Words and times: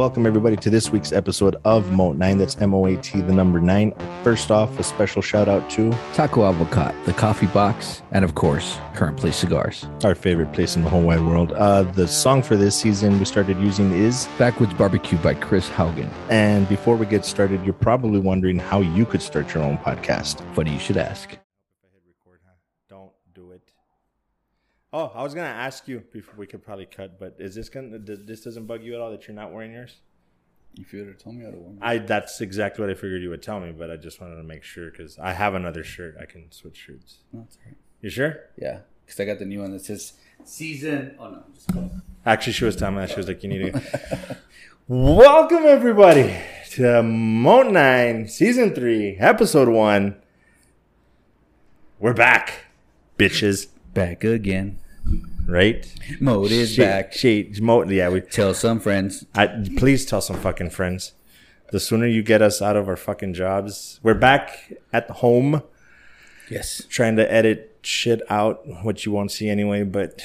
welcome 0.00 0.24
everybody 0.24 0.56
to 0.56 0.70
this 0.70 0.88
week's 0.88 1.12
episode 1.12 1.56
of 1.66 1.92
Moat 1.92 2.16
9. 2.16 2.38
That's 2.38 2.56
M 2.56 2.72
O 2.72 2.86
A 2.86 2.96
T, 2.96 3.20
the 3.20 3.34
number 3.34 3.60
9. 3.60 3.92
First 4.24 4.50
off, 4.50 4.78
a 4.78 4.82
special 4.82 5.20
shout 5.20 5.46
out 5.46 5.68
to 5.72 5.90
Taco 6.14 6.40
Avocat, 6.44 6.94
the 7.04 7.12
coffee 7.12 7.48
box, 7.48 8.00
and 8.10 8.24
of 8.24 8.34
course, 8.34 8.78
Kern 8.94 9.14
Place 9.14 9.36
Cigars. 9.36 9.86
our 10.02 10.14
favorite 10.14 10.54
place 10.54 10.74
in 10.74 10.84
the 10.84 10.88
whole 10.88 11.02
wide 11.02 11.20
world. 11.20 11.52
Uh, 11.52 11.82
the 11.82 12.08
song 12.08 12.42
for 12.42 12.56
this 12.56 12.74
season 12.74 13.18
we 13.18 13.26
started 13.26 13.58
using 13.58 13.92
is, 13.92 14.26
Backwoods 14.38 14.72
Barbecue 14.72 15.18
by 15.18 15.34
Chris 15.34 15.68
Haugen. 15.68 16.08
and 16.30 16.66
before 16.66 16.96
we 16.96 17.04
get 17.04 17.26
started, 17.26 17.62
you're 17.62 17.74
probably 17.74 18.20
wondering 18.20 18.58
how 18.58 18.80
you 18.80 19.04
could 19.04 19.20
start 19.20 19.52
your 19.52 19.62
own 19.62 19.76
podcast. 19.76 20.40
Funny 20.54 20.72
you 20.72 20.78
should 20.78 20.96
ask. 20.96 21.36
Don't 22.88 23.12
do 23.34 23.50
it. 23.50 23.70
Oh, 24.92 25.12
I 25.14 25.22
was 25.22 25.34
gonna 25.34 25.46
ask 25.46 25.86
you 25.86 26.02
before 26.12 26.34
we 26.36 26.46
could 26.46 26.64
probably 26.64 26.86
cut, 26.86 27.18
but 27.18 27.36
is 27.38 27.54
this 27.54 27.68
gonna 27.68 27.98
this 27.98 28.40
doesn't 28.42 28.66
bug 28.66 28.82
you 28.82 28.94
at 28.94 29.00
all 29.00 29.10
that 29.12 29.28
you're 29.28 29.36
not 29.36 29.52
wearing 29.52 29.72
yours? 29.72 29.96
If 30.78 30.92
you 30.92 31.00
would 31.00 31.08
have 31.08 31.18
told 31.18 31.36
me, 31.36 31.46
I'd 31.46 31.52
have 31.54 31.62
worn. 31.62 31.78
I 31.80 31.98
that's 31.98 32.40
exactly 32.40 32.82
what 32.82 32.90
I 32.90 32.94
figured 32.94 33.22
you 33.22 33.30
would 33.30 33.42
tell 33.42 33.60
me, 33.60 33.70
but 33.70 33.90
I 33.90 33.96
just 33.96 34.20
wanted 34.20 34.36
to 34.36 34.42
make 34.42 34.64
sure 34.64 34.90
because 34.90 35.16
I 35.18 35.32
have 35.32 35.54
another 35.54 35.84
shirt. 35.84 36.16
I 36.20 36.24
can 36.26 36.50
switch 36.50 36.76
shirts. 36.76 37.18
No, 37.32 37.40
all 37.40 37.48
right. 37.66 37.76
You 38.00 38.10
sure? 38.10 38.40
Yeah, 38.56 38.80
because 39.04 39.20
I 39.20 39.26
got 39.26 39.38
the 39.38 39.44
new 39.44 39.60
one 39.60 39.70
that 39.72 39.84
says 39.84 40.14
season. 40.44 41.14
Oh 41.20 41.30
no, 41.30 41.42
just 41.54 41.68
kidding. 41.68 42.02
Actually, 42.26 42.52
she 42.54 42.64
was 42.64 42.74
telling 42.74 42.96
me 42.96 43.02
that 43.02 43.10
she 43.10 43.16
was 43.16 43.28
like, 43.28 43.42
"You 43.44 43.48
need 43.48 43.72
to." 43.72 44.36
Welcome 44.88 45.66
everybody 45.66 46.36
to 46.72 47.00
Moat 47.04 47.70
Nine, 47.70 48.26
Season 48.26 48.74
Three, 48.74 49.16
Episode 49.20 49.68
One. 49.68 50.16
We're 52.00 52.12
back, 52.14 52.64
bitches. 53.16 53.68
back 53.94 54.24
again. 54.24 54.78
Right? 55.46 55.86
Mode 56.20 56.50
is 56.52 56.72
She- 56.74 56.82
back. 56.82 57.12
She, 57.12 57.52
Mo, 57.60 57.84
yeah. 57.84 58.08
We 58.08 58.20
Tell 58.20 58.54
some 58.54 58.80
friends. 58.80 59.24
I, 59.34 59.48
please 59.76 60.06
tell 60.06 60.20
some 60.20 60.36
fucking 60.36 60.70
friends. 60.70 61.12
The 61.72 61.80
sooner 61.80 62.06
you 62.06 62.22
get 62.22 62.42
us 62.42 62.60
out 62.60 62.76
of 62.76 62.88
our 62.88 62.96
fucking 62.96 63.34
jobs, 63.34 64.00
we're 64.02 64.14
back 64.14 64.72
at 64.92 65.08
home 65.10 65.62
Yes. 66.50 66.82
trying 66.88 67.14
to 67.16 67.32
edit 67.32 67.78
shit 67.82 68.22
out, 68.28 68.62
which 68.84 69.06
you 69.06 69.12
won't 69.12 69.30
see 69.30 69.48
anyway. 69.48 69.84
But 69.84 70.20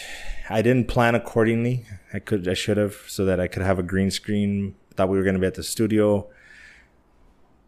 I 0.50 0.62
didn't 0.64 0.88
plan 0.88 1.14
accordingly. 1.16 1.86
I 2.14 2.20
could, 2.20 2.48
I 2.48 2.54
should 2.56 2.78
have, 2.78 2.96
so 3.08 3.26
that 3.26 3.40
I 3.40 3.48
could 3.48 3.62
have 3.62 3.78
a 3.80 3.84
green 3.84 4.10
screen. 4.12 4.76
Thought 4.96 5.10
we 5.10 5.18
were 5.18 5.24
gonna 5.24 5.40
be 5.40 5.46
at 5.48 5.54
the 5.56 5.64
studio. 5.64 6.28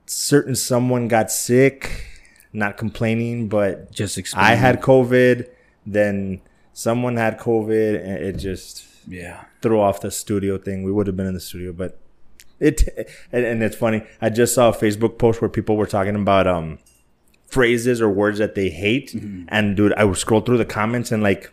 Certain 0.05 0.55
someone 0.55 1.07
got 1.07 1.31
sick. 1.31 2.05
Not 2.53 2.77
complaining, 2.77 3.49
but 3.49 3.91
Just. 3.91 4.17
I 4.35 4.55
had 4.55 4.81
COVID. 4.81 5.47
Then 5.85 6.41
someone 6.77 7.15
had 7.17 7.39
COVID, 7.39 7.95
and 8.03 8.17
it 8.23 8.33
just 8.37 8.85
Yeah. 9.07 9.45
throw 9.63 9.81
off 9.81 9.99
the 10.01 10.11
studio 10.11 10.57
thing. 10.59 10.83
We 10.83 10.91
would 10.91 11.07
have 11.07 11.17
been 11.17 11.25
in 11.25 11.33
the 11.33 11.39
studio, 11.39 11.71
but 11.73 11.97
it 12.59 12.77
and, 13.31 13.43
and 13.45 13.63
it's 13.63 13.75
funny. 13.75 14.03
I 14.21 14.29
just 14.29 14.53
saw 14.53 14.69
a 14.69 14.73
Facebook 14.73 15.17
post 15.17 15.41
where 15.41 15.49
people 15.49 15.75
were 15.75 15.87
talking 15.87 16.15
about 16.15 16.45
um 16.47 16.77
phrases 17.47 18.01
or 18.01 18.09
words 18.09 18.37
that 18.39 18.53
they 18.55 18.69
hate, 18.69 19.13
and 19.49 19.75
dude, 19.75 19.93
I 19.93 20.03
would 20.03 20.17
scroll 20.17 20.41
through 20.41 20.57
the 20.57 20.65
comments 20.65 21.11
and 21.11 21.23
like 21.23 21.51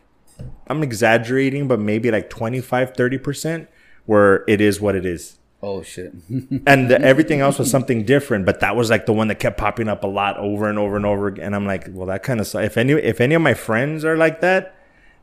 I'm 0.67 0.83
exaggerating, 0.83 1.69
but 1.69 1.79
maybe 1.81 2.11
like 2.11 2.29
25, 2.29 2.95
30 2.97 3.19
percent 3.19 3.69
where 4.07 4.45
it 4.49 4.61
is 4.61 4.81
what 4.81 4.95
it 4.95 5.07
is. 5.07 5.39
Oh 5.63 5.83
shit. 5.83 6.13
And 6.67 6.91
the, 6.91 7.01
everything 7.01 7.41
else 7.41 7.59
was 7.59 7.71
something 7.71 8.05
different, 8.05 8.45
but 8.45 8.61
that 8.61 8.77
was 8.77 8.91
like 8.91 9.07
the 9.07 9.15
one 9.15 9.29
that 9.29 9.39
kept 9.39 9.57
popping 9.57 9.89
up 9.89 10.05
a 10.05 10.07
lot 10.21 10.37
over 10.37 10.69
and 10.69 10.79
over 10.79 10.97
and 10.97 11.07
over. 11.07 11.29
again. 11.29 11.47
And 11.47 11.55
I'm 11.57 11.65
like, 11.67 11.87
well, 11.91 12.09
that 12.09 12.23
kind 12.23 12.41
of 12.41 12.55
if 12.57 12.77
any 12.77 12.93
if 12.93 13.21
any 13.21 13.35
of 13.35 13.41
my 13.43 13.55
friends 13.55 14.05
are 14.05 14.17
like 14.17 14.41
that, 14.43 14.75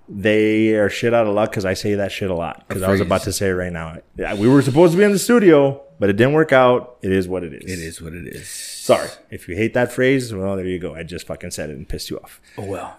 they 0.09 0.75
are 0.75 0.89
shit 0.89 1.13
out 1.13 1.27
of 1.27 1.33
luck 1.33 1.52
because 1.52 1.66
I 1.66 1.73
say 1.73 1.95
that 1.95 2.11
shit 2.11 2.30
a 2.30 2.35
lot. 2.35 2.67
Because 2.67 2.83
I 2.83 2.91
was 2.91 3.02
about 3.02 3.21
to 3.23 3.33
say 3.33 3.47
it 3.49 3.53
right 3.53 3.71
now. 3.71 3.97
We 4.35 4.47
were 4.47 4.61
supposed 4.61 4.91
to 4.94 4.97
be 4.97 5.03
in 5.03 5.11
the 5.11 5.19
studio, 5.19 5.81
but 5.99 6.09
it 6.09 6.13
didn't 6.13 6.33
work 6.33 6.52
out. 6.52 6.97
It 7.02 7.11
is 7.11 7.27
what 7.27 7.44
it 7.44 7.53
is. 7.53 7.72
it 7.72 7.79
is 7.79 8.01
what 8.01 8.13
it 8.13 8.28
is. 8.28 8.47
Sorry 8.50 9.09
if 9.29 9.47
you 9.47 9.56
hate 9.56 9.73
that 9.73 9.91
phrase. 9.91 10.34
Well, 10.34 10.56
there 10.56 10.66
you 10.66 10.79
go. 10.79 10.95
I 10.95 11.03
just 11.03 11.28
fucking 11.28 11.51
said 11.51 11.69
it 11.69 11.78
and 11.78 11.88
pissed 11.88 12.09
you 12.09 12.19
off. 12.19 12.41
Oh 12.57 12.66
well. 12.66 12.97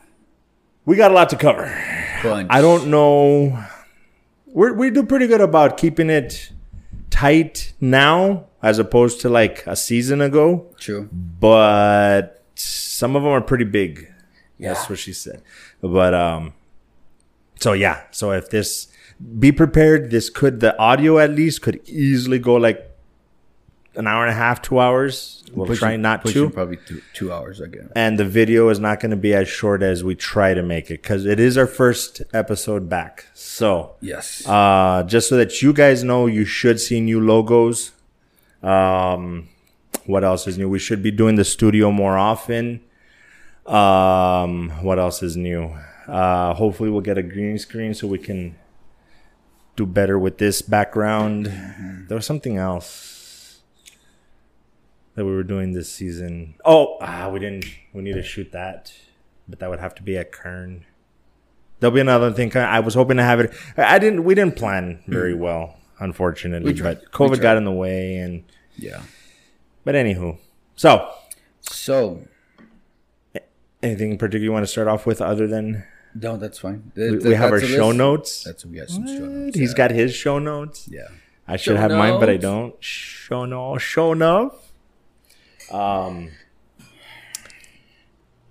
We 0.84 0.96
got 0.96 1.10
a 1.10 1.14
lot 1.14 1.28
to 1.30 1.36
cover. 1.36 1.64
Bunch. 2.22 2.48
I 2.50 2.60
don't 2.60 2.88
know. 2.88 3.62
We 4.46 4.72
we 4.72 4.90
do 4.90 5.02
pretty 5.04 5.26
good 5.26 5.40
about 5.40 5.76
keeping 5.76 6.10
it 6.10 6.50
tight 7.10 7.72
now, 7.80 8.46
as 8.62 8.78
opposed 8.78 9.20
to 9.20 9.28
like 9.28 9.66
a 9.66 9.76
season 9.76 10.20
ago. 10.20 10.66
True. 10.78 11.08
But 11.12 12.42
some 12.54 13.16
of 13.16 13.22
them 13.22 13.32
are 13.32 13.40
pretty 13.40 13.64
big. 13.64 14.08
Yeah. 14.58 14.72
That's 14.74 14.88
what 14.88 14.98
she 14.98 15.12
said. 15.12 15.42
But 15.80 16.14
um, 16.14 16.52
so 17.62 17.72
yeah. 17.72 18.02
So 18.10 18.32
if 18.32 18.50
this, 18.50 18.88
be 19.38 19.52
prepared. 19.52 20.10
This 20.10 20.28
could 20.30 20.60
the 20.60 20.76
audio 20.78 21.18
at 21.18 21.30
least 21.30 21.62
could 21.62 21.80
easily 21.88 22.38
go 22.38 22.54
like 22.56 22.88
an 23.94 24.06
hour 24.06 24.22
and 24.24 24.30
a 24.32 24.34
half, 24.34 24.62
two 24.62 24.80
hours. 24.80 25.44
We'll 25.54 25.66
Pushing- 25.66 25.80
try 25.80 25.96
not 25.96 26.24
to 26.26 26.48
Probably 26.48 26.78
two, 26.88 27.02
two 27.12 27.30
hours 27.30 27.60
again. 27.60 27.90
and 27.94 28.18
the 28.18 28.24
video 28.24 28.70
is 28.70 28.78
not 28.80 29.00
going 29.00 29.10
to 29.10 29.18
be 29.18 29.34
as 29.34 29.48
short 29.48 29.82
as 29.82 30.02
we 30.02 30.14
try 30.14 30.54
to 30.54 30.62
make 30.62 30.86
it 30.90 31.02
because 31.02 31.26
it 31.26 31.38
is 31.38 31.58
our 31.58 31.66
first 31.66 32.22
episode 32.32 32.88
back. 32.88 33.26
So, 33.34 33.96
Yes. 34.00 34.42
uh, 34.48 35.02
just 35.06 35.28
so 35.28 35.36
that 35.36 35.60
you 35.60 35.74
guys 35.74 36.02
know, 36.02 36.26
you 36.26 36.46
should 36.46 36.80
see 36.80 37.00
new 37.02 37.20
logos. 37.20 37.92
Um, 38.62 39.48
what 40.06 40.24
else 40.24 40.46
is 40.48 40.56
new? 40.56 40.70
We 40.70 40.78
should 40.78 41.02
be 41.02 41.10
doing 41.10 41.34
the 41.36 41.44
studio 41.44 41.90
more 41.90 42.16
often. 42.16 42.80
Um, 43.66 44.70
what 44.80 44.98
else 44.98 45.22
is 45.22 45.36
new? 45.36 45.76
Uh, 46.12 46.52
hopefully, 46.52 46.90
we'll 46.90 47.00
get 47.00 47.16
a 47.16 47.22
green 47.22 47.58
screen 47.58 47.94
so 47.94 48.06
we 48.06 48.18
can 48.18 48.54
do 49.76 49.86
better 49.86 50.18
with 50.18 50.36
this 50.36 50.60
background. 50.60 51.46
There 52.08 52.16
was 52.16 52.26
something 52.26 52.58
else 52.58 53.62
that 55.14 55.24
we 55.24 55.34
were 55.34 55.42
doing 55.42 55.72
this 55.72 55.90
season. 55.90 56.56
Oh, 56.66 56.98
ah, 57.00 57.30
we 57.30 57.40
didn't. 57.40 57.64
We 57.94 58.02
need 58.02 58.12
to 58.12 58.22
shoot 58.22 58.52
that, 58.52 58.92
but 59.48 59.58
that 59.60 59.70
would 59.70 59.80
have 59.80 59.94
to 59.94 60.02
be 60.02 60.18
at 60.18 60.32
Kern. 60.32 60.84
There'll 61.80 61.94
be 61.94 62.00
another 62.00 62.30
thing. 62.30 62.54
I 62.54 62.80
was 62.80 62.92
hoping 62.92 63.16
to 63.16 63.22
have 63.22 63.40
it. 63.40 63.54
I 63.78 63.94
I 63.94 63.98
didn't. 63.98 64.24
We 64.24 64.34
didn't 64.34 64.56
plan 64.56 65.02
very 65.06 65.34
well, 65.34 65.78
unfortunately. 65.98 66.74
We. 66.74 66.82
But 66.82 67.10
COVID 67.10 67.40
got 67.40 67.56
in 67.56 67.64
the 67.64 67.72
way, 67.72 68.16
and 68.16 68.44
yeah. 68.76 69.00
but 69.82 69.94
anywho. 69.94 70.36
So, 70.76 71.10
So 71.62 72.26
anything 73.82 74.10
in 74.12 74.18
particular 74.18 74.44
you 74.44 74.52
want 74.52 74.62
to 74.62 74.70
start 74.70 74.88
off 74.88 75.06
with, 75.06 75.22
other 75.22 75.46
than 75.46 75.84
no, 76.14 76.36
that's 76.36 76.58
fine. 76.58 76.92
we, 76.94 77.18
we 77.18 77.34
have 77.34 77.52
our 77.52 77.60
show 77.60 77.88
list. 77.88 77.98
notes? 77.98 78.44
That's 78.44 78.64
we 78.64 78.78
got 78.78 78.88
some 78.88 79.06
show 79.06 79.26
notes. 79.26 79.58
He's 79.58 79.70
yeah. 79.70 79.76
got 79.76 79.90
his 79.90 80.14
show 80.14 80.38
notes. 80.38 80.88
Yeah. 80.90 81.08
I 81.46 81.56
should 81.56 81.76
Show 81.76 81.80
have 81.80 81.90
mine, 81.90 82.20
but 82.20 82.30
I 82.30 82.36
don't. 82.36 82.74
Show 82.82 83.44
no, 83.44 83.76
show 83.78 84.14
no. 84.14 84.54
Um. 85.70 86.30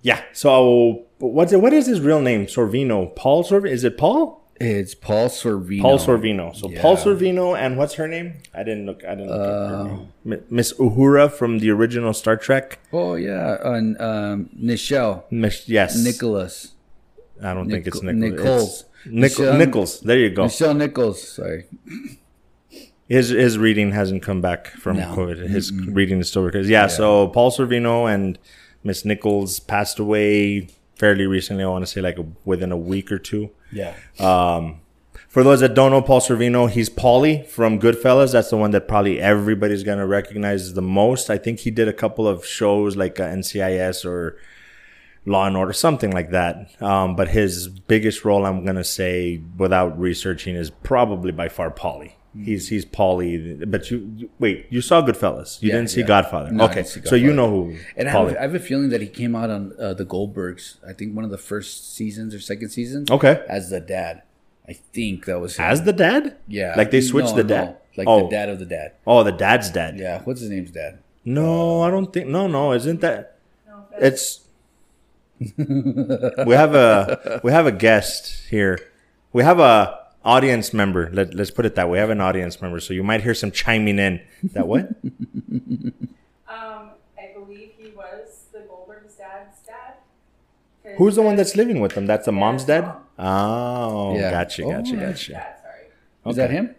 Yeah. 0.02 0.22
So 0.32 1.06
what's 1.18 1.52
it? 1.52 1.60
What 1.60 1.72
is 1.72 1.86
his 1.86 2.00
real 2.00 2.20
name? 2.20 2.46
Sorvino. 2.46 3.14
Paul 3.16 3.44
Sorvino. 3.44 3.70
Is 3.70 3.84
it 3.84 3.96
Paul? 3.96 4.42
It's 4.56 4.94
Paul 4.94 5.28
Sorvino. 5.28 5.82
Paul 5.82 5.98
Sorvino. 5.98 6.54
So 6.54 6.68
Paul 6.80 6.96
Sorvino 6.96 7.58
and 7.58 7.76
what's 7.76 7.94
her 7.94 8.06
name? 8.06 8.34
I 8.54 8.62
didn't 8.62 8.86
look. 8.86 9.02
I 9.04 9.14
didn't 9.14 9.30
look 9.30 9.40
at 9.40 9.70
her 9.70 10.06
name. 10.24 10.44
Miss 10.50 10.72
Uhura 10.74 11.32
from 11.32 11.58
the 11.58 11.70
original 11.70 12.12
Star 12.12 12.36
Trek. 12.36 12.78
Oh 12.92 13.14
yeah, 13.14 13.56
and 13.64 14.00
um, 14.00 14.50
Nichelle 14.56 15.24
Miss, 15.30 15.68
yes. 15.68 15.96
Nicholas. 15.96 16.71
I 17.42 17.54
don't 17.54 17.68
think 17.70 17.86
it's 17.86 18.02
Nic- 18.02 18.14
Nichols. 18.16 18.40
Nicole. 18.40 18.60
It's 18.64 18.84
Nic- 19.06 19.14
Michelle- 19.38 19.58
Nichols. 19.58 20.00
There 20.00 20.18
you 20.18 20.30
go. 20.30 20.44
Michelle 20.44 20.74
Nichols. 20.74 21.28
Sorry. 21.28 21.64
His 23.08 23.28
his 23.28 23.58
reading 23.58 23.92
hasn't 23.92 24.22
come 24.22 24.40
back 24.40 24.68
from 24.68 24.96
No. 24.96 25.14
COVID. 25.14 25.48
His 25.48 25.72
reading 25.72 26.20
is 26.20 26.28
still 26.28 26.44
because 26.46 26.68
yeah, 26.68 26.86
So 26.86 27.28
Paul 27.28 27.50
Sorvino 27.50 28.12
and 28.12 28.38
Miss 28.84 29.04
Nichols 29.04 29.60
passed 29.60 29.98
away 29.98 30.68
fairly 30.96 31.26
recently. 31.26 31.64
I 31.64 31.68
want 31.68 31.84
to 31.84 31.90
say 31.90 32.00
like 32.00 32.16
within 32.44 32.72
a 32.72 32.76
week 32.76 33.12
or 33.12 33.18
two. 33.18 33.50
Yeah. 33.70 33.94
Um, 34.18 34.80
for 35.28 35.42
those 35.42 35.60
that 35.60 35.74
don't 35.74 35.90
know 35.90 36.00
Paul 36.02 36.20
Sorvino, 36.20 36.70
he's 36.70 36.88
Paulie 36.88 37.46
from 37.46 37.80
Goodfellas. 37.80 38.32
That's 38.32 38.50
the 38.50 38.56
one 38.56 38.70
that 38.70 38.86
probably 38.88 39.20
everybody's 39.20 39.82
gonna 39.82 40.06
recognize 40.06 40.72
the 40.74 40.82
most. 40.82 41.28
I 41.28 41.38
think 41.38 41.60
he 41.60 41.70
did 41.70 41.88
a 41.88 41.92
couple 41.92 42.26
of 42.28 42.46
shows 42.46 42.96
like 42.96 43.18
uh, 43.20 43.24
NCIS 43.24 44.04
or 44.06 44.36
Law 45.24 45.46
and 45.46 45.56
Order, 45.56 45.72
something 45.72 46.10
like 46.10 46.30
that. 46.30 46.70
Um, 46.82 47.14
but 47.16 47.28
his 47.28 47.68
biggest 47.68 48.24
role, 48.24 48.44
I'm 48.44 48.64
gonna 48.64 48.84
say, 48.84 49.40
without 49.56 49.98
researching, 49.98 50.54
is 50.56 50.70
probably 50.70 51.32
by 51.32 51.48
far 51.48 51.70
Paulie. 51.70 52.12
He's 52.34 52.68
he's 52.68 52.86
Paulie, 52.86 53.70
but 53.70 53.90
you, 53.90 54.10
you 54.16 54.30
wait. 54.38 54.66
You 54.70 54.80
saw 54.80 55.02
Goodfellas. 55.02 55.60
You 55.60 55.68
Yeah, 55.68 55.76
didn't 55.76 55.90
see 55.90 56.00
yeah. 56.00 56.06
Godfather. 56.06 56.50
No, 56.50 56.64
okay, 56.64 56.76
didn't 56.76 56.88
see 56.88 57.02
so 57.04 57.14
you 57.14 57.30
know 57.32 57.50
who 57.50 57.76
And 57.94 58.08
I 58.08 58.12
have, 58.12 58.36
I 58.36 58.40
have 58.40 58.54
a 58.54 58.58
feeling 58.58 58.88
that 58.88 59.02
he 59.02 59.06
came 59.06 59.36
out 59.36 59.50
on 59.50 59.74
uh, 59.78 59.92
the 59.92 60.06
Goldbergs. 60.06 60.76
I 60.88 60.94
think 60.94 61.14
one 61.14 61.24
of 61.26 61.30
the 61.30 61.36
first 61.36 61.94
seasons 61.94 62.34
or 62.34 62.40
second 62.40 62.70
seasons. 62.70 63.10
Okay. 63.10 63.44
As 63.50 63.68
the 63.68 63.80
dad. 63.80 64.22
I 64.66 64.72
think 64.72 65.26
that 65.26 65.40
was 65.40 65.56
him. 65.56 65.66
As 65.66 65.82
the 65.82 65.92
dad? 65.92 66.38
yeah. 66.48 66.72
Like 66.74 66.90
they 66.90 67.02
switched 67.02 67.30
No, 67.32 67.36
the 67.36 67.42
no, 67.44 67.48
dad. 67.48 67.76
Like 67.98 68.08
oh, 68.08 68.22
the 68.24 68.30
dad 68.30 68.48
of 68.48 68.58
the 68.58 68.64
dad. 68.64 68.92
oh, 69.06 69.22
the 69.24 69.32
dad's 69.32 69.70
dad. 69.70 69.98
Yeah. 69.98 70.22
What's 70.22 70.40
his 70.40 70.48
name's 70.48 70.70
dad? 70.70 71.00
No, 71.26 71.82
I 71.82 71.90
don't 71.90 72.10
think. 72.10 72.28
No, 72.28 72.46
no, 72.46 72.72
isn't 72.72 73.02
that? 73.02 73.36
It's. 73.98 74.41
We 75.58 76.54
have 76.54 76.74
a 76.74 77.40
we 77.44 77.52
have 77.52 77.66
a 77.66 77.72
guest 77.72 78.48
here. 78.48 78.78
We 79.32 79.42
have 79.42 79.58
a 79.58 79.98
audience 80.24 80.72
member. 80.72 81.10
Let, 81.12 81.34
let's 81.34 81.50
put 81.50 81.66
it 81.66 81.74
that 81.74 81.86
way. 81.88 81.92
We 81.92 81.98
have 81.98 82.10
an 82.10 82.20
audience 82.20 82.60
member, 82.62 82.78
so 82.80 82.94
you 82.94 83.02
might 83.02 83.22
hear 83.22 83.34
some 83.34 83.50
chiming 83.50 83.98
in. 83.98 84.20
That 84.54 84.66
what? 84.68 84.88
Um, 86.48 86.90
I 87.18 87.32
believe 87.32 87.70
he 87.78 87.90
was 87.96 88.44
the 88.52 88.60
Goldberg's 88.68 89.14
dad's 89.14 89.56
dad. 89.66 89.94
'Cause 90.82 90.92
Who's 90.98 91.14
the 91.16 91.22
one 91.22 91.34
that's 91.36 91.56
living 91.56 91.80
with 91.80 91.94
them? 91.94 92.06
That's 92.06 92.26
the 92.26 92.32
Yeah, 92.32 92.38
mom's 92.38 92.64
dad. 92.64 92.92
Oh, 93.18 94.18
Yeah. 94.18 94.30
gotcha, 94.30 94.64
Oh, 94.64 94.70
gotcha, 94.70 94.94
yeah. 94.96 95.00
gotcha. 95.08 95.32
Dad, 95.32 95.54
sorry. 95.62 96.30
Is 96.30 96.36
that 96.36 96.50
him? 96.50 96.74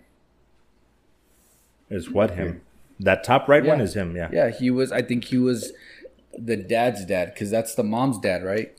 Is 1.90 2.10
what 2.12 2.32
him? 2.32 2.62
That 3.00 3.24
top 3.24 3.48
right 3.48 3.66
one 3.66 3.82
is 3.82 3.96
him. 3.96 4.16
Yeah. 4.16 4.30
Yeah, 4.32 4.50
he 4.52 4.70
was. 4.70 4.92
I 4.92 5.02
think 5.02 5.26
he 5.26 5.38
was 5.40 5.74
the 6.38 6.56
dad's 6.58 7.06
dad 7.06 7.34
because 7.34 7.50
that's 7.52 7.76
the 7.76 7.84
mom's 7.84 8.20
dad, 8.20 8.44
right? 8.44 8.78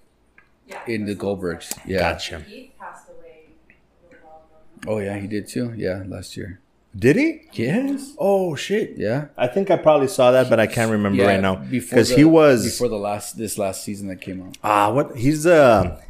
Yeah. 0.66 0.80
In 0.86 1.04
the 1.04 1.14
Goldbergs. 1.14 1.70
dad. 1.74 1.82
Yeah. 1.86 1.98
Gotcha. 1.98 2.40
He 2.40 2.72
passed 2.78 3.08
away 3.08 3.48
a 3.68 4.12
little 4.12 4.26
while 4.26 4.42
ago. 4.84 4.92
Oh 4.94 4.98
yeah, 4.98 5.18
he 5.18 5.26
did 5.26 5.46
too. 5.48 5.72
Yeah, 5.76 6.02
last 6.06 6.36
year. 6.36 6.60
Did 6.96 7.16
he? 7.16 7.42
Yes. 7.52 8.14
Oh 8.18 8.54
shit. 8.54 8.94
Yeah. 8.96 9.26
I 9.36 9.46
think 9.48 9.70
I 9.70 9.76
probably 9.76 10.06
saw 10.08 10.30
that, 10.30 10.48
but 10.48 10.60
I 10.60 10.66
can't 10.68 10.90
remember 10.92 11.22
Yeah, 11.22 11.28
right 11.28 11.40
now 11.40 11.56
because 11.56 12.10
he 12.10 12.24
was 12.24 12.64
before 12.64 12.88
the 12.88 12.96
last 12.96 13.36
this 13.36 13.58
last 13.58 13.82
season 13.82 14.08
that 14.08 14.20
came 14.20 14.40
out. 14.42 14.56
ah 14.62 14.92
what 14.92 15.16
he's 15.16 15.44
a 15.44 16.00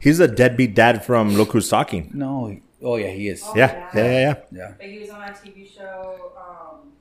he's 0.00 0.20
a 0.20 0.28
deadbeat 0.28 0.74
dad 0.74 1.04
from 1.04 1.34
Look 1.34 1.52
Who's 1.52 1.68
Talking. 1.68 2.10
No. 2.14 2.56
Oh 2.82 2.96
yeah, 2.96 3.08
he 3.08 3.28
is. 3.28 3.42
Oh, 3.46 3.52
Yeah, 3.54 3.90
yeah, 3.94 4.02
yeah, 4.04 4.10
yeah. 4.20 4.34
Yeah. 4.50 4.74
But 4.78 4.86
he 4.86 4.98
was 5.00 5.10
on 5.10 5.20
that 5.20 5.42
TV 5.42 5.70
show, 5.70 6.32
um, 6.36 6.92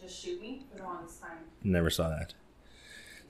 Just 0.00 0.22
Shoot 0.22 0.40
Me, 0.40 0.62
for 0.70 0.78
the 0.78 0.84
longest 0.84 1.20
time. 1.22 1.38
Never 1.62 1.88
saw 1.90 2.08
that. 2.10 2.34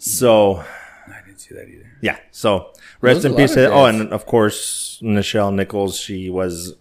So 0.05 0.63
I 1.09 1.21
didn't 1.27 1.39
see 1.41 1.55
that 1.55 1.69
either. 1.69 1.91
yeah, 2.03 2.19
so 2.31 2.73
rest 3.01 3.25
in 3.25 3.35
peace. 3.35 3.57
Oh, 3.57 3.87
and 3.87 4.13
of 4.13 4.27
course 4.27 5.01
Nichelle 5.03 5.53
Nichols. 5.55 5.99
She 5.99 6.29
was 6.29 6.75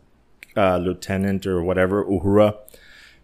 uh, 0.57 0.77
lieutenant 0.77 1.47
or 1.47 1.63
whatever 1.63 2.03
Uhura 2.03 2.57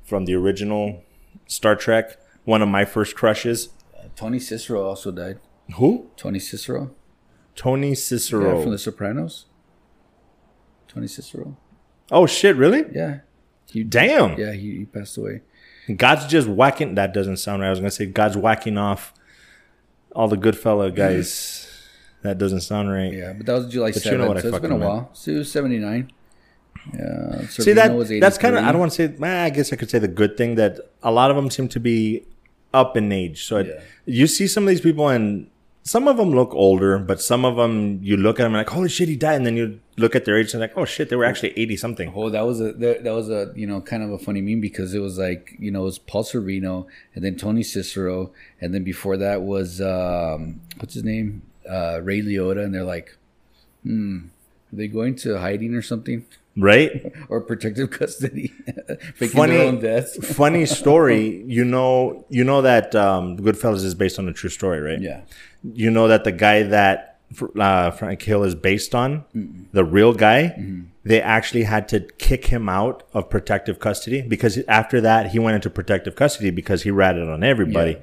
from 0.04 0.26
the 0.26 0.36
original 0.36 1.04
Star 1.48 1.76
Trek. 1.76 2.18
One 2.46 2.62
of 2.62 2.70
my 2.70 2.86
first 2.86 3.16
crushes. 3.16 3.70
Uh, 3.98 4.04
Tony 4.16 4.40
Sirico 4.40 4.86
also 4.86 5.12
died. 5.12 5.40
Who? 5.76 6.10
Tony 6.16 6.40
Sirico. 6.40 6.92
Tony 7.56 7.90
Yeah, 7.90 7.94
Sirico. 7.96 8.64
from 8.64 8.72
The 8.72 8.78
Sopranos. 8.78 9.46
Tony 10.88 11.08
Sirico. 11.08 11.56
oh 12.10 12.26
shit! 12.26 12.56
Really? 12.56 12.86
Yeah. 12.94 13.20
He, 13.70 13.84
Damn. 13.84 14.40
Yeah, 14.40 14.54
he, 14.54 14.78
he 14.80 14.86
passed 14.86 15.16
away. 15.18 15.42
God's 15.96 16.26
just 16.26 16.48
whacking. 16.48 16.96
That 16.96 17.14
doesn't 17.14 17.38
sound 17.38 17.62
right. 17.62 17.68
I 17.68 17.70
was 17.70 17.80
gonna 17.80 17.92
say 17.92 18.06
God's 18.08 18.38
whacking 18.38 18.78
off 18.78 19.14
all 20.16 20.28
the 20.28 20.38
good 20.38 20.58
fella 20.58 20.92
guys. 20.92 21.66
that 22.22 22.38
doesn't 22.38 22.62
sound 22.62 22.92
right. 22.92 23.14
Yeah, 23.14 23.34
but 23.34 23.46
that 23.46 23.54
was 23.54 23.68
July 23.68 23.92
But 23.92 24.04
you 24.06 24.18
know 24.18 24.28
what 24.28 24.38
I 24.38 24.42
so 24.42 24.48
it's 24.50 24.60
been 24.60 24.72
a 24.72 24.78
meant. 24.78 24.90
while. 24.90 25.10
So 25.14 25.32
it 25.32 25.38
was 25.38 25.52
seventy 25.52 25.78
nine. 25.80 26.12
Yeah. 26.94 27.48
See 27.48 27.74
that 27.74 27.94
was 27.94 28.10
that's 28.10 28.38
kind 28.38 28.56
of 28.58 28.64
I 28.64 28.72
don't 28.72 28.80
want 28.80 28.92
to 28.94 28.96
say. 29.10 29.24
eh, 29.24 29.44
I 29.46 29.50
guess 29.50 29.72
I 29.74 29.76
could 29.76 29.90
say 29.90 30.00
the 30.00 30.08
good 30.08 30.38
thing 30.38 30.56
that 30.56 30.80
a 31.04 31.12
lot 31.12 31.30
of 31.30 31.36
them 31.36 31.50
seem 31.50 31.68
to 31.70 31.80
be 31.80 32.24
up 32.74 32.96
in 32.98 33.12
age. 33.12 33.46
So 33.46 33.58
it, 33.58 33.68
Yeah. 33.68 33.82
you 34.06 34.28
see 34.28 34.48
some 34.48 34.64
of 34.64 34.70
these 34.70 34.82
people 34.82 35.08
and 35.10 35.48
some 35.90 36.08
of 36.08 36.18
them 36.18 36.30
look 36.30 36.54
older, 36.54 37.00
but 37.00 37.20
some 37.20 37.44
of 37.44 37.56
them 37.56 38.00
you 38.04 38.16
look 38.16 38.40
at 38.40 38.44
them 38.44 38.54
and 38.54 38.60
like, 38.60 38.70
holy 38.70 38.90
shit, 38.90 39.10
he 39.10 39.16
died, 39.16 39.38
and 39.38 39.46
then 39.48 39.58
you 39.58 39.80
look 39.98 40.16
at 40.16 40.24
their 40.24 40.38
age 40.38 40.54
and 40.54 40.62
like, 40.62 40.78
oh 40.78 40.86
shit, 40.86 41.10
they 41.10 41.16
were 41.16 41.26
actually 41.26 41.52
eighty 41.58 41.76
something. 41.76 42.14
Oh, 42.16 42.30
that 42.30 42.46
was 42.46 42.62
a 42.62 42.74
that, 42.74 43.12
was 43.12 43.32
a 43.32 43.52
you 43.56 43.66
know 43.66 43.82
kind 43.82 44.04
of 44.04 44.12
a 44.12 44.20
funny 44.20 44.40
meme 44.40 44.62
because 44.62 44.94
it 44.94 45.00
was 45.00 45.18
like 45.18 45.56
you 45.58 45.72
know 45.72 45.82
it 45.82 45.86
was 45.86 45.98
Paul 45.98 46.24
Sorvino 46.24 46.86
and 47.16 47.24
then 47.24 47.38
Tony 47.38 47.64
Sirico. 47.64 48.30
And 48.62 48.72
then 48.72 48.84
before 48.84 49.18
that 49.18 49.42
was 49.42 49.82
um 49.82 50.62
what's 50.78 50.94
his 50.94 51.04
name? 51.04 51.42
Uh 51.68 52.02
Ray 52.04 52.22
Liotta. 52.22 52.64
And 52.66 52.72
they're 52.76 52.84
like 52.84 53.18
hmm 53.82 54.28
are 54.72 54.76
they 54.76 54.88
going 54.88 55.16
to 55.16 55.40
hiding 55.40 55.74
or 55.74 55.82
something 55.82 56.24
Right? 56.60 57.14
or 57.30 57.42
protective 57.42 57.90
custody 57.92 58.48
faking 59.16 59.42
their 59.48 59.68
own 59.68 59.82
Funny, 59.82 60.06
funny 60.34 60.66
story. 60.66 61.44
You 61.46 61.64
know, 61.66 62.26
you 62.30 62.44
know 62.44 62.62
that 62.62 62.94
um, 62.96 63.38
Goodfellas 63.38 63.84
is 63.86 63.96
based 63.96 64.20
on 64.20 64.28
a 64.28 64.34
true 64.34 64.50
story, 64.50 64.80
right? 64.80 65.02
yeah 65.02 65.22
you 65.74 65.90
know 65.92 66.08
that 66.08 66.24
the 66.24 66.32
guy 66.32 66.64
that 66.64 67.18
uh, 67.60 67.92
Frank 67.92 68.22
Hill 68.22 68.44
is 68.44 68.56
based 68.56 68.96
on, 68.96 69.26
the 69.74 69.84
real 69.84 70.14
guy, 70.14 70.56
Mm-hmm. 70.58 70.82
they 71.04 71.22
actually 71.22 71.64
had 71.64 71.88
to 71.90 72.00
kick 72.18 72.46
him 72.46 72.70
out 72.70 73.04
of 73.14 73.30
protective 73.30 73.78
custody 73.80 74.22
because 74.22 74.58
after 74.68 75.02
that 75.02 75.32
he 75.32 75.38
went 75.40 75.56
into 75.56 75.70
protective 75.70 76.16
custody 76.16 76.50
because 76.50 76.84
he 76.84 76.92
ratted 76.92 77.28
on 77.30 77.44
everybody. 77.44 77.92
Yeah. 77.92 77.98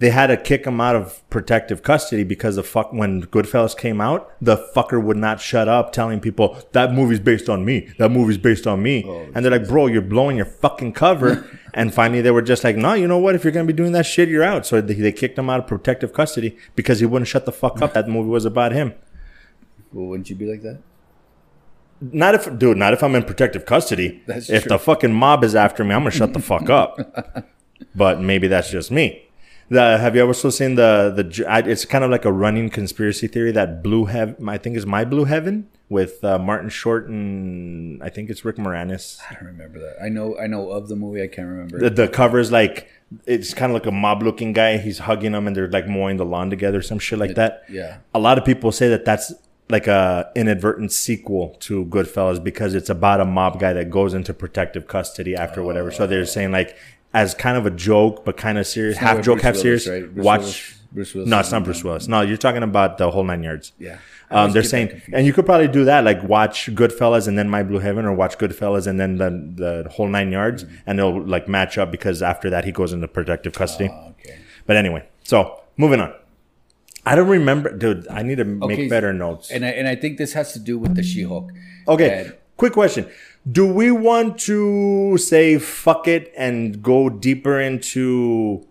They 0.00 0.10
had 0.10 0.28
to 0.28 0.36
kick 0.36 0.64
him 0.64 0.80
out 0.80 0.94
of 0.94 1.28
protective 1.28 1.82
custody 1.82 2.22
because 2.22 2.54
the 2.54 2.62
fuck 2.62 2.92
when 2.92 3.22
Goodfellas 3.26 3.76
came 3.76 4.00
out, 4.00 4.30
the 4.40 4.56
fucker 4.56 5.02
would 5.02 5.16
not 5.16 5.40
shut 5.40 5.66
up 5.66 5.92
telling 5.92 6.20
people 6.20 6.56
that 6.70 6.92
movie's 6.92 7.18
based 7.18 7.48
on 7.48 7.64
me. 7.64 7.92
That 7.98 8.10
movie's 8.10 8.38
based 8.38 8.68
on 8.68 8.80
me. 8.80 9.04
Oh, 9.04 9.26
and 9.34 9.44
they're 9.44 9.50
like, 9.50 9.66
bro, 9.66 9.88
you're 9.88 10.00
blowing 10.02 10.36
your 10.36 10.46
fucking 10.46 10.92
cover. 10.92 11.44
and 11.74 11.92
finally 11.92 12.20
they 12.20 12.30
were 12.30 12.42
just 12.42 12.62
like, 12.62 12.76
no, 12.76 12.92
you 12.94 13.08
know 13.08 13.18
what? 13.18 13.34
If 13.34 13.42
you're 13.42 13.52
going 13.52 13.66
to 13.66 13.72
be 13.72 13.76
doing 13.76 13.90
that 13.92 14.06
shit, 14.06 14.28
you're 14.28 14.44
out. 14.44 14.66
So 14.66 14.80
they, 14.80 14.94
they 14.94 15.10
kicked 15.10 15.36
him 15.36 15.50
out 15.50 15.58
of 15.58 15.66
protective 15.66 16.12
custody 16.12 16.56
because 16.76 17.00
he 17.00 17.06
wouldn't 17.06 17.28
shut 17.28 17.44
the 17.44 17.52
fuck 17.52 17.82
up. 17.82 17.94
That 17.94 18.08
movie 18.08 18.28
was 18.30 18.44
about 18.44 18.70
him. 18.70 18.94
well 19.92 20.06
wouldn't 20.06 20.30
you 20.30 20.36
be 20.36 20.46
like 20.48 20.62
that 20.62 20.80
Not 22.00 22.36
if, 22.36 22.56
dude, 22.56 22.76
not 22.76 22.92
if 22.92 23.02
I'm 23.02 23.16
in 23.16 23.24
protective 23.24 23.66
custody. 23.66 24.22
That's 24.26 24.48
if 24.48 24.62
true. 24.62 24.68
the 24.68 24.78
fucking 24.78 25.12
mob 25.12 25.42
is 25.42 25.56
after 25.56 25.82
me, 25.82 25.92
I'm 25.92 26.02
gonna 26.02 26.12
shut 26.12 26.34
the 26.34 26.40
fuck 26.40 26.70
up. 26.70 27.48
But 27.94 28.20
maybe 28.20 28.48
that's 28.48 28.70
just 28.70 28.90
me. 28.90 29.27
The, 29.70 29.98
have 29.98 30.14
you 30.14 30.22
ever 30.22 30.30
also 30.30 30.50
seen 30.50 30.76
the 30.76 31.12
the? 31.14 31.44
It's 31.70 31.84
kind 31.84 32.04
of 32.04 32.10
like 32.10 32.24
a 32.24 32.32
running 32.32 32.70
conspiracy 32.70 33.26
theory 33.26 33.52
that 33.52 33.82
Blue 33.82 34.06
Heaven, 34.06 34.48
I 34.48 34.58
think, 34.58 34.76
is 34.76 34.86
my 34.86 35.04
Blue 35.04 35.24
Heaven 35.24 35.68
with 35.88 36.22
uh, 36.22 36.38
Martin 36.38 36.68
Short 36.68 37.08
and 37.08 38.02
I 38.02 38.08
think 38.08 38.30
it's 38.30 38.44
Rick 38.44 38.56
Moranis. 38.56 39.20
I 39.30 39.34
don't 39.34 39.44
remember 39.44 39.78
that 39.80 39.96
I 40.02 40.08
know 40.08 40.38
I 40.38 40.46
know 40.46 40.70
of 40.70 40.88
the 40.88 40.96
movie 40.96 41.22
I 41.22 41.28
can't 41.28 41.48
remember 41.48 41.78
The, 41.78 41.90
the 41.90 42.08
cover 42.08 42.38
is 42.38 42.52
like 42.52 42.88
it's 43.26 43.54
kind 43.54 43.72
of 43.72 43.74
like 43.74 43.86
a 43.86 43.92
mob 43.92 44.22
looking 44.22 44.52
guy. 44.52 44.76
He's 44.76 44.98
hugging 44.98 45.32
them 45.32 45.46
and 45.46 45.56
they're 45.56 45.68
like 45.70 45.86
mowing 45.88 46.18
the 46.18 46.26
lawn 46.26 46.50
together, 46.50 46.82
some 46.82 46.98
shit 46.98 47.18
like 47.18 47.34
that. 47.36 47.64
yeah 47.70 47.98
a 48.14 48.18
lot 48.18 48.38
of 48.38 48.44
people 48.44 48.70
say 48.72 48.88
that 48.88 49.04
that's 49.04 49.32
like 49.70 49.86
a 49.86 50.30
inadvertent 50.34 50.92
sequel 50.92 51.56
to 51.60 51.84
Goodfellas 51.86 52.42
because 52.42 52.74
it's 52.74 52.88
about 52.88 53.20
a 53.20 53.24
mob 53.26 53.60
guy 53.60 53.74
that 53.74 53.90
goes 53.90 54.14
into 54.14 54.32
protective 54.32 54.86
custody 54.86 55.36
after 55.36 55.62
whatever. 55.62 55.90
So 55.90 56.06
they're 56.06 56.24
saying 56.26 56.52
like 56.52 56.76
as 57.14 57.34
kind 57.34 57.56
of 57.56 57.66
a 57.66 57.70
joke, 57.70 58.24
but 58.24 58.36
kind 58.36 58.58
of 58.58 58.66
serious, 58.66 59.00
not 59.00 59.16
half 59.16 59.24
joke, 59.24 59.36
Bruce 59.40 59.42
half 59.42 59.64
Willis, 59.64 59.84
serious. 59.84 60.04
right? 60.14 60.24
Watch. 60.24 60.40
Willis- 60.40 60.74
Bruce 60.90 61.12
Willis 61.14 61.28
no, 61.28 61.38
it's 61.38 61.52
not 61.52 61.64
Bruce. 61.64 61.84
Willis. 61.84 62.08
No, 62.08 62.22
you're 62.22 62.38
talking 62.38 62.62
about 62.62 62.96
the 62.96 63.10
whole 63.10 63.22
nine 63.22 63.42
yards. 63.42 63.72
yeah 63.78 63.98
Um, 64.30 64.52
they're 64.52 64.62
saying, 64.62 65.02
and 65.12 65.26
you 65.26 65.34
could 65.34 65.44
probably 65.44 65.68
do 65.68 65.84
that, 65.84 66.02
like 66.02 66.22
watch 66.22 66.70
Goodfellas 66.74 67.28
and 67.28 67.36
then 67.38 67.50
My 67.50 67.62
Blue 67.62 67.78
Heaven, 67.78 68.06
or 68.06 68.14
watch 68.14 68.38
Goodfellas 68.38 68.86
and 68.86 68.98
then 68.98 69.18
the 69.18 69.28
the 69.84 69.90
whole 69.90 70.08
nine 70.08 70.32
yards, 70.32 70.64
Mm-hmm. 70.64 70.74
and 70.86 70.98
they'll 70.98 71.22
like 71.26 71.46
match 71.46 71.76
up 71.76 71.90
because 71.90 72.22
after 72.22 72.48
that 72.48 72.64
he 72.64 72.72
goes 72.72 72.94
into 72.94 73.06
protective 73.06 73.52
custody. 73.52 73.90
Oh, 73.92 74.14
okay 74.20 74.38
But 74.64 74.76
anyway, 74.76 75.06
so 75.24 75.60
moving 75.76 76.00
on. 76.00 76.14
I 77.04 77.14
don't 77.14 77.28
remember, 77.28 77.70
dude. 77.76 78.06
I 78.08 78.22
need 78.22 78.36
to 78.38 78.44
make 78.44 78.88
better 78.88 79.12
notes. 79.12 79.50
and 79.50 79.64
I, 79.66 79.68
and 79.70 79.86
I 79.88 79.94
think 79.94 80.16
this 80.18 80.32
has 80.32 80.52
to 80.54 80.58
do 80.58 80.78
with 80.78 80.94
the 80.94 81.02
She-Hulk 81.02 81.52
Okay, 81.86 82.10
And- 82.24 82.34
quick 82.56 82.72
question. 82.72 83.06
Do 83.50 83.66
we 83.66 83.90
want 83.90 84.38
to 84.40 85.16
say 85.18 85.58
fuck 85.58 86.08
it 86.08 86.32
and 86.36 86.82
go 86.82 87.08
deeper 87.08 87.60
into 87.60 88.66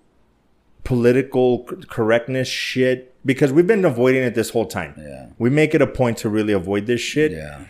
political 0.83 1.63
correctness 1.89 2.47
shit? 2.47 3.15
Because 3.25 3.51
we've 3.51 3.67
been 3.67 3.85
avoiding 3.85 4.23
it 4.23 4.35
this 4.35 4.49
whole 4.51 4.65
time. 4.65 4.93
Yeah. 4.97 5.27
We 5.37 5.49
make 5.49 5.73
it 5.73 5.81
a 5.81 5.87
point 5.87 6.17
to 6.19 6.29
really 6.29 6.53
avoid 6.53 6.85
this 6.85 7.01
shit. 7.01 7.31
yeah 7.31 7.65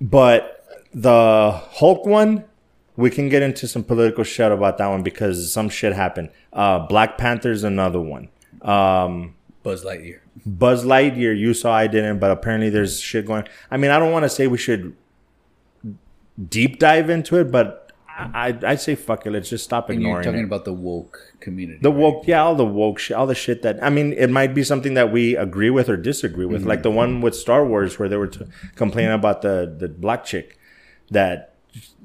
But 0.00 0.66
the 0.92 1.52
Hulk 1.52 2.04
one, 2.04 2.44
we 2.96 3.10
can 3.10 3.28
get 3.28 3.42
into 3.42 3.66
some 3.66 3.82
political 3.82 4.24
shit 4.24 4.52
about 4.52 4.78
that 4.78 4.88
one 4.88 5.02
because 5.02 5.52
some 5.52 5.68
shit 5.68 5.94
happened. 5.94 6.30
Uh, 6.52 6.80
Black 6.80 7.16
Panther's 7.16 7.64
another 7.64 8.00
one. 8.00 8.28
Um, 8.60 9.34
Buzz 9.62 9.84
Lightyear 9.84 10.20
Buzz 10.44 10.84
Lightyear, 10.84 11.36
you 11.38 11.54
saw 11.54 11.72
I 11.72 11.86
didn't, 11.86 12.18
but 12.18 12.30
apparently 12.30 12.70
there's 12.70 13.00
shit 13.00 13.26
going. 13.26 13.44
I 13.70 13.76
mean, 13.76 13.90
I 13.90 13.98
don't 13.98 14.12
want 14.12 14.24
to 14.24 14.28
say 14.28 14.46
we 14.46 14.58
should 14.58 14.96
deep 16.48 16.78
dive 16.78 17.10
into 17.10 17.38
it, 17.38 17.50
but 17.50 17.92
I, 18.08 18.48
I'd, 18.48 18.64
I'd 18.64 18.80
say 18.80 18.94
fuck 18.94 19.26
it. 19.26 19.30
Let's 19.30 19.48
just 19.48 19.64
stop 19.64 19.90
and 19.90 20.00
you're 20.00 20.10
ignoring 20.10 20.24
talking 20.24 20.40
it. 20.40 20.44
about 20.44 20.64
the 20.64 20.72
woke 20.72 21.34
community 21.40 21.78
the 21.82 21.90
right? 21.90 21.98
woke, 21.98 22.26
yeah, 22.26 22.42
all 22.42 22.54
the 22.54 22.66
woke 22.66 22.98
shit, 22.98 23.16
all 23.16 23.26
the 23.26 23.34
shit 23.34 23.62
that 23.62 23.82
I 23.82 23.90
mean, 23.90 24.12
it 24.12 24.30
might 24.30 24.54
be 24.54 24.62
something 24.62 24.94
that 24.94 25.12
we 25.12 25.36
agree 25.36 25.70
with 25.70 25.88
or 25.88 25.96
disagree 25.96 26.46
with, 26.46 26.64
like 26.64 26.78
mm-hmm. 26.78 26.82
the 26.82 26.90
one 26.90 27.20
with 27.20 27.34
Star 27.34 27.64
Wars 27.64 27.98
where 27.98 28.08
they 28.08 28.16
were 28.16 28.28
t- 28.28 28.44
complaining 28.76 29.12
about 29.12 29.42
the 29.42 29.74
the 29.78 29.88
black 29.88 30.24
chick 30.24 30.58
that 31.10 31.54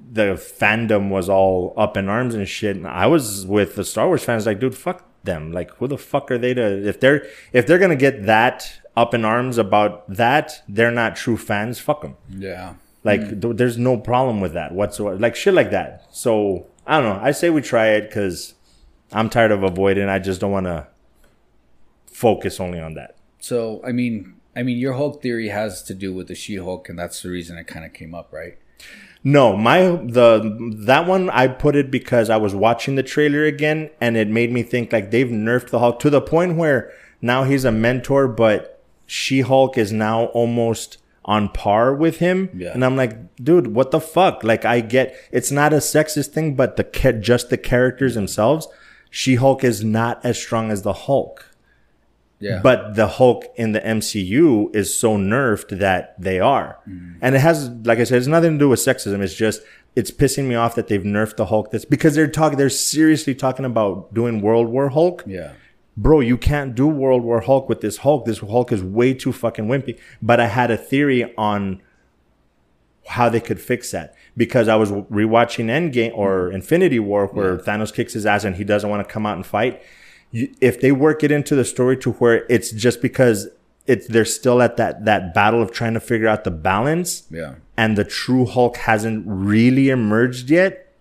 the 0.09 0.33
fandom 0.33 1.09
was 1.09 1.29
all 1.29 1.73
up 1.77 1.97
in 1.97 2.07
arms 2.07 2.33
and 2.33 2.47
shit. 2.47 2.75
And 2.75 2.87
I 2.87 3.07
was 3.07 3.45
with 3.45 3.75
the 3.75 3.83
Star 3.83 4.07
Wars 4.07 4.23
fans, 4.23 4.45
like, 4.45 4.59
dude, 4.59 4.75
fuck 4.75 5.03
them. 5.23 5.51
Like, 5.51 5.71
who 5.75 5.87
the 5.87 5.97
fuck 5.97 6.31
are 6.31 6.37
they 6.37 6.53
to 6.53 6.87
if 6.87 6.99
they're 6.99 7.27
if 7.53 7.67
they're 7.67 7.79
gonna 7.79 7.95
get 7.95 8.25
that 8.25 8.79
up 8.95 9.13
in 9.13 9.25
arms 9.25 9.57
about 9.57 10.07
that, 10.09 10.63
they're 10.67 10.91
not 10.91 11.15
true 11.15 11.37
fans. 11.37 11.79
Fuck 11.79 12.01
them. 12.01 12.15
yeah 12.29 12.75
Like, 13.07 13.21
hmm. 13.21 13.39
th- 13.39 13.55
there's 13.55 13.77
no 13.77 13.97
problem 13.97 14.41
with 14.41 14.53
that 14.53 14.73
whatsoever. 14.73 15.17
Like 15.17 15.35
shit 15.35 15.53
like 15.53 15.71
that. 15.71 16.05
So 16.11 16.67
I 16.85 16.99
don't 16.99 17.17
know. 17.17 17.23
I 17.23 17.31
say 17.31 17.49
we 17.49 17.61
try 17.61 17.87
it 17.91 18.01
because 18.01 18.53
I'm 19.11 19.29
tired 19.29 19.51
of 19.51 19.63
avoiding. 19.63 20.09
I 20.09 20.19
just 20.19 20.41
don't 20.41 20.51
want 20.51 20.65
to 20.65 20.87
focus 22.11 22.59
only 22.59 22.79
on 22.79 22.95
that. 22.95 23.15
So 23.39 23.81
I 23.85 23.91
mean, 23.93 24.35
I 24.55 24.63
mean, 24.63 24.77
your 24.77 24.93
Hulk 24.93 25.21
theory 25.21 25.49
has 25.49 25.83
to 25.83 25.93
do 25.93 26.13
with 26.13 26.27
the 26.27 26.35
She-Hulk, 26.35 26.89
and 26.89 26.97
that's 26.99 27.21
the 27.21 27.29
reason 27.29 27.57
it 27.57 27.67
kind 27.67 27.85
of 27.85 27.93
came 27.93 28.13
up, 28.15 28.33
right? 28.33 28.57
No, 29.23 29.55
my 29.55 29.81
the 29.81 30.75
that 30.85 31.07
one 31.07 31.29
I 31.29 31.47
put 31.47 31.75
it 31.75 31.91
because 31.91 32.29
I 32.29 32.37
was 32.37 32.53
watching 32.55 32.95
the 32.95 33.03
trailer 33.03 33.45
again 33.45 33.89
and 33.99 34.15
it 34.15 34.27
made 34.29 34.51
me 34.51 34.63
think 34.63 34.93
like 34.93 35.11
they've 35.11 35.27
nerfed 35.27 35.69
the 35.69 35.79
Hulk 35.79 35.99
to 36.01 36.09
the 36.09 36.21
point 36.21 36.55
where 36.55 36.91
now 37.21 37.43
he's 37.43 37.65
a 37.65 37.71
mentor, 37.71 38.27
but 38.27 38.81
She 39.05 39.41
Hulk 39.41 39.77
is 39.77 39.91
now 39.91 40.25
almost 40.27 40.97
on 41.27 41.49
par 41.49 41.93
with 41.93 42.17
him. 42.19 42.49
Yeah. 42.55 42.71
And 42.73 42.83
I'm 42.85 42.95
like, 42.95 43.35
dude, 43.35 43.67
what 43.67 43.91
the 43.91 43.99
fuck? 43.99 44.43
Like 44.43 44.63
I 44.65 44.79
get 44.79 45.15
it's 45.31 45.51
not 45.51 45.73
a 45.73 45.77
sexist 45.77 46.27
thing, 46.27 46.55
but 46.55 46.77
the 46.77 47.13
just 47.19 47.49
the 47.49 47.57
characters 47.57 48.15
themselves. 48.15 48.67
She 49.09 49.35
Hulk 49.35 49.63
is 49.63 49.83
not 49.83 50.23
as 50.23 50.39
strong 50.39 50.71
as 50.71 50.81
the 50.81 50.93
Hulk. 50.93 51.53
Yeah. 52.39 52.59
But 52.61 52.95
the 52.95 53.07
Hulk 53.07 53.45
in 53.55 53.71
the 53.71 53.81
MCU 53.81 54.75
is 54.75 54.97
so 54.97 55.17
nerfed 55.17 55.79
that 55.79 56.19
they 56.21 56.39
are. 56.39 56.77
Mm-hmm. 56.87 57.19
And 57.21 57.35
it 57.35 57.39
has, 57.39 57.69
like 57.69 57.97
I 57.99 58.03
said, 58.03 58.19
it's 58.19 58.27
nothing 58.27 58.53
to 58.53 58.59
do 58.59 58.69
with 58.69 58.79
sexism. 58.79 59.21
It's 59.21 59.33
just, 59.33 59.61
it's 59.95 60.11
pissing 60.11 60.45
me 60.45 60.53
off 60.53 60.75
that 60.75 60.87
they've 60.87 61.01
nerfed 61.01 61.37
the 61.37 61.47
Hulk. 61.47 61.71
That's 61.71 61.85
because 61.85 62.13
they're 62.13 62.27
talking, 62.27 62.57
they're 62.59 62.69
seriously 62.69 63.33
talking 63.33 63.65
about 63.65 64.13
doing 64.13 64.41
World 64.41 64.67
War 64.67 64.89
Hulk. 64.89 65.23
yeah. 65.25 65.53
Bro, 65.99 66.19
you 66.21 66.37
can't 66.37 66.75
do 66.75 66.87
World 66.87 67.23
War 67.23 67.41
Hulk 67.41 67.67
with 67.67 67.81
this 67.81 67.97
Hulk. 67.97 68.25
This 68.25 68.37
Hulk 68.39 68.71
is 68.71 68.83
way 68.83 69.13
too 69.15 69.31
fucking 69.33 69.65
wimpy. 69.67 69.99
But 70.21 70.39
I 70.39 70.45
had 70.47 70.69
a 70.69 70.77
theory 70.77 71.33
on 71.35 71.81
how 73.07 73.29
they 73.29 73.39
could 73.39 73.59
fix 73.59 73.91
that 73.91 74.13
because 74.35 74.67
I 74.67 74.75
was 74.75 74.91
rewatching 74.91 75.65
Endgame 75.65 76.15
or 76.15 76.51
Infinity 76.51 76.99
War 76.99 77.27
where 77.27 77.57
Thanos 77.57 77.93
kicks 77.93 78.13
his 78.13 78.25
ass 78.25 78.43
and 78.43 78.55
he 78.57 78.63
doesn't 78.63 78.89
want 78.89 79.05
to 79.07 79.11
come 79.11 79.25
out 79.25 79.37
and 79.37 79.45
fight. 79.45 79.81
You, 80.31 80.53
if 80.61 80.81
they 80.81 80.91
work 80.91 81.23
it 81.23 81.31
into 81.31 81.55
the 81.55 81.63
story 81.65 81.95
to 81.97 82.11
where 82.13 82.45
it's 82.49 82.71
just 82.71 83.01
because 83.01 83.47
it's 83.87 84.07
they're 84.07 84.25
still 84.25 84.61
at 84.61 84.75
that 84.75 85.05
that 85.05 85.33
battle 85.33 85.61
of 85.61 85.71
trying 85.71 85.93
to 85.93 86.01
figure 86.01 86.27
out 86.27 86.43
the 86.43 86.51
balance 86.51 87.23
Yeah. 87.31 87.55
and 87.77 87.97
the 87.97 88.03
true 88.03 88.45
Hulk 88.45 88.75
hasn't 88.75 89.23
really 89.25 89.87
emerged 89.89 90.49
yet, 90.49 90.93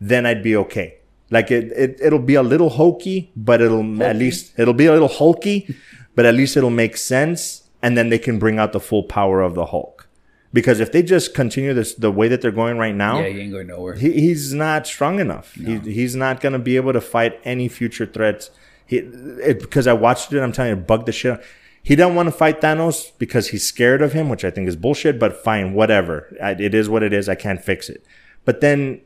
then 0.00 0.26
I'd 0.26 0.42
be 0.42 0.56
okay. 0.56 0.96
Like 1.32 1.50
it, 1.50 1.72
it 1.84 1.90
it'll 2.06 2.18
be 2.32 2.34
a 2.34 2.42
little 2.42 2.68
hokey, 2.70 3.32
but 3.34 3.60
it'll 3.60 4.02
at 4.02 4.16
least 4.16 4.52
it'll 4.58 4.74
be 4.74 4.86
a 4.86 4.92
little 4.92 5.08
hulky, 5.08 5.74
but 6.14 6.26
at 6.26 6.34
least 6.34 6.56
it'll 6.58 6.70
make 6.84 6.96
sense, 6.96 7.68
and 7.82 7.96
then 7.96 8.10
they 8.10 8.18
can 8.18 8.38
bring 8.38 8.58
out 8.58 8.72
the 8.72 8.80
full 8.80 9.04
power 9.04 9.40
of 9.40 9.54
the 9.54 9.66
Hulk. 9.66 10.08
Because 10.52 10.78
if 10.80 10.92
they 10.92 11.02
just 11.02 11.32
continue 11.34 11.72
this 11.72 11.94
the 11.94 12.12
way 12.12 12.28
that 12.28 12.42
they're 12.42 12.58
going 12.62 12.76
right 12.76 12.94
now, 12.94 13.18
Yeah, 13.20 13.28
he 13.28 13.40
ain't 13.40 13.52
going 13.52 13.68
nowhere. 13.68 13.94
he, 13.94 14.12
he's 14.12 14.52
not 14.52 14.86
strong 14.86 15.18
enough. 15.20 15.54
He, 15.54 15.78
he's 15.78 16.14
not 16.14 16.42
going 16.42 16.52
to 16.52 16.58
be 16.58 16.76
able 16.76 16.92
to 16.92 17.00
fight 17.00 17.40
any 17.44 17.68
future 17.68 18.04
threats. 18.04 18.50
He, 18.84 18.98
it, 18.98 19.60
because 19.60 19.86
I 19.86 19.94
watched 19.94 20.30
it, 20.34 20.40
I'm 20.42 20.52
telling 20.52 20.72
you, 20.72 20.76
it 20.76 20.86
bugged 20.86 21.06
the 21.06 21.12
shit. 21.12 21.32
out. 21.32 21.42
He 21.82 21.96
doesn't 21.96 22.14
want 22.14 22.26
to 22.26 22.32
fight 22.32 22.60
Thanos 22.60 23.12
because 23.18 23.48
he's 23.48 23.66
scared 23.66 24.02
of 24.02 24.12
him, 24.12 24.28
which 24.28 24.44
I 24.44 24.50
think 24.50 24.68
is 24.68 24.76
bullshit. 24.76 25.18
But 25.18 25.42
fine, 25.42 25.72
whatever. 25.72 26.36
I, 26.42 26.50
it 26.50 26.74
is 26.74 26.90
what 26.90 27.02
it 27.02 27.14
is. 27.14 27.30
I 27.30 27.34
can't 27.34 27.64
fix 27.64 27.88
it. 27.88 28.04
But 28.44 28.60
then 28.60 29.00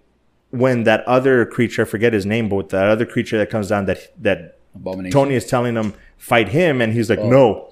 when 0.51 0.85
that 0.85 1.05
other 1.07 1.45
creature, 1.47 1.83
I 1.83 1.85
forget 1.85 2.13
his 2.13 2.27
name, 2.27 2.49
but 2.49 2.71
that 2.71 2.87
other 2.87 3.07
creature 3.07 3.39
that 3.39 3.51
comes 3.51 3.69
down 3.69 3.87
that 3.87 4.13
that 4.23 4.59
Tony 5.11 5.35
is 5.35 5.47
telling 5.47 5.75
him 5.75 5.95
fight 6.17 6.49
him, 6.49 6.81
and 6.81 6.93
he's 6.93 7.09
like, 7.11 7.21
no, 7.21 7.71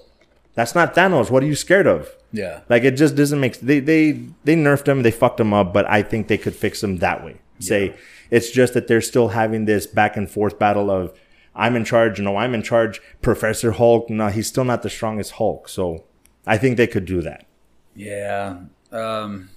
that's 0.54 0.74
not 0.74 0.94
Thanos. 0.94 1.30
What 1.30 1.42
are 1.42 1.46
you 1.46 1.54
scared 1.54 1.86
of? 1.86 2.14
Yeah. 2.32 2.60
Like 2.68 2.84
it 2.84 2.92
just 2.92 3.14
doesn't 3.14 3.40
make 3.40 3.60
they 3.60 3.80
they 3.80 4.12
they 4.44 4.56
nerfed 4.56 4.88
him, 4.88 5.02
they 5.02 5.10
fucked 5.10 5.40
him 5.40 5.52
up, 5.52 5.72
but 5.72 5.88
I 5.88 6.02
think 6.02 6.28
they 6.28 6.38
could 6.38 6.54
fix 6.54 6.82
him 6.82 6.98
that 6.98 7.24
way. 7.24 7.36
Say 7.60 7.94
it's 8.30 8.50
just 8.50 8.74
that 8.74 8.88
they're 8.88 9.00
still 9.00 9.28
having 9.28 9.64
this 9.64 9.86
back 9.86 10.16
and 10.16 10.28
forth 10.28 10.58
battle 10.58 10.90
of 10.90 11.16
I'm 11.54 11.76
in 11.76 11.84
charge, 11.84 12.20
no, 12.20 12.36
I'm 12.36 12.54
in 12.54 12.62
charge. 12.62 13.00
Professor 13.22 13.72
Hulk, 13.72 14.10
no, 14.10 14.28
he's 14.28 14.48
still 14.48 14.64
not 14.64 14.82
the 14.82 14.90
strongest 14.90 15.32
Hulk. 15.32 15.68
So 15.68 16.04
I 16.46 16.58
think 16.58 16.76
they 16.76 16.88
could 16.88 17.04
do 17.04 17.22
that. 17.22 17.46
Yeah. 17.94 18.62
Um, 18.90 19.50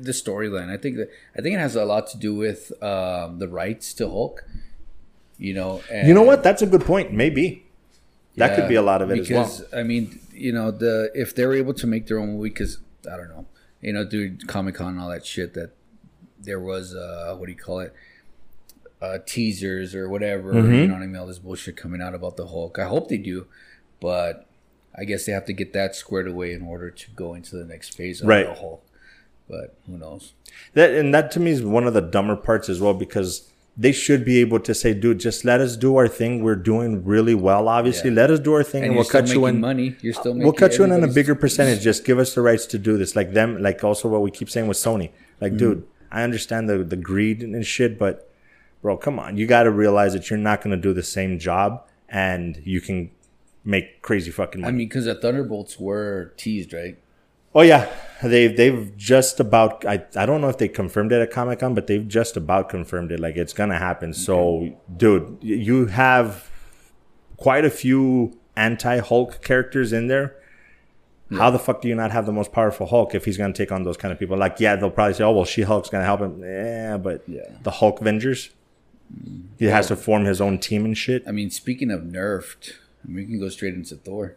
the 0.00 0.12
storyline. 0.12 0.68
I 0.70 0.76
think 0.76 0.96
that 0.96 1.10
I 1.36 1.40
think 1.42 1.54
it 1.56 1.58
has 1.60 1.76
a 1.76 1.84
lot 1.84 2.06
to 2.08 2.18
do 2.18 2.34
with 2.34 2.72
um, 2.82 3.38
the 3.38 3.48
rights 3.48 3.94
to 3.94 4.08
Hulk. 4.08 4.44
You 5.38 5.54
know. 5.54 5.82
And, 5.90 6.06
You 6.08 6.14
know 6.14 6.22
what? 6.22 6.42
That's 6.42 6.62
a 6.62 6.66
good 6.66 6.82
point. 6.84 7.12
Maybe 7.12 7.64
that 8.36 8.50
Yeah, 8.50 8.56
could 8.56 8.68
be 8.68 8.74
a 8.76 8.82
lot 8.82 9.02
of 9.02 9.10
it 9.10 9.20
as 9.20 9.28
because 9.28 9.60
well. 9.72 9.80
I 9.80 9.82
mean, 9.82 10.20
you 10.32 10.52
know, 10.52 10.70
the 10.70 11.10
if 11.14 11.34
they're 11.34 11.54
able 11.54 11.74
to 11.74 11.86
make 11.86 12.06
their 12.06 12.18
own 12.18 12.34
movie, 12.36 12.50
because 12.50 12.78
I 13.10 13.16
don't 13.16 13.28
know, 13.28 13.46
you 13.80 13.92
know, 13.92 14.04
do 14.04 14.36
Comic 14.46 14.76
Con 14.76 14.88
and 14.88 15.00
all 15.00 15.10
that 15.10 15.26
shit 15.26 15.54
that 15.54 15.70
there 16.38 16.60
was 16.60 16.94
uh 16.94 17.34
what 17.38 17.46
do 17.46 17.52
you 17.52 17.58
call 17.58 17.80
it, 17.80 17.92
uh 19.02 19.18
teasers 19.26 19.94
or 19.94 20.08
whatever. 20.08 20.54
Mm-hmm. 20.54 20.74
You 20.74 20.86
know 20.86 20.94
what 20.94 21.02
I 21.02 21.06
mean? 21.06 21.16
All 21.16 21.26
this 21.26 21.38
bullshit 21.38 21.76
coming 21.76 22.00
out 22.00 22.14
about 22.14 22.36
the 22.36 22.46
Hulk. 22.46 22.78
I 22.78 22.84
hope 22.86 23.08
they 23.08 23.18
do, 23.18 23.46
but 24.00 24.46
I 24.96 25.04
guess 25.04 25.26
they 25.26 25.32
have 25.32 25.46
to 25.46 25.52
get 25.52 25.72
that 25.72 25.96
squared 25.96 26.28
away 26.28 26.52
in 26.52 26.62
order 26.62 26.90
to 26.90 27.10
go 27.10 27.34
into 27.34 27.56
the 27.56 27.64
next 27.64 27.96
phase 27.96 28.20
of 28.20 28.28
Right. 28.28 28.46
the 28.46 28.54
Hulk. 28.54 28.83
But 29.48 29.76
who 29.86 29.98
knows? 29.98 30.32
That 30.72 30.90
and 30.92 31.14
that 31.14 31.30
to 31.32 31.40
me 31.40 31.50
is 31.50 31.62
one 31.62 31.86
of 31.86 31.94
the 31.94 32.00
dumber 32.00 32.36
parts 32.36 32.68
as 32.68 32.80
well 32.80 32.94
because 32.94 33.50
they 33.76 33.92
should 33.92 34.24
be 34.24 34.38
able 34.40 34.60
to 34.60 34.72
say, 34.72 34.94
dude, 34.94 35.18
just 35.20 35.44
let 35.44 35.60
us 35.60 35.76
do 35.76 35.96
our 35.96 36.06
thing. 36.08 36.42
We're 36.42 36.54
doing 36.54 37.04
really 37.04 37.34
well, 37.34 37.68
obviously. 37.68 38.10
Yeah. 38.10 38.16
Let 38.16 38.30
us 38.30 38.38
do 38.40 38.52
our 38.54 38.62
thing 38.62 38.84
and, 38.84 38.90
And, 38.92 38.96
we'll 38.96 39.04
cut 39.04 39.28
you 39.28 39.46
in. 39.46 39.60
money. 39.60 39.96
You're 40.00 40.12
still 40.14 40.32
making 40.32 40.44
We'll 40.44 40.52
cut 40.52 40.78
you 40.78 40.84
in 40.84 40.92
on 40.92 41.02
a 41.02 41.08
bigger 41.08 41.34
percentage. 41.34 41.80
Just 41.82 42.04
give 42.04 42.18
us 42.18 42.34
the 42.34 42.40
rights 42.40 42.66
to 42.66 42.78
do 42.78 42.96
this. 42.96 43.16
Like 43.16 43.32
them, 43.32 43.60
like 43.60 43.82
also 43.82 44.08
what 44.08 44.22
we 44.22 44.30
keep 44.30 44.48
saying 44.48 44.68
with 44.68 44.76
Sony. 44.78 45.10
Like, 45.40 45.52
Mm-hmm. 45.52 45.58
dude, 45.58 45.86
I 46.12 46.22
understand 46.22 46.68
the 46.70 46.78
the 46.84 46.96
greed 46.96 47.42
and 47.42 47.66
shit, 47.66 47.98
but 47.98 48.30
bro, 48.80 48.96
come 48.96 49.18
on. 49.18 49.36
You 49.36 49.46
got 49.48 49.64
to 49.64 49.70
realize 49.72 50.12
that 50.12 50.30
you're 50.30 50.38
not 50.38 50.62
going 50.62 50.70
to 50.76 50.80
do 50.80 50.92
the 50.94 51.02
same 51.02 51.38
job 51.40 51.84
and 52.08 52.62
you 52.64 52.80
can 52.80 53.10
make 53.64 54.02
crazy 54.02 54.30
fucking 54.30 54.64
I 54.64 54.68
mean, 54.70 54.86
because 54.88 55.06
the 55.06 55.14
Thunderbolts 55.16 55.80
were 55.80 56.32
teased, 56.36 56.72
right? 56.72 56.96
Oh 57.54 57.62
yeah, 57.62 57.90
they've 58.22 58.56
they've 58.56 58.96
just 58.96 59.40
about. 59.40 59.84
I 59.86 60.04
I 60.16 60.26
don't 60.26 60.40
know 60.40 60.48
if 60.48 60.58
they 60.58 60.68
confirmed 60.68 61.12
it 61.12 61.20
at 61.20 61.30
Comic 61.30 61.60
Con, 61.60 61.74
but 61.74 61.86
they've 61.86 62.06
just 62.06 62.36
about 62.36 62.68
confirmed 62.68 63.12
it. 63.12 63.20
Like 63.20 63.36
it's 63.36 63.52
gonna 63.52 63.78
happen. 63.78 64.12
So, 64.14 64.76
dude, 64.96 65.38
you 65.42 65.86
have 65.86 66.50
quite 67.36 67.64
a 67.64 67.70
few 67.70 68.38
anti 68.56 68.98
Hulk 68.98 69.42
characters 69.42 69.92
in 69.92 70.06
there. 70.08 70.36
Hmm. 71.30 71.38
How 71.38 71.50
the 71.50 71.58
fuck 71.58 71.80
do 71.80 71.88
you 71.88 71.94
not 71.94 72.10
have 72.12 72.26
the 72.26 72.32
most 72.32 72.52
powerful 72.52 72.86
Hulk 72.86 73.14
if 73.14 73.24
he's 73.24 73.36
gonna 73.38 73.54
take 73.54 73.72
on 73.72 73.82
those 73.82 73.96
kind 73.96 74.12
of 74.12 74.18
people? 74.18 74.36
Like, 74.36 74.60
yeah, 74.60 74.76
they'll 74.76 74.90
probably 74.90 75.14
say, 75.14 75.24
"Oh 75.24 75.32
well, 75.32 75.44
She 75.46 75.62
Hulk's 75.62 75.88
gonna 75.88 76.04
help 76.04 76.20
him." 76.20 76.40
Yeah, 76.42 76.96
but 76.98 77.22
Yeah. 77.26 77.48
the 77.62 77.70
Hulk 77.70 78.00
Avengers, 78.00 78.50
he 79.58 79.66
has 79.66 79.88
to 79.88 79.96
form 79.96 80.24
his 80.26 80.40
own 80.40 80.58
team 80.58 80.84
and 80.84 80.96
shit. 80.96 81.22
I 81.26 81.32
mean, 81.32 81.50
speaking 81.50 81.90
of 81.90 82.02
nerfed, 82.02 82.72
I 83.04 83.08
mean, 83.08 83.16
we 83.16 83.24
can 83.26 83.40
go 83.40 83.48
straight 83.48 83.74
into 83.74 83.96
Thor. 83.96 84.36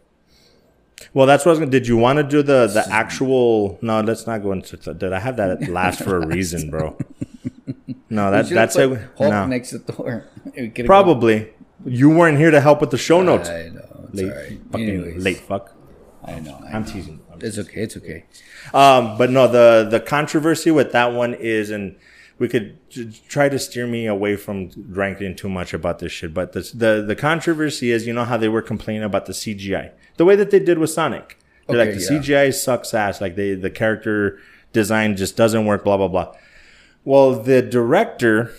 Well, 1.14 1.26
that's 1.26 1.44
what 1.44 1.50
I 1.50 1.52
was 1.52 1.58
gonna. 1.60 1.70
Did 1.70 1.86
you 1.86 1.96
want 1.96 2.16
to 2.18 2.22
do 2.22 2.42
the 2.42 2.66
the 2.66 2.84
actual? 2.90 3.78
No, 3.82 4.00
let's 4.00 4.26
not 4.26 4.42
go 4.42 4.52
into. 4.52 4.76
Did 4.76 5.12
I 5.12 5.18
have 5.20 5.36
that 5.36 5.50
at 5.62 5.68
last 5.68 6.02
for 6.02 6.16
a 6.16 6.26
reason, 6.36 6.70
bro? 6.70 6.96
No, 8.10 8.30
that 8.30 8.48
that's 8.48 8.74
it. 8.76 8.88
Hulk 9.18 9.30
No, 9.30 9.46
next 9.46 9.70
to 9.70 9.78
Thor. 9.80 10.24
Probably. 10.86 11.52
You 11.84 12.08
weren't 12.08 12.38
here 12.38 12.50
to 12.50 12.60
help 12.60 12.80
with 12.80 12.90
the 12.90 12.96
show 12.98 13.22
notes. 13.22 13.50
I 13.50 13.68
know. 13.68 14.08
Late, 14.12 14.32
all 14.32 14.36
right. 14.38 14.60
fucking 14.72 14.88
Anyways, 14.88 15.22
late 15.22 15.36
fuck. 15.36 15.74
I 16.24 16.40
know. 16.40 16.58
I 16.64 16.70
I'm 16.72 16.84
know. 16.84 16.90
teasing. 16.90 17.20
I'm 17.30 17.38
It's 17.42 17.58
okay. 17.58 17.82
It's 17.82 17.96
okay. 17.98 18.24
Um, 18.72 19.18
but 19.18 19.28
no, 19.30 19.46
the 19.46 19.86
the 19.90 20.00
controversy 20.00 20.70
with 20.70 20.92
that 20.92 21.12
one 21.12 21.34
is, 21.34 21.68
and 21.70 21.96
we 22.38 22.48
could 22.48 22.78
try 23.28 23.48
to 23.48 23.58
steer 23.58 23.86
me 23.86 24.06
away 24.06 24.36
from 24.36 24.70
ranking 24.88 25.34
too 25.34 25.48
much 25.48 25.74
about 25.74 25.98
this 25.98 26.12
shit. 26.12 26.32
But 26.32 26.52
the 26.52 26.60
the 26.74 27.04
the 27.06 27.16
controversy 27.16 27.90
is, 27.90 28.06
you 28.06 28.12
know 28.12 28.24
how 28.24 28.36
they 28.36 28.48
were 28.48 28.62
complaining 28.62 29.02
about 29.02 29.26
the 29.26 29.32
CGI, 29.32 29.90
the 30.16 30.24
way 30.24 30.36
that 30.36 30.50
they 30.50 30.60
did 30.60 30.78
with 30.78 30.90
Sonic. 30.90 31.38
They're 31.66 31.80
Okay, 31.80 31.90
like 31.90 31.98
the 31.98 32.14
yeah. 32.14 32.20
CGI 32.20 32.54
sucks 32.54 32.94
ass. 32.94 33.20
Like 33.20 33.36
they 33.36 33.54
the 33.54 33.70
character 33.70 34.38
design 34.72 35.16
just 35.16 35.36
doesn't 35.36 35.66
work. 35.66 35.84
Blah 35.84 35.96
blah 35.96 36.08
blah. 36.08 36.34
Well, 37.04 37.34
the 37.34 37.62
director 37.62 38.52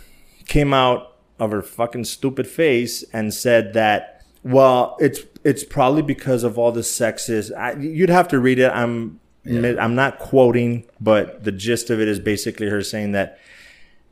came 0.47 0.73
out 0.73 1.15
of 1.39 1.51
her 1.51 1.61
fucking 1.61 2.03
stupid 2.03 2.47
face 2.47 3.03
and 3.13 3.33
said 3.33 3.73
that, 3.73 4.23
well, 4.43 4.97
it's 4.99 5.21
it's 5.43 5.63
probably 5.63 6.01
because 6.01 6.43
of 6.43 6.57
all 6.57 6.71
the 6.71 6.81
sexist. 6.81 7.55
I, 7.55 7.73
you'd 7.73 8.09
have 8.09 8.27
to 8.29 8.39
read 8.39 8.59
it. 8.59 8.71
I'm 8.73 9.19
I'm 9.45 9.95
not 9.95 10.19
quoting, 10.19 10.85
but 10.99 11.43
the 11.43 11.51
gist 11.51 11.89
of 11.89 11.99
it 12.01 12.07
is 12.07 12.19
basically 12.19 12.67
her 12.67 12.83
saying 12.83 13.13
that 13.13 13.39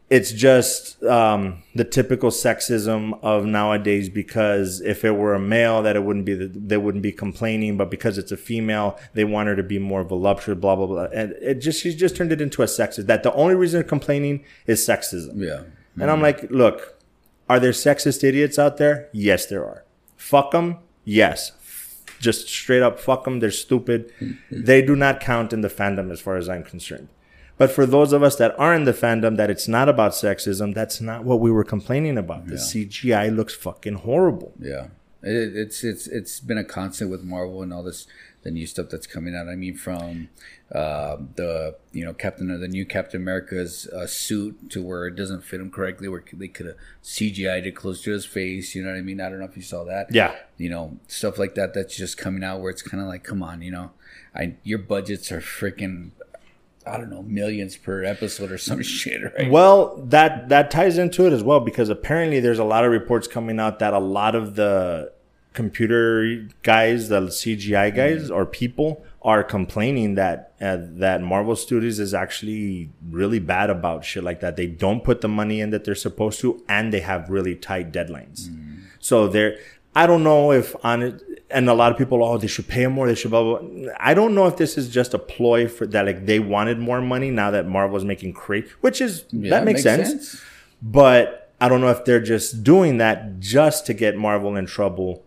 it's 0.09 0.31
just 0.31 1.03
um, 1.03 1.63
the 1.75 1.83
typical 1.83 2.29
sexism 2.29 3.19
of 3.21 3.45
nowadays 3.45 4.07
because 4.07 4.79
if 4.81 5.03
it 5.03 5.11
were 5.11 5.33
a 5.33 5.39
male 5.39 5.81
that 5.81 5.95
it 5.97 6.03
wouldn't 6.03 6.25
be 6.25 6.33
the, 6.33 6.47
they 6.47 6.77
wouldn't 6.77 7.01
be 7.01 7.11
complaining 7.11 7.75
but 7.77 7.91
because 7.91 8.17
it's 8.17 8.31
a 8.31 8.37
female 8.37 8.97
they 9.13 9.25
want 9.25 9.47
her 9.49 9.55
to 9.55 9.63
be 9.63 9.77
more 9.79 10.03
voluptuous 10.05 10.57
blah 10.59 10.75
blah 10.77 10.85
blah 10.87 11.07
and 11.13 11.31
it 11.41 11.55
just 11.55 11.81
she's 11.81 11.95
just 11.95 12.15
turned 12.15 12.31
it 12.31 12.39
into 12.39 12.61
a 12.61 12.65
sexist 12.65 13.05
that 13.07 13.23
the 13.23 13.33
only 13.33 13.53
reason 13.55 13.79
they're 13.81 13.87
complaining 13.89 14.43
is 14.65 14.79
sexism 14.85 15.33
Yeah. 15.35 15.63
and 15.99 16.09
I'm 16.09 16.21
like, 16.21 16.49
look, 16.51 16.97
are 17.49 17.59
there 17.59 17.71
sexist 17.71 18.23
idiots 18.23 18.57
out 18.59 18.77
there? 18.77 19.09
Yes, 19.13 19.45
there 19.45 19.65
are. 19.65 19.83
Fuck 20.15 20.51
them? 20.51 20.77
Yes. 21.03 21.51
Just 22.19 22.47
straight 22.47 22.81
up 22.81 22.99
fuck 22.99 23.25
them. 23.25 23.39
They're 23.41 23.51
stupid. 23.51 24.11
they 24.51 24.81
do 24.81 24.95
not 24.95 25.19
count 25.19 25.53
in 25.53 25.61
the 25.61 25.69
fandom 25.69 26.11
as 26.11 26.19
far 26.21 26.35
as 26.37 26.47
I'm 26.49 26.63
concerned. 26.63 27.09
But 27.57 27.71
for 27.71 27.85
those 27.85 28.13
of 28.13 28.21
us 28.21 28.35
that 28.35 28.57
are 28.59 28.73
in 28.73 28.83
the 28.83 28.93
fandom, 28.93 29.37
that 29.37 29.49
it's 29.49 29.67
not 29.67 29.89
about 29.89 30.11
sexism, 30.11 30.73
that's 30.73 31.01
not 31.01 31.23
what 31.23 31.39
we 31.39 31.51
were 31.51 31.63
complaining 31.63 32.17
about. 32.17 32.47
The 32.47 32.55
CGI 32.55 33.35
looks 33.35 33.55
fucking 33.55 33.95
horrible. 33.95 34.53
Yeah. 34.59 34.87
It, 35.23 35.55
it's 35.55 35.83
it's 35.83 36.05
it's 36.05 36.39
been 36.39 36.59
a 36.59 36.63
constant 36.63 37.09
with 37.09 37.23
Marvel 37.23 37.63
and 37.63 37.73
all 37.73 37.81
this 37.81 38.05
the 38.43 38.51
new 38.51 38.65
stuff 38.65 38.87
that's 38.89 39.07
coming 39.07 39.35
out. 39.35 39.49
I 39.49 39.55
mean, 39.55 39.75
from 39.75 40.29
uh, 40.71 41.17
the 41.35 41.75
you 41.91 42.05
know 42.05 42.13
Captain 42.13 42.47
the 42.47 42.67
new 42.67 42.85
Captain 42.85 43.21
America's 43.21 43.87
uh, 43.87 44.07
suit 44.07 44.69
to 44.69 44.81
where 44.81 45.07
it 45.07 45.15
doesn't 45.15 45.43
fit 45.43 45.59
him 45.59 45.71
correctly, 45.71 46.07
where 46.07 46.23
they 46.31 46.47
could 46.47 46.67
have 46.67 46.75
CGI'd 47.03 47.65
it 47.65 47.75
close 47.75 48.01
to 48.03 48.11
his 48.11 48.25
face. 48.25 48.75
You 48.75 48.83
know 48.83 48.91
what 48.91 48.97
I 48.97 49.01
mean? 49.01 49.19
I 49.19 49.29
don't 49.29 49.39
know 49.39 49.45
if 49.45 49.57
you 49.57 49.63
saw 49.63 49.83
that. 49.85 50.13
Yeah. 50.13 50.35
You 50.57 50.69
know 50.69 50.97
stuff 51.07 51.37
like 51.37 51.55
that. 51.55 51.73
That's 51.73 51.97
just 51.97 52.17
coming 52.17 52.43
out 52.43 52.61
where 52.61 52.69
it's 52.69 52.81
kind 52.81 53.01
of 53.01 53.09
like, 53.09 53.23
come 53.23 53.41
on, 53.41 53.61
you 53.61 53.71
know, 53.71 53.91
I 54.35 54.55
your 54.63 54.79
budgets 54.79 55.31
are 55.31 55.41
freaking. 55.41 56.11
I 56.87 56.97
don't 56.97 57.09
know, 57.09 57.23
millions 57.23 57.77
per 57.77 58.03
episode 58.03 58.51
or 58.51 58.57
some 58.57 58.81
shit, 58.97 59.21
right? 59.23 59.51
Well, 59.51 59.97
that 60.05 60.49
that 60.49 60.71
ties 60.71 60.97
into 60.97 61.25
it 61.25 61.33
as 61.33 61.43
well 61.43 61.59
because 61.59 61.89
apparently 61.89 62.39
there's 62.39 62.59
a 62.59 62.63
lot 62.63 62.85
of 62.85 62.91
reports 62.91 63.27
coming 63.27 63.59
out 63.59 63.79
that 63.79 63.93
a 63.93 63.99
lot 63.99 64.35
of 64.35 64.55
the 64.55 65.11
computer 65.53 66.47
guys, 66.61 67.09
the 67.09 67.21
CGI 67.21 67.93
guys 67.93 68.29
or 68.29 68.45
people 68.45 69.03
are 69.23 69.43
complaining 69.43 70.15
that 70.15 70.53
uh, 70.61 70.77
that 70.79 71.21
Marvel 71.21 71.55
Studios 71.55 71.99
is 71.99 72.13
actually 72.13 72.89
really 73.09 73.39
bad 73.39 73.69
about 73.69 74.05
shit 74.05 74.23
like 74.23 74.39
that. 74.39 74.55
They 74.55 74.67
don't 74.67 75.03
put 75.03 75.21
the 75.21 75.27
money 75.27 75.59
in 75.59 75.71
that 75.71 75.83
they're 75.83 75.95
supposed 75.95 76.39
to, 76.41 76.63
and 76.69 76.93
they 76.93 77.01
have 77.01 77.29
really 77.29 77.55
tight 77.55 77.91
deadlines. 77.91 78.49
So 78.99 79.27
they're. 79.27 79.57
I 79.95 80.05
don't 80.05 80.23
know 80.23 80.51
if 80.51 80.75
on 80.85 81.01
it, 81.01 81.23
and 81.49 81.69
a 81.69 81.73
lot 81.73 81.91
of 81.91 81.97
people, 81.97 82.23
oh, 82.23 82.37
they 82.37 82.47
should 82.47 82.67
pay 82.67 82.83
them 82.83 82.93
more. 82.93 83.07
They 83.07 83.15
should 83.15 83.31
blah, 83.31 83.43
blah 83.43 83.59
blah. 83.59 83.93
I 83.99 84.13
don't 84.13 84.35
know 84.35 84.47
if 84.47 84.57
this 84.57 84.77
is 84.77 84.89
just 84.89 85.13
a 85.13 85.19
ploy 85.19 85.67
for 85.67 85.87
that. 85.87 86.05
Like 86.05 86.25
they 86.25 86.39
wanted 86.39 86.79
more 86.79 87.01
money 87.01 87.31
now 87.31 87.51
that 87.51 87.65
Marvel 87.65 87.87
Marvel's 87.87 88.05
making 88.05 88.33
crazy, 88.33 88.67
which 88.81 88.99
is 89.01 89.25
Yeah, 89.31 89.51
that 89.51 89.63
makes, 89.63 89.83
sense. 89.83 90.41
But 90.81 91.51
I 91.61 91.69
don't 91.69 91.81
know 91.81 91.89
if 91.89 92.05
they're 92.05 92.21
just 92.21 92.63
doing 92.63 92.97
that 92.97 93.39
just 93.39 93.85
to 93.87 93.93
get 93.93 94.17
Marvel 94.17 94.55
in 94.55 94.65
trouble, 94.65 95.23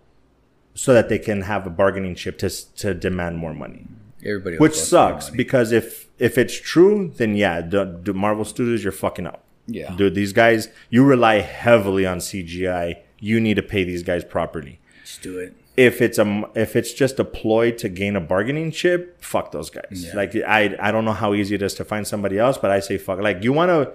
so 0.75 0.93
that 0.93 1.09
they 1.09 1.19
can 1.19 1.43
have 1.43 1.67
a 1.67 1.71
bargaining 1.71 2.15
chip 2.15 2.39
to 2.39 2.51
to 2.77 2.95
demand 2.95 3.39
more 3.39 3.55
money. 3.55 3.87
Everybody, 4.25 4.59
Which 4.59 4.73
else 4.73 4.93
wants 4.93 4.93
more 4.93 5.21
sucks 5.21 5.31
because 5.31 5.73
if 5.73 6.09
if 6.19 6.37
it's 6.37 6.61
true, 6.61 7.13
then 7.17 7.35
yeah, 7.35 7.63
the, 7.63 8.01
the 8.03 8.13
Marvel 8.13 8.45
Studios, 8.45 8.85
you're 8.85 8.93
fucking 8.93 9.27
up. 9.27 9.45
Yeah. 9.67 9.95
dude, 9.95 10.15
these 10.15 10.33
guys, 10.33 10.69
you 10.91 11.05
rely 11.05 11.41
heavily 11.41 12.05
on 12.05 12.19
CGI. 12.19 12.97
You 13.21 13.41
need 13.41 13.55
to 13.55 13.63
pay 13.63 13.85
these 13.85 14.03
guys 14.03 14.25
properly. 14.25 14.81
just 15.05 15.23
do 15.23 15.39
it. 15.39 15.55
If 15.77 16.03
it's 16.03 16.19
a 16.19 16.45
if 16.55 16.77
it's 16.77 16.93
just 16.93 17.19
a 17.19 17.25
ploy 17.25 17.71
to 17.73 17.89
gain 17.89 18.17
a 18.17 18.21
bargaining 18.21 18.71
chip, 18.71 19.23
fuck 19.23 19.53
those 19.53 19.71
guys. 19.71 19.87
Yeah. 20.07 20.15
Like 20.17 20.35
I 20.37 20.77
I 20.81 20.91
don't 20.93 21.05
know 21.05 21.13
how 21.13 21.33
easy 21.33 21.55
it 21.55 21.63
is 21.63 21.75
to 21.75 21.85
find 21.85 22.07
somebody 22.07 22.39
else, 22.39 22.59
but 22.59 22.71
I 22.71 22.81
say 22.81 22.99
fuck. 22.99 23.21
Like 23.21 23.43
you 23.45 23.53
want 23.53 23.71
to 23.71 23.93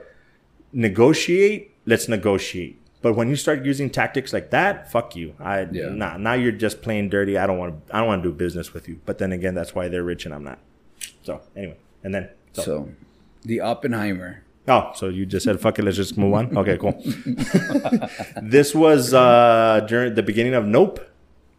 negotiate, 0.73 1.75
let's 1.85 2.07
negotiate. 2.07 2.81
But 3.01 3.13
when 3.13 3.29
you 3.29 3.35
start 3.35 3.63
using 3.63 3.89
tactics 3.91 4.33
like 4.33 4.49
that, 4.49 4.91
fuck 4.91 5.15
you. 5.15 5.35
I 5.39 5.67
Yeah. 5.71 5.89
nah, 5.89 6.17
now 6.17 6.33
you're 6.33 6.51
just 6.51 6.81
playing 6.81 7.09
dirty. 7.09 7.37
I 7.37 7.45
don't 7.45 7.57
want 7.59 7.87
to 7.87 7.95
I 7.95 7.99
don't 7.99 8.07
want 8.07 8.23
to 8.23 8.29
do 8.29 8.33
business 8.35 8.73
with 8.73 8.87
you. 8.89 8.99
But 9.05 9.19
then 9.19 9.31
again, 9.31 9.53
that's 9.53 9.75
why 9.75 9.87
they're 9.89 10.03
rich 10.03 10.25
and 10.25 10.33
I'm 10.33 10.43
not. 10.43 10.59
So 11.23 11.41
anyway, 11.55 11.77
and 12.03 12.15
then 12.15 12.29
so, 12.53 12.61
So, 12.63 12.89
the 13.43 13.59
Oppenheimer. 13.61 14.43
oh, 14.67 14.91
so 14.95 15.09
you 15.09 15.25
just 15.27 15.43
said 15.43 15.59
fuck 15.59 15.77
it. 15.77 15.83
Let's 15.85 15.97
just 15.97 16.17
move 16.17 16.33
on. 16.33 16.57
Okay, 16.57 16.77
cool. 16.77 16.99
this 18.41 18.73
was 18.73 19.13
uh 19.13 19.85
during 19.87 20.15
the 20.15 20.23
beginning 20.23 20.55
of 20.55 20.65
Nope. 20.65 20.99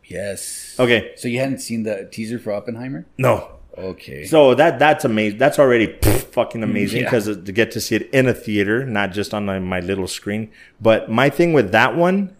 Yes. 0.08 0.76
Okay, 0.78 1.12
So 1.16 1.28
you 1.28 1.38
hadn't 1.40 1.58
seen 1.58 1.82
the 1.82 2.08
teaser 2.10 2.38
for 2.38 2.52
Oppenheimer? 2.52 3.06
no. 3.18 3.50
Okay. 3.78 4.24
So 4.24 4.54
that 4.54 4.78
that's 4.78 5.04
amazing. 5.04 5.36
That's 5.38 5.58
already 5.58 5.88
pff, 5.88 6.22
fucking 6.32 6.62
amazing 6.62 7.02
Yeah. 7.02 7.10
because 7.10 7.26
to 7.26 7.52
get 7.52 7.72
to 7.72 7.80
see 7.82 7.96
it 7.96 8.08
in 8.10 8.26
a 8.26 8.32
theater, 8.32 8.86
not 8.86 9.12
just 9.12 9.34
on 9.34 9.44
my, 9.44 9.58
my 9.58 9.80
little 9.80 10.06
screen. 10.06 10.50
But 10.80 11.10
my 11.10 11.28
thing 11.28 11.52
with 11.52 11.72
that 11.72 11.94
one, 11.94 12.34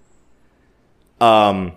um, 1.21 1.73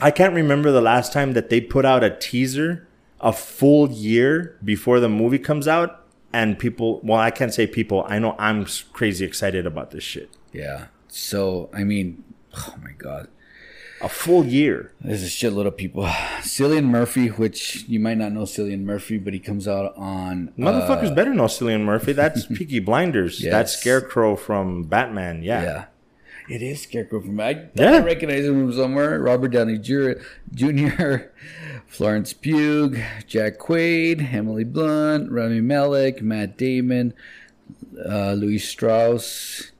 I 0.00 0.10
can't 0.10 0.34
remember 0.34 0.72
the 0.72 0.80
last 0.80 1.12
time 1.12 1.34
that 1.34 1.50
they 1.50 1.60
put 1.60 1.84
out 1.84 2.02
a 2.02 2.10
teaser 2.10 2.88
a 3.20 3.32
full 3.32 3.90
year 3.92 4.58
before 4.64 4.98
the 4.98 5.08
movie 5.08 5.38
comes 5.38 5.68
out, 5.68 6.04
and 6.32 6.58
people. 6.58 7.00
Well, 7.04 7.20
I 7.20 7.30
can't 7.30 7.54
say 7.54 7.68
people. 7.68 8.04
I 8.08 8.18
know 8.18 8.34
I'm 8.40 8.66
crazy 8.92 9.24
excited 9.24 9.66
about 9.66 9.92
this 9.92 10.02
shit. 10.02 10.30
yeah. 10.52 10.86
So 11.08 11.70
I 11.72 11.84
mean, 11.84 12.24
oh 12.56 12.74
my 12.82 12.90
god, 12.98 13.28
A 14.02 14.08
full 14.08 14.44
year. 14.44 14.92
there's 15.00 15.22
a 15.22 15.26
shitload 15.26 15.66
of 15.66 15.76
people. 15.76 16.04
Cillian 16.40 16.84
Murphy, 16.84 17.28
which 17.28 17.84
you 17.88 17.98
might 17.98 18.18
not 18.18 18.32
know 18.32 18.42
Cillian 18.42 18.82
Murphy, 18.82 19.16
but 19.18 19.32
he 19.32 19.38
comes 19.38 19.66
out 19.66 19.94
on 19.96 20.52
Motherfuckers 20.58 21.12
uh, 21.12 21.14
better 21.14 21.32
know 21.32 21.44
Cillian 21.44 21.84
Murphy. 21.84 22.12
That's 22.12 22.46
Peaky 22.54 22.78
Blinders. 22.80 23.42
That's 23.42 23.72
Scarecrow 23.76 24.36
from 24.36 24.84
Batman. 24.84 25.42
Yeah. 25.42 25.62
Yeah. 25.62 25.84
It 26.48 26.62
is 26.62 26.82
Scarecrow 26.82 27.22
from 27.22 27.40
I, 27.40 27.66
Yeah. 27.74 27.92
I 27.92 27.98
recognize 28.00 28.44
him 28.44 28.68
from 28.68 28.72
somewhere. 28.76 29.18
Robert 29.20 29.48
Downey 29.48 29.78
Jr., 29.78 30.12
Jr., 30.54 31.16
Florence 31.86 32.32
Pugh, 32.32 32.96
Jack 33.26 33.58
Quaid, 33.58 34.32
Emily 34.32 34.64
Blunt, 34.64 35.30
Rami 35.32 35.60
Malek, 35.60 36.20
Matt 36.22 36.56
Damon, 36.58 37.14
uh, 38.08 38.32
Lewis 38.34 38.68
Strauss, 38.68 39.72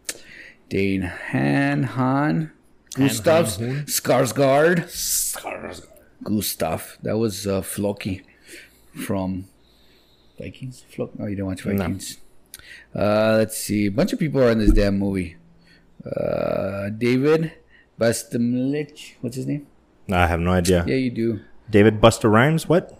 Dane 0.68 1.02
Han, 1.02 1.82
Han, 1.84 2.50
Gustaf 2.96 3.58
Skarsgård, 3.86 4.88
Gustaf. 6.24 6.96
That 7.02 7.18
was 7.18 7.46
uh, 7.46 7.60
Floki 7.60 8.22
from 9.06 9.44
Vikings. 10.38 10.84
Flo- 10.88 11.10
oh, 11.20 11.26
you 11.26 11.36
don't 11.36 11.46
watch 11.46 11.62
Vikings. 11.62 12.18
Uh, 12.94 13.36
let's 13.36 13.58
see. 13.58 13.86
A 13.86 13.90
bunch 13.90 14.14
of 14.14 14.18
people 14.18 14.42
are 14.42 14.50
in 14.50 14.58
this 14.58 14.72
damn 14.72 14.98
movie. 14.98 15.36
Uh, 16.04 16.88
David 16.88 17.52
Bastamlich. 18.00 19.16
What's 19.20 19.36
his 19.36 19.46
name? 19.46 19.66
I 20.10 20.26
have 20.26 20.40
no 20.40 20.52
idea. 20.52 20.84
Yeah, 20.86 20.96
you 20.96 21.10
do. 21.10 21.40
David 21.68 22.00
Buster 22.00 22.30
Rhymes? 22.30 22.68
What? 22.68 22.98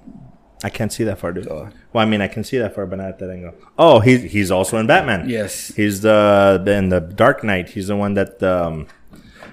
I 0.64 0.70
can't 0.70 0.92
see 0.92 1.04
that 1.04 1.18
far, 1.18 1.32
dude. 1.32 1.48
Oh. 1.48 1.70
Well, 1.92 2.02
I 2.02 2.09
mean, 2.09 2.20
I 2.20 2.28
can 2.28 2.42
see 2.44 2.59
that 2.59 2.74
far, 2.74 2.87
but 2.87 2.96
not 2.96 3.09
at 3.09 3.18
that 3.20 3.30
angle. 3.30 3.54
Oh, 3.78 4.00
he's 4.00 4.22
he's 4.32 4.50
also 4.50 4.78
in 4.78 4.87
Batman. 4.87 5.28
Yes. 5.28 5.68
He's 5.74 6.00
the 6.00 6.62
in 6.66 6.88
the 6.88 7.00
Dark 7.00 7.44
Knight. 7.44 7.70
He's 7.70 7.87
the 7.88 7.96
one 7.96 8.14
that 8.14 8.42
um, 8.42 8.87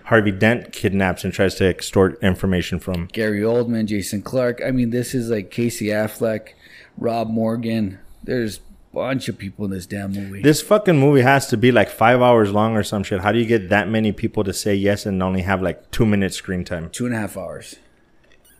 Harvey 0.05 0.31
Dent 0.31 0.71
kidnaps 0.71 1.23
and 1.23 1.33
tries 1.33 1.55
to 1.55 1.65
extort 1.65 2.21
information 2.21 2.79
from. 2.79 3.07
Gary 3.07 3.41
Oldman, 3.41 3.85
Jason 3.85 4.21
Clarke. 4.21 4.61
I 4.65 4.71
mean, 4.71 4.89
this 4.89 5.13
is 5.13 5.29
like 5.29 5.49
Casey 5.49 5.87
Affleck, 5.87 6.49
Rob 6.97 7.29
Morgan. 7.29 7.99
There's 8.23 8.57
a 8.57 8.61
bunch 8.93 9.29
of 9.29 9.37
people 9.37 9.65
in 9.65 9.71
this 9.71 9.85
damn 9.85 10.11
movie. 10.11 10.41
This 10.41 10.61
fucking 10.61 10.99
movie 10.99 11.21
has 11.21 11.47
to 11.47 11.57
be 11.57 11.71
like 11.71 11.89
five 11.89 12.21
hours 12.21 12.51
long 12.51 12.75
or 12.75 12.83
some 12.83 13.03
shit. 13.03 13.21
How 13.21 13.31
do 13.31 13.39
you 13.39 13.45
get 13.45 13.69
that 13.69 13.89
many 13.89 14.11
people 14.11 14.43
to 14.43 14.53
say 14.53 14.75
yes 14.75 15.05
and 15.05 15.21
only 15.23 15.41
have 15.41 15.61
like 15.61 15.91
two 15.91 16.05
minutes 16.05 16.35
screen 16.35 16.63
time? 16.65 16.89
Two 16.89 17.05
and 17.05 17.15
a 17.15 17.17
half 17.17 17.37
hours. 17.37 17.77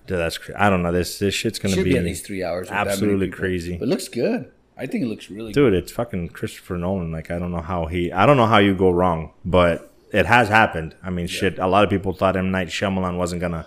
Dude, 0.08 0.18
that's 0.20 0.38
cra- 0.38 0.62
I 0.62 0.70
don't 0.70 0.82
know. 0.84 0.92
This 0.92 1.20
this 1.20 1.34
shit's 1.34 1.60
gonna 1.60 1.78
be, 1.78 1.84
be 1.84 1.98
at 1.98 2.04
least 2.04 2.26
three 2.26 2.44
hours. 2.44 2.64
with 2.64 2.70
that 2.72 2.86
many 2.86 2.92
absolutely 2.92 3.30
crazy. 3.30 3.78
But 3.78 3.86
it 3.86 3.90
looks 3.90 4.08
good. 4.08 4.52
I 4.78 4.86
think 4.86 5.04
it 5.04 5.08
looks 5.08 5.30
really 5.30 5.54
dude 5.54 5.76
it's 5.76 5.92
fucking 5.92 6.30
christopher 6.30 6.78
nolan 6.80 7.12
like 7.12 7.30
i 7.30 7.38
don't 7.38 7.52
know 7.52 7.62
how 7.62 7.86
he 7.86 8.12
i 8.12 8.26
don't 8.26 8.38
know 8.38 8.48
how 8.48 8.58
you 8.58 8.74
go 8.74 8.90
wrong 8.90 9.32
but 9.46 9.93
it 10.13 10.26
has 10.28 10.47
happened. 10.47 10.95
I 11.04 11.10
mean 11.10 11.28
shit 11.28 11.60
a 11.60 11.67
lot 11.67 11.84
of 11.84 11.89
people 11.89 12.13
thought 12.13 12.38
m. 12.38 12.52
Night 12.52 12.67
Shyamalan 12.69 13.17
wasn't 13.17 13.41
gonna 13.41 13.65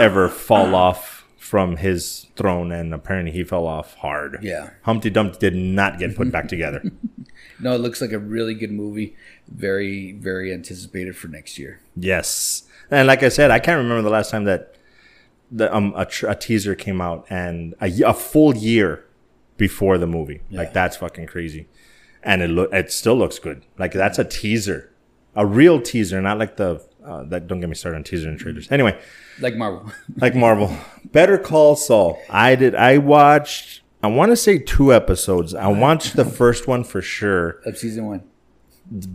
ever 0.00 0.28
fall 0.28 0.74
off 0.74 1.24
from 1.36 1.76
his 1.76 2.26
throne 2.36 2.72
and 2.72 2.94
apparently 2.94 3.30
he 3.32 3.44
fell 3.44 3.66
off 3.66 3.94
hard. 3.96 4.38
Yeah. 4.42 4.70
humpty 4.82 5.10
dumpty 5.10 5.38
did 5.38 5.54
not 5.54 5.98
get 5.98 6.16
put 6.16 6.32
back 6.32 6.48
together. 6.48 6.82
No, 7.60 7.74
it 7.74 7.78
looks 7.78 8.00
like 8.00 8.10
a 8.10 8.18
really 8.18 8.54
good 8.54 8.72
movie. 8.72 9.14
Very, 9.48 10.12
very 10.12 10.52
anticipated 10.52 11.16
for 11.16 11.28
next 11.28 11.58
year. 11.60 11.80
yes. 11.96 12.64
And 12.90 13.06
like 13.06 13.22
i 13.22 13.28
said 13.28 13.50
i 13.52 13.58
can't 13.60 13.78
remember 13.78 14.02
the 14.02 14.10
last 14.10 14.30
time 14.30 14.44
that 14.44 14.74
the 15.50 15.72
um 15.74 15.92
a, 15.96 16.04
tr- 16.04 16.28
a 16.28 16.34
teaser 16.34 16.74
came 16.74 17.00
out 17.00 17.24
and 17.30 17.74
a 17.80 18.12
full 18.14 18.56
year 18.56 19.04
before 19.58 19.96
the 19.98 20.06
movie. 20.06 20.40
Like 20.50 20.72
that's 20.72 20.96
fucking 20.96 21.26
crazy. 21.26 21.68
And 22.22 22.42
it 22.42 22.48
look 22.48 22.72
it 22.72 22.90
still 22.90 23.16
looks 23.16 23.38
good. 23.38 23.64
Like 23.78 23.92
that's 23.92 24.18
a 24.18 24.24
teaser 24.24 24.90
a 25.36 25.44
real 25.46 25.80
teaser 25.80 26.20
not 26.20 26.38
like 26.38 26.56
the 26.56 26.82
uh, 27.04 27.24
that 27.24 27.48
don't 27.48 27.60
get 27.60 27.68
me 27.68 27.74
started 27.74 27.96
on 27.98 28.04
teaser 28.04 28.28
and 28.28 28.38
trailers 28.38 28.70
anyway 28.70 28.96
Like 29.40 29.56
Marvel. 29.56 29.90
like 30.16 30.34
marvel 30.34 30.76
better 31.10 31.36
call 31.38 31.74
saul 31.76 32.20
i 32.30 32.54
did 32.54 32.74
i 32.74 32.98
watched 32.98 33.80
i 34.02 34.06
want 34.06 34.30
to 34.30 34.36
say 34.36 34.58
two 34.58 34.92
episodes 34.92 35.54
i 35.54 35.66
watched 35.66 36.14
the 36.16 36.24
first 36.24 36.68
one 36.68 36.84
for 36.84 37.02
sure 37.02 37.60
of 37.64 37.76
season 37.76 38.06
one. 38.06 38.22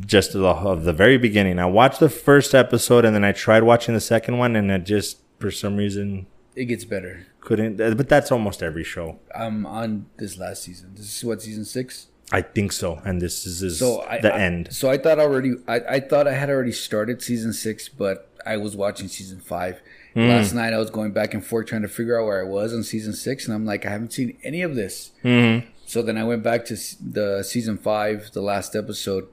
just 0.06 0.34
of 0.36 0.42
the, 0.42 0.48
of 0.48 0.84
the 0.84 0.94
very 0.94 1.18
beginning 1.18 1.60
i 1.60 1.66
watched 1.66 2.00
the 2.00 2.10
first 2.10 2.54
episode 2.56 3.06
and 3.06 3.16
then 3.16 3.24
i 3.24 3.32
tried 3.32 3.64
watching 3.64 3.94
the 3.94 4.02
second 4.02 4.38
one 4.38 4.56
and 4.56 4.70
it 4.72 4.84
just 4.86 5.20
for 5.40 5.52
some 5.52 5.78
reason 5.78 6.26
It 6.56 6.66
gets 6.66 6.84
better. 6.84 7.28
couldn't 7.42 7.78
but 7.78 8.10
that's 8.10 8.32
almost 8.32 8.62
every 8.64 8.84
show 8.84 9.20
I'm 9.36 9.66
on 9.66 10.08
this 10.18 10.38
last 10.38 10.64
season. 10.64 10.96
This 10.96 11.16
is 11.18 11.24
what 11.24 11.42
season 11.42 11.64
six. 11.64 12.08
I 12.32 12.42
think 12.42 12.72
so 12.72 13.00
and 13.06 13.22
this 13.22 13.46
is, 13.46 13.64
is 13.64 13.80
So 13.80 14.02
I, 14.02 14.20
the 14.20 14.34
I- 14.34 14.40
end 14.40 14.70
So 14.74 14.90
I 14.90 14.98
thought 14.98 15.20
already. 15.20 15.56
I, 15.68 15.80
I 15.80 16.00
thought 16.00 16.28
I 16.28 16.34
had 16.34 16.50
already 16.50 16.72
started 16.74 17.22
season 17.22 17.54
six, 17.54 17.88
but 17.90 18.30
I 18.46 18.58
was 18.58 18.76
watching 18.76 19.08
season 19.08 19.40
five. 19.40 19.82
Hmm. 20.14 20.28
Last 20.30 20.54
night 20.54 20.74
I 20.74 20.78
was 20.78 20.90
going 20.90 21.12
back 21.12 21.34
and 21.34 21.46
forth 21.46 21.68
trying 21.68 21.84
to 21.84 21.88
figure 21.88 22.20
out 22.20 22.26
where 22.26 22.40
I 22.42 22.48
was 22.50 22.74
on 22.74 22.84
season 22.84 23.14
six, 23.14 23.46
and 23.46 23.54
I'm 23.56 23.66
like, 23.66 23.86
I 23.86 23.90
haven't 23.90 24.14
seen 24.14 24.38
any 24.44 24.62
of 24.62 24.76
this. 24.76 25.12
Mm-hmm. 25.24 25.68
So 25.86 26.02
then 26.02 26.18
I 26.18 26.24
went 26.24 26.44
back 26.44 26.66
to 26.66 26.76
the 27.02 27.44
season 27.44 27.78
five, 27.78 28.32
the 28.34 28.42
last 28.42 28.76
episode, 28.76 29.28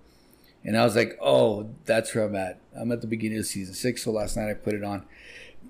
and 0.62 0.76
I 0.76 0.84
was 0.84 0.94
like, 0.94 1.18
oh, 1.20 1.70
that's 1.84 2.14
where 2.14 2.24
I'm 2.24 2.36
at. 2.36 2.60
I'm 2.78 2.92
at 2.92 3.00
the 3.00 3.06
beginning 3.06 3.38
of 3.38 3.46
season 3.46 3.74
six. 3.74 4.04
So 4.04 4.10
last 4.12 4.36
night 4.36 4.50
I 4.50 4.54
put 4.54 4.74
it 4.74 4.84
on. 4.84 5.04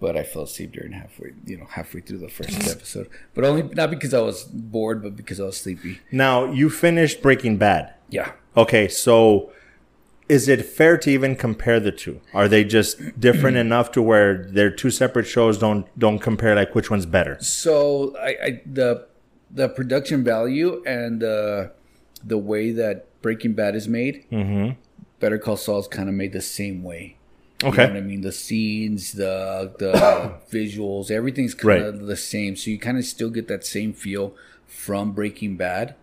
But 0.00 0.16
I 0.16 0.22
fell 0.22 0.42
asleep 0.42 0.72
during 0.72 0.92
halfway, 0.92 1.33
you 1.46 1.57
know, 1.57 1.66
halfway 1.66 2.00
through 2.00 2.18
the 2.18 2.28
first 2.28 2.68
episode. 2.68 3.09
But 3.35 3.44
only 3.44 3.62
not 3.62 3.90
because 3.90 4.12
I 4.14 4.20
was 4.20 4.44
bored, 4.44 5.02
but 5.02 5.16
because 5.16 5.40
I 5.40 5.44
was 5.44 5.57
sleepy. 5.57 6.00
Now 6.11 6.44
you 6.44 6.70
finished 6.70 7.22
Breaking 7.22 7.57
Bad. 7.57 7.94
Yeah. 8.11 8.33
Okay, 8.57 8.88
so 8.88 9.50
is 10.28 10.48
it 10.48 10.64
fair 10.64 10.96
to 10.98 11.11
even 11.11 11.37
compare 11.37 11.80
the 11.80 11.92
two? 11.92 12.20
Are 12.33 12.48
they 12.48 12.64
just 12.64 13.18
different 13.20 13.57
enough 13.66 13.92
to 13.92 14.02
where 14.02 14.44
they're 14.44 14.70
two 14.70 14.90
separate 14.90 15.26
shows? 15.26 15.59
Don't 15.59 15.87
don't 15.98 16.18
compare 16.18 16.54
like 16.54 16.74
which 16.74 16.90
one's 16.90 17.07
better. 17.07 17.37
So 17.40 18.16
I, 18.18 18.28
I 18.28 18.62
the 18.66 19.07
the 19.50 19.68
production 19.68 20.24
value 20.24 20.83
and 20.87 21.22
uh, 21.22 21.68
the 22.22 22.38
way 22.38 22.72
that 22.72 23.07
Breaking 23.22 23.54
Bad 23.54 23.74
is 23.74 23.88
made, 23.88 24.26
Better 25.20 25.38
Call 25.38 25.57
Saul 25.57 25.78
is 25.78 25.88
kind 25.88 26.09
of 26.09 26.14
made 26.14 26.33
the 26.33 26.42
same 26.42 26.83
way. 26.83 27.16
You 27.62 27.68
Okay. 27.68 27.86
know 27.86 27.92
what 27.94 27.98
I 27.98 28.00
mean? 28.02 28.20
The 28.20 28.32
scenes, 28.32 29.12
the 29.12 29.72
the 29.78 29.92
visuals, 30.52 31.10
everything's 31.10 31.54
kind 31.54 31.82
of 31.82 32.06
the 32.06 32.16
same. 32.16 32.56
So 32.56 32.70
you 32.70 32.78
kind 32.78 32.98
of 32.98 33.04
still 33.04 33.30
get 33.30 33.48
that 33.48 33.64
same 33.64 33.92
feel 33.92 34.34
from 34.66 35.12
Breaking 35.12 35.56
Bad. 35.56 35.94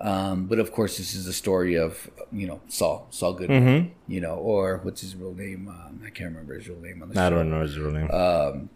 Um, 0.00 0.46
but 0.46 0.58
of 0.58 0.72
course, 0.72 0.96
this 0.98 1.14
is 1.14 1.26
the 1.26 1.32
story 1.32 1.74
of 1.76 2.10
you 2.32 2.46
know 2.46 2.60
Saul, 2.68 3.06
Saul 3.10 3.34
Goodman, 3.34 3.62
Mm-hmm. 3.62 4.12
you 4.12 4.20
know, 4.20 4.34
or 4.36 4.78
what's 4.82 5.00
his 5.02 5.14
real 5.14 5.34
name? 5.34 5.68
Um, 5.68 6.00
I 6.04 6.10
can't 6.10 6.30
remember 6.30 6.54
his 6.54 6.68
real 6.68 6.80
name 6.80 7.02
on 7.02 7.10
the 7.10 7.20
I 7.20 7.28
show. 7.28 7.36
don't 7.36 7.50
know 7.50 7.60
his 7.62 7.78
real 7.78 7.90
name. 7.92 8.68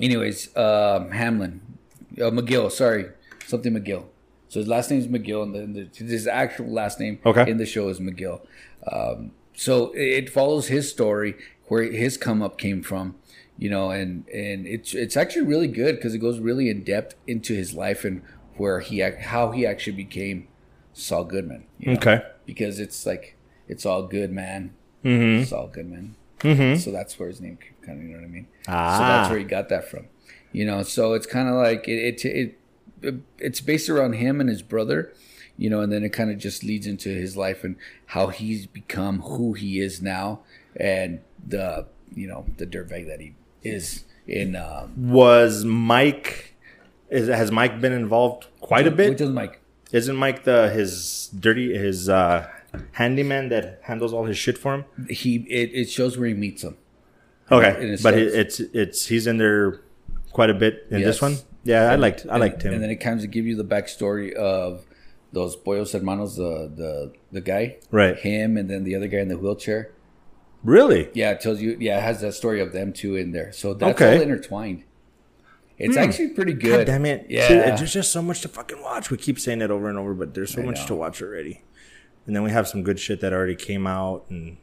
Anyways, 0.00 0.56
um, 0.56 1.10
Hamlin, 1.10 1.60
uh, 2.18 2.30
McGill. 2.30 2.70
Sorry, 2.72 3.06
something 3.46 3.72
McGill. 3.74 4.04
So 4.48 4.58
his 4.58 4.66
last 4.68 4.90
name 4.90 4.98
is 5.00 5.06
McGill, 5.06 5.42
and 5.44 5.54
then 5.54 5.72
the, 5.74 6.04
his 6.04 6.26
actual 6.26 6.66
last 6.72 6.98
name 6.98 7.20
Okay. 7.24 7.48
in 7.50 7.58
the 7.58 7.66
show 7.66 7.88
is 7.88 8.00
McGill. 8.00 8.40
Um, 8.90 9.32
so 9.60 9.92
it, 9.94 10.30
follows 10.30 10.68
his 10.68 10.88
story, 10.88 11.34
where 11.66 11.82
his 11.82 12.16
come 12.16 12.40
up 12.40 12.56
came 12.56 12.82
from, 12.82 13.16
you 13.58 13.68
know, 13.68 13.90
and 13.90 14.26
and 14.30 14.66
it's 14.66 14.94
it's 14.94 15.18
actually 15.18 15.42
really 15.42 15.68
good 15.68 15.96
because 15.96 16.14
it 16.14 16.18
goes 16.18 16.38
really 16.38 16.70
in 16.70 16.82
depth 16.82 17.14
into 17.26 17.52
his 17.52 17.74
life 17.74 18.02
and 18.02 18.22
where 18.56 18.80
he 18.80 19.00
how 19.00 19.50
he 19.50 19.66
actually 19.66 19.96
became 19.96 20.48
Saul 20.94 21.24
Goodman. 21.24 21.66
you 21.78 21.92
know? 21.92 21.98
Okay. 21.98 22.22
because 22.46 22.80
it's 22.80 23.04
like 23.04 23.36
it's 23.68 23.84
all 23.84 24.04
good, 24.04 24.32
man. 24.32 24.72
Mm-hmm. 25.04 25.44
Saul 25.44 25.68
Goodman. 25.68 26.16
So 26.78 26.90
that's 26.90 27.18
where 27.18 27.28
his 27.28 27.42
name 27.42 27.58
kind 27.82 27.98
of, 27.98 28.04
you 28.04 28.14
know 28.14 28.20
what 28.20 28.24
I 28.24 28.28
mean? 28.28 28.46
ah. 28.66 28.96
So 28.96 29.04
that's 29.04 29.28
where 29.28 29.38
he 29.38 29.44
got 29.44 29.68
that 29.68 29.90
from. 29.90 30.06
You 30.52 30.64
know, 30.64 30.82
so 30.84 31.12
it's 31.12 31.26
kind 31.26 31.50
of 31.50 31.56
like 31.56 31.86
it, 31.86 32.24
it, 32.24 32.24
it, 32.24 32.58
it, 33.02 33.14
it's 33.38 33.60
based 33.60 33.90
around 33.90 34.14
him 34.14 34.40
and 34.40 34.48
his 34.48 34.62
brother, 34.62 35.12
you 35.60 35.68
know, 35.68 35.82
and 35.82 35.92
then 35.92 36.02
it 36.02 36.08
kind 36.08 36.30
of 36.30 36.38
just 36.38 36.64
leads 36.64 36.86
into 36.86 37.10
his 37.10 37.36
life 37.36 37.64
and 37.64 37.76
how 38.06 38.28
he's 38.28 38.66
become 38.66 39.20
who 39.20 39.52
he 39.52 39.78
is 39.78 40.00
now 40.00 40.40
and 40.74 41.20
the, 41.46 41.86
you 42.14 42.26
know, 42.26 42.46
the 42.56 42.66
dirtbag 42.66 43.06
that 43.06 43.20
he 43.20 43.34
is 43.62 44.04
in. 44.26 44.56
Um, 44.56 45.10
Was 45.10 45.62
Mike? 45.66 46.56
Is 47.10 47.28
has 47.28 47.52
Mike 47.52 47.78
been 47.78 47.92
involved 47.92 48.46
quite 48.60 48.86
a 48.86 48.90
bit? 48.90 49.10
Which 49.10 49.20
is 49.20 49.28
Mike. 49.28 49.60
Isn't 49.92 50.16
Mike 50.16 50.44
the 50.44 50.70
his 50.70 51.28
dirty 51.38 51.76
his 51.76 52.08
uh, 52.08 52.48
handyman 52.92 53.50
that 53.50 53.80
handles 53.82 54.14
all 54.14 54.24
his 54.24 54.38
shit 54.38 54.56
for 54.56 54.74
him? 54.74 54.84
He, 55.10 55.36
it, 55.50 55.74
it 55.74 55.90
shows 55.90 56.16
where 56.16 56.28
he 56.28 56.34
meets 56.34 56.62
him. 56.62 56.78
Okay, 57.52 57.98
but 58.02 58.14
it, 58.14 58.28
it's 58.28 58.60
it's 58.60 59.06
he's 59.08 59.26
in 59.26 59.36
there 59.36 59.80
quite 60.32 60.48
a 60.48 60.54
bit 60.54 60.86
in 60.90 61.02
this 61.02 61.20
one. 61.20 61.36
Yeah, 61.64 61.90
I 61.90 61.96
liked 61.96 62.24
I 62.30 62.38
liked 62.38 62.62
And 62.62 62.62
him. 62.62 62.74
And 62.74 62.82
then 62.82 62.90
it 62.90 62.96
kind 62.96 63.20
of 63.20 63.30
give 63.30 63.44
you 63.44 63.56
the 63.56 63.64
backstory 63.64 64.32
of 64.32 64.86
those 65.32 65.56
Pollos 65.56 65.92
Hermanos, 65.92 66.36
the 66.36 66.70
the 66.74 67.12
the 67.32 67.40
guy, 67.40 67.76
Right. 67.90 68.16
Him, 68.16 68.56
and 68.56 68.68
then 68.68 68.84
the 68.84 68.94
other 68.96 69.06
guy 69.06 69.18
in 69.18 69.28
the 69.28 69.38
wheelchair. 69.38 69.90
Really? 70.62 71.08
Yeah, 71.14 71.30
it 71.30 71.40
tells 71.40 71.60
you. 71.60 71.76
Yeah, 71.80 71.98
it 71.98 72.02
has 72.02 72.20
that 72.20 72.32
story 72.34 72.60
of 72.60 72.72
them 72.72 72.92
too 72.92 73.16
in 73.16 73.32
there. 73.32 73.52
So 73.52 73.72
that's 73.74 74.00
Okay. 74.00 74.16
all 74.16 74.22
intertwined. 74.22 74.84
It's 75.78 75.94
hmm. 75.96 76.02
actually 76.02 76.28
pretty 76.28 76.52
good. 76.52 76.86
God 76.86 76.92
damn 76.92 77.06
it! 77.06 77.26
Yeah. 77.30 77.48
See, 77.48 77.54
there's 77.54 77.92
just 77.92 78.12
so 78.12 78.20
much 78.20 78.42
to 78.42 78.48
fucking 78.48 78.82
watch. 78.82 79.10
We 79.10 79.16
keep 79.16 79.38
saying 79.38 79.62
it 79.62 79.70
over 79.70 79.88
and 79.88 79.98
over, 79.98 80.12
but 80.12 80.34
there's 80.34 80.52
so 80.52 80.60
I 80.62 80.66
much 80.66 80.80
know. 80.80 80.86
to 80.88 80.94
watch 80.96 81.22
already. 81.22 81.62
And 82.26 82.36
then 82.36 82.42
we 82.42 82.50
have 82.50 82.68
some 82.68 82.82
good 82.82 83.00
shit 83.00 83.20
that 83.22 83.32
already 83.32 83.56
came 83.56 83.86
out, 83.86 84.26
and 84.28 84.58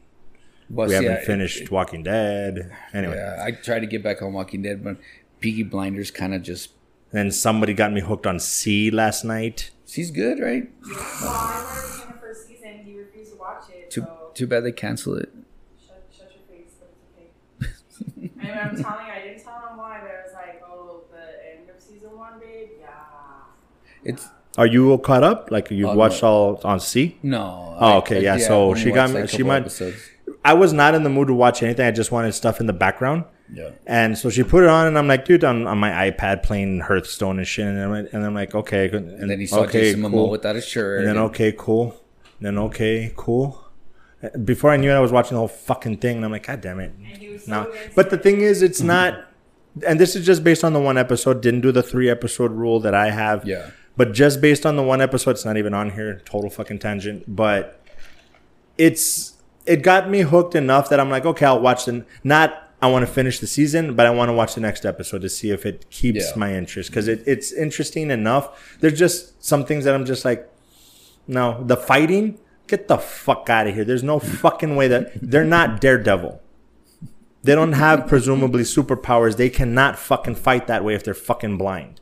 Well, 0.70 0.88
we 0.88 0.96
see, 0.96 1.04
haven't 1.04 1.24
I- 1.24 1.26
finished 1.26 1.72
Walking 1.72 2.04
Dead. 2.04 2.72
Anyway, 2.94 3.16
Yeah, 3.16 3.44
I 3.44 3.52
tried 3.52 3.80
to 3.80 3.88
get 3.88 4.04
back 4.04 4.22
on 4.22 4.34
Walking 4.34 4.62
Dead, 4.62 4.84
but 4.84 4.98
Peaky 5.40 5.64
Blinders 5.64 6.12
kind 6.12 6.36
of 6.36 6.44
just. 6.44 6.70
Then 7.12 7.32
somebody 7.32 7.74
got 7.74 7.91
me 7.93 8.02
hooked 8.02 8.28
on 8.28 8.39
See 8.39 8.91
last 8.91 9.24
night. 9.24 9.72
She's 9.86 10.12
good, 10.12 10.39
right? 10.39 10.70
Well, 10.84 10.93
I 11.24 11.63
learned 11.63 12.02
in 12.04 12.15
the 12.15 12.20
first 12.20 12.48
season 12.48 12.82
he 12.84 12.98
refused 12.98 13.32
to 13.32 13.38
watch 13.38 13.63
it. 13.70 13.89
Too 13.89 14.02
so 14.02 14.32
too 14.34 14.48
bad 14.48 14.65
they 14.65 14.72
cancel 14.74 15.15
it. 15.15 15.30
shut, 15.86 16.04
shut 16.15 16.32
your 16.36 16.58
face, 16.58 16.74
but 16.80 16.93
it's 17.62 18.02
okay. 18.02 18.32
I 18.41 18.46
mean, 18.46 18.58
I'm 18.58 18.84
telling 18.84 19.06
you, 19.08 19.12
I 19.13 19.20
didn't 19.24 19.43
tell 19.43 19.67
him 19.70 19.78
why, 19.78 20.00
but 20.02 20.12
I 20.12 20.24
was 20.26 20.34
like, 20.34 20.62
oh, 20.67 21.04
the 21.12 21.58
end 21.60 21.70
of 21.70 21.82
season 21.82 22.15
one, 22.17 22.39
babe, 22.39 22.67
yeah. 22.82 22.89
It's 24.04 24.28
Are 24.58 24.67
you 24.67 24.91
all 24.91 24.98
caught 24.98 25.24
up? 25.24 25.50
Like 25.50 25.72
you 25.72 25.88
Oh, 25.89 25.96
watched 25.96 26.22
no. 26.24 26.28
all 26.30 26.62
on 26.65 26.80
See? 26.82 27.17
no. 27.24 27.78
Oh, 27.80 27.98
okay, 28.00 28.22
yeah, 28.24 28.34
I've 28.36 28.41
so 28.41 28.76
she 28.76 28.91
got 28.91 29.12
me- 29.12 29.22
like, 29.22 29.30
she 29.30 29.43
might- 29.43 29.62
episodes. 29.62 29.98
I 30.43 30.54
was 30.54 30.72
not 30.74 30.93
in 30.96 31.04
the 31.04 31.10
mood 31.10 31.28
to 31.30 31.34
watch 31.34 31.63
anything. 31.63 31.86
I 31.86 31.91
just 31.91 32.12
wanted 32.12 32.34
stuff 32.34 32.60
in 32.60 32.67
the 32.67 32.74
background. 32.74 33.24
Yeah. 33.54 33.70
And 33.86 34.18
so 34.18 34.30
she 34.30 34.44
put 34.44 34.64
it 34.64 34.70
on, 34.70 34.88
and 34.88 34.98
I'm 34.98 35.08
like, 35.08 35.26
dude, 35.26 35.44
I'm 35.44 35.68
on 35.68 35.78
my 35.78 36.12
iPad 36.12 36.44
playing 36.44 36.82
Hearthstone 36.82 37.38
and 37.38 37.48
shit. 37.48 37.66
And 37.66 37.80
I'm, 37.80 38.08
and 38.12 38.26
I'm 38.26 38.34
like, 38.34 38.54
okay. 38.54 38.90
And, 38.90 39.10
And 39.10 39.30
then 39.30 39.40
he 39.40 39.48
saw 39.48 39.62
okay, 39.62 39.92
Jason 39.94 40.02
Momoa 40.02 40.12
cool. 40.12 40.30
without 40.32 40.56
a 40.56 40.62
shirt. 40.62 41.00
And 41.00 41.08
then 41.08 41.18
and- 41.18 41.26
okay, 41.28 41.54
cool. 41.58 41.96
Then 42.42 42.58
okay, 42.58 43.14
cool. 43.16 43.64
Before 44.44 44.72
I 44.72 44.78
knew 44.78 44.90
it, 44.92 44.96
I 44.96 45.00
was 45.00 45.12
watching 45.12 45.36
the 45.36 45.40
whole 45.40 45.48
fucking 45.48 45.98
thing, 45.98 46.18
and 46.18 46.26
I'm 46.26 46.32
like, 46.32 46.46
God 46.48 46.60
damn 46.62 46.80
it! 46.80 46.92
And 46.96 47.40
so 47.42 47.52
No, 47.52 47.76
but 47.96 48.10
the 48.10 48.18
thing 48.18 48.42
is, 48.42 48.62
it's 48.62 48.82
not. 48.82 49.26
And 49.86 50.00
this 50.00 50.16
is 50.16 50.26
just 50.26 50.44
based 50.44 50.64
on 50.64 50.74
the 50.74 50.80
one 50.80 50.98
episode. 50.98 51.42
Didn't 51.42 51.62
do 51.62 51.72
the 51.72 51.84
three 51.84 52.10
episode 52.10 52.52
rule 52.52 52.80
that 52.80 52.96
I 52.96 53.12
have. 53.12 53.46
Yeah. 53.46 53.70
But 53.96 54.14
just 54.14 54.42
based 54.42 54.66
on 54.66 54.76
the 54.76 54.82
one 54.84 55.02
episode, 55.02 55.32
it's 55.32 55.46
not 55.46 55.56
even 55.58 55.74
on 55.76 55.92
here. 55.92 56.22
Total 56.26 56.50
fucking 56.50 56.80
tangent. 56.80 57.24
But 57.28 57.80
it's 58.78 59.34
it 59.66 59.84
got 59.84 60.10
me 60.10 60.22
hooked 60.22 60.56
enough 60.56 60.90
that 60.90 61.00
I'm 61.00 61.10
like, 61.10 61.26
okay, 61.26 61.46
I'll 61.46 61.60
watch 61.62 61.86
the 61.86 62.04
not. 62.24 62.67
I 62.82 62.88
want 62.92 63.06
to 63.08 63.12
finish 63.12 63.40
the 63.40 63.48
season, 63.48 63.96
but 63.96 64.06
I 64.06 64.12
want 64.12 64.30
to 64.30 64.34
watch 64.34 64.54
the 64.56 64.62
next 64.62 64.86
episode 64.86 65.22
to 65.24 65.30
see 65.30 65.50
if 65.50 65.66
it 65.66 65.90
keeps 65.90 66.30
Yeah. 66.32 66.38
my 66.38 66.54
interest 66.54 66.90
because 66.92 67.08
it, 67.08 67.24
it's 67.26 67.52
interesting 67.52 68.12
enough. 68.12 68.78
There's 68.82 68.98
just 69.00 69.44
some 69.44 69.66
things 69.66 69.84
that 69.86 69.96
I'm 69.96 70.06
just 70.06 70.24
like, 70.26 70.48
no, 71.28 71.63
the 71.63 71.76
fighting, 71.76 72.38
get 72.68 72.88
the 72.88 72.98
fuck 72.98 73.50
out 73.50 73.66
of 73.68 73.74
here. 73.74 73.84
There's 73.84 74.04
no 74.04 74.20
fucking 74.20 74.76
way 74.76 74.88
that 74.90 75.12
they're 75.22 75.44
not 75.44 75.82
Daredevil. 75.82 76.40
They 77.44 77.56
don't 77.56 77.74
have 77.74 78.08
presumably 78.08 78.63
superpowers. 78.63 79.38
They 79.38 79.50
cannot 79.50 79.98
fucking 79.98 80.36
fight 80.36 80.68
that 80.68 80.84
way 80.84 80.94
if 80.94 81.04
they're 81.04 81.13
fucking 81.13 81.58
blind. 81.58 82.00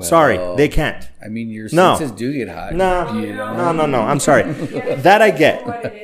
Sorry, 0.00 0.38
they 0.56 0.68
can't. 0.68 1.08
I 1.24 1.28
mean, 1.28 1.50
your 1.50 1.68
No. 1.72 1.94
senses 1.96 2.10
do 2.16 2.32
get 2.32 2.48
hot. 2.48 2.74
No, 2.74 3.12
you 3.14 3.32
know? 3.32 3.56
no, 3.56 3.72
no, 3.72 3.86
no. 3.86 4.00
I'm 4.00 4.18
sorry. 4.18 4.42
That 5.02 5.22
I 5.22 5.28
it's 5.28 5.38
get. 5.38 5.64
What 5.64 5.84
it 5.84 6.02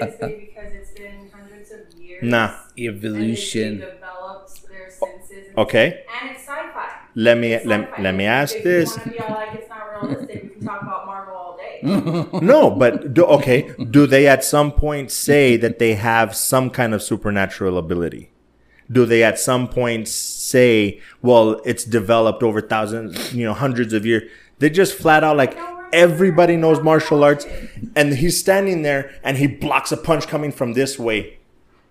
Okay. 5.61 6.05
And 6.23 6.31
it's 6.31 6.41
sci-fi. 6.41 6.89
Let 7.15 7.37
me 7.39 7.51
let, 7.65 7.81
sci-fi. 7.83 8.03
let 8.03 8.15
me 8.15 8.25
ask 8.25 8.57
if 8.57 8.65
this. 8.65 8.97
You 8.97 8.97
want 8.97 9.05
to 9.05 9.11
be 9.11 9.19
all 9.19 9.31
like 9.35 9.55
it's 9.55 9.69
not 9.69 9.93
realistic. 9.93 10.43
We 10.43 10.49
can 10.49 10.67
talk 10.67 10.83
about 10.83 11.07
Marvel 11.07 11.35
all 11.37 11.57
day. 11.59 11.81
No, 12.41 12.71
but 12.71 13.13
do, 13.13 13.25
okay. 13.27 13.73
Do 13.91 14.07
they 14.07 14.27
at 14.27 14.43
some 14.43 14.73
point 14.73 15.11
say 15.11 15.57
that 15.59 15.79
they 15.79 15.95
have 15.95 16.35
some 16.35 16.71
kind 16.71 16.95
of 16.95 17.03
supernatural 17.03 17.77
ability? 17.77 18.31
Do 18.91 19.05
they 19.05 19.23
at 19.23 19.39
some 19.39 19.69
point 19.69 20.09
say, 20.09 21.01
"Well, 21.21 21.61
it's 21.65 21.85
developed 21.85 22.43
over 22.43 22.61
thousands, 22.61 23.35
you 23.35 23.45
know, 23.45 23.55
hundreds 23.55 23.93
of 23.93 24.07
years"? 24.07 24.31
They 24.59 24.71
just 24.71 24.95
flat 24.95 25.23
out 25.23 25.37
like 25.37 25.57
everybody 25.93 26.57
knows 26.57 26.81
martial 26.81 27.23
arts, 27.23 27.47
and 27.95 28.15
he's 28.15 28.39
standing 28.39 28.83
there 28.83 29.13
and 29.23 29.37
he 29.37 29.47
blocks 29.47 29.93
a 29.93 29.97
punch 29.97 30.27
coming 30.27 30.53
from 30.53 30.73
this 30.73 30.99
way. 30.99 31.39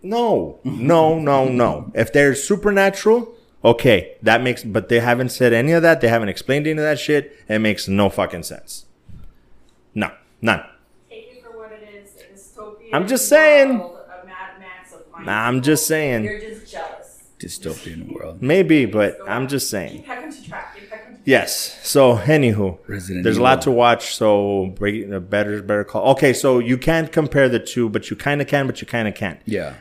No, 0.01 0.59
no, 0.63 1.19
no, 1.19 1.49
no. 1.49 1.91
If 1.93 2.13
they're 2.13 2.35
supernatural, 2.35 3.33
okay, 3.63 4.15
that 4.21 4.41
makes. 4.41 4.63
But 4.63 4.89
they 4.89 4.99
haven't 4.99 5.29
said 5.29 5.53
any 5.53 5.71
of 5.71 5.81
that. 5.83 6.01
They 6.01 6.07
haven't 6.07 6.29
explained 6.29 6.67
any 6.67 6.73
of 6.79 6.83
that 6.83 6.99
shit. 6.99 7.35
It 7.47 7.59
makes 7.59 7.87
no 7.87 8.09
fucking 8.09 8.43
sense. 8.43 8.85
No, 9.93 10.11
none. 10.41 10.63
Take 11.09 11.31
it 11.33 11.43
for 11.43 11.57
what 11.57 11.71
it 11.71 11.83
is. 12.03 12.15
A 12.15 12.33
dystopian 12.33 12.89
I'm 12.93 13.07
just 13.07 13.27
saying. 13.27 13.79
world, 13.79 13.97
A 14.21 14.25
Mad 14.25 14.59
Max 14.59 14.93
of 14.93 15.01
mind 15.11 15.25
Nah, 15.25 15.47
I'm 15.47 15.61
just 15.61 15.87
saying. 15.87 16.23
You're 16.23 16.39
just 16.39 16.71
jealous. 16.71 16.95
Dystopian 17.39 18.13
world. 18.13 18.41
Maybe, 18.41 18.85
but 18.85 19.17
I'm 19.27 19.47
just 19.47 19.69
saying. 19.69 19.99
Keep 19.99 20.07
back 20.07 20.23
into 20.25 20.47
track. 20.47 20.75
Get 20.75 20.89
back 20.89 21.07
into 21.07 21.19
Yes. 21.23 21.79
So, 21.87 22.17
anywho, 22.17 22.77
Resident 22.87 23.23
there's 23.23 23.37
a 23.37 23.41
lot 23.41 23.61
to 23.61 23.69
Evil. 23.69 23.77
watch. 23.77 24.13
So, 24.15 24.73
break, 24.75 25.09
uh, 25.09 25.19
better, 25.19 25.61
better 25.63 25.83
call. 25.85 26.11
Okay, 26.11 26.33
so 26.33 26.59
you 26.59 26.77
can't 26.77 27.11
compare 27.11 27.47
the 27.47 27.59
two, 27.59 27.87
but 27.89 28.09
you 28.09 28.15
kind 28.17 28.41
of 28.41 28.47
can, 28.47 28.67
but 28.67 28.81
you 28.81 28.87
kind 28.87 29.07
of 29.07 29.15
can't. 29.15 29.39
Yeah. 29.45 29.75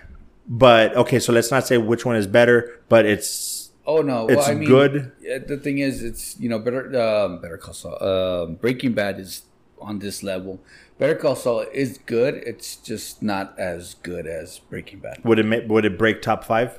But 0.47 0.97
okay, 0.97 1.19
so 1.19 1.33
let's 1.33 1.51
not 1.51 1.67
say 1.67 1.79
which 1.79 2.07
one 2.07 2.15
is 2.17 2.27
better, 2.29 2.81
but 2.89 3.05
it's 3.07 3.58
Oh 3.91 4.03
no, 4.03 4.29
It's 4.29 4.37
well, 4.37 4.51
I 4.51 4.55
mean, 4.55 4.69
good. 4.69 5.13
The 5.49 5.57
thing 5.57 5.79
is, 5.79 6.03
it's 6.03 6.39
you 6.39 6.49
know 6.51 6.59
better. 6.59 6.83
Um, 7.01 7.41
better 7.41 7.57
Call 7.57 7.73
Saul. 7.73 7.97
Um, 8.05 8.55
Breaking 8.57 8.93
Bad 8.93 9.19
is 9.19 9.43
on 9.81 9.99
this 9.99 10.23
level. 10.23 10.61
Better 10.99 11.15
Call 11.15 11.35
Saul 11.35 11.65
is 11.73 11.97
good. 12.05 12.35
It's 12.35 12.77
just 12.77 13.23
not 13.23 13.59
as 13.59 13.95
good 14.03 14.27
as 14.27 14.59
Breaking 14.59 14.99
Bad. 14.99 15.25
would 15.25 15.39
it 15.39 15.47
ma- 15.47 15.67
would 15.67 15.87
it 15.87 15.97
break 15.97 16.21
top 16.21 16.45
five? 16.45 16.79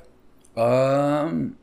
Um, 0.55 1.57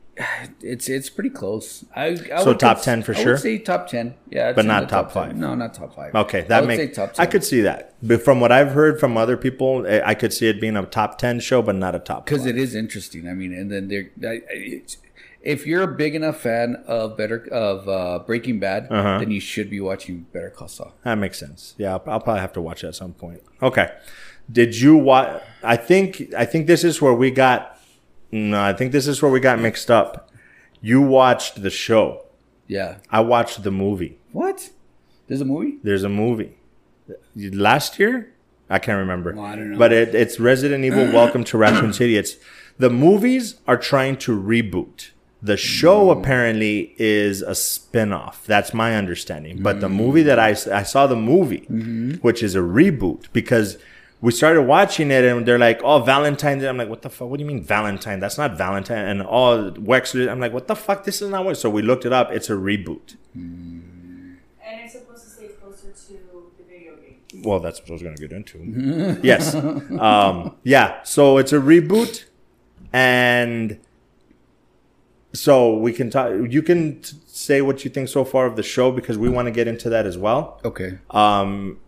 It's 0.61 0.89
it's 0.89 1.09
pretty 1.09 1.29
close. 1.29 1.85
I, 1.95 2.07
I 2.33 2.39
So 2.41 2.47
would 2.47 2.59
top 2.59 2.81
10 2.81 3.03
for 3.03 3.13
sure? 3.13 3.21
I 3.21 3.23
sure? 3.23 3.33
Would 3.33 3.41
say 3.41 3.57
top 3.59 3.87
ten. 3.87 4.15
Yeah, 4.31 4.51
But 4.51 4.65
not 4.65 4.89
top 4.89 5.13
10. 5.13 5.13
five. 5.13 5.35
No, 5.37 5.53
not 5.55 5.75
top 5.75 5.95
five. 5.95 6.13
Okay, 6.15 6.41
that 6.49 6.65
makes 6.65 6.95
top 6.97 7.13
I 7.19 7.27
could 7.27 7.43
see 7.43 7.61
that. 7.61 7.93
But 8.01 8.21
from 8.23 8.41
what 8.41 8.51
I've 8.51 8.71
heard 8.71 8.99
from 8.99 9.15
other 9.15 9.37
people, 9.37 9.85
I 9.87 10.15
could 10.15 10.33
see 10.33 10.47
it 10.49 10.59
being 10.59 10.75
a 10.75 10.85
top 10.85 11.19
ten 11.19 11.39
show, 11.39 11.61
but 11.61 11.75
not 11.75 11.93
a 11.95 11.99
top. 11.99 12.25
because 12.25 12.45
it 12.47 12.57
is 12.57 12.73
interesting. 12.75 13.29
I 13.29 13.33
mean, 13.33 13.53
and 13.53 13.71
then 13.71 13.87
there, 13.89 14.09
it's, 14.49 14.97
if 15.53 15.65
you're 15.65 15.83
a 15.83 15.87
big 16.03 16.13
enough 16.13 16.39
fan 16.41 16.83
of 16.87 17.15
Better 17.17 17.47
of 17.51 17.87
uh, 17.87 18.19
Breaking 18.25 18.59
Bad, 18.59 18.87
Uh-huh. 18.91 19.17
then 19.19 19.31
you 19.31 19.39
should 19.39 19.69
be 19.69 19.79
watching 19.79 20.25
Better 20.33 20.49
Call 20.49 20.67
Saul. 20.67 20.93
That 21.03 21.15
makes 21.17 21.39
sense. 21.39 21.73
Yeah, 21.77 21.93
I'll, 21.93 22.03
I'll 22.13 22.19
probably 22.19 22.41
have 22.41 22.53
to 22.53 22.61
watch 22.61 22.83
it 22.83 22.87
at 22.87 22.95
some 22.95 23.13
point. 23.13 23.41
Okay. 23.61 23.87
Did 24.51 24.79
you 24.79 24.95
watch? 24.97 25.41
I 25.63 25.75
think 25.77 26.33
I 26.37 26.45
think 26.45 26.67
this 26.67 26.83
is 26.83 27.01
where 27.01 27.13
we 27.13 27.31
got. 27.31 27.79
No, 28.31 28.61
I 28.61 28.73
think 28.73 28.91
this 28.91 29.07
is 29.07 29.21
where 29.21 29.31
we 29.31 29.39
got 29.39 29.59
mixed 29.59 29.89
up. 29.89 30.29
You 30.81 31.01
watched 31.01 31.61
the 31.63 31.69
show. 31.69 32.25
Yeah. 32.67 32.97
I 33.09 33.21
watched 33.21 33.63
the 33.63 33.71
movie. 33.71 34.19
What? 34.33 34.69
There's 35.27 35.41
a 35.41 35.45
movie. 35.45 35.77
There's 35.83 36.03
a 36.03 36.09
movie 36.09 36.57
last 37.35 37.99
year. 37.99 38.33
I 38.69 38.79
can't 38.79 38.97
remember. 38.99 39.33
Well, 39.33 39.45
I 39.45 39.55
don't 39.55 39.71
know. 39.71 39.77
But 39.77 39.93
it, 39.93 40.13
it's 40.13 40.39
Resident 40.39 40.83
Evil: 40.83 41.05
Welcome 41.11 41.43
to 41.45 41.57
Raccoon 41.57 41.93
City. 41.93 42.17
It's 42.17 42.35
the 42.77 42.89
movies 42.89 43.55
are 43.67 43.77
trying 43.77 44.17
to 44.17 44.37
reboot. 44.39 45.11
The 45.47 45.57
show 45.57 46.11
apparently 46.11 46.93
is 46.97 47.41
a 47.41 47.55
spin-off. 47.55 48.45
That's 48.45 48.73
my 48.73 48.95
understanding. 48.95 49.61
But 49.63 49.79
the 49.81 49.89
movie 49.89 50.23
that 50.23 50.39
I, 50.39 50.49
I 50.81 50.83
saw 50.83 51.07
the 51.07 51.15
movie, 51.15 51.65
Mm-hmm. 51.71 52.13
which 52.27 52.43
is 52.43 52.53
a 52.55 52.59
reboot, 52.59 53.21
because 53.33 53.77
we 54.19 54.31
started 54.31 54.63
watching 54.63 55.11
it 55.11 55.23
and 55.23 55.45
they're 55.45 55.59
like, 55.69 55.79
"Oh, 55.83 55.99
Valentine." 55.99 56.63
I'm 56.65 56.77
like, 56.77 56.89
"What 56.89 57.01
the 57.03 57.09
fuck? 57.09 57.29
What 57.29 57.37
do 57.37 57.43
you 57.43 57.47
mean 57.53 57.63
Valentine? 57.63 58.19
That's 58.19 58.37
not 58.37 58.57
Valentine." 58.57 59.05
And 59.11 59.21
all 59.21 59.71
Wesker, 59.91 60.27
I'm 60.31 60.39
like, 60.39 60.53
"What 60.53 60.67
the 60.67 60.75
fuck? 60.75 61.03
This 61.03 61.21
is 61.21 61.29
not 61.29 61.45
what." 61.45 61.55
So 61.57 61.69
we 61.69 61.81
looked 61.83 62.05
it 62.05 62.13
up. 62.13 62.31
It's 62.31 62.49
a 62.49 62.53
reboot. 62.69 63.15
And 63.35 64.35
it's 64.83 64.93
supposed 64.93 65.23
to 65.23 65.29
stay 65.29 65.47
closer 65.61 65.91
to 65.91 66.13
the 66.57 66.63
video 66.67 66.95
game. 66.97 67.43
Well, 67.43 67.59
that's 67.59 67.79
what 67.81 67.89
I 67.89 67.93
was 67.93 68.01
going 68.03 68.15
to 68.15 68.21
get 68.27 68.31
into. 68.39 69.19
yes. 69.31 69.53
Um, 69.53 70.55
yeah. 70.63 71.03
So 71.03 71.37
it's 71.37 71.53
a 71.53 71.59
reboot. 71.71 72.25
And 72.93 73.79
so 75.33 75.77
we 75.77 75.91
can 75.93 76.09
talk. 76.09 76.31
You 76.49 76.61
can 76.61 77.01
t- 77.01 77.17
say 77.27 77.61
what 77.61 77.83
you 77.83 77.91
think 77.91 78.09
so 78.09 78.23
far 78.23 78.45
of 78.45 78.55
the 78.55 78.63
show 78.63 78.91
because 78.91 79.17
we 79.17 79.29
want 79.29 79.45
to 79.47 79.51
get 79.51 79.67
into 79.67 79.89
that 79.89 80.05
as 80.05 80.17
well. 80.17 80.59
Okay. 80.65 80.97
Um, 81.11 81.79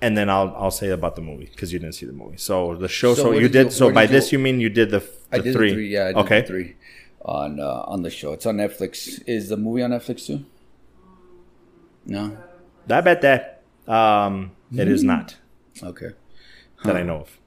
and 0.00 0.16
then 0.16 0.28
I'll 0.30 0.54
I'll 0.56 0.70
say 0.70 0.88
about 0.90 1.16
the 1.16 1.22
movie 1.22 1.46
because 1.46 1.72
you 1.72 1.78
didn't 1.78 1.94
see 1.94 2.06
the 2.06 2.12
movie. 2.12 2.36
So 2.36 2.74
the 2.76 2.88
show. 2.88 3.14
So 3.14 3.22
So, 3.24 3.32
you 3.32 3.40
did 3.48 3.52
did. 3.52 3.64
you- 3.66 3.70
so 3.72 3.92
by 3.92 4.06
did 4.06 4.12
this 4.14 4.32
you 4.32 4.38
mean 4.38 4.60
you 4.60 4.68
did 4.70 4.90
the, 4.90 5.00
the 5.00 5.06
I 5.32 5.38
did 5.38 5.52
three? 5.54 5.68
the 5.70 5.74
three. 5.74 5.88
Yeah. 5.88 6.04
I 6.04 6.06
did 6.08 6.16
okay. 6.18 6.40
the 6.42 6.46
three 6.46 6.76
on 7.24 7.58
uh, 7.60 7.82
on 7.86 8.02
the 8.02 8.10
show. 8.10 8.32
It's 8.32 8.46
on 8.46 8.56
Netflix. 8.58 9.22
Is 9.26 9.48
the 9.48 9.56
movie 9.56 9.82
on 9.82 9.90
Netflix 9.90 10.26
too? 10.26 10.44
No. 12.06 12.36
I 12.90 13.00
bet 13.00 13.22
that 13.22 13.62
um, 13.88 14.52
it 14.76 14.88
is 14.88 15.02
not 15.02 15.36
Okay. 15.82 16.10
that 16.84 16.96
I 16.96 17.02
know 17.02 17.20
of. 17.22 17.38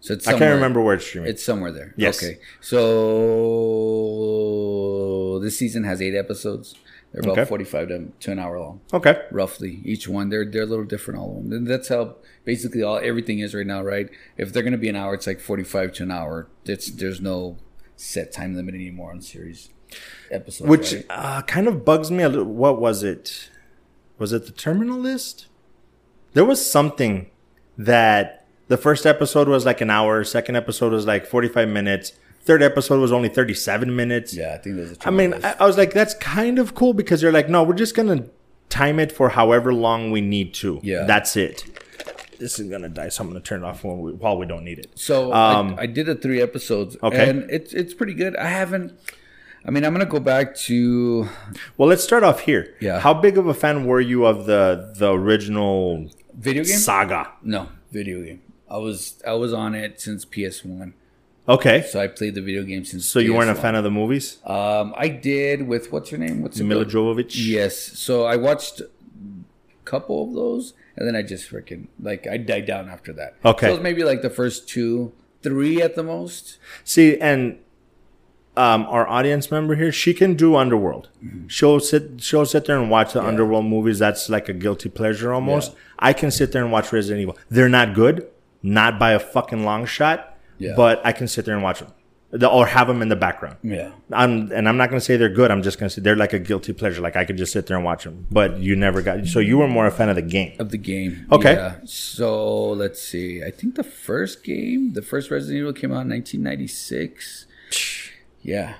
So 0.00 0.14
it's 0.14 0.26
I 0.26 0.38
can't 0.38 0.54
remember 0.54 0.80
where 0.80 0.94
it's 0.94 1.04
streaming. 1.06 1.28
It's 1.30 1.42
somewhere 1.42 1.72
there. 1.72 1.92
Yes. 1.96 2.22
Okay. 2.22 2.38
So 2.60 2.78
this 5.40 5.58
season 5.58 5.84
has 5.84 6.00
eight 6.02 6.14
episodes. 6.14 6.74
They're 7.12 7.20
about 7.22 7.38
Okay. 7.38 7.44
forty-five 7.48 7.88
to, 7.88 8.08
to 8.20 8.32
an 8.32 8.38
hour 8.38 8.58
long, 8.58 8.80
okay. 8.92 9.22
roughly. 9.30 9.80
Each 9.84 10.06
one. 10.08 10.28
They're 10.28 10.44
they're 10.44 10.62
a 10.62 10.66
little 10.66 10.84
different, 10.84 11.20
all 11.20 11.38
of 11.38 11.44
them. 11.44 11.52
And 11.52 11.66
that's 11.66 11.88
how 11.88 12.16
basically 12.44 12.82
all 12.82 12.98
everything 12.98 13.38
is 13.38 13.54
right 13.54 13.66
now, 13.66 13.82
right? 13.82 14.08
If 14.36 14.52
they're 14.52 14.62
gonna 14.62 14.76
be 14.76 14.88
an 14.88 14.96
hour, 14.96 15.14
it's 15.14 15.26
like 15.26 15.40
forty-five 15.40 15.92
to 15.94 16.02
an 16.02 16.10
hour. 16.10 16.48
It's 16.64 16.90
there's 16.90 17.20
no 17.20 17.56
set 17.96 18.32
time 18.32 18.54
limit 18.54 18.74
anymore 18.74 19.10
on 19.12 19.22
series 19.22 19.70
episodes. 20.30 20.68
which 20.68 20.92
right? 20.92 21.06
uh, 21.08 21.42
kind 21.42 21.68
of 21.68 21.84
bugs 21.84 22.10
me 22.10 22.22
a 22.24 22.28
little. 22.28 22.44
What 22.44 22.80
was 22.80 23.02
it? 23.02 23.50
Was 24.18 24.32
it 24.32 24.46
the 24.46 24.52
terminal 24.52 24.98
list? 24.98 25.46
There 26.34 26.44
was 26.44 26.68
something 26.70 27.30
that 27.78 28.46
the 28.68 28.76
first 28.76 29.06
episode 29.06 29.48
was 29.48 29.64
like 29.64 29.80
an 29.80 29.90
hour, 29.90 30.24
second 30.24 30.56
episode 30.56 30.92
was 30.92 31.06
like 31.06 31.24
45 31.24 31.68
minutes, 31.68 32.12
third 32.46 32.62
episode 32.62 33.00
was 33.00 33.12
only 33.12 33.28
37 33.28 33.94
minutes. 33.94 34.34
yeah, 34.34 34.54
I 34.54 34.58
think 34.58 34.76
there's 34.76 34.92
a. 34.92 34.96
I 35.06 35.10
mean, 35.10 35.34
I, 35.34 35.36
mean, 35.38 35.54
I 35.60 35.66
was 35.66 35.76
like, 35.76 35.92
that's 35.92 36.14
kind 36.14 36.58
of 36.58 36.74
cool 36.74 36.94
because 36.94 37.20
they're 37.20 37.32
like, 37.32 37.48
no, 37.48 37.62
we're 37.62 37.74
just 37.74 37.94
going 37.94 38.08
to 38.18 38.30
time 38.68 38.98
it 38.98 39.12
for 39.12 39.28
however 39.30 39.72
long 39.74 40.10
we 40.10 40.20
need 40.20 40.54
to. 40.54 40.80
Yeah. 40.82 41.04
That's 41.04 41.36
it. 41.36 41.64
This 42.38 42.58
is 42.58 42.68
going 42.68 42.82
to 42.82 42.88
die, 42.88 43.08
so 43.08 43.22
I'm 43.24 43.30
going 43.30 43.40
to 43.40 43.46
turn 43.48 43.62
it 43.62 43.66
off 43.66 43.82
when 43.82 43.98
we, 44.00 44.12
while 44.12 44.36
we 44.36 44.44
don't 44.46 44.62
need 44.64 44.78
it. 44.78 44.90
So 44.94 45.32
Um, 45.32 45.74
I, 45.78 45.82
I 45.82 45.86
did 45.86 46.06
the 46.06 46.14
three 46.14 46.40
episodes, 46.42 46.96
Okay. 47.02 47.28
and 47.30 47.50
it's 47.50 47.72
it's 47.72 47.94
pretty 47.94 48.14
good. 48.14 48.36
I 48.36 48.48
haven't. 48.48 48.92
I 49.64 49.70
mean, 49.70 49.84
I'm 49.84 49.92
gonna 49.92 50.04
go 50.06 50.20
back 50.20 50.54
to 50.68 51.28
Well, 51.76 51.88
let's 51.88 52.04
start 52.04 52.22
off 52.22 52.40
here. 52.40 52.74
Yeah. 52.80 53.00
How 53.00 53.12
big 53.14 53.36
of 53.38 53.46
a 53.48 53.54
fan 53.54 53.84
were 53.86 54.00
you 54.00 54.24
of 54.26 54.44
the 54.46 54.92
the 54.96 55.10
original 55.12 56.08
video 56.34 56.62
game. 56.62 56.76
saga? 56.76 57.32
No, 57.42 57.70
video 57.90 58.22
game. 58.22 58.42
I 58.70 58.76
was 58.76 59.20
I 59.26 59.32
was 59.32 59.52
on 59.52 59.74
it 59.74 60.00
since 60.00 60.24
PS1, 60.24 60.92
Okay. 61.48 61.82
so 61.82 62.00
I 62.00 62.08
played 62.08 62.34
the 62.34 62.42
video 62.42 62.62
game 62.62 62.84
since. 62.84 63.06
So 63.06 63.18
you 63.18 63.34
weren't 63.34 63.50
a 63.50 63.54
PS1. 63.54 63.62
fan 63.62 63.74
of 63.74 63.84
the 63.84 63.90
movies? 63.90 64.38
Um, 64.44 64.94
I 64.96 65.08
did 65.08 65.66
with 65.66 65.92
what's 65.92 66.10
her 66.10 66.18
name? 66.18 66.42
What's 66.42 66.58
Mila? 66.60 66.84
Jovovich? 66.84 67.34
Yes. 67.34 67.76
So 67.76 68.24
I 68.24 68.36
watched 68.36 68.80
a 68.80 68.88
couple 69.84 70.24
of 70.24 70.34
those, 70.34 70.74
and 70.96 71.06
then 71.06 71.14
I 71.14 71.22
just 71.22 71.50
freaking 71.50 71.86
like 72.00 72.26
I 72.26 72.36
died 72.36 72.66
down 72.66 72.88
after 72.88 73.12
that. 73.14 73.36
Okay. 73.44 73.66
So 73.66 73.70
it 73.70 73.74
was 73.76 73.82
maybe 73.82 74.04
like 74.04 74.22
the 74.22 74.30
first 74.30 74.68
two, 74.68 75.12
three 75.42 75.80
at 75.80 75.94
the 75.94 76.02
most. 76.02 76.58
See, 76.84 77.18
and 77.18 77.58
um, 78.56 78.86
our 78.88 79.06
audience 79.06 79.50
member 79.50 79.74
here, 79.74 79.92
she 79.92 80.14
can 80.14 80.34
do 80.34 80.56
Underworld. 80.56 81.08
She'll 81.46 81.78
sit, 81.78 82.22
she'll 82.22 82.46
sit 82.46 82.64
there 82.64 82.78
and 82.78 82.90
watch 82.90 83.12
the 83.12 83.22
Underworld 83.22 83.66
movies. 83.66 83.98
That's 83.98 84.30
like 84.30 84.48
a 84.48 84.54
guilty 84.54 84.88
pleasure 84.88 85.32
almost. 85.32 85.72
Yeah. 85.72 85.78
I 85.98 86.12
can 86.14 86.30
sit 86.30 86.52
there 86.52 86.62
and 86.62 86.72
watch 86.72 86.92
Resident 86.92 87.20
Evil. 87.20 87.36
They're 87.50 87.68
not 87.68 87.94
good, 87.94 88.26
not 88.62 88.98
by 88.98 89.12
a 89.12 89.18
fucking 89.18 89.64
long 89.64 89.84
shot, 89.84 90.35
Yeah. 90.58 90.74
but 90.76 91.00
I 91.04 91.12
can 91.12 91.28
sit 91.28 91.44
there 91.44 91.54
and 91.54 91.62
watch 91.62 91.80
them, 91.80 91.92
or 92.50 92.66
have 92.66 92.88
them 92.88 93.02
in 93.02 93.08
the 93.08 93.16
background. 93.16 93.56
Yeah. 93.62 93.92
I'm, 94.12 94.50
and 94.52 94.68
I'm 94.68 94.76
not 94.76 94.90
going 94.90 94.98
to 94.98 95.04
say 95.04 95.16
they're 95.16 95.28
good. 95.28 95.50
I'm 95.50 95.62
just 95.62 95.78
going 95.78 95.88
to 95.88 95.94
say 95.94 96.02
they're 96.02 96.16
like 96.16 96.32
a 96.32 96.38
guilty 96.38 96.72
pleasure. 96.72 97.00
Like 97.00 97.16
I 97.16 97.24
could 97.24 97.36
just 97.36 97.52
sit 97.52 97.66
there 97.66 97.76
and 97.76 97.84
watch 97.84 98.04
them. 98.04 98.26
But 98.30 98.58
you 98.58 98.74
never 98.76 99.00
got. 99.02 99.26
So 99.26 99.38
you 99.38 99.58
were 99.58 99.68
more 99.68 99.86
a 99.86 99.90
fan 99.90 100.08
of 100.08 100.16
the 100.16 100.22
game. 100.22 100.54
Of 100.58 100.70
the 100.70 100.78
game. 100.78 101.26
Okay. 101.30 101.54
Yeah. 101.54 101.76
So 101.84 102.70
let's 102.70 103.00
see. 103.00 103.42
I 103.44 103.50
think 103.50 103.76
the 103.76 103.84
first 103.84 104.42
game, 104.44 104.92
the 104.94 105.02
first 105.02 105.30
Resident 105.30 105.58
Evil 105.60 105.72
came 105.72 105.92
out 105.92 106.02
in 106.02 106.10
1996. 106.10 107.46
Yeah. 108.42 108.74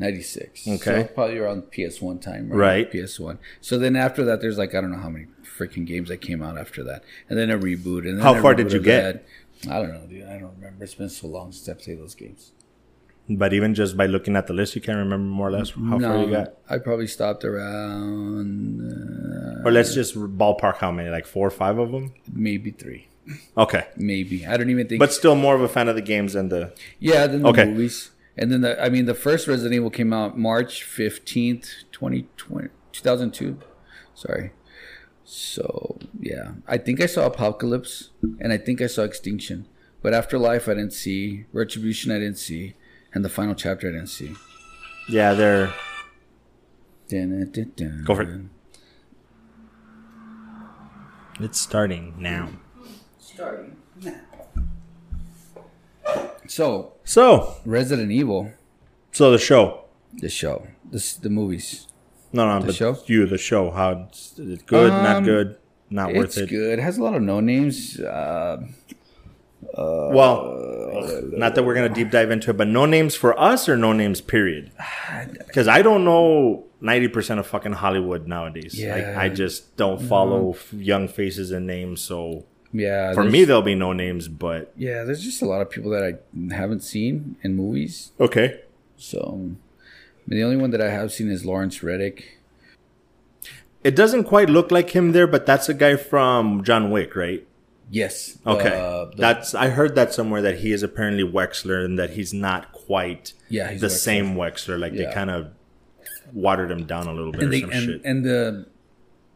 96. 0.00 0.66
Okay. 0.66 1.02
So 1.02 1.04
probably 1.14 1.38
around 1.38 1.70
PS1 1.70 2.20
time. 2.20 2.48
Right. 2.50 2.90
PS1. 2.90 3.38
So 3.60 3.78
then 3.78 3.94
after 3.94 4.24
that, 4.24 4.40
there's 4.40 4.58
like, 4.58 4.74
I 4.74 4.80
don't 4.80 4.90
know 4.90 4.98
how 4.98 5.08
many 5.08 5.26
freaking 5.44 5.86
games 5.86 6.08
that 6.08 6.18
came 6.18 6.42
out 6.42 6.58
after 6.58 6.82
that. 6.84 7.04
And 7.28 7.38
then 7.38 7.50
a 7.50 7.56
reboot. 7.58 8.00
And 8.00 8.18
then 8.18 8.24
How 8.24 8.40
far 8.42 8.54
did 8.54 8.72
you 8.72 8.80
get? 8.80 9.02
that. 9.02 9.24
I 9.70 9.80
don't 9.80 9.92
know, 9.94 10.06
dude. 10.08 10.24
I 10.24 10.38
don't 10.38 10.54
remember. 10.56 10.84
It's 10.84 10.94
been 10.94 11.08
so 11.08 11.26
long 11.28 11.52
since 11.52 11.68
I 11.68 11.74
played 11.82 11.98
those 11.98 12.14
games. 12.14 12.52
But 13.28 13.52
even 13.52 13.74
just 13.74 13.96
by 13.96 14.06
looking 14.06 14.36
at 14.36 14.46
the 14.46 14.52
list, 14.52 14.76
you 14.76 14.80
can't 14.80 14.98
remember 14.98 15.18
more 15.24 15.48
or 15.48 15.50
less 15.50 15.70
how 15.70 15.98
far 15.98 16.18
you 16.18 16.30
got. 16.30 16.54
I 16.70 16.78
probably 16.78 17.08
stopped 17.08 17.44
around 17.44 18.80
uh, 18.80 19.66
Or 19.68 19.72
let's 19.72 19.94
just 19.94 20.14
ballpark 20.14 20.76
how 20.76 20.92
many, 20.92 21.10
like 21.10 21.26
four 21.26 21.46
or 21.48 21.50
five 21.50 21.78
of 21.78 21.90
them. 21.90 22.14
maybe 22.32 22.70
three. 22.70 23.08
Okay, 23.58 23.88
Maybe. 23.96 24.46
I 24.46 24.56
don't 24.56 24.70
even 24.70 24.86
think. 24.86 25.00
but 25.00 25.12
still 25.12 25.34
more 25.34 25.56
of 25.56 25.60
a 25.60 25.68
fan 25.68 25.88
of 25.88 25.96
the 25.96 26.02
games 26.02 26.34
than 26.34 26.48
the. 26.48 26.72
Yeah, 27.00 27.26
then 27.26 27.42
the 27.42 27.48
Okay. 27.48 27.64
movies. 27.64 28.12
And 28.36 28.52
then 28.52 28.60
the 28.60 28.80
I 28.80 28.88
mean 28.90 29.06
the 29.06 29.14
first 29.14 29.48
Resident 29.48 29.74
Evil 29.74 29.90
came 29.90 30.12
out 30.12 30.38
March 30.38 30.84
15th, 30.84 31.68
2020 31.90 32.68
2002. 32.92 33.58
Sorry. 34.14 34.52
So, 35.28 35.98
yeah. 36.20 36.52
I 36.68 36.78
think 36.78 37.00
I 37.00 37.06
saw 37.06 37.26
Apocalypse 37.26 38.10
and 38.38 38.52
I 38.52 38.58
think 38.58 38.80
I 38.80 38.86
saw 38.86 39.02
Extinction. 39.02 39.66
But 40.00 40.14
Afterlife 40.14 40.68
I 40.68 40.74
didn't 40.74 40.92
see, 40.92 41.46
Retribution 41.52 42.12
I 42.12 42.20
didn't 42.20 42.38
see, 42.38 42.74
and 43.12 43.24
the 43.24 43.28
final 43.28 43.56
chapter 43.56 43.88
I 43.88 43.92
didn't 43.92 44.06
see. 44.08 44.34
Yeah, 45.08 45.34
they're. 45.34 45.74
Go 48.04 48.14
for 48.14 48.22
it. 48.22 48.40
it's 51.40 51.60
starting 51.60 52.14
now. 52.18 52.50
Starting 53.18 53.76
now. 54.00 54.20
So, 56.46 56.92
So, 57.04 57.56
Resident 57.64 58.12
Evil, 58.12 58.52
so 59.10 59.32
the 59.32 59.38
show. 59.38 59.86
the 60.14 60.28
show, 60.28 60.68
this 60.88 61.14
the 61.14 61.30
movies. 61.30 61.88
No, 62.32 62.46
no, 62.46 62.60
The 62.60 62.66
but 62.66 62.74
show? 62.74 62.98
you, 63.06 63.26
the 63.26 63.38
show. 63.38 63.70
How 63.70 64.06
it's 64.08 64.34
it's 64.38 64.62
good, 64.62 64.90
not 64.90 65.16
Um, 65.18 65.24
good, 65.24 65.56
not 65.90 66.12
worth 66.14 66.26
It's 66.26 66.36
it. 66.38 66.48
good. 66.50 66.78
It 66.78 66.82
has 66.82 66.98
a 66.98 67.02
lot 67.02 67.14
of 67.14 67.22
no 67.22 67.40
names. 67.40 67.98
Uh, 68.00 68.58
Well, 69.76 71.32
not 71.32 71.54
that 71.54 71.64
we're 71.64 71.74
gonna 71.74 71.88
deep 71.88 72.10
dive 72.10 72.30
into 72.30 72.50
it, 72.50 72.56
but 72.56 72.68
no 72.68 72.86
names 72.86 73.14
for 73.14 73.38
us 73.38 73.68
or 73.68 73.76
no 73.76 73.92
names 73.92 74.20
period. 74.20 74.70
Because 75.46 75.68
I 75.68 75.82
don't 75.82 76.04
know 76.04 76.64
ninety 76.80 77.08
percent 77.08 77.40
of 77.40 77.46
fucking 77.46 77.72
Hollywood 77.72 78.26
nowadays. 78.26 78.74
Yeah. 78.78 78.98
Mm-hmm. 78.98 79.18
I 79.20 79.28
just 79.28 79.76
don't 79.76 80.00
follow 80.00 80.56
young 80.72 81.08
faces 81.08 81.50
and 81.50 81.66
names. 81.66 82.00
So 82.02 82.44
yeah, 82.72 83.14
for 83.14 83.24
me, 83.24 83.44
there'll 83.44 83.62
be 83.62 83.74
no 83.74 83.92
names. 83.92 84.28
But 84.28 84.72
yeah, 84.76 85.04
there's 85.04 85.22
just 85.22 85.40
a 85.42 85.46
lot 85.46 85.62
of 85.62 85.70
people 85.70 85.90
that 85.92 86.04
I 86.04 86.54
haven't 86.54 86.80
seen 86.80 87.36
in 87.42 87.54
movies. 87.56 88.12
okay, 88.20 88.60
So, 88.98 89.50
mean, 90.28 90.38
the 90.40 90.44
only 90.44 90.56
one 90.56 90.70
that 90.70 90.80
I 90.80 90.90
have 90.90 91.12
seen 91.12 91.30
is 91.30 91.44
Lawrence 91.44 91.82
Reddick. 91.82 92.38
It 93.84 93.94
doesn't 93.94 94.24
quite 94.24 94.50
look 94.50 94.70
like 94.70 94.90
him 94.90 95.12
there, 95.12 95.26
but 95.26 95.46
that's 95.46 95.68
a 95.68 95.74
guy 95.74 95.96
from 95.96 96.64
John 96.64 96.90
Wick, 96.90 97.14
right? 97.14 97.46
Yes. 97.88 98.38
Okay, 98.44 98.76
Uh, 98.76 99.06
that's 99.16 99.54
I 99.54 99.68
heard 99.68 99.94
that 99.94 100.12
somewhere 100.12 100.42
that 100.42 100.58
he 100.58 100.72
is 100.72 100.82
apparently 100.82 101.22
Wesker 101.22 101.84
and 101.84 101.96
that 102.00 102.10
he's 102.10 102.34
not 102.34 102.72
quite 102.72 103.32
Yeah, 103.48 103.72
the 103.74 103.86
Wesker. 103.86 103.90
same 103.90 104.34
Wesker. 104.34 104.76
Like 104.76 104.94
they 104.94 105.08
kind 105.12 105.30
of 105.30 105.50
watered 106.32 106.72
him 106.72 106.84
down 106.86 107.06
a 107.06 107.12
little 107.12 107.30
bit 107.30 107.42
and 107.42 107.48
or 107.48 107.52
they 107.52 107.60
some 107.60 107.70
and, 107.70 107.84
shit. 107.84 108.00
and 108.04 108.24
the 108.24 108.66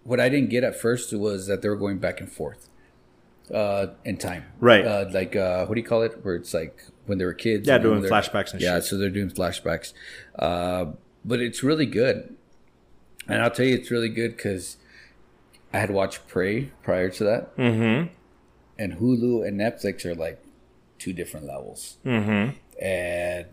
what 0.02 0.18
I 0.18 0.28
didn't 0.28 0.50
get 0.50 0.64
at 0.64 0.74
first 0.74 1.12
was 1.12 1.46
that 1.46 1.62
they 1.62 1.68
were 1.68 1.76
going 1.76 1.98
back 1.98 2.20
and 2.20 2.28
forth 2.30 2.68
uh 3.54 3.88
in 4.04 4.16
time. 4.16 4.46
Right. 4.58 4.84
Uh 4.84 5.04
like 5.12 5.36
uh 5.36 5.66
what 5.66 5.76
do 5.76 5.80
you 5.80 5.86
call 5.86 6.02
it? 6.02 6.18
Where 6.24 6.34
it's 6.34 6.52
like 6.52 6.76
when 7.10 7.18
they 7.18 7.26
were 7.26 7.34
kids. 7.34 7.68
Yeah, 7.68 7.76
doing 7.76 8.02
flashbacks 8.02 8.52
and 8.52 8.60
shit. 8.60 8.62
yeah, 8.62 8.76
shit. 8.76 8.84
so 8.84 8.96
they're 8.96 9.10
doing 9.10 9.30
flashbacks. 9.30 9.92
Uh 10.38 10.86
but 11.24 11.40
it's 11.40 11.62
really 11.62 11.84
good. 11.86 12.34
And 13.28 13.42
I'll 13.42 13.50
tell 13.50 13.66
you 13.66 13.74
it's 13.74 13.90
really 13.90 14.08
good 14.08 14.34
because 14.36 14.78
I 15.72 15.78
had 15.78 15.90
watched 15.90 16.26
Prey 16.26 16.70
prior 16.82 17.10
to 17.10 17.24
that. 17.24 17.56
mm-hmm. 17.56 18.08
And 18.78 18.94
Hulu 18.94 19.46
and 19.46 19.60
Netflix 19.60 20.06
are 20.06 20.14
like 20.14 20.42
two 20.98 21.12
different 21.12 21.46
levels. 21.46 21.98
Mm-hmm. 22.06 22.56
and 22.82 23.46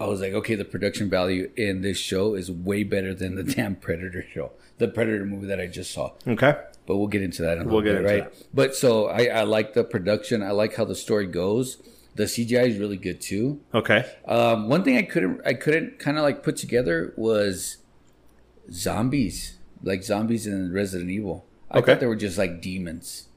I 0.00 0.06
was 0.06 0.20
like, 0.20 0.32
okay, 0.32 0.54
the 0.56 0.64
production 0.64 1.08
value 1.08 1.50
in 1.56 1.80
this 1.82 1.96
show 1.98 2.34
is 2.34 2.50
way 2.50 2.82
better 2.82 3.14
than 3.14 3.36
the 3.36 3.42
damn 3.56 3.76
Predator 3.76 4.24
show, 4.32 4.50
the 4.78 4.88
Predator 4.88 5.24
movie 5.24 5.46
that 5.46 5.60
I 5.60 5.66
just 5.68 5.92
saw. 5.92 6.10
Okay. 6.26 6.54
But 6.86 6.96
we'll 6.96 7.06
get 7.06 7.22
into 7.22 7.42
that. 7.42 7.58
In 7.58 7.68
a 7.68 7.72
We'll 7.72 7.80
get 7.80 8.02
bit, 8.02 8.04
into 8.10 8.24
right? 8.24 8.46
But 8.52 8.74
so 8.74 9.06
I, 9.06 9.26
I 9.26 9.42
like 9.44 9.72
the 9.74 9.84
production. 9.84 10.42
I 10.42 10.50
like 10.50 10.74
how 10.74 10.84
the 10.84 10.96
story 10.96 11.26
goes. 11.26 11.78
The 12.16 12.24
CGI 12.24 12.68
is 12.68 12.78
really 12.78 12.96
good 12.96 13.20
too. 13.20 13.60
Okay. 13.74 14.04
Um, 14.26 14.68
one 14.68 14.84
thing 14.84 14.96
I 14.96 15.02
couldn't 15.02 15.40
I 15.44 15.54
couldn't 15.54 15.98
kind 15.98 16.16
of 16.16 16.22
like 16.22 16.42
put 16.42 16.56
together 16.56 17.12
was 17.16 17.78
zombies, 18.70 19.58
like 19.82 20.02
zombies 20.02 20.46
in 20.46 20.72
Resident 20.72 21.10
Evil. 21.10 21.44
I 21.70 21.78
Okay. 21.78 21.92
thought 21.92 22.00
they 22.00 22.06
were 22.06 22.16
just 22.16 22.38
like 22.38 22.60
demons. 22.62 23.28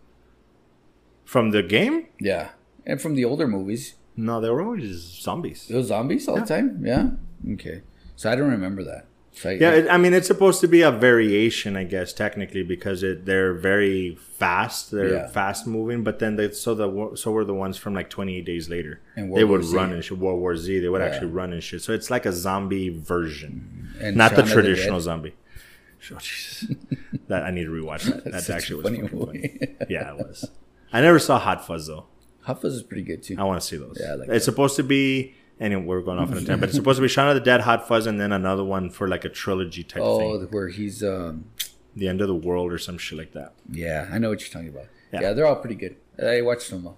From 1.26 1.52
the 1.52 1.64
game? 1.64 2.08
Yeah, 2.20 2.50
and 2.86 3.02
from 3.02 3.16
the 3.16 3.26
older 3.26 3.48
movies, 3.48 3.96
No, 4.16 4.40
they 4.42 4.50
were 4.50 4.62
always 4.62 4.96
zombies. 5.22 5.70
Was 5.70 5.88
zombies 5.88 6.28
all 6.28 6.38
the 6.40 6.46
time. 6.46 6.84
Yeah. 6.86 7.12
Okay. 7.54 7.82
So 8.16 8.32
I 8.32 8.36
don't 8.36 8.50
remember 8.50 8.84
that. 8.84 9.06
Yeah, 9.46 9.72
it, 9.72 9.90
I 9.90 9.98
mean 9.98 10.14
it's 10.14 10.28
supposed 10.28 10.62
to 10.62 10.68
be 10.68 10.82
a 10.82 10.92
variation, 10.92 11.76
I 11.76 11.84
guess, 11.84 12.14
technically, 12.14 12.64
because 12.64 13.04
it 13.04 13.26
they're 13.26 13.54
very 13.54 14.16
fast, 14.16 14.92
they're 14.92 15.14
Yeah. 15.14 15.28
fast 15.28 15.68
moving. 15.68 16.04
But 16.04 16.20
then 16.20 16.36
they 16.36 16.52
so 16.52 16.74
the 16.76 17.16
so 17.16 17.32
were 17.32 17.46
the 17.46 17.54
ones 17.54 17.78
from 17.78 17.94
like 17.94 18.10
28 18.10 18.46
days 18.46 18.70
later. 18.70 19.02
And 19.16 19.30
World 19.30 19.40
they 19.40 19.44
would 19.44 19.66
run 19.66 19.92
and 19.94 20.04
shit. 20.04 20.18
World 20.18 20.40
War 20.40 20.56
Z, 20.58 20.80
they 20.80 20.90
would 20.90 21.02
Yeah. 21.02 21.08
actually 21.08 21.28
run 21.32 21.54
and 21.54 21.64
shit. 21.64 21.82
So 21.82 21.94
it's 21.94 22.10
like 22.10 22.26
a 22.26 22.34
zombie 22.34 22.90
version, 22.90 23.94
mm-hmm. 23.94 24.06
and 24.06 24.18
not 24.18 24.36
the 24.36 24.46
Shaun 24.46 24.54
traditional 24.54 24.98
Dead. 25.00 25.04
zombie. 25.04 25.34
Oh, 26.12 26.18
Jesus. 26.20 26.72
that 27.28 27.44
I 27.44 27.52
need 27.52 27.66
to 27.66 27.72
rewatch 27.72 28.04
that. 28.06 28.24
That 28.32 28.50
actually 28.50 28.84
was 28.84 28.86
funny 28.86 29.08
funny. 29.08 29.76
Yeah, 29.90 30.12
it 30.14 30.18
was. 30.18 30.46
I 30.94 31.02
never 31.02 31.20
saw 31.20 31.38
Hot 31.40 31.66
Fuzz 31.66 31.88
though. 31.88 32.06
Hot 32.44 32.62
Fuzz 32.62 32.76
is 32.76 32.84
pretty 32.84 33.04
good 33.04 33.24
too. 33.24 33.36
I 33.38 33.44
want 33.44 33.60
to 33.60 33.68
see 33.68 33.78
those. 33.78 33.98
Yeah, 34.00 34.16
like 34.16 34.30
it's 34.30 34.46
supposed 34.46 34.76
to 34.78 34.84
be. 34.84 35.36
Anyway, 35.60 35.84
we're 35.84 36.02
going 36.02 36.20
off 36.20 36.28
on 36.30 36.34
a 36.38 36.40
tangent, 36.42 36.60
but 36.60 36.70
it's 36.70 36.76
supposed 36.82 36.98
to 36.98 37.02
be 37.02 37.08
Shaun 37.08 37.30
of 37.30 37.36
the 37.36 37.42
Dead, 37.42 37.62
Hot 37.62 37.88
Fuzz, 37.88 38.06
and 38.06 38.20
then 38.20 38.32
another 38.32 38.64
one 38.64 38.90
for 38.90 39.08
like 39.08 39.26
a 39.26 39.30
trilogy 39.30 39.84
type 39.84 40.04
Oh, 40.04 40.40
thing. 40.40 40.48
where 40.52 40.68
he's 40.70 41.04
um 41.04 41.46
The 41.96 42.08
end 42.08 42.22
of 42.22 42.28
the 42.28 42.36
world 42.36 42.72
or 42.72 42.78
some 42.78 42.98
shit 42.98 43.18
like 43.18 43.34
that. 43.34 43.54
yeah, 43.72 44.08
I 44.12 44.20
know 44.20 44.30
what 44.30 44.40
you're 44.42 44.50
talking 44.50 44.70
about. 44.70 44.86
Yeah. 45.12 45.22
Yeah, 45.22 45.34
they're 45.34 45.48
all 45.48 45.56
pretty 45.56 45.76
good. 45.76 45.96
I 46.24 46.42
watched 46.42 46.70
them 46.70 46.86
all. 46.86 46.98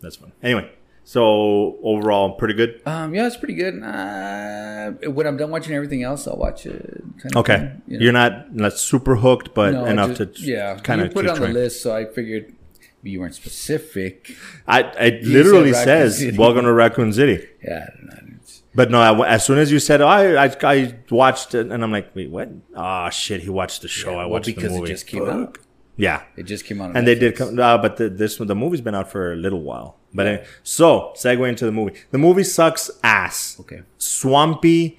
That's 0.00 0.16
fun. 0.16 0.32
Anyway, 0.42 0.70
so 1.04 1.76
overall, 1.82 2.32
pretty 2.34 2.54
good. 2.54 2.80
Um, 2.86 3.14
yeah, 3.14 3.26
it's 3.26 3.36
pretty 3.36 3.54
good. 3.54 3.82
Uh, 3.82 4.92
when 5.10 5.26
I'm 5.26 5.36
done 5.36 5.50
watching 5.50 5.74
everything 5.74 6.02
else, 6.02 6.26
I'll 6.28 6.36
watch 6.36 6.64
it. 6.66 7.02
Kind 7.20 7.34
of 7.34 7.40
Okay, 7.40 7.56
thing, 7.58 7.82
you 7.88 7.98
know. 7.98 8.04
you're 8.04 8.12
not 8.12 8.54
not 8.54 8.72
super 8.78 9.16
hooked, 9.16 9.54
but 9.54 9.72
No, 9.74 9.84
enough 9.86 10.16
just- 10.16 10.36
to 10.36 10.42
yeah. 10.42 10.78
kind 10.78 11.00
of 11.02 11.12
put 11.12 11.24
it 11.24 11.30
on 11.30 11.40
the 11.40 11.48
list, 11.48 11.82
so 11.82 11.94
I 11.94 12.04
figured 12.06 12.54
you 13.02 13.20
weren't 13.20 13.34
specific. 13.34 14.34
I 14.66 14.80
it 14.82 15.24
literally 15.24 15.72
says 15.72 16.18
City. 16.18 16.36
"Welcome 16.36 16.64
to 16.64 16.72
Raccoon 16.72 17.12
City," 17.12 17.46
Yeah, 17.62 17.86
I 17.88 17.96
don't 17.96 18.06
know. 18.06 18.34
It's- 18.36 18.62
but 18.74 18.90
no. 18.90 19.00
I, 19.00 19.28
as 19.28 19.44
soon 19.46 19.58
as 19.58 19.72
you 19.72 19.78
said, 19.78 20.00
oh, 20.00 20.06
I, 20.06 20.46
I 20.46 20.56
I 20.62 20.94
watched 21.10 21.54
it, 21.54 21.66
and 21.70 21.82
I'm 21.82 21.90
like, 21.92 22.14
wait, 22.14 22.30
what? 22.30 22.48
Ah, 22.76 23.08
shit, 23.10 23.40
he 23.42 23.50
watched 23.50 23.82
the 23.82 23.88
show. 23.88 24.12
I 24.14 24.16
well, 24.18 24.30
watched 24.30 24.46
because 24.46 24.70
the 24.70 24.76
it 24.76 24.80
movie. 24.80 24.92
just 24.92 25.06
came 25.06 25.24
Fuck. 25.26 25.34
out. 25.34 25.58
Yeah, 25.96 26.22
It 26.36 26.44
just 26.44 26.64
came 26.64 26.80
out, 26.80 26.96
and 26.96 27.06
they 27.08 27.16
did 27.16 27.34
come. 27.34 27.58
Uh, 27.58 27.76
but 27.76 27.96
the, 27.96 28.08
this 28.08 28.36
the 28.36 28.54
movie's 28.54 28.80
been 28.80 28.94
out 28.94 29.10
for 29.10 29.32
a 29.32 29.36
little 29.36 29.62
while. 29.62 29.96
But 30.14 30.26
anyway, 30.28 30.46
so 30.62 31.12
segue 31.16 31.48
into 31.48 31.64
the 31.66 31.72
movie. 31.72 31.94
The 32.12 32.18
movie 32.18 32.44
sucks 32.44 32.88
ass. 33.02 33.56
Okay. 33.60 33.82
Swampy, 33.98 34.98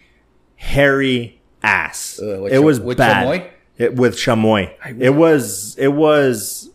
hairy 0.58 1.40
ass. 1.64 2.20
Uh, 2.22 2.44
it 2.46 2.60
was 2.60 2.80
with 2.80 2.98
bad. 2.98 3.28
Chamoy? 3.28 3.50
It, 3.78 3.96
with 3.96 4.16
chamoy. 4.18 4.74
I 4.84 4.90
It 5.00 5.16
was. 5.16 5.76
It 5.78 5.90
was. 5.94 6.69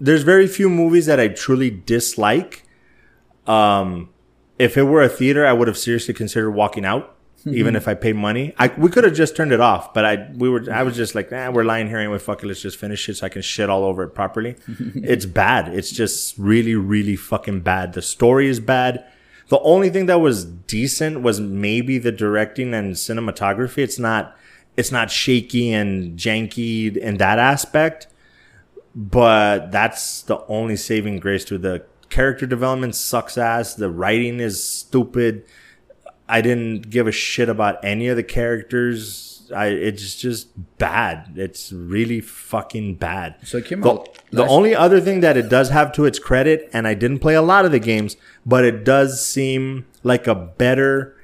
There's 0.00 0.22
very 0.22 0.46
few 0.46 0.70
movies 0.70 1.06
that 1.06 1.20
I 1.20 1.28
truly 1.28 1.70
dislike. 1.70 2.64
Um, 3.46 4.08
if 4.58 4.76
it 4.76 4.84
were 4.84 5.02
a 5.02 5.08
theater, 5.08 5.46
I 5.46 5.52
would 5.52 5.68
have 5.68 5.78
seriously 5.78 6.14
considered 6.14 6.52
walking 6.52 6.84
out, 6.84 7.16
even 7.46 7.76
if 7.76 7.86
I 7.86 7.94
paid 7.94 8.16
money. 8.16 8.54
I 8.58 8.68
we 8.68 8.90
could 8.90 9.04
have 9.04 9.14
just 9.14 9.36
turned 9.36 9.52
it 9.52 9.60
off, 9.60 9.92
but 9.92 10.04
I 10.04 10.30
we 10.34 10.48
were 10.48 10.64
I 10.72 10.82
was 10.82 10.96
just 10.96 11.14
like, 11.14 11.30
nah, 11.30 11.50
we're 11.50 11.64
lying 11.64 11.88
here 11.88 11.98
anyway. 11.98 12.18
Fuck 12.18 12.42
it, 12.42 12.46
let's 12.46 12.62
just 12.62 12.78
finish 12.78 13.08
it 13.08 13.14
so 13.16 13.26
I 13.26 13.28
can 13.28 13.42
shit 13.42 13.70
all 13.70 13.84
over 13.84 14.02
it 14.02 14.10
properly. 14.10 14.56
it's 14.68 15.26
bad. 15.26 15.68
It's 15.68 15.90
just 15.90 16.36
really, 16.38 16.74
really 16.74 17.16
fucking 17.16 17.60
bad. 17.60 17.92
The 17.92 18.02
story 18.02 18.48
is 18.48 18.60
bad. 18.60 19.04
The 19.48 19.60
only 19.60 19.90
thing 19.90 20.06
that 20.06 20.20
was 20.20 20.44
decent 20.44 21.22
was 21.22 21.40
maybe 21.40 21.98
the 21.98 22.12
directing 22.12 22.72
and 22.72 22.94
cinematography. 22.94 23.78
It's 23.78 23.98
not 23.98 24.36
it's 24.76 24.92
not 24.92 25.10
shaky 25.10 25.72
and 25.72 26.18
janky 26.18 26.96
in 26.96 27.16
that 27.18 27.38
aspect 27.38 28.06
but 28.94 29.70
that's 29.70 30.22
the 30.22 30.44
only 30.46 30.76
saving 30.76 31.20
grace 31.20 31.44
to 31.46 31.58
the 31.58 31.84
character 32.08 32.46
development 32.46 32.94
sucks 32.94 33.38
ass. 33.38 33.74
The 33.74 33.90
writing 33.90 34.40
is 34.40 34.62
stupid. 34.62 35.44
I 36.28 36.40
didn't 36.40 36.90
give 36.90 37.06
a 37.06 37.12
shit 37.12 37.48
about 37.48 37.84
any 37.84 38.08
of 38.08 38.16
the 38.16 38.22
characters. 38.22 39.50
I 39.54 39.66
it's 39.66 40.16
just 40.16 40.48
bad. 40.78 41.32
It's 41.36 41.72
really 41.72 42.20
fucking 42.20 42.96
bad. 42.96 43.36
So 43.42 43.58
it 43.58 43.66
came 43.66 43.80
the, 43.80 43.90
out 43.90 44.18
the 44.30 44.46
only 44.46 44.74
other 44.74 45.00
thing 45.00 45.20
that 45.20 45.36
it 45.36 45.48
does 45.48 45.70
have 45.70 45.92
to 45.92 46.04
its 46.04 46.20
credit 46.20 46.70
and 46.72 46.86
i 46.86 46.94
didn't 46.94 47.18
play 47.18 47.34
a 47.34 47.42
lot 47.42 47.64
of 47.64 47.72
the 47.72 47.80
games 47.80 48.16
but 48.46 48.64
it 48.64 48.84
does 48.84 49.24
seem 49.24 49.86
like 50.04 50.28
a 50.28 50.34
better 50.34 51.16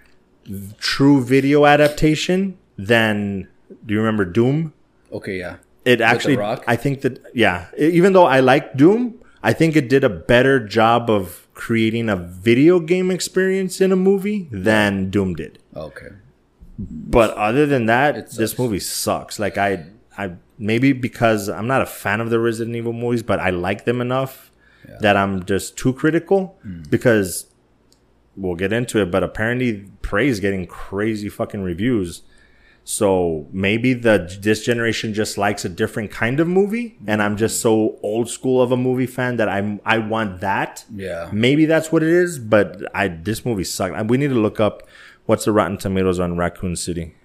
true 0.79 1.23
video 1.23 1.67
adaptation 1.67 2.59
than 2.77 3.49
do 3.85 3.95
you 3.95 4.01
remember 4.01 4.25
doom? 4.25 4.73
Okay, 5.13 5.39
yeah. 5.39 5.57
It 5.87 6.01
actually 6.01 6.37
i 6.67 6.77
think 6.77 7.01
that 7.03 7.15
yeah. 7.35 7.67
Even 7.79 8.13
though 8.13 8.27
i 8.27 8.41
like 8.41 8.77
doom 8.77 9.15
i 9.43 9.53
think 9.53 9.77
it 9.77 9.89
did 9.89 10.05
a 10.05 10.09
better 10.33 10.57
job 10.79 11.09
of 11.09 11.47
creating 11.55 12.09
a 12.11 12.17
video 12.17 12.79
game 12.81 13.11
experience 13.11 13.81
in 13.81 13.91
a 13.93 13.97
movie 13.97 14.49
than 14.53 15.09
doom 15.11 15.35
did. 15.35 15.59
Okay. 15.75 16.09
but 16.79 17.31
other 17.49 17.65
than 17.67 17.87
that 17.87 18.31
this 18.33 18.59
movie 18.59 18.81
sucks. 18.81 19.39
Like 19.39 19.57
i 19.59 19.87
i 20.19 20.33
maybe 20.59 20.93
because 20.93 21.49
i'm 21.49 21.67
not 21.67 21.83
a 21.83 21.87
fan 21.87 22.21
of 22.21 22.29
the 22.31 22.39
resident 22.41 22.75
evil 22.77 22.93
movies 22.93 23.23
but 23.23 23.39
i 23.41 23.51
like 23.51 23.85
them 23.85 24.01
enough 24.01 24.51
that 25.01 25.17
i'm 25.17 25.45
just 25.45 25.77
too 25.77 25.93
critical 25.93 26.59
Mm. 26.67 26.89
because 26.91 27.47
we'll 28.37 28.55
get 28.55 28.73
into 28.73 29.01
it 29.03 29.11
but 29.11 29.23
apparently 29.23 29.71
prey 30.03 30.29
is 30.29 30.41
getting 30.41 30.67
crazy 30.67 31.29
fucking 31.29 31.63
reviews 31.63 32.23
so 32.89 33.49
maybe 33.51 33.95
the 33.95 34.39
this 34.41 34.65
generation 34.65 35.13
just 35.13 35.37
likes 35.37 35.65
a 35.65 35.69
different 35.69 36.13
kind 36.13 36.39
of 36.39 36.47
movie, 36.47 36.97
and 37.05 37.21
I'm 37.21 37.37
just 37.37 37.61
so 37.61 37.99
old 38.01 38.31
school 38.31 38.63
of 38.63 38.71
a 38.71 38.77
movie 38.77 39.09
fan 39.09 39.39
that 39.39 39.49
I'm 39.49 39.81
I 39.85 39.99
want 39.99 40.41
that. 40.43 40.85
Yeah. 40.95 41.29
Maybe 41.33 41.67
that's 41.67 41.91
what 41.91 42.05
it 42.05 42.11
is, 42.11 42.39
but 42.39 42.89
I 42.95 43.09
this 43.09 43.45
movie 43.45 43.65
sucked. 43.65 44.07
We 44.09 44.19
need 44.19 44.29
to 44.29 44.35
look 44.41 44.61
up 44.61 44.85
what's 45.25 45.47
the 45.47 45.51
Rotten 45.51 45.79
Tomatoes 45.79 46.21
on 46.21 46.37
Raccoon 46.37 46.77
City. 46.77 47.17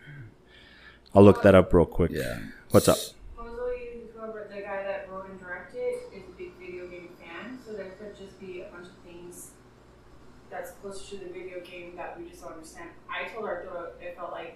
I'll 1.14 1.24
look 1.24 1.44
that 1.44 1.54
up 1.54 1.72
real 1.72 1.86
quick. 1.86 2.10
Yeah. 2.10 2.40
What's 2.72 2.88
up? 2.88 2.98
Supposedly, 2.98 4.10
whoever 4.16 4.50
the 4.52 4.62
guy 4.62 4.82
that 4.82 5.10
wrote 5.12 5.30
and 5.30 5.40
directed 5.40 5.94
is 6.12 6.24
a 6.28 6.38
big 6.40 6.54
video 6.58 6.88
game 6.88 7.10
fan, 7.20 7.60
so 7.64 7.74
there 7.74 7.92
could 8.00 8.18
just 8.18 8.40
be 8.40 8.62
a 8.62 8.74
bunch 8.74 8.88
of 8.88 8.98
things 9.06 9.52
that's 10.50 10.72
closer 10.82 11.18
to 11.18 11.24
the 11.24 11.30
video 11.32 11.60
game 11.60 11.96
that 11.98 12.20
we 12.20 12.28
just 12.28 12.42
don't 12.42 12.54
understand. 12.54 12.90
I 13.08 13.30
told 13.30 13.46
Arturo 13.46 13.92
it 14.02 14.18
felt 14.18 14.32
like 14.32 14.56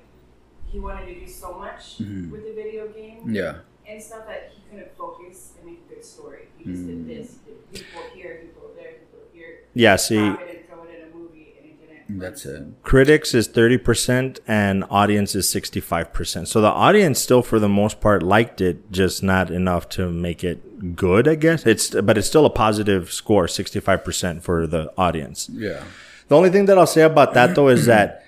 he 0.76 0.82
wanted 0.82 1.05
to 1.05 1.19
do 1.21 1.28
so 1.28 1.53
much 1.57 1.99
mm-hmm. 1.99 2.30
with 2.32 2.43
the 2.43 2.53
video 2.53 2.89
game 2.89 3.34
Yeah. 3.34 3.59
and 3.88 4.03
stuff 4.03 4.28
that 4.28 4.51
he 4.53 4.61
couldn't 4.69 4.91
focus 4.97 5.53
and 5.57 5.71
make 5.71 5.80
a 5.89 5.93
good 5.95 6.03
story. 6.03 6.49
He 6.57 6.65
just 6.65 6.86
did 6.86 6.97
mm. 6.97 7.07
this, 7.07 7.38
he 7.45 7.51
did 7.53 7.71
people 7.71 8.01
here, 8.13 8.41
people 8.43 8.69
there, 8.76 8.91
people 8.99 9.19
here. 9.32 9.59
Yeah, 9.73 9.95
see, 9.95 10.19
Wrap 10.19 10.41
it 10.41 10.69
it 10.69 11.09
a 11.13 11.17
movie, 11.17 11.53
and 11.57 11.65
it 11.71 11.80
didn't. 11.80 12.19
work. 12.19 12.19
That's 12.19 12.45
it. 12.45 12.63
critics 12.84 13.34
is 13.34 13.47
30% 13.47 14.39
and 14.49 14.84
audience 14.89 15.34
is 15.34 15.47
65%. 15.47 16.47
So 16.47 16.59
the 16.59 16.67
audience 16.67 17.19
still 17.21 17.41
for 17.41 17.57
the 17.57 17.69
most 17.69 18.01
part 18.01 18.21
liked 18.21 18.59
it, 18.59 18.91
just 18.91 19.23
not 19.23 19.49
enough 19.49 19.88
to 19.89 20.11
make 20.11 20.43
it 20.43 20.97
good, 20.97 21.26
I 21.30 21.36
guess. 21.36 21.65
It's 21.65 21.89
but 21.91 22.17
it's 22.17 22.28
still 22.28 22.45
a 22.45 22.49
positive 22.49 23.13
score, 23.13 23.45
65% 23.45 24.41
for 24.41 24.67
the 24.67 24.91
audience. 24.97 25.49
Yeah. 25.53 25.86
The 26.28 26.36
only 26.36 26.49
thing 26.49 26.65
that 26.65 26.78
I'll 26.78 26.86
say 26.86 27.03
about 27.03 27.34
that 27.36 27.55
though 27.55 27.69
is 27.69 27.86
that 27.86 28.24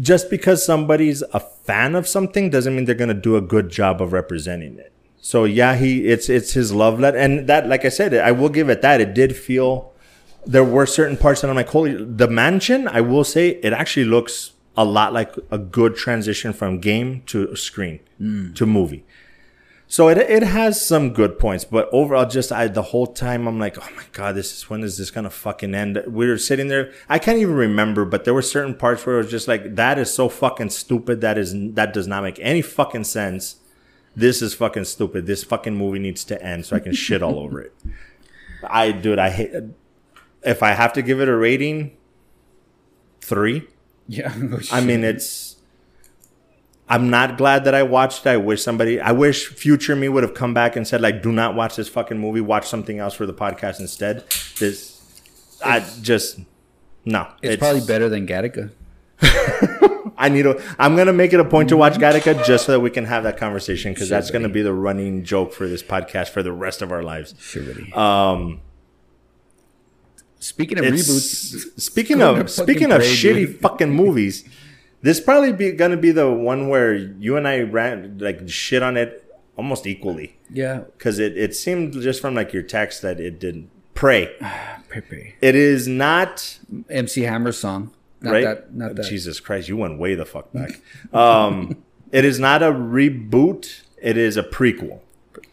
just 0.00 0.30
because 0.30 0.64
somebody's 0.64 1.22
a 1.32 1.40
fan 1.40 1.94
of 1.94 2.06
something 2.06 2.50
doesn't 2.50 2.74
mean 2.74 2.84
they're 2.84 2.94
going 2.94 3.08
to 3.08 3.14
do 3.14 3.36
a 3.36 3.40
good 3.40 3.68
job 3.68 4.00
of 4.00 4.12
representing 4.12 4.78
it. 4.78 4.92
So 5.18 5.44
yeah, 5.44 5.74
he 5.74 6.06
it's 6.06 6.28
it's 6.28 6.52
his 6.52 6.72
love 6.72 7.00
letter, 7.00 7.18
and 7.18 7.48
that 7.48 7.68
like 7.68 7.84
I 7.84 7.88
said, 7.88 8.14
I 8.14 8.30
will 8.30 8.48
give 8.48 8.68
it 8.68 8.80
that. 8.82 9.00
It 9.00 9.12
did 9.12 9.36
feel 9.36 9.92
there 10.46 10.62
were 10.62 10.86
certain 10.86 11.16
parts 11.16 11.40
that 11.40 11.50
I'm 11.50 11.56
like, 11.56 11.68
holy, 11.68 11.96
the 12.04 12.28
mansion. 12.28 12.86
I 12.86 13.00
will 13.00 13.24
say 13.24 13.58
it 13.62 13.72
actually 13.72 14.06
looks 14.06 14.52
a 14.76 14.84
lot 14.84 15.12
like 15.12 15.34
a 15.50 15.58
good 15.58 15.96
transition 15.96 16.52
from 16.52 16.78
game 16.78 17.22
to 17.26 17.56
screen 17.56 17.98
mm. 18.20 18.54
to 18.54 18.66
movie. 18.66 19.04
So 19.88 20.08
it 20.08 20.18
it 20.18 20.42
has 20.42 20.84
some 20.84 21.12
good 21.12 21.38
points, 21.38 21.64
but 21.64 21.88
overall, 21.92 22.26
just 22.26 22.50
I 22.50 22.66
the 22.66 22.82
whole 22.82 23.06
time 23.06 23.46
I'm 23.46 23.60
like, 23.60 23.78
oh 23.78 23.94
my 23.94 24.02
god, 24.12 24.34
this 24.34 24.52
is 24.52 24.68
when 24.68 24.82
is 24.82 24.98
this 24.98 25.12
gonna 25.12 25.30
fucking 25.30 25.74
end? 25.74 26.02
We 26.08 26.26
were 26.26 26.38
sitting 26.38 26.66
there, 26.66 26.92
I 27.08 27.20
can't 27.20 27.38
even 27.38 27.54
remember, 27.54 28.04
but 28.04 28.24
there 28.24 28.34
were 28.34 28.42
certain 28.42 28.74
parts 28.74 29.06
where 29.06 29.16
it 29.16 29.18
was 29.18 29.30
just 29.30 29.46
like, 29.46 29.76
that 29.76 29.98
is 29.98 30.12
so 30.12 30.28
fucking 30.28 30.70
stupid. 30.70 31.20
That 31.20 31.38
is 31.38 31.54
that 31.74 31.92
does 31.92 32.08
not 32.08 32.24
make 32.24 32.38
any 32.40 32.62
fucking 32.62 33.04
sense. 33.04 33.56
This 34.16 34.42
is 34.42 34.54
fucking 34.54 34.84
stupid. 34.84 35.26
This 35.26 35.44
fucking 35.44 35.76
movie 35.76 35.98
needs 36.00 36.24
to 36.24 36.42
end 36.42 36.66
so 36.66 36.74
I 36.74 36.80
can 36.80 36.94
shit 36.94 37.22
all 37.22 37.38
over 37.38 37.60
it. 37.60 37.74
I 38.64 38.90
dude, 38.90 39.18
I 39.18 39.30
hate. 39.30 39.52
If 40.42 40.62
I 40.62 40.72
have 40.72 40.92
to 40.94 41.02
give 41.02 41.20
it 41.20 41.28
a 41.28 41.36
rating, 41.36 41.96
three. 43.20 43.68
Yeah. 44.08 44.34
no 44.38 44.58
I 44.72 44.80
mean, 44.80 45.04
it's. 45.04 45.55
I'm 46.88 47.10
not 47.10 47.36
glad 47.36 47.64
that 47.64 47.74
I 47.74 47.82
watched 47.82 48.26
it. 48.26 48.30
I 48.30 48.36
wish 48.36 48.62
somebody, 48.62 49.00
I 49.00 49.10
wish 49.12 49.46
future 49.48 49.96
me 49.96 50.08
would 50.08 50.22
have 50.22 50.34
come 50.34 50.54
back 50.54 50.76
and 50.76 50.86
said, 50.86 51.00
like, 51.00 51.22
do 51.22 51.32
not 51.32 51.54
watch 51.56 51.76
this 51.76 51.88
fucking 51.88 52.18
movie. 52.18 52.40
Watch 52.40 52.68
something 52.68 52.98
else 52.98 53.14
for 53.14 53.26
the 53.26 53.34
podcast 53.34 53.80
instead. 53.80 54.24
This, 54.58 55.02
I 55.64 55.80
just, 56.00 56.38
no. 57.04 57.26
it's, 57.42 57.58
probably 57.58 57.84
better 57.84 58.08
than 58.08 58.26
Gattaca. 58.26 58.70
I 60.18 60.28
need 60.28 60.42
to, 60.42 60.62
I'm 60.78 60.94
going 60.94 61.08
to 61.08 61.12
make 61.12 61.32
it 61.32 61.40
a 61.40 61.44
point 61.44 61.70
to 61.70 61.76
watch 61.76 61.94
Gattaca 61.94 62.44
just 62.44 62.66
so 62.66 62.72
that 62.72 62.80
we 62.80 62.90
can 62.90 63.04
have 63.04 63.24
that 63.24 63.36
conversation 63.36 63.92
because 63.92 64.08
that's 64.08 64.30
going 64.30 64.44
to 64.44 64.48
be 64.48 64.62
the 64.62 64.72
running 64.72 65.24
joke 65.24 65.52
for 65.52 65.66
this 65.66 65.82
podcast 65.82 66.28
for 66.28 66.42
the 66.42 66.52
rest 66.52 66.82
of 66.82 66.92
our 66.92 67.02
lives. 67.02 67.34
Sure. 67.40 67.64
Um, 67.98 68.60
Speaking 70.38 70.78
of 70.78 70.84
it's- 70.84 71.08
reboots, 71.08 71.80
Speaking 71.80 72.22
of 72.22 72.48
speaking 72.50 72.92
of 72.92 73.00
shitty 73.00 73.58
fucking 73.58 73.90
movies, 73.90 74.44
this 75.02 75.20
probably 75.20 75.52
be 75.52 75.72
gonna 75.72 75.96
be 75.96 76.10
the 76.10 76.30
one 76.30 76.68
where 76.68 76.94
you 76.94 77.36
and 77.36 77.46
I 77.46 77.60
ran 77.60 78.18
like 78.18 78.48
shit 78.48 78.82
on 78.82 78.96
it 78.96 79.22
almost 79.56 79.86
equally 79.86 80.36
yeah, 80.50 80.84
because 80.96 81.18
it 81.18 81.36
it 81.36 81.54
seemed 81.54 81.92
just 81.94 82.20
from 82.20 82.34
like 82.34 82.52
your 82.52 82.62
text 82.62 83.02
that 83.02 83.20
it 83.20 83.38
didn't 83.38 83.70
pray. 83.94 84.34
Pepe. 84.88 85.34
It 85.40 85.54
is 85.54 85.88
not 85.88 86.58
MC 86.88 87.22
Hammer 87.22 87.52
song. 87.52 87.90
Not 88.20 88.32
right. 88.32 88.44
that. 88.44 88.74
Not 88.74 88.94
that. 88.96 89.06
Jesus 89.06 89.40
Christ, 89.40 89.68
you 89.68 89.76
went 89.76 89.98
way 89.98 90.14
the 90.14 90.24
fuck 90.24 90.52
back. 90.52 90.80
um, 91.12 91.82
it 92.12 92.24
is 92.24 92.38
not 92.38 92.62
a 92.62 92.70
reboot. 92.70 93.82
It 94.00 94.16
is 94.16 94.36
a 94.36 94.42
prequel. 94.42 95.00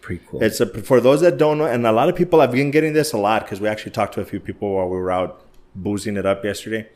Prequel. 0.02 0.42
It's 0.42 0.60
a 0.60 0.66
for 0.66 1.02
those 1.02 1.22
that 1.22 1.38
don't 1.38 1.58
know, 1.58 1.66
and 1.66 1.86
a 1.88 1.92
lot 1.92 2.10
of 2.10 2.16
people 2.16 2.40
have 2.42 2.52
been 2.52 2.72
getting 2.72 2.94
this 2.94 3.14
a 3.14 3.18
lot 3.18 3.44
because 3.44 3.60
we 3.60 3.68
actually 3.68 3.92
talked 3.92 4.14
to 4.16 4.22
a 4.22 4.26
few 4.26 4.40
people 4.40 4.76
while 4.76 4.88
we 4.88 4.98
were 4.98 5.12
out 5.12 5.42
boozing 5.76 6.18
it 6.18 6.26
up 6.26 6.44
yesterday. 6.44 6.88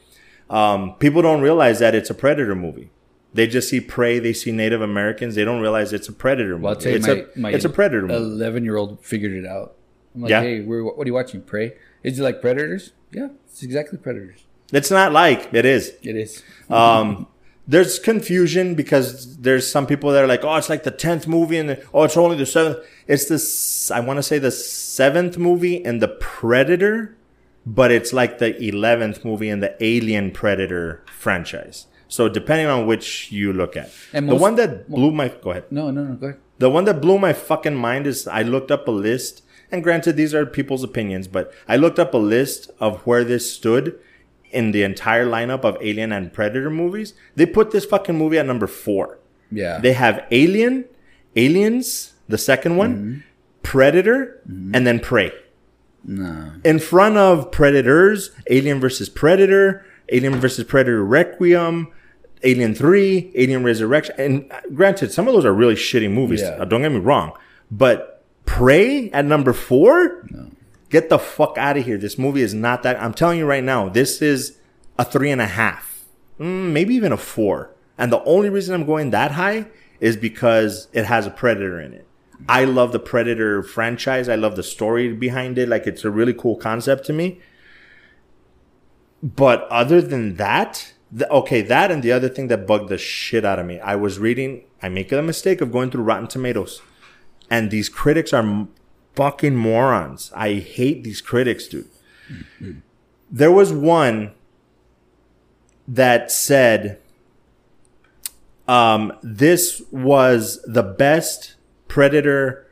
Um, 0.49 0.93
people 0.95 1.21
don't 1.21 1.41
realize 1.41 1.79
that 1.79 1.93
it's 1.95 2.09
a 2.09 2.13
predator 2.13 2.55
movie. 2.55 2.89
They 3.33 3.47
just 3.47 3.69
see 3.69 3.81
prey. 3.81 4.19
They 4.19 4.33
see 4.33 4.51
Native 4.51 4.81
Americans. 4.81 5.35
They 5.35 5.43
don't 5.45 5.61
realize 5.61 5.93
it's 5.93 6.07
a 6.07 6.13
predator 6.13 6.51
movie. 6.53 6.63
well, 6.63 6.73
I'll 6.73 6.79
tell 6.79 6.91
you, 6.91 6.97
it's 6.97 7.07
my, 7.07 7.13
a 7.13 7.25
my 7.35 7.51
it's 7.51 7.65
a 7.65 7.69
predator 7.69 8.03
movie. 8.03 8.15
Eleven-year-old 8.15 9.01
figured 9.03 9.33
it 9.33 9.45
out. 9.45 9.75
I'm 10.15 10.21
like, 10.21 10.29
Yeah. 10.31 10.41
hey, 10.41 10.61
what 10.61 10.97
are 10.97 11.05
you 11.05 11.13
watching? 11.13 11.41
Prey? 11.41 11.73
Is 12.03 12.19
it 12.19 12.23
like 12.23 12.41
Predators? 12.41 12.93
Yeah, 13.11 13.29
it's 13.45 13.61
exactly 13.63 13.97
Predators. 13.97 14.45
It's 14.71 14.89
not 14.89 15.11
like 15.11 15.49
it 15.53 15.65
is. 15.65 15.93
It 16.01 16.15
is. 16.15 16.41
Um, 16.69 17.27
there's 17.67 17.99
confusion 17.99 18.75
because 18.75 19.37
there's 19.37 19.69
some 19.69 19.85
people 19.85 20.11
that 20.11 20.23
are 20.23 20.27
like, 20.27 20.43
oh, 20.43 20.55
it's 20.55 20.69
like 20.69 20.83
the 20.83 20.91
tenth 20.91 21.27
movie, 21.27 21.57
and 21.57 21.69
the, 21.69 21.85
oh, 21.93 22.03
it's 22.03 22.15
only 22.17 22.37
the 22.37 22.45
seventh. 22.45 22.77
It's 23.07 23.25
this. 23.25 23.91
I 23.91 23.99
want 23.99 24.17
to 24.17 24.23
say 24.23 24.39
the 24.39 24.51
seventh 24.51 25.37
movie 25.37 25.83
and 25.83 26.01
the 26.01 26.07
Predator, 26.07 27.16
but 27.67 27.91
it's 27.91 28.13
like 28.13 28.39
the 28.39 28.57
eleventh 28.65 29.25
movie 29.25 29.49
in 29.49 29.59
the 29.59 29.75
Alien 29.83 30.31
Predator 30.31 31.03
franchise. 31.11 31.87
So 32.07 32.29
depending 32.29 32.67
on 32.67 32.87
which 32.87 33.31
you 33.31 33.51
look 33.51 33.75
at, 33.75 33.91
And 34.13 34.29
the 34.29 34.35
one 34.35 34.55
that 34.55 34.89
blew 34.89 35.11
my 35.11 35.27
go 35.27 35.51
ahead. 35.51 35.65
No, 35.69 35.91
no, 35.91 36.03
no. 36.05 36.15
Go 36.15 36.27
ahead. 36.27 36.39
The 36.59 36.69
one 36.69 36.85
that 36.85 37.01
blew 37.01 37.19
my 37.19 37.33
fucking 37.33 37.75
mind 37.75 38.07
is 38.07 38.27
I 38.27 38.41
looked 38.41 38.71
up 38.71 38.87
a 38.87 38.91
list, 38.91 39.43
and 39.69 39.83
granted, 39.83 40.15
these 40.15 40.33
are 40.33 40.45
people's 40.45 40.83
opinions, 40.83 41.27
but 41.27 41.53
I 41.67 41.75
looked 41.75 41.99
up 41.99 42.13
a 42.13 42.17
list 42.17 42.71
of 42.79 43.01
where 43.01 43.25
this 43.25 43.53
stood 43.53 43.99
in 44.51 44.71
the 44.71 44.83
entire 44.83 45.25
lineup 45.25 45.65
of 45.65 45.77
Alien 45.81 46.13
and 46.13 46.31
Predator 46.31 46.69
movies. 46.69 47.13
They 47.35 47.45
put 47.45 47.71
this 47.71 47.83
fucking 47.83 48.17
movie 48.17 48.39
at 48.39 48.45
number 48.45 48.67
four. 48.67 49.19
Yeah. 49.51 49.79
They 49.79 49.91
have 49.91 50.25
Alien, 50.31 50.85
Aliens, 51.35 52.13
the 52.29 52.37
second 52.37 52.77
one, 52.77 52.95
mm-hmm. 52.95 53.19
Predator, 53.61 54.41
mm-hmm. 54.49 54.73
and 54.73 54.87
then 54.87 55.01
Prey. 55.01 55.33
No. 56.07 56.53
In 56.63 56.79
front 56.79 57.17
of 57.17 57.51
Predators, 57.51 58.31
Alien 58.49 58.79
versus 58.79 59.09
Predator, 59.09 59.85
Alien 60.09 60.35
versus 60.39 60.63
Predator 60.63 61.03
Requiem, 61.05 61.89
Alien 62.43 62.73
3, 62.73 63.31
Alien 63.35 63.63
Resurrection. 63.63 64.15
And 64.17 64.51
uh, 64.51 64.61
granted, 64.73 65.11
some 65.11 65.27
of 65.27 65.33
those 65.33 65.45
are 65.45 65.53
really 65.53 65.75
shitty 65.75 66.09
movies. 66.11 66.41
Yeah. 66.41 66.49
Uh, 66.59 66.65
Don't 66.65 66.81
get 66.81 66.91
me 66.91 66.99
wrong. 66.99 67.33
But 67.69 68.23
Prey 68.45 69.11
at 69.11 69.25
number 69.25 69.51
four? 69.53 70.25
Get 70.89 71.09
the 71.09 71.19
fuck 71.19 71.57
out 71.57 71.75
of 71.77 71.83
here. 71.85 71.97
This 71.97 72.17
movie 72.17 72.41
is 72.41 72.53
not 72.53 72.83
that. 72.83 73.01
I'm 73.01 73.13
telling 73.13 73.37
you 73.39 73.45
right 73.45 73.63
now, 73.63 73.89
this 73.89 74.21
is 74.21 74.57
a 74.97 75.03
three 75.03 75.29
and 75.31 75.41
a 75.41 75.47
half, 75.47 76.05
Mm, 76.39 76.71
maybe 76.71 76.93
even 76.95 77.11
a 77.11 77.17
four. 77.17 77.71
And 77.97 78.11
the 78.11 78.23
only 78.23 78.49
reason 78.49 78.73
I'm 78.75 78.85
going 78.85 79.09
that 79.09 79.31
high 79.31 79.65
is 79.99 80.15
because 80.15 80.87
it 80.93 81.03
has 81.05 81.25
a 81.25 81.31
Predator 81.31 81.81
in 81.81 81.91
it. 81.93 82.06
I 82.47 82.65
love 82.65 82.91
the 82.91 82.99
Predator 82.99 83.63
franchise. 83.63 84.29
I 84.29 84.35
love 84.35 84.55
the 84.55 84.63
story 84.63 85.13
behind 85.13 85.57
it. 85.57 85.69
Like 85.69 85.87
it's 85.87 86.05
a 86.05 86.11
really 86.11 86.33
cool 86.33 86.55
concept 86.55 87.05
to 87.05 87.13
me. 87.13 87.41
But 89.23 89.67
other 89.69 90.01
than 90.01 90.35
that, 90.35 90.93
the, 91.11 91.29
okay, 91.29 91.61
that 91.61 91.91
and 91.91 92.03
the 92.03 92.11
other 92.11 92.29
thing 92.29 92.47
that 92.47 92.67
bugged 92.67 92.89
the 92.89 92.97
shit 92.97 93.45
out 93.45 93.59
of 93.59 93.65
me. 93.65 93.79
I 93.79 93.95
was 93.95 94.19
reading. 94.19 94.63
I 94.81 94.89
make 94.89 95.09
the 95.09 95.21
mistake 95.21 95.61
of 95.61 95.71
going 95.71 95.89
through 95.89 96.03
Rotten 96.03 96.27
Tomatoes, 96.27 96.81
and 97.49 97.71
these 97.71 97.89
critics 97.89 98.33
are 98.33 98.67
fucking 99.15 99.55
morons. 99.55 100.31
I 100.35 100.55
hate 100.55 101.03
these 101.03 101.21
critics, 101.21 101.67
dude. 101.67 101.89
There 103.31 103.51
was 103.51 103.73
one 103.73 104.33
that 105.87 106.31
said 106.31 106.99
um, 108.67 109.13
this 109.23 109.81
was 109.91 110.61
the 110.67 110.83
best 110.83 111.55
Predator 111.87 112.67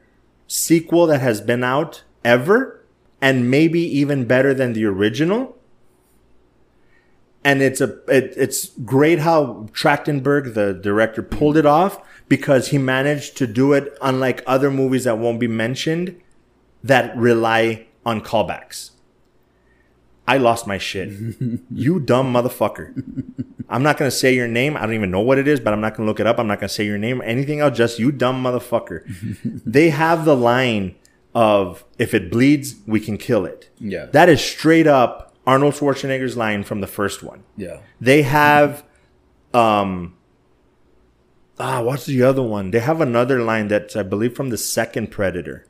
sequel 0.47 1.07
that 1.07 1.21
has 1.21 1.41
been 1.41 1.63
out 1.63 2.03
ever, 2.23 2.83
and 3.21 3.49
maybe 3.49 3.79
even 3.79 4.25
better 4.25 4.53
than 4.53 4.73
the 4.73 4.85
original. 4.85 5.57
And 7.43 7.61
it's 7.61 7.79
a 7.79 7.99
it, 8.07 8.33
it's 8.35 8.69
great 8.85 9.19
how 9.19 9.67
Trachtenberg, 9.71 10.53
the 10.55 10.73
director, 10.73 11.21
pulled 11.21 11.57
it 11.57 11.65
off 11.65 11.99
because 12.27 12.69
he 12.69 12.77
managed 12.77 13.37
to 13.37 13.47
do 13.47 13.73
it 13.73 13.95
unlike 14.01 14.43
other 14.47 14.71
movies 14.71 15.03
that 15.03 15.19
won't 15.19 15.39
be 15.39 15.47
mentioned 15.47 16.19
that 16.83 17.15
rely 17.15 17.85
on 18.05 18.21
callbacks. 18.21 18.91
I 20.27 20.37
lost 20.37 20.65
my 20.65 20.77
shit. 20.77 21.09
you 21.71 21.99
dumb 21.99 22.33
motherfucker. 22.33 23.23
I'm 23.69 23.83
not 23.83 23.97
gonna 23.97 24.11
say 24.11 24.33
your 24.33 24.47
name. 24.47 24.75
I 24.77 24.81
don't 24.81 24.93
even 24.93 25.11
know 25.11 25.21
what 25.21 25.37
it 25.37 25.47
is, 25.47 25.59
but 25.59 25.73
I'm 25.73 25.81
not 25.81 25.95
gonna 25.95 26.07
look 26.07 26.19
it 26.19 26.27
up. 26.27 26.39
I'm 26.39 26.47
not 26.47 26.59
gonna 26.59 26.69
say 26.69 26.85
your 26.85 26.97
name 26.97 27.21
or 27.21 27.25
anything 27.25 27.59
else. 27.59 27.77
Just 27.77 27.99
you 27.99 28.11
dumb 28.11 28.43
motherfucker. 28.43 29.03
they 29.65 29.89
have 29.89 30.25
the 30.25 30.35
line 30.35 30.95
of 31.33 31.83
if 31.99 32.13
it 32.13 32.31
bleeds, 32.31 32.75
we 32.87 32.99
can 32.99 33.17
kill 33.17 33.45
it. 33.45 33.69
Yeah. 33.79 34.05
That 34.05 34.29
is 34.29 34.41
straight 34.41 34.87
up 34.87 35.35
Arnold 35.45 35.75
Schwarzenegger's 35.75 36.37
line 36.37 36.63
from 36.63 36.81
the 36.81 36.87
first 36.87 37.21
one. 37.23 37.43
Yeah. 37.57 37.79
They 38.01 38.23
have 38.23 38.83
um 39.53 40.15
ah, 41.59 41.81
what's 41.81 42.05
the 42.05 42.23
other 42.23 42.41
one? 42.43 42.71
They 42.71 42.79
have 42.79 43.01
another 43.01 43.41
line 43.41 43.67
that's 43.67 43.95
I 43.95 44.03
believe 44.03 44.35
from 44.35 44.49
the 44.49 44.57
second 44.57 45.11
Predator. 45.11 45.67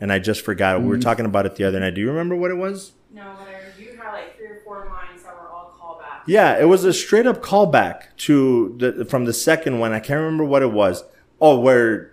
And 0.00 0.12
I 0.12 0.18
just 0.18 0.42
forgot. 0.42 0.82
We 0.82 0.88
were 0.88 0.98
talking 0.98 1.24
about 1.24 1.46
it 1.46 1.56
the 1.56 1.64
other 1.64 1.80
night. 1.80 1.94
Do 1.94 2.02
you 2.02 2.08
remember 2.08 2.36
what 2.36 2.50
it 2.50 2.56
was? 2.56 2.92
No, 3.10 3.34
but 3.38 3.48
I 3.48 3.66
reviewed 3.66 3.96
had 3.96 4.12
like 4.12 4.36
three 4.36 4.46
or 4.48 4.60
four 4.62 4.86
lines 4.90 5.22
that 5.22 5.34
were 5.34 5.48
all 5.48 5.72
callbacks. 5.80 6.15
Yeah, 6.26 6.58
it 6.58 6.64
was 6.64 6.84
a 6.84 6.92
straight 6.92 7.26
up 7.26 7.42
callback 7.42 8.16
to 8.18 8.74
the 8.78 9.04
from 9.04 9.24
the 9.24 9.32
second 9.32 9.78
one. 9.78 9.92
I 9.92 10.00
can't 10.00 10.18
remember 10.20 10.44
what 10.44 10.62
it 10.62 10.72
was. 10.72 11.04
Oh, 11.40 11.58
where 11.60 12.12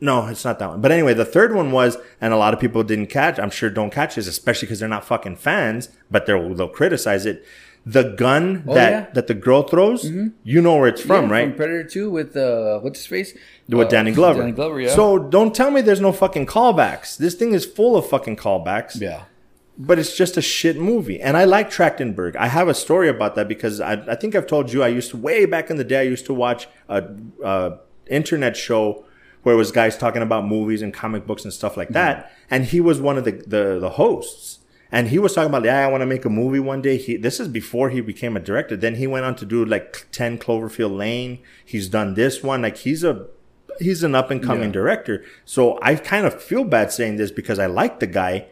no, 0.00 0.26
it's 0.26 0.44
not 0.44 0.58
that 0.58 0.68
one. 0.68 0.80
But 0.80 0.90
anyway, 0.90 1.14
the 1.14 1.24
third 1.24 1.54
one 1.54 1.70
was, 1.70 1.96
and 2.20 2.34
a 2.34 2.36
lot 2.36 2.52
of 2.54 2.58
people 2.60 2.82
didn't 2.82 3.06
catch. 3.06 3.38
I'm 3.38 3.50
sure 3.50 3.70
don't 3.70 3.92
catch 3.92 4.16
this, 4.16 4.26
especially 4.26 4.66
because 4.66 4.80
they're 4.80 4.88
not 4.88 5.04
fucking 5.04 5.36
fans. 5.36 5.88
But 6.10 6.26
they'll 6.26 6.54
they'll 6.54 6.68
criticize 6.68 7.24
it. 7.26 7.44
The 7.84 8.14
gun 8.16 8.62
Oh, 8.68 8.74
that 8.74 8.90
yeah. 8.90 9.06
that 9.14 9.26
the 9.26 9.34
girl 9.34 9.62
throws, 9.64 10.08
you 10.44 10.62
know 10.62 10.76
where 10.76 10.86
it's 10.88 11.00
from, 11.00 11.26
Yeah, 11.26 11.32
right? 11.32 11.48
From 11.48 11.56
Predator 11.56 11.82
2 11.82 12.10
with, 12.10 12.36
uh, 12.36 12.78
what's 12.78 13.00
his 13.00 13.06
face? 13.08 13.36
with 13.68 13.88
Uh, 13.88 13.90
Danny 13.90 14.12
Glover. 14.12 14.38
Danny 14.38 14.52
Glover, 14.52 14.80
yeah. 14.80 14.94
So 14.94 15.18
don't 15.18 15.52
tell 15.52 15.72
me 15.72 15.80
there's 15.80 16.00
no 16.00 16.12
fucking 16.12 16.46
callbacks. 16.46 17.16
This 17.16 17.34
thing 17.34 17.52
is 17.54 17.64
full 17.66 17.96
of 17.96 18.06
fucking 18.08 18.36
callbacks. 18.36 19.00
yeah. 19.00 19.22
But 19.86 19.98
it's 19.98 20.16
just 20.16 20.36
a 20.36 20.42
shit 20.42 20.76
movie. 20.76 21.20
And 21.20 21.36
I 21.36 21.44
like 21.44 21.70
Trachtenberg. 21.70 22.36
I 22.36 22.48
have 22.48 22.68
a 22.68 22.74
story 22.74 23.08
about 23.08 23.34
that 23.34 23.48
because 23.48 23.80
I, 23.80 23.92
I 23.92 24.14
think 24.14 24.34
I've 24.34 24.46
told 24.46 24.72
you 24.72 24.82
I 24.82 24.88
used 24.88 25.10
to 25.10 25.16
way 25.16 25.44
back 25.44 25.70
in 25.70 25.76
the 25.76 25.84
day. 25.84 26.00
I 26.00 26.02
used 26.02 26.26
to 26.26 26.34
watch 26.34 26.68
a, 26.88 27.04
a 27.42 27.78
internet 28.06 28.56
show 28.56 29.04
where 29.42 29.54
it 29.54 29.58
was 29.58 29.72
guys 29.72 29.96
talking 29.96 30.22
about 30.22 30.46
movies 30.46 30.82
and 30.82 30.94
comic 30.94 31.26
books 31.26 31.44
and 31.44 31.52
stuff 31.52 31.76
like 31.76 31.88
mm-hmm. 31.88 31.94
that. 31.94 32.32
And 32.50 32.66
he 32.66 32.80
was 32.80 33.00
one 33.00 33.18
of 33.18 33.24
the 33.24 33.32
the, 33.32 33.78
the 33.80 33.90
hosts. 33.90 34.60
And 34.94 35.08
he 35.08 35.18
was 35.18 35.34
talking 35.34 35.48
about, 35.48 35.64
yeah, 35.64 35.86
I 35.86 35.90
want 35.90 36.02
to 36.02 36.06
make 36.06 36.26
a 36.26 36.30
movie 36.30 36.60
one 36.60 36.82
day. 36.82 36.98
He, 36.98 37.16
this 37.16 37.40
is 37.40 37.48
before 37.48 37.88
he 37.88 38.02
became 38.02 38.36
a 38.36 38.40
director. 38.40 38.76
Then 38.76 38.96
he 38.96 39.06
went 39.06 39.24
on 39.24 39.34
to 39.36 39.46
do 39.46 39.64
like 39.64 40.06
10 40.12 40.36
Cloverfield 40.36 40.94
Lane. 40.94 41.38
He's 41.64 41.88
done 41.88 42.12
this 42.12 42.42
one. 42.42 42.60
Like 42.60 42.76
he's 42.76 43.02
a, 43.02 43.26
he's 43.80 44.02
an 44.02 44.14
up 44.14 44.30
and 44.30 44.42
coming 44.42 44.64
Yeah. 44.64 44.72
director. 44.72 45.24
So 45.46 45.78
I 45.80 45.94
kind 45.94 46.26
of 46.26 46.42
feel 46.42 46.64
bad 46.64 46.92
saying 46.92 47.16
this 47.16 47.30
because 47.30 47.58
I 47.58 47.66
like 47.66 48.00
the 48.00 48.06
guy, 48.06 48.48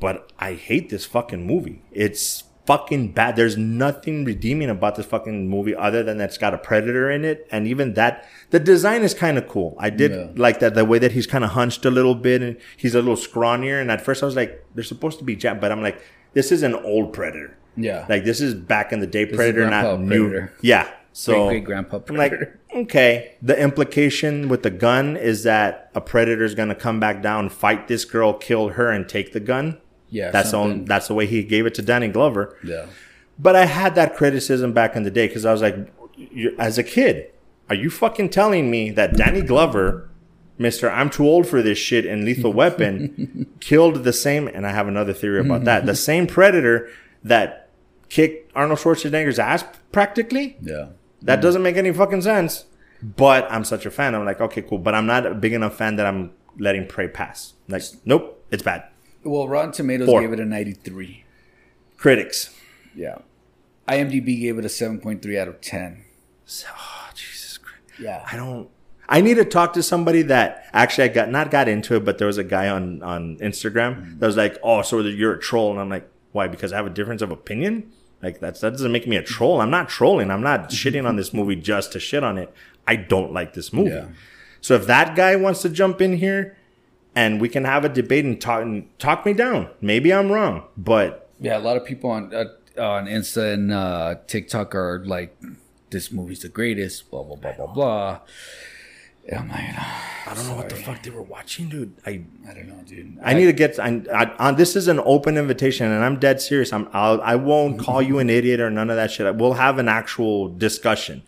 but 0.00 0.30
I 0.38 0.54
hate 0.54 0.90
this 0.90 1.04
fucking 1.06 1.46
movie. 1.46 1.82
It's 1.92 2.44
fucking 2.66 3.12
bad. 3.12 3.34
There's 3.34 3.56
nothing 3.56 4.24
redeeming 4.24 4.70
about 4.70 4.94
this 4.94 5.06
fucking 5.06 5.48
movie 5.48 5.74
other 5.74 6.02
than 6.04 6.18
that 6.18 6.26
it's 6.30 6.38
got 6.38 6.54
a 6.54 6.58
predator 6.58 7.10
in 7.10 7.24
it. 7.24 7.46
And 7.50 7.66
even 7.66 7.94
that, 7.94 8.24
the 8.50 8.60
design 8.60 9.02
is 9.02 9.14
kind 9.14 9.36
of 9.36 9.48
cool. 9.48 9.74
I 9.80 9.90
did 9.90 10.12
Yeah. 10.12 10.28
like 10.36 10.60
that, 10.60 10.74
the 10.74 10.84
way 10.84 10.98
that 11.00 11.12
he's 11.12 11.26
kind 11.26 11.42
of 11.44 11.50
hunched 11.50 11.84
a 11.84 11.90
little 11.90 12.14
bit 12.14 12.40
and 12.40 12.56
he's 12.76 12.94
a 12.94 13.00
little 13.00 13.16
scrawnier. 13.16 13.80
And 13.80 13.90
at 13.90 14.00
first 14.00 14.22
I 14.22 14.26
was 14.26 14.36
like, 14.36 14.64
they're 14.74 14.84
supposed 14.84 15.18
to 15.18 15.24
be 15.24 15.34
jab, 15.34 15.60
but 15.60 15.72
I'm 15.72 15.82
like, 15.82 16.00
this 16.34 16.52
is 16.52 16.62
an 16.62 16.74
old 16.74 17.12
predator. 17.12 17.56
Yeah. 17.76 18.06
Like 18.08 18.24
this 18.24 18.40
is 18.40 18.54
back 18.54 18.92
in 18.92 19.00
the 19.00 19.06
day 19.08 19.24
is 19.24 19.34
predator, 19.36 19.68
not 19.68 19.98
new. 20.00 20.28
Predator. 20.28 20.52
Yeah. 20.60 20.88
So 21.14 21.48
great 21.48 21.64
grandpa 21.64 22.00
I'm 22.08 22.16
like, 22.16 22.32
okay. 22.74 23.34
The 23.42 23.58
implication 23.60 24.48
with 24.48 24.62
the 24.62 24.70
gun 24.70 25.16
is 25.16 25.42
that 25.42 25.90
a 25.94 26.00
predator 26.00 26.44
is 26.44 26.54
going 26.54 26.68
to 26.70 26.74
come 26.74 27.00
back 27.00 27.22
down, 27.22 27.48
fight 27.50 27.88
this 27.88 28.04
girl, 28.06 28.32
kill 28.32 28.68
her, 28.70 28.88
and 28.90 29.06
take 29.08 29.32
the 29.32 29.40
gun. 29.40 29.78
Yeah, 30.12 30.30
that's 30.30 30.50
the 30.50 30.58
only, 30.58 30.84
that's 30.84 31.08
the 31.08 31.14
way 31.14 31.26
he 31.26 31.42
gave 31.42 31.66
it 31.66 31.74
to 31.74 31.82
Danny 31.82 32.08
Glover. 32.08 32.56
yeah. 32.62 32.86
But 33.38 33.56
I 33.56 33.64
had 33.64 33.94
that 33.94 34.14
criticism 34.14 34.72
back 34.72 34.94
in 34.94 35.02
the 35.02 35.10
day 35.10 35.26
because 35.26 35.46
I 35.46 35.52
was 35.52 35.62
like, 35.62 35.74
as 36.58 36.76
a 36.76 36.84
kid, 36.84 37.30
are 37.68 37.74
you 37.74 37.88
fucking 37.88 38.28
telling 38.28 38.70
me 38.70 38.90
that 38.90 39.16
Danny 39.16 39.40
Glover, 39.40 40.10
Mister, 40.58 40.90
I'm 40.90 41.08
too 41.08 41.26
old 41.26 41.48
for 41.48 41.62
this 41.62 41.78
shit, 41.78 42.04
and 42.04 42.24
Lethal 42.24 42.52
Weapon 42.62 43.48
killed 43.58 44.04
the 44.04 44.12
same? 44.12 44.48
And 44.48 44.66
I 44.66 44.70
have 44.70 44.86
another 44.86 45.14
theory 45.14 45.40
about 45.40 45.64
that. 45.64 45.86
The 45.86 45.96
same 45.96 46.26
predator 46.26 46.90
that 47.24 47.70
kicked 48.10 48.52
Arnold 48.54 48.78
Schwarzenegger's 48.78 49.38
ass 49.38 49.64
practically. 49.90 50.58
Yeah. 50.60 50.88
That 51.22 51.38
mm. 51.38 51.42
doesn't 51.42 51.62
make 51.62 51.76
any 51.76 51.92
fucking 51.92 52.22
sense. 52.22 52.66
But 53.02 53.50
I'm 53.50 53.64
such 53.64 53.86
a 53.86 53.90
fan. 53.90 54.14
I'm 54.14 54.24
like, 54.24 54.40
okay, 54.40 54.62
cool. 54.62 54.78
But 54.78 54.94
I'm 54.94 55.06
not 55.06 55.26
a 55.26 55.34
big 55.34 55.54
enough 55.54 55.76
fan 55.76 55.96
that 55.96 56.06
I'm 56.06 56.32
letting 56.58 56.86
Prey 56.86 57.08
pass. 57.08 57.54
Like, 57.68 57.82
nope, 58.04 58.44
it's 58.50 58.62
bad. 58.62 58.84
Well, 59.24 59.48
Rotten 59.48 59.72
Tomatoes 59.72 60.06
Four. 60.06 60.20
gave 60.20 60.32
it 60.32 60.40
a 60.40 60.44
93. 60.44 61.24
Critics. 61.96 62.54
Yeah. 62.94 63.18
IMDb 63.88 64.40
gave 64.40 64.58
it 64.58 64.64
a 64.64 64.68
7.3 64.68 65.38
out 65.38 65.48
of 65.48 65.60
10. 65.60 66.04
Oh, 66.68 67.10
Jesus 67.14 67.58
Christ. 67.58 67.82
Yeah. 68.00 68.26
I 68.30 68.36
don't. 68.36 68.68
I 69.08 69.20
need 69.20 69.34
to 69.34 69.44
talk 69.44 69.74
to 69.74 69.82
somebody 69.82 70.22
that 70.22 70.66
actually 70.72 71.04
I 71.04 71.08
got 71.08 71.30
not 71.30 71.50
got 71.50 71.68
into 71.68 71.96
it, 71.96 72.04
but 72.04 72.18
there 72.18 72.26
was 72.26 72.38
a 72.38 72.44
guy 72.44 72.68
on 72.68 73.02
on 73.02 73.36
Instagram 73.38 73.96
mm. 73.96 74.18
that 74.18 74.26
was 74.26 74.36
like, 74.36 74.58
"Oh, 74.62 74.80
so 74.82 75.00
you're 75.00 75.34
a 75.34 75.38
troll," 75.38 75.70
and 75.70 75.80
I'm 75.80 75.90
like, 75.90 76.08
"Why? 76.30 76.48
Because 76.48 76.72
I 76.72 76.76
have 76.76 76.86
a 76.86 76.90
difference 76.90 77.20
of 77.20 77.30
opinion? 77.30 77.92
Like 78.22 78.38
that's 78.38 78.60
that 78.60 78.70
doesn't 78.70 78.92
make 78.92 79.06
me 79.06 79.16
a 79.16 79.22
troll. 79.22 79.60
I'm 79.60 79.70
not 79.70 79.88
trolling. 79.88 80.30
I'm 80.30 80.40
not 80.40 80.70
mm-hmm. 80.70 80.74
shitting 80.74 81.06
on 81.06 81.16
this 81.16 81.34
movie 81.34 81.56
just 81.56 81.92
to 81.92 82.00
shit 82.00 82.22
on 82.22 82.38
it. 82.38 82.54
I 82.86 82.96
don't 82.96 83.32
like 83.32 83.52
this 83.54 83.72
movie. 83.72 83.90
Yeah. 83.90 84.06
So 84.60 84.74
if 84.74 84.86
that 84.86 85.16
guy 85.16 85.36
wants 85.36 85.60
to 85.62 85.68
jump 85.68 86.00
in 86.00 86.16
here, 86.16 86.56
and 87.14 87.40
we 87.40 87.48
can 87.48 87.64
have 87.64 87.84
a 87.84 87.88
debate 87.88 88.24
and 88.24 88.40
talk 88.40 88.62
and 88.62 88.88
talk 88.98 89.26
me 89.26 89.32
down, 89.32 89.68
maybe 89.80 90.12
I'm 90.12 90.30
wrong, 90.30 90.64
but 90.76 91.28
Yeah, 91.40 91.58
a 91.58 91.60
lot 91.60 91.76
of 91.76 91.84
people 91.84 92.10
on 92.10 92.34
uh, 92.34 92.44
on 92.78 93.06
Insta 93.06 93.54
and 93.54 93.72
uh, 93.72 94.16
TikTok 94.26 94.74
are 94.74 95.02
like, 95.04 95.36
"This 95.90 96.12
movie's 96.12 96.40
the 96.40 96.48
greatest." 96.48 97.10
Blah 97.10 97.24
blah 97.24 97.36
blah 97.36 97.52
blah 97.52 97.66
blah. 97.66 98.20
And 99.28 99.38
I'm 99.38 99.48
like, 99.50 99.60
I 100.26 100.34
don't 100.34 100.48
know 100.48 100.56
what 100.56 100.68
the 100.68 100.74
fuck 100.74 101.00
they 101.02 101.10
were 101.10 101.22
watching, 101.22 101.68
dude. 101.68 101.94
I 102.04 102.24
I 102.48 102.54
don't 102.54 102.68
know, 102.68 102.82
dude. 102.84 103.18
I 103.22 103.34
need 103.34 103.46
to 103.46 103.52
get. 103.52 103.78
I, 103.78 104.02
I, 104.12 104.24
on 104.38 104.56
this 104.56 104.74
is 104.74 104.88
an 104.88 105.00
open 105.04 105.36
invitation, 105.36 105.86
and 105.86 106.04
I'm 106.04 106.18
dead 106.18 106.40
serious. 106.40 106.72
I'm. 106.72 106.88
I'll, 106.92 107.20
I 107.22 107.36
won't 107.36 107.78
call 107.78 108.02
you 108.02 108.18
an 108.18 108.30
idiot 108.30 108.58
or 108.60 108.70
none 108.70 108.90
of 108.90 108.96
that 108.96 109.12
shit. 109.12 109.36
We'll 109.36 109.54
have 109.54 109.78
an 109.78 109.88
actual 109.88 110.48
discussion. 110.48 111.22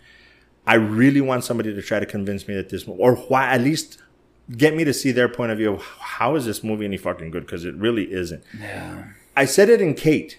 I 0.66 0.74
really 0.74 1.20
want 1.20 1.44
somebody 1.44 1.74
to 1.74 1.82
try 1.82 2.00
to 2.00 2.06
convince 2.06 2.48
me 2.48 2.54
that 2.54 2.70
this, 2.70 2.84
or 2.88 3.14
why, 3.16 3.48
at 3.48 3.60
least 3.60 3.98
get 4.56 4.74
me 4.74 4.84
to 4.84 4.92
see 4.92 5.12
their 5.12 5.28
point 5.28 5.52
of 5.52 5.58
view. 5.58 5.74
of 5.74 5.82
How 5.82 6.34
is 6.36 6.44
this 6.44 6.62
movie 6.62 6.84
any 6.84 6.96
fucking 6.96 7.30
good? 7.30 7.46
Because 7.46 7.64
it 7.64 7.74
really 7.76 8.12
isn't. 8.12 8.42
Yeah. 8.58 9.04
I 9.36 9.44
said 9.46 9.68
it 9.68 9.80
in 9.80 9.94
Kate. 9.94 10.38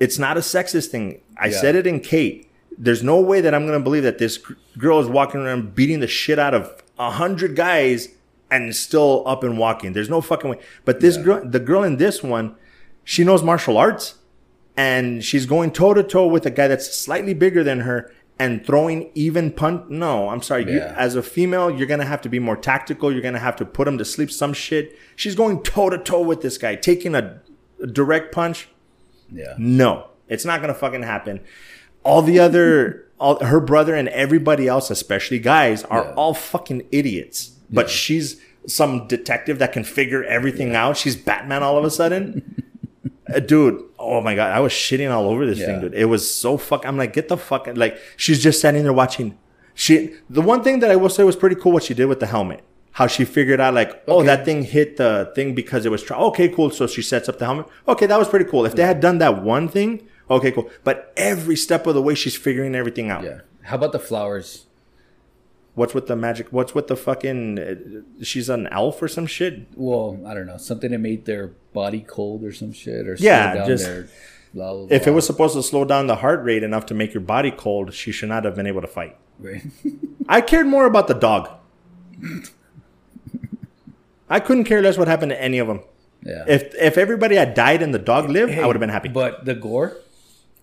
It's 0.00 0.18
not 0.18 0.36
a 0.36 0.40
sexist 0.40 0.88
thing. 0.88 1.20
I 1.36 1.48
Yeah. 1.48 1.60
said 1.60 1.74
it 1.76 1.86
in 1.86 2.00
Kate. 2.00 2.48
There's 2.76 3.02
no 3.02 3.20
way 3.20 3.40
that 3.40 3.54
I'm 3.54 3.66
going 3.66 3.78
to 3.78 3.82
believe 3.82 4.04
that 4.04 4.18
this 4.18 4.38
girl 4.78 5.00
is 5.00 5.08
walking 5.08 5.40
around 5.40 5.74
beating 5.74 6.00
the 6.00 6.06
shit 6.06 6.38
out 6.38 6.54
of 6.54 6.82
a 6.98 7.10
hundred 7.10 7.56
guys 7.56 8.08
and 8.50 8.74
still 8.76 9.24
up 9.26 9.42
and 9.42 9.58
walking. 9.58 9.92
There's 9.92 10.08
no 10.08 10.20
fucking 10.20 10.50
way. 10.50 10.58
But 10.84 11.00
this 11.00 11.16
girl, 11.16 11.42
the 11.44 11.58
girl 11.60 11.82
in 11.82 11.96
this 11.96 12.22
one, 12.22 12.54
she 13.04 13.24
knows 13.24 13.42
martial 13.42 13.76
arts 13.76 14.14
and 14.76 15.24
she's 15.24 15.44
going 15.46 15.72
toe 15.72 15.94
to 15.94 16.02
toe 16.04 16.26
with 16.28 16.46
a 16.46 16.50
guy 16.50 16.68
that's 16.68 16.94
slightly 16.94 17.34
bigger 17.34 17.64
than 17.64 17.80
her 17.80 18.12
and 18.38 18.64
throwing 18.64 19.10
even 19.14 19.50
punt. 19.50 19.90
No, 19.90 20.28
I'm 20.28 20.42
sorry. 20.42 20.64
You, 20.70 20.78
Yeah. 20.78 20.94
as 20.96 21.14
a 21.16 21.22
female, 21.22 21.70
you're 21.70 21.86
gonna 21.88 22.04
have 22.04 22.20
to 22.22 22.28
be 22.28 22.38
more 22.38 22.56
tactical. 22.56 23.10
You're 23.12 23.22
gonna 23.22 23.38
have 23.38 23.56
to 23.56 23.64
put 23.64 23.88
him 23.88 23.98
to 23.98 24.04
sleep. 24.04 24.30
Some 24.30 24.52
shit. 24.52 24.96
She's 25.16 25.34
going 25.34 25.62
toe 25.62 25.90
to 25.90 25.98
toe 25.98 26.20
with 26.22 26.40
this 26.42 26.56
guy, 26.58 26.74
taking 26.76 27.14
a, 27.14 27.40
a 27.82 27.86
direct 27.86 28.32
punch. 28.32 28.68
Yeah. 29.32 29.54
No, 29.58 30.06
it's 30.28 30.44
not 30.44 30.60
gonna 30.60 30.74
fucking 30.74 31.02
happen. 31.02 31.40
All 32.04 32.22
the 32.22 32.38
other, 32.38 33.04
all 33.20 33.42
her 33.44 33.60
brother 33.60 33.94
and 33.94 34.08
everybody 34.10 34.68
else, 34.68 34.90
especially 34.90 35.38
guys, 35.40 35.82
are 35.84 36.04
Yeah. 36.04 36.12
all 36.14 36.32
fucking 36.34 36.86
idiots. 36.92 37.52
But 37.70 37.90
she's 37.90 38.40
some 38.66 39.06
detective 39.08 39.58
that 39.58 39.72
can 39.72 39.82
figure 39.84 40.22
everything 40.24 40.74
out. 40.76 40.96
She's 40.96 41.16
Batman 41.16 41.62
all 41.62 41.76
of 41.76 41.84
a 41.84 41.90
sudden. 41.90 42.62
Uh, 43.34 43.40
dude, 43.40 43.82
oh 43.98 44.20
my 44.20 44.34
god, 44.34 44.52
I 44.52 44.60
was 44.60 44.72
shitting 44.72 45.10
all 45.10 45.28
over 45.28 45.44
this 45.44 45.58
thing, 45.58 45.80
dude. 45.80 45.94
It 45.94 46.06
was 46.06 46.32
so 46.32 46.56
fuck. 46.56 46.86
I'm 46.86 46.96
like, 46.96 47.12
get 47.12 47.28
the 47.28 47.36
fuck. 47.36 47.68
Like, 47.74 47.98
she's 48.16 48.42
just 48.42 48.58
standing 48.58 48.84
there 48.84 48.92
watching. 48.92 49.36
She. 49.74 50.14
The 50.30 50.40
one 50.40 50.62
thing 50.62 50.80
that 50.80 50.90
I 50.90 50.96
will 50.96 51.08
say 51.10 51.24
was 51.24 51.36
pretty 51.36 51.56
cool. 51.56 51.72
What 51.72 51.82
she 51.82 51.94
did 51.94 52.06
with 52.06 52.20
the 52.20 52.26
helmet. 52.26 52.64
How 52.92 53.06
she 53.06 53.24
figured 53.24 53.60
out, 53.60 53.74
like, 53.74 54.02
oh, 54.08 54.24
that 54.24 54.44
thing 54.44 54.64
hit 54.64 54.96
the 54.96 55.30
thing 55.34 55.54
because 55.54 55.84
it 55.84 55.90
was. 55.90 56.02
Tra- 56.02 56.18
okay, 56.28 56.48
cool. 56.48 56.70
So 56.70 56.86
she 56.86 57.02
sets 57.02 57.28
up 57.28 57.38
the 57.38 57.44
helmet. 57.44 57.66
Okay, 57.86 58.06
that 58.06 58.18
was 58.18 58.28
pretty 58.28 58.46
cool. 58.46 58.64
If 58.64 58.74
they 58.74 58.82
had 58.84 59.00
done 59.00 59.18
that 59.18 59.42
one 59.42 59.68
thing, 59.68 60.08
okay, 60.30 60.50
cool. 60.50 60.68
But 60.82 61.12
every 61.16 61.54
step 61.54 61.86
of 61.86 61.94
the 61.94 62.02
way, 62.02 62.14
she's 62.14 62.36
figuring 62.36 62.74
everything 62.74 63.10
out. 63.10 63.22
Yeah. 63.24 63.40
How 63.62 63.76
about 63.76 63.92
the 63.92 63.98
flowers? 63.98 64.64
What's 65.78 65.94
with 65.94 66.06
the 66.08 66.16
magic? 66.16 66.48
What's 66.50 66.74
with 66.74 66.88
the 66.88 66.96
fucking? 66.96 67.58
Uh, 67.58 68.24
she's 68.24 68.48
an 68.48 68.66
elf 68.68 69.00
or 69.00 69.08
some 69.08 69.26
shit. 69.26 69.68
Well, 69.76 70.20
I 70.26 70.34
don't 70.34 70.46
know. 70.46 70.56
Something 70.58 70.90
that 70.90 70.98
made 70.98 71.24
their 71.24 71.48
body 71.72 72.00
cold 72.06 72.42
or 72.44 72.52
some 72.52 72.72
shit 72.72 73.06
or 73.08 73.14
Yeah, 73.18 73.54
down 73.54 73.66
just- 73.68 73.84
their 73.84 74.08
blah, 74.52 74.72
blah, 74.74 74.86
If 74.90 75.06
it 75.06 75.12
was 75.12 75.24
supposed 75.26 75.54
to 75.54 75.62
slow 75.62 75.84
down 75.84 76.06
the 76.08 76.16
heart 76.16 76.42
rate 76.44 76.62
enough 76.62 76.84
to 76.86 76.94
make 76.94 77.14
your 77.14 77.20
body 77.22 77.50
cold, 77.50 77.94
she 77.94 78.10
should 78.12 78.28
not 78.28 78.44
have 78.44 78.56
been 78.56 78.66
able 78.66 78.80
to 78.80 78.86
fight. 78.88 79.16
Right. 79.38 79.62
I 80.28 80.40
cared 80.40 80.66
more 80.66 80.84
about 80.86 81.06
the 81.08 81.14
dog. 81.14 81.48
I 84.28 84.40
couldn't 84.40 84.64
care 84.64 84.82
less 84.82 84.98
what 84.98 85.08
happened 85.08 85.30
to 85.30 85.40
any 85.40 85.58
of 85.58 85.68
them. 85.68 85.80
yeah. 86.22 86.44
If 86.46 86.74
if 86.74 86.98
everybody 86.98 87.36
had 87.36 87.54
died 87.54 87.82
and 87.82 87.94
the 87.94 87.98
dog 87.98 88.28
lived, 88.28 88.52
I 88.58 88.66
would 88.66 88.76
have 88.76 88.80
been 88.80 88.90
happy. 88.90 89.08
But 89.08 89.44
the 89.44 89.54
gore, 89.54 89.96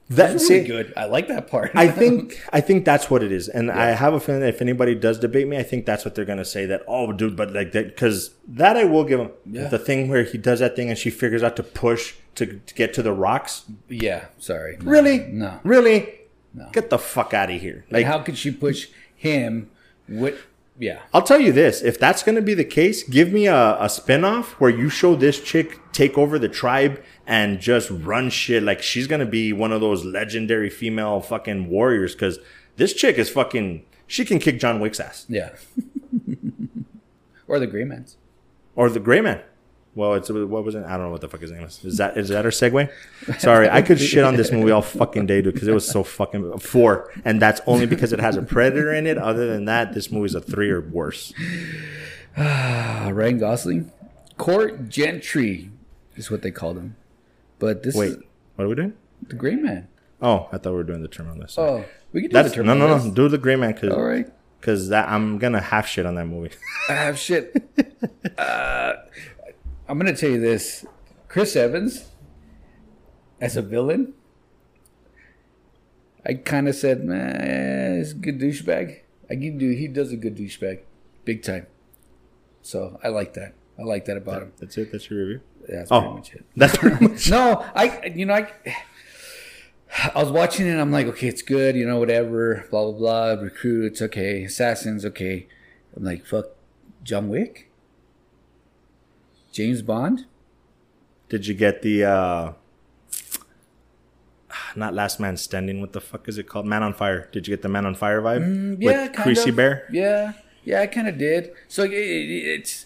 that 0.09 0.35
it's 0.35 0.47
see, 0.47 0.55
really 0.55 0.67
good. 0.67 0.93
I 0.95 1.05
like 1.05 1.27
that 1.29 1.47
part. 1.49 1.71
I 1.75 1.87
think 2.01 2.41
I 2.53 2.61
think 2.61 2.85
that's 2.85 3.09
what 3.09 3.23
it 3.23 3.31
is, 3.31 3.47
and 3.47 3.71
I 3.71 3.91
have 3.91 4.13
a 4.13 4.19
feeling 4.19 4.41
that 4.41 4.49
if 4.49 4.61
anybody 4.61 4.93
does 4.95 5.19
debate 5.19 5.47
me, 5.47 5.57
I 5.57 5.63
think 5.63 5.85
that's 5.85 6.05
what 6.05 6.15
they're 6.15 6.25
gonna 6.25 6.45
say. 6.45 6.65
That 6.65 6.83
oh, 6.87 7.11
dude, 7.11 7.35
but 7.35 7.53
like 7.53 7.71
that 7.71 7.87
because 7.87 8.35
that 8.47 8.77
I 8.77 8.83
will 8.85 9.03
give 9.03 9.19
him 9.19 9.31
Yeah. 9.45 9.67
the 9.67 9.79
thing 9.79 10.07
where 10.07 10.23
he 10.23 10.37
does 10.37 10.59
that 10.59 10.75
thing 10.75 10.89
and 10.89 10.97
she 10.97 11.09
figures 11.09 11.41
out 11.43 11.55
to 11.55 11.63
push 11.63 12.15
to, 12.35 12.45
to 12.59 12.73
get 12.75 12.93
to 12.95 13.01
the 13.01 13.13
rocks. 13.13 13.63
yeah. 13.89 14.25
Sorry. 14.37 14.77
No, 14.81 14.91
Really? 14.91 15.19
No. 15.19 15.59
Really? 15.63 16.13
No. 16.53 16.69
Get 16.71 16.89
the 16.89 16.99
fuck 16.99 17.33
out 17.33 17.49
of 17.49 17.59
here! 17.59 17.83
Like, 17.89 18.03
Like 18.03 18.05
how 18.05 18.19
could 18.19 18.37
she 18.37 18.51
push 18.51 18.87
him 19.15 19.69
with? 20.07 20.45
Yeah. 20.77 20.99
I'll 21.13 21.21
tell 21.21 21.39
you 21.39 21.51
this: 21.51 21.81
if 21.81 21.99
that's 21.99 22.21
going 22.23 22.35
to 22.35 22.41
be 22.41 22.53
the 22.53 22.65
case, 22.65 23.03
give 23.03 23.31
me 23.31 23.47
a, 23.47 23.75
a 23.75 23.85
spinoff 23.85 24.45
where 24.59 24.69
you 24.69 24.89
show 24.89 25.15
this 25.15 25.41
chick 25.41 25.79
take 25.93 26.17
over 26.17 26.37
the 26.37 26.49
tribe 26.49 27.01
and 27.27 27.59
just 27.59 27.89
run 27.89 28.29
shit. 28.29 28.63
Like 28.63 28.81
she's 28.81 29.07
to 29.07 29.25
be 29.25 29.53
one 29.53 29.71
of 29.71 29.81
those 29.81 30.03
legendary 30.05 30.69
female 30.69 31.21
fucking 31.21 31.69
warriors. 31.69 32.13
Because 32.13 32.39
this 32.77 32.93
chick 32.93 33.17
is 33.17 33.29
fucking. 33.29 33.85
She 34.07 34.23
can 34.25 34.39
kick 34.39 34.59
John 34.59 34.79
Wick's 34.79 34.99
ass 34.99 35.25
Yeah. 35.27 35.49
or 37.47 37.59
the 37.59 37.67
Gray 37.67 37.83
Man's. 37.83 38.17
or 38.75 38.89
the 38.89 38.99
Gray 38.99 39.21
Man. 39.21 39.41
Well, 39.95 40.13
it's 40.15 40.29
what 40.29 40.65
was 40.65 40.75
it? 40.75 40.83
I 40.83 40.91
don't 40.97 41.03
know 41.05 41.09
what 41.11 41.21
the 41.21 41.29
fuck 41.29 41.39
his 41.39 41.51
name 41.51 41.63
is. 41.63 41.83
Is 41.85 41.97
that 41.97 42.17
is 42.17 42.27
that 42.27 42.43
our 42.43 42.51
segue? 42.51 42.91
Sorry, 43.39 43.69
I 43.69 43.81
could 43.81 43.97
shit 43.97 44.25
on 44.25 44.35
this 44.35 44.51
movie 44.51 44.69
all 44.69 44.81
fucking 44.81 45.25
day, 45.25 45.41
dude, 45.41 45.53
because 45.53 45.69
it 45.69 45.73
was 45.73 45.87
so 45.87 46.03
fucking 46.03 46.59
four, 46.59 47.09
and 47.23 47.41
that's 47.41 47.61
only 47.65 47.85
because 47.85 48.11
it 48.11 48.19
has 48.19 48.35
a 48.35 48.41
predator 48.41 48.93
in 48.93 49.07
it. 49.07 49.17
Other 49.17 49.47
than 49.47 49.63
that, 49.65 49.93
this 49.93 50.11
movie's 50.11 50.35
a 50.35 50.41
three 50.41 50.69
or 50.69 50.81
worse. 50.81 51.31
Ryan 52.37 53.37
Gosling, 53.39 53.91
Court 54.37 54.89
Gentry 54.89 55.71
is 56.17 56.29
what 56.29 56.41
they 56.41 56.51
called 56.51 56.77
him. 56.77 56.97
But 57.65 57.81
this 57.81 57.95
Wait, 57.95 58.19
what 58.55 58.65
are 58.65 58.67
we 58.67 58.75
doing? 58.75 58.93
the 59.27 59.35
Gray 59.35 59.55
Man. 59.55 59.87
Oh, 60.21 60.47
I 60.51 60.59
thought 60.59 60.69
we 60.69 60.75
were 60.75 60.83
doing 60.83 61.01
the 61.01 61.07
term 61.07 61.31
on 61.31 61.39
this. 61.39 61.57
Oh, 61.57 61.83
we 62.13 62.21
can 62.21 62.29
do 62.29 62.33
That's 62.35 62.49
the 62.49 62.57
term 62.57 62.67
no, 62.67 62.75
no, 62.75 62.95
no. 62.95 63.09
Do 63.09 63.27
the 63.27 63.39
Gray 63.39 63.55
Man 63.55 63.73
because 63.73 63.91
All 63.91 64.03
right. 64.03 64.29
that 64.61 65.09
I'm 65.09 65.39
gonna 65.39 65.61
half 65.61 65.87
shit 65.87 66.05
on 66.05 66.13
that 66.13 66.27
movie. 66.27 66.53
I 66.89 66.93
have 66.93 67.17
shit. 67.17 67.55
uh, 68.37 68.93
I'm 69.89 69.97
gonna 69.97 70.15
tell 70.15 70.29
you 70.29 70.39
this: 70.39 70.85
Chris 71.27 71.55
Evans 71.55 72.11
as 73.41 73.57
a 73.57 73.63
villain. 73.63 74.13
I 76.23 76.35
kind 76.35 76.67
of 76.67 76.75
said, 76.75 77.03
man, 77.03 77.97
he's 77.97 78.11
a 78.11 78.15
good 78.15 78.39
douchebag. 78.39 78.99
I 79.27 79.33
can 79.33 79.57
do. 79.57 79.71
He 79.71 79.87
does 79.87 80.11
a 80.11 80.17
good 80.17 80.37
douchebag, 80.37 80.81
big 81.23 81.41
time. 81.41 81.65
So 82.61 82.99
I 83.03 83.07
like 83.07 83.33
that. 83.33 83.55
I 83.79 83.81
like 83.81 84.05
that 84.05 84.17
about 84.17 84.43
him. 84.43 84.53
That's 84.59 84.77
it. 84.77 84.91
That's 84.91 85.09
your 85.09 85.19
review. 85.19 85.41
Yeah, 85.69 85.75
that's 85.77 85.91
Oh. 85.91 86.01
pretty 86.01 86.15
much 86.15 86.33
it. 86.33 86.45
That's 86.55 86.77
pretty 86.77 87.07
much. 87.07 87.29
No, 87.29 87.65
I 87.75 88.05
you 88.15 88.25
know 88.25 88.33
I 88.35 88.51
I 90.13 90.21
was 90.21 90.31
watching 90.31 90.67
it 90.67 90.71
and 90.71 90.81
I'm 90.81 90.91
like, 90.91 91.07
okay, 91.07 91.27
it's 91.27 91.41
good, 91.41 91.75
you 91.75 91.85
know, 91.87 91.97
whatever, 91.99 92.65
blah 92.69 92.91
blah 92.91 93.33
blah. 93.35 93.41
Recruits, 93.43 94.01
okay, 94.01 94.43
assassins, 94.43 95.05
okay. 95.05 95.47
I'm 95.95 96.03
like, 96.03 96.25
fuck 96.25 96.47
John 97.03 97.29
Wick? 97.29 97.71
James 99.51 99.81
Bond? 99.81 100.25
Did 101.29 101.47
you 101.47 101.53
get 101.53 101.81
the 101.81 102.03
uh 102.05 102.53
not 104.75 104.93
Last 104.93 105.19
Man 105.19 105.37
Standing? 105.37 105.81
What 105.81 105.93
the 105.93 106.01
fuck 106.01 106.27
is 106.27 106.37
it 106.37 106.47
called? 106.47 106.65
Man 106.65 106.83
on 106.83 106.93
Fire. 106.93 107.29
Did 107.31 107.47
you 107.47 107.53
get 107.55 107.61
the 107.61 107.69
Man 107.69 107.85
on 107.85 107.95
Fire 107.95 108.21
vibe? 108.21 108.41
Mm, 108.45 108.77
yeah, 108.81 109.03
With 109.03 109.13
kind 109.13 109.23
Creasy 109.23 109.49
of. 109.49 109.55
Bear. 109.55 109.87
Yeah, 109.91 110.33
yeah, 110.63 110.81
I 110.81 110.87
kind 110.87 111.07
of 111.07 111.17
did. 111.17 111.51
So 111.67 111.83
it, 111.83 111.91
it, 111.93 112.59
it's, 112.59 112.85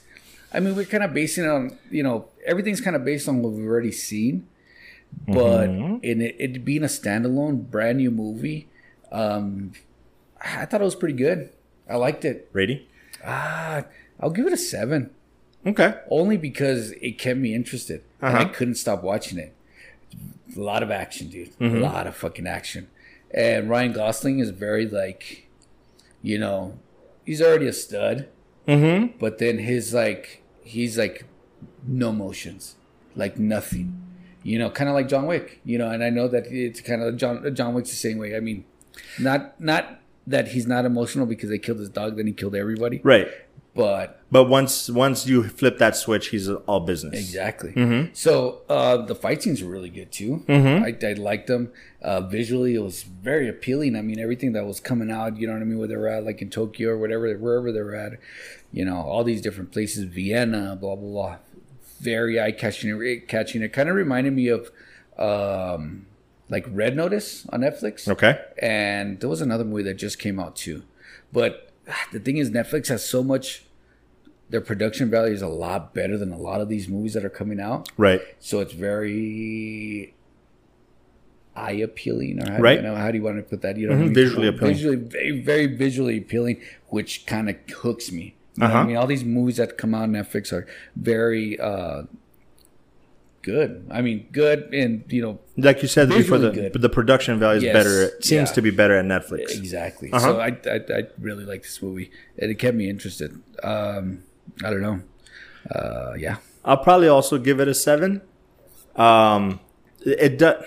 I 0.54 0.60
mean, 0.60 0.76
we're 0.76 0.86
kind 0.86 1.04
of 1.04 1.14
basing 1.14 1.46
it 1.46 1.50
on, 1.50 1.78
you 1.90 2.04
know, 2.04 2.29
everything's 2.50 2.82
kind 2.82 2.96
of 2.96 3.06
based 3.06 3.28
on 3.30 3.42
what 3.42 3.54
we've 3.54 3.66
already 3.68 3.92
seen, 3.92 4.48
but 5.28 5.70
in 5.70 6.22
it, 6.22 6.36
it 6.40 6.66
being 6.66 6.84
a 6.84 6.88
standalone, 6.88 7.70
brand 7.70 7.98
new 8.00 8.12
movie, 8.12 8.68
um, 9.12 9.72
I 10.42 10.66
thought 10.66 10.82
it 10.82 10.84
was 10.86 10.96
pretty 10.96 11.16
good. 11.16 11.50
I 11.90 11.96
liked 11.96 12.26
it. 12.26 12.50
Rating. 12.54 12.82
Ah, 13.26 13.84
I'll 14.20 14.30
give 14.32 14.46
it 14.48 14.54
a 14.54 14.58
seven, 14.58 15.12
Okay. 15.66 15.94
only 16.10 16.38
because 16.38 16.92
it 17.02 17.18
kept 17.18 17.40
me 17.40 17.54
interested, 17.54 18.04
and 18.22 18.36
I 18.38 18.42
Uh-huh. 18.44 18.54
couldn't 18.54 18.76
stop 18.76 19.04
watching 19.04 19.38
it. 19.40 19.54
A 20.56 20.60
lot 20.60 20.82
of 20.84 20.90
action, 20.92 21.28
dude. 21.30 21.52
A 21.60 21.66
lot 21.68 22.08
of 22.08 22.16
fucking 22.16 22.48
action. 22.48 22.88
And 23.32 23.70
Ryan 23.70 23.92
Gosling 23.94 24.40
is 24.40 24.50
very 24.50 24.88
like, 24.88 25.48
you 26.24 26.40
know, 26.40 26.80
he's 27.26 27.42
already 27.42 27.68
a 27.68 27.74
stud, 27.74 28.28
Mm-hmm. 28.68 29.18
but 29.20 29.38
then 29.40 29.58
his 29.60 29.94
like, 29.94 30.42
he's 30.64 30.98
like, 30.98 31.26
no 31.88 32.12
motions, 32.12 32.76
like 33.16 33.38
nothing. 33.38 34.06
You 34.44 34.58
know, 34.58 34.70
kind 34.70 34.90
of 34.90 34.96
like 34.96 35.08
John 35.08 35.26
Wick. 35.26 35.60
You 35.66 35.78
know, 35.78 35.90
and 35.90 36.04
I 36.04 36.10
know 36.10 36.28
that 36.28 36.48
it's 36.48 36.82
kind 36.82 37.02
of 37.02 37.18
John 37.18 37.54
John 37.56 37.74
Wick's 37.74 37.90
the 37.90 37.96
same 37.96 38.18
way. 38.18 38.36
I 38.36 38.40
mean, 38.40 38.66
not 39.20 39.60
not 39.60 40.00
that 40.28 40.50
he's 40.50 40.68
not 40.68 40.86
emotional 40.86 41.26
because 41.26 41.50
they 41.50 41.58
killed 41.58 41.80
his 41.80 41.90
dog, 41.90 42.18
then 42.18 42.28
he 42.28 42.34
killed 42.34 42.56
everybody. 42.56 43.02
Right. 43.04 43.28
But 43.76 44.22
But 44.32 44.46
once 44.46 44.90
once 44.90 45.26
you 45.28 45.44
flip 45.44 45.78
that 45.78 45.96
switch, 45.96 46.30
he's 46.30 46.50
all 46.50 46.82
business. 46.82 47.18
Exactly. 47.18 47.72
Mm-hmm. 47.72 48.14
So 48.14 48.62
uh, 48.68 48.98
the 48.98 49.16
fight 49.16 49.44
scenes 49.44 49.64
were 49.64 49.70
really 49.70 49.90
good 49.90 50.12
too. 50.12 50.44
I, 50.84 50.96
I 51.02 51.14
liked 51.14 51.48
them 51.48 51.72
uh, 52.02 52.22
visually. 52.22 52.76
It 52.76 52.84
was 52.84 53.04
very 53.04 53.48
appealing. 53.48 53.96
I 53.96 54.02
mean, 54.02 54.20
everything 54.20 54.54
that 54.54 54.66
was 54.66 54.80
coming 54.80 55.12
out. 55.12 55.38
You 55.38 55.48
know 55.48 55.54
what 55.54 55.62
I 55.62 55.66
mean? 55.66 55.78
Where 55.78 55.88
they 55.88 55.96
were 55.96 56.08
at, 56.08 56.26
like 56.26 56.42
in 56.42 56.50
Tokyo 56.50 56.90
or 56.90 56.98
whatever, 56.98 57.34
wherever 57.38 57.72
they 57.72 57.82
were 57.82 57.96
at. 57.96 58.14
You 58.72 58.86
know, 58.86 58.98
all 58.98 59.24
these 59.24 59.42
different 59.42 59.72
places, 59.72 60.04
Vienna, 60.04 60.76
blah 60.76 60.96
blah 60.96 61.10
blah. 61.10 61.38
Very 62.00 62.40
eye 62.40 62.52
catching. 62.52 63.22
Catching. 63.28 63.62
It 63.62 63.74
kind 63.74 63.90
of 63.90 63.96
reminded 63.96 64.34
me 64.34 64.48
of 64.48 64.72
um, 65.18 66.06
like 66.50 66.66
Red 66.70 66.96
Notice 66.96 67.46
on 67.50 67.62
Netflix. 67.62 68.08
Okay. 68.08 68.40
And 68.62 69.20
there 69.20 69.30
was 69.30 69.42
another 69.42 69.66
movie 69.66 69.84
that 69.84 69.96
just 69.96 70.20
came 70.20 70.40
out 70.40 70.56
too. 70.56 70.84
But 71.32 71.72
ah, 71.90 72.08
the 72.12 72.20
thing 72.20 72.38
is, 72.38 72.50
Netflix 72.52 72.88
has 72.88 73.06
so 73.08 73.24
much. 73.24 73.66
Their 74.50 74.62
production 74.62 75.12
value 75.12 75.34
is 75.34 75.44
a 75.44 75.48
lot 75.48 75.94
better 75.94 76.18
than 76.18 76.32
a 76.32 76.38
lot 76.38 76.60
of 76.60 76.70
these 76.70 76.88
movies 76.88 77.14
that 77.14 77.24
are 77.24 77.30
coming 77.30 77.60
out. 77.60 77.90
Right. 77.98 78.22
So 78.40 78.62
it's 78.62 78.74
very 78.74 80.16
eye 81.56 81.74
appealing, 81.74 82.42
or 82.42 82.52
how, 82.54 82.60
Right. 82.60 82.78
you 82.78 82.84
know, 82.84 82.96
how 82.96 83.12
do 83.12 83.18
you 83.18 83.24
want 83.24 83.38
to 83.38 83.44
put 83.44 83.62
that? 83.62 83.78
You 83.78 83.90
know, 83.90 83.96
Mhm, 83.96 84.14
visually 84.16 84.48
appealing. 84.48 84.74
Visually, 84.74 84.96
very, 84.96 85.42
very 85.42 85.66
visually 85.68 86.18
appealing, 86.18 86.62
which 86.88 87.26
kind 87.28 87.50
of 87.50 87.58
hooks 87.78 88.12
me. 88.12 88.34
You 88.60 88.68
know 88.68 88.74
Uh-huh. 88.74 88.80
I 88.80 88.86
mean, 88.86 88.98
all 88.98 89.08
these 89.08 89.24
movies 89.24 89.56
that 89.58 89.78
come 89.78 89.96
out 89.96 90.04
on 90.04 90.12
Netflix 90.12 90.52
are 90.52 90.68
very 90.96 91.58
uh, 91.60 92.04
good. 93.42 93.88
I 93.90 94.02
mean, 94.02 94.28
good, 94.32 94.74
and 94.74 95.04
you 95.08 95.22
know, 95.22 95.40
Like 95.58 95.82
you 95.82 95.88
said 95.88 96.10
before, 96.10 96.38
the 96.38 96.52
good. 96.52 96.74
the 96.74 96.90
production 96.90 97.40
value 97.40 97.58
is 97.60 97.64
Yes. 97.64 97.74
better. 97.74 98.04
It 98.04 98.26
seems 98.26 98.50
Yeah. 98.50 98.56
to 98.56 98.62
be 98.62 98.70
better 98.72 98.96
at 98.98 99.06
Netflix. 99.06 99.58
exactly. 99.58 100.12
Uh-huh. 100.12 100.20
So 100.28 100.40
I, 100.40 100.58
I, 100.70 100.80
I 100.98 101.04
really 101.20 101.46
like 101.46 101.64
this 101.64 101.82
movie, 101.82 102.12
and 102.38 102.52
it 102.52 102.56
kept 102.60 102.76
me 102.76 102.90
interested. 102.90 103.32
Um, 103.64 104.24
I 104.64 104.70
don't 104.70 104.82
know. 104.82 105.02
Uh, 105.74 106.14
yeah, 106.18 106.38
I'll 106.66 106.78
probably 106.84 107.08
also 107.08 107.38
give 107.38 107.60
it 107.60 107.68
a 107.68 107.74
seven. 107.74 108.22
Um, 108.96 109.60
it 110.06 110.38
does 110.38 110.64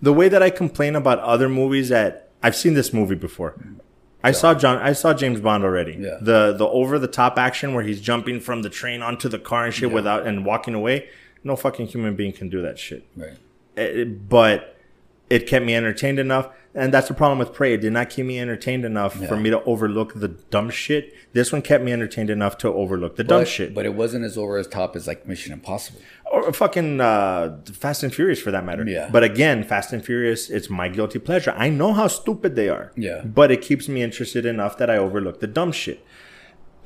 the 0.00 0.12
way 0.12 0.28
that 0.28 0.42
I 0.42 0.50
complain 0.50 0.94
about 0.96 1.18
other 1.20 1.48
movies 1.48 1.88
that 1.90 2.30
I've 2.42 2.56
seen 2.56 2.74
this 2.74 2.92
movie 2.92 3.14
before. 3.14 3.54
I 4.28 4.32
saw 4.32 4.54
John. 4.54 4.78
I 4.78 4.92
saw 4.92 5.12
James 5.14 5.40
Bond 5.40 5.64
already. 5.64 5.96
Yeah. 5.98 6.18
The 6.20 6.52
the 6.52 6.66
over 6.68 6.98
the 6.98 7.08
top 7.08 7.38
action 7.38 7.74
where 7.74 7.82
he's 7.84 8.00
jumping 8.00 8.40
from 8.40 8.62
the 8.62 8.70
train 8.70 9.02
onto 9.02 9.28
the 9.28 9.38
car 9.38 9.64
and 9.64 9.74
shit 9.74 9.90
without 9.92 10.26
and 10.26 10.44
walking 10.44 10.74
away. 10.74 11.08
No 11.44 11.56
fucking 11.56 11.86
human 11.88 12.16
being 12.16 12.32
can 12.32 12.48
do 12.48 12.62
that 12.62 12.78
shit. 12.78 13.04
right. 13.16 13.36
It- 13.76 14.28
but 14.28 14.75
it 15.30 15.46
kept 15.46 15.64
me 15.64 15.74
entertained 15.74 16.18
enough. 16.18 16.48
And 16.74 16.92
that's 16.92 17.08
the 17.08 17.14
problem 17.14 17.38
with 17.38 17.54
Prey. 17.54 17.72
It 17.72 17.80
did 17.80 17.94
not 17.94 18.10
keep 18.10 18.26
me 18.26 18.38
entertained 18.38 18.84
enough 18.84 19.14
for 19.14 19.36
me 19.38 19.48
to 19.48 19.62
overlook 19.64 20.12
the 20.12 20.28
dumb 20.28 20.68
shit. 20.68 21.14
This 21.32 21.50
one 21.50 21.62
kept 21.62 21.82
me 21.82 21.90
entertained 21.90 22.28
enough 22.28 22.58
to 22.58 22.68
overlook 22.68 23.16
the 23.16 23.24
dumb 23.24 23.46
shit. 23.46 23.74
but 23.74 23.86
it 23.86 23.94
wasn't 23.94 24.26
as 24.26 24.36
over 24.36 24.58
as 24.58 24.66
top 24.66 24.94
as 24.94 25.06
like 25.06 25.26
Mission 25.26 25.54
Impossible. 25.54 26.00
or 26.30 26.52
fucking 26.52 27.00
uh, 27.00 27.58
Fast 27.72 28.02
and 28.02 28.14
Furious 28.14 28.42
for 28.42 28.50
that 28.50 28.62
matter. 28.66 28.84
Yeah. 28.86 29.08
But 29.10 29.24
again, 29.24 29.64
Fast 29.64 29.94
and 29.94 30.04
Furious, 30.04 30.50
it's 30.50 30.68
my 30.68 30.88
guilty 30.88 31.18
pleasure. 31.18 31.54
I 31.56 31.70
know 31.70 31.94
how 31.94 32.08
stupid 32.08 32.56
they 32.56 32.68
are. 32.68 32.92
Yeah. 32.94 33.22
But 33.24 33.50
it 33.50 33.62
keeps 33.62 33.88
me 33.88 34.02
interested 34.02 34.44
enough 34.44 34.76
that 34.76 34.90
I 34.90 34.98
overlook 34.98 35.40
the 35.40 35.46
dumb 35.46 35.72
shit. 35.72 36.04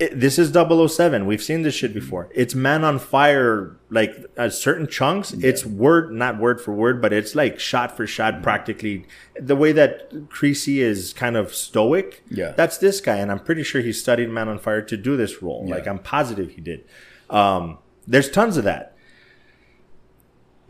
It, 0.00 0.18
this 0.18 0.38
is 0.38 0.50
007. 0.50 1.26
We've 1.26 1.42
seen 1.42 1.60
this 1.60 1.74
shit 1.74 1.92
before. 1.92 2.30
It's 2.34 2.54
Man 2.54 2.84
on 2.84 2.98
Fire, 2.98 3.76
like 3.90 4.16
uh, 4.38 4.48
certain 4.48 4.86
chunks. 4.86 5.32
It's 5.34 5.66
word, 5.66 6.10
not 6.10 6.38
word 6.38 6.58
for 6.58 6.72
word, 6.72 7.02
but 7.02 7.12
it's 7.12 7.34
like 7.34 7.60
shot 7.60 7.98
for 7.98 8.06
shot, 8.06 8.42
practically. 8.42 9.04
The 9.38 9.54
way 9.54 9.72
that 9.72 10.10
Creasy 10.30 10.80
is 10.80 11.12
kind 11.12 11.36
of 11.36 11.54
stoic. 11.54 12.24
Yeah. 12.30 12.52
That's 12.52 12.78
this 12.78 13.02
guy, 13.02 13.18
and 13.18 13.30
I'm 13.30 13.40
pretty 13.40 13.62
sure 13.62 13.82
he 13.82 13.92
studied 13.92 14.30
Man 14.30 14.48
on 14.48 14.58
Fire 14.58 14.80
to 14.80 14.96
do 14.96 15.18
this 15.18 15.42
role. 15.42 15.68
Like 15.68 15.86
I'm 15.86 15.98
positive 15.98 16.52
he 16.52 16.62
did. 16.62 16.84
Um, 17.28 17.76
there's 18.06 18.30
tons 18.30 18.56
of 18.56 18.64
that. 18.64 18.96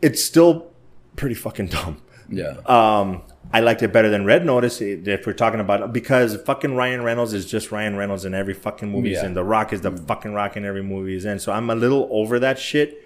It's 0.01 0.21
still 0.21 0.71
pretty 1.15 1.35
fucking 1.35 1.67
dumb. 1.67 2.01
Yeah. 2.31 2.55
Um, 2.65 3.21
I 3.53 3.59
liked 3.59 3.83
it 3.83 3.91
better 3.91 4.09
than 4.09 4.23
Red 4.25 4.45
Notice 4.45 4.79
if 4.81 5.25
we're 5.27 5.33
talking 5.33 5.59
about 5.59 5.91
because 5.91 6.41
fucking 6.43 6.75
Ryan 6.75 7.03
Reynolds 7.03 7.33
is 7.33 7.45
just 7.45 7.71
Ryan 7.71 7.97
Reynolds 7.97 8.23
in 8.23 8.33
every 8.33 8.53
fucking 8.53 8.89
movie 8.89 9.09
he's 9.09 9.17
Yeah. 9.19 9.25
in. 9.27 9.33
The 9.33 9.43
Rock 9.43 9.73
is 9.73 9.81
the 9.81 9.91
fucking 9.91 10.33
Rock 10.33 10.55
in 10.55 10.63
every 10.63 10.83
movie 10.83 11.13
he's 11.13 11.25
in. 11.25 11.37
So 11.39 11.51
I'm 11.51 11.69
a 11.69 11.75
little 11.75 12.07
over 12.11 12.39
that 12.39 12.57
shit. 12.57 13.03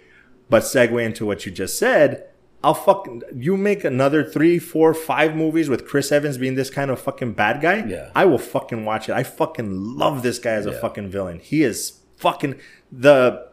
But 0.49 0.61
segue 0.61 1.03
into 1.03 1.25
what 1.25 1.47
you 1.47 1.51
just 1.51 1.79
said, 1.79 2.25
I'll 2.63 2.75
fucking 2.75 3.23
you 3.35 3.57
make 3.57 3.83
another 3.83 4.23
three, 4.23 4.59
four, 4.59 4.93
five 4.93 5.35
movies 5.35 5.69
with 5.69 5.87
Chris 5.87 6.11
Evans 6.11 6.37
being 6.37 6.53
this 6.53 6.69
kind 6.69 6.91
of 6.91 7.01
fucking 7.01 7.33
bad 7.33 7.61
guy. 7.61 7.83
Yeah. 7.87 8.09
I 8.15 8.25
will 8.25 8.37
fucking 8.37 8.85
watch 8.85 9.09
it. 9.09 9.13
I 9.13 9.23
fucking 9.23 9.97
love 9.97 10.21
this 10.21 10.37
guy 10.37 10.51
as 10.51 10.67
a 10.67 10.71
Yeah. 10.71 10.79
fucking 10.79 11.09
villain. 11.09 11.39
He 11.39 11.63
is 11.63 12.01
fucking 12.17 12.55
the 12.91 13.47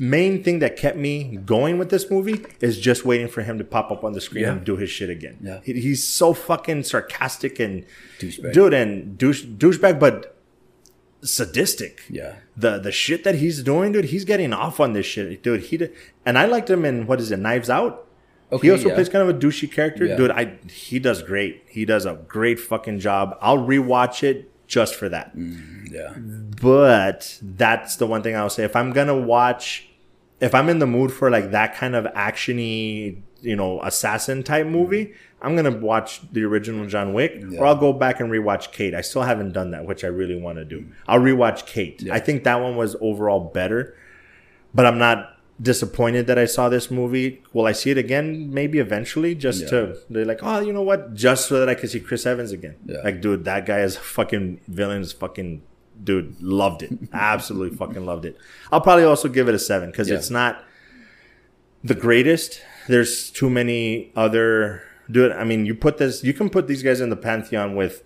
main 0.00 0.42
thing 0.42 0.58
that 0.60 0.76
kept 0.76 0.96
me 0.96 1.36
going 1.44 1.78
with 1.78 1.90
this 1.90 2.10
movie 2.10 2.44
is 2.60 2.78
just 2.80 3.04
waiting 3.04 3.28
for 3.28 3.42
him 3.42 3.58
to 3.58 3.64
pop 3.64 3.90
up 3.92 4.02
on 4.04 4.12
the 4.12 4.20
screen 4.20 4.44
Yeah. 4.44 4.52
and 4.52 4.64
do 4.64 4.76
his 4.76 4.90
shit 4.90 5.10
again. 5.10 5.36
Yeah. 5.42 5.60
He- 5.64 5.80
he's 5.80 6.02
so 6.02 6.32
fucking 6.34 6.82
sarcastic 6.84 7.60
and 7.60 7.84
Douchebag. 8.18 8.52
dude 8.52 8.74
and 8.74 9.16
douche 9.18 9.44
douchebag, 9.44 10.00
but 10.00 10.34
sadistic. 11.22 12.02
Yeah. 12.08 12.36
The 12.56 12.78
the 12.78 12.92
shit 12.92 13.24
that 13.24 13.36
he's 13.36 13.62
doing, 13.62 13.92
dude, 13.92 14.06
he's 14.06 14.24
getting 14.24 14.52
off 14.52 14.80
on 14.80 14.92
this 14.92 15.06
shit, 15.06 15.42
dude. 15.42 15.62
He 15.62 15.76
did, 15.76 15.92
and 16.24 16.38
I 16.38 16.46
liked 16.46 16.70
him 16.70 16.84
in 16.84 17.06
what 17.06 17.20
is 17.20 17.30
it, 17.30 17.38
Knives 17.38 17.70
Out. 17.70 18.06
Okay, 18.50 18.68
he 18.68 18.70
also 18.72 18.88
yeah. 18.88 18.94
plays 18.94 19.08
kind 19.10 19.28
of 19.28 19.34
a 19.36 19.38
douchey 19.38 19.70
character, 19.70 20.06
Yeah. 20.06 20.16
dude. 20.16 20.30
I 20.30 20.52
he 20.70 20.98
does 20.98 21.22
great. 21.22 21.64
He 21.68 21.84
does 21.84 22.06
a 22.06 22.14
great 22.26 22.58
fucking 22.58 23.00
job. 23.00 23.36
I'll 23.40 23.58
rewatch 23.58 24.22
it 24.22 24.50
just 24.68 24.94
for 24.94 25.08
that. 25.08 25.36
Mm, 25.36 25.90
yeah. 25.90 26.14
But 26.60 27.38
that's 27.42 27.96
the 27.96 28.06
one 28.06 28.22
thing 28.22 28.36
I'll 28.36 28.50
say. 28.50 28.62
If 28.62 28.76
I'm 28.76 28.92
gonna 28.92 29.16
watch, 29.16 29.88
if 30.40 30.54
I'm 30.54 30.68
in 30.68 30.78
the 30.78 30.86
mood 30.86 31.12
for 31.12 31.30
like 31.30 31.50
that 31.50 31.74
kind 31.74 31.96
of 31.96 32.04
actiony, 32.14 33.22
you 33.40 33.56
know, 33.56 33.82
assassin 33.82 34.44
type 34.44 34.66
mm. 34.66 34.70
movie, 34.70 35.14
I'm 35.42 35.56
gonna 35.56 35.76
watch 35.76 36.20
the 36.30 36.44
original 36.44 36.86
John 36.86 37.14
Wick, 37.14 37.42
or 37.58 37.66
I'll 37.66 37.76
go 37.76 37.92
back 37.92 38.20
and 38.20 38.30
rewatch 38.30 38.70
Kate. 38.70 38.94
I 38.94 39.00
still 39.00 39.22
haven't 39.22 39.52
done 39.52 39.72
that, 39.72 39.86
which 39.86 40.04
I 40.04 40.08
really 40.08 40.40
want 40.40 40.58
to 40.58 40.64
do. 40.64 40.86
I'll 41.08 41.20
rewatch 41.20 41.66
Kate. 41.66 42.08
I 42.12 42.20
think 42.20 42.44
that 42.44 42.60
one 42.60 42.76
was 42.76 42.94
overall 43.00 43.40
better, 43.40 43.96
but 44.74 44.84
I'm 44.84 44.98
not 44.98 45.37
disappointed 45.60 46.26
that 46.28 46.38
I 46.38 46.44
saw 46.44 46.68
this 46.68 46.90
movie. 46.90 47.42
Will 47.52 47.66
I 47.66 47.72
see 47.72 47.90
it 47.90 47.98
again? 47.98 48.52
Maybe 48.52 48.78
eventually, 48.78 49.34
just 49.34 49.62
Yeah. 49.62 49.68
to 49.70 49.96
they're 50.08 50.24
like, 50.24 50.40
oh, 50.42 50.60
you 50.60 50.72
know 50.72 50.82
what? 50.82 51.14
Just 51.14 51.48
so 51.48 51.58
that 51.58 51.68
I 51.68 51.74
can 51.74 51.88
see 51.88 52.00
Chris 52.00 52.26
Evans 52.26 52.52
again. 52.52 52.76
Yeah. 52.86 52.98
Like, 53.02 53.20
dude, 53.20 53.44
that 53.44 53.66
guy 53.66 53.80
is 53.80 53.96
fucking 53.96 54.60
villains. 54.68 55.12
Fucking 55.12 55.62
dude, 56.02 56.40
loved 56.40 56.82
it. 56.84 56.92
Absolutely 57.12 57.76
fucking 57.76 58.06
loved 58.06 58.24
it. 58.24 58.36
I'll 58.70 58.80
probably 58.80 59.04
also 59.04 59.28
give 59.28 59.48
it 59.48 59.54
a 59.54 59.58
seven 59.58 59.90
because 59.90 60.08
Yeah. 60.08 60.16
it's 60.16 60.30
not 60.30 60.64
the 61.82 61.94
greatest. 61.94 62.60
There's 62.88 63.30
too 63.30 63.50
many 63.50 64.12
other. 64.16 64.82
Dude, 65.10 65.32
I 65.32 65.44
mean, 65.44 65.66
you 65.66 65.74
put 65.74 65.98
this. 65.98 66.22
You 66.22 66.34
can 66.34 66.50
put 66.50 66.68
these 66.68 66.82
guys 66.82 67.00
in 67.00 67.08
the 67.10 67.16
pantheon 67.16 67.74
with, 67.74 68.02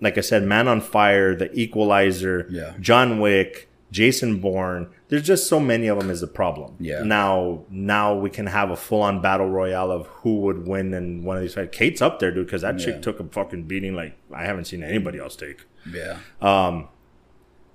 like 0.00 0.18
I 0.18 0.20
said, 0.20 0.42
Man 0.44 0.68
on 0.68 0.80
Fire, 0.80 1.34
The 1.34 1.50
Equalizer. 1.58 2.74
John 2.78 3.20
Wick, 3.20 3.68
Jason 3.90 4.38
Bourne. 4.38 4.88
There's 5.12 5.22
just 5.26 5.46
so 5.46 5.60
many 5.60 5.88
of 5.88 5.98
them 5.98 6.08
is 6.08 6.22
the 6.22 6.26
problem. 6.26 6.74
Yeah. 6.80 7.02
Now, 7.02 7.64
now 7.68 8.14
we 8.14 8.30
can 8.30 8.46
have 8.46 8.70
a 8.70 8.76
full 8.76 9.02
on 9.02 9.20
battle 9.20 9.46
royale 9.50 9.90
of 9.90 10.06
who 10.06 10.36
would 10.40 10.66
win 10.66 10.94
in 10.94 11.22
one 11.22 11.36
of 11.36 11.42
these 11.42 11.52
fights. 11.52 11.76
Kate's 11.76 12.00
up 12.00 12.18
there, 12.18 12.30
dude, 12.32 12.46
because 12.46 12.62
that 12.62 12.78
Yeah. 12.80 12.86
chick 12.86 13.02
took 13.02 13.20
a 13.20 13.24
fucking 13.24 13.64
beating 13.64 13.94
like 13.94 14.14
I 14.32 14.46
haven't 14.46 14.64
seen 14.64 14.82
anybody 14.82 15.18
else 15.18 15.36
take. 15.36 15.66
Yeah. 15.92 16.16
Um, 16.40 16.88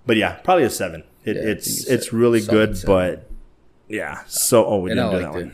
but 0.07 0.17
yeah, 0.17 0.31
probably 0.43 0.63
a 0.63 0.71
seven. 0.71 1.03
It, 1.25 1.35
Yeah, 1.35 1.41
it's 1.43 1.85
it's, 1.87 2.11
really 2.11 2.41
good, 2.41 2.75
seven. 2.75 2.95
but 2.95 3.29
yeah. 3.87 4.21
So 4.25 4.65
oh, 4.65 4.79
we 4.79 4.89
And 4.89 4.99
didn't 4.99 5.11
do 5.11 5.19
that 5.19 5.31
one. 5.33 5.51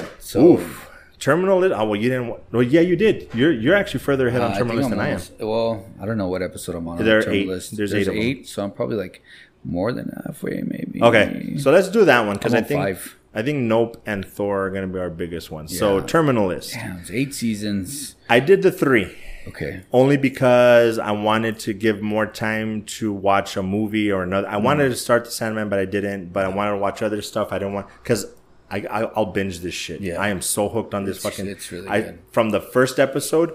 it. 0.00 0.06
So 0.18 0.54
Oof. 0.54 0.90
Terminal. 1.20 1.62
Oh 1.72 1.84
well, 1.84 1.94
you 1.96 2.10
didn't. 2.10 2.36
Well, 2.52 2.62
yeah, 2.64 2.80
you 2.82 2.96
did. 2.96 3.28
You're 3.32 3.52
you're 3.52 3.74
actually 3.76 4.00
further 4.00 4.26
ahead 4.28 4.40
uh, 4.42 4.46
on 4.48 4.52
Terminal 4.54 4.66
think 4.68 4.76
List 4.76 4.86
I'm 4.92 4.98
than 4.98 5.40
I 5.40 5.44
am. 5.44 5.48
well, 5.48 5.86
I 6.00 6.04
don't 6.04 6.18
know 6.18 6.28
what 6.28 6.42
episode 6.42 6.74
I'm 6.74 6.86
on. 6.88 6.98
on 6.98 7.04
There 7.04 7.18
are 7.18 7.20
the 7.20 7.24
terminal 7.26 7.42
eight. 7.44 7.48
list. 7.48 7.76
There's 7.76 7.94
eight 7.94 8.08
eight, 8.08 8.48
so 8.48 8.62
I'm 8.64 8.70
probably 8.72 8.96
like 8.96 9.22
more 9.66 9.92
than 9.92 10.12
halfway, 10.24 10.62
maybe. 10.62 11.02
Okay, 11.02 11.56
so 11.58 11.70
let's 11.70 11.88
do 11.88 12.04
that 12.04 12.20
one 12.26 12.36
because 12.36 12.54
I 12.54 12.62
think 12.62 12.80
five. 12.80 13.16
I 13.34 13.42
think 13.42 13.58
Nope 13.58 14.00
and 14.06 14.24
Thor 14.24 14.66
are 14.66 14.70
going 14.70 14.86
to 14.86 14.92
be 14.92 14.98
our 14.98 15.10
biggest 15.10 15.50
ones. 15.50 15.78
So 15.78 15.98
Yeah. 15.98 16.06
Terminal 16.06 16.46
List. 16.46 16.72
Damn, 16.72 16.98
it's 16.98 17.10
eight 17.10 17.34
seasons. 17.34 18.14
I 18.30 18.40
did 18.40 18.62
the 18.62 18.72
three 18.72 19.14
Okay. 19.48 19.82
only 19.92 20.16
because 20.16 20.98
I 20.98 21.10
wanted 21.12 21.58
to 21.60 21.74
give 21.74 22.00
more 22.00 22.26
time 22.26 22.82
to 22.98 23.12
watch 23.12 23.56
a 23.56 23.62
movie 23.62 24.10
or 24.10 24.22
another. 24.22 24.48
I 24.48 24.56
wanted 24.56 24.86
mm. 24.86 24.94
to 24.94 24.96
start 24.96 25.26
the 25.26 25.30
Sandman, 25.30 25.68
but 25.68 25.78
I 25.78 25.84
didn't. 25.84 26.32
But 26.32 26.46
I 26.46 26.48
wanted 26.48 26.72
to 26.72 26.76
watch 26.78 27.02
other 27.02 27.20
stuff. 27.20 27.52
I 27.52 27.58
didn't 27.58 27.74
want 27.74 27.88
because 28.02 28.26
I, 28.70 28.78
I 28.80 29.02
I'll 29.14 29.26
binge 29.26 29.60
this 29.60 29.74
shit. 29.74 30.00
Yeah. 30.00 30.20
I 30.20 30.28
am 30.28 30.40
so 30.40 30.68
hooked 30.68 30.94
on 30.94 31.04
this 31.04 31.18
It's- 31.18 31.36
fucking. 31.36 31.50
it's 31.50 31.70
really 31.70 31.88
I, 31.88 32.00
good. 32.00 32.18
From 32.30 32.50
the 32.50 32.60
first 32.60 32.98
episode, 32.98 33.52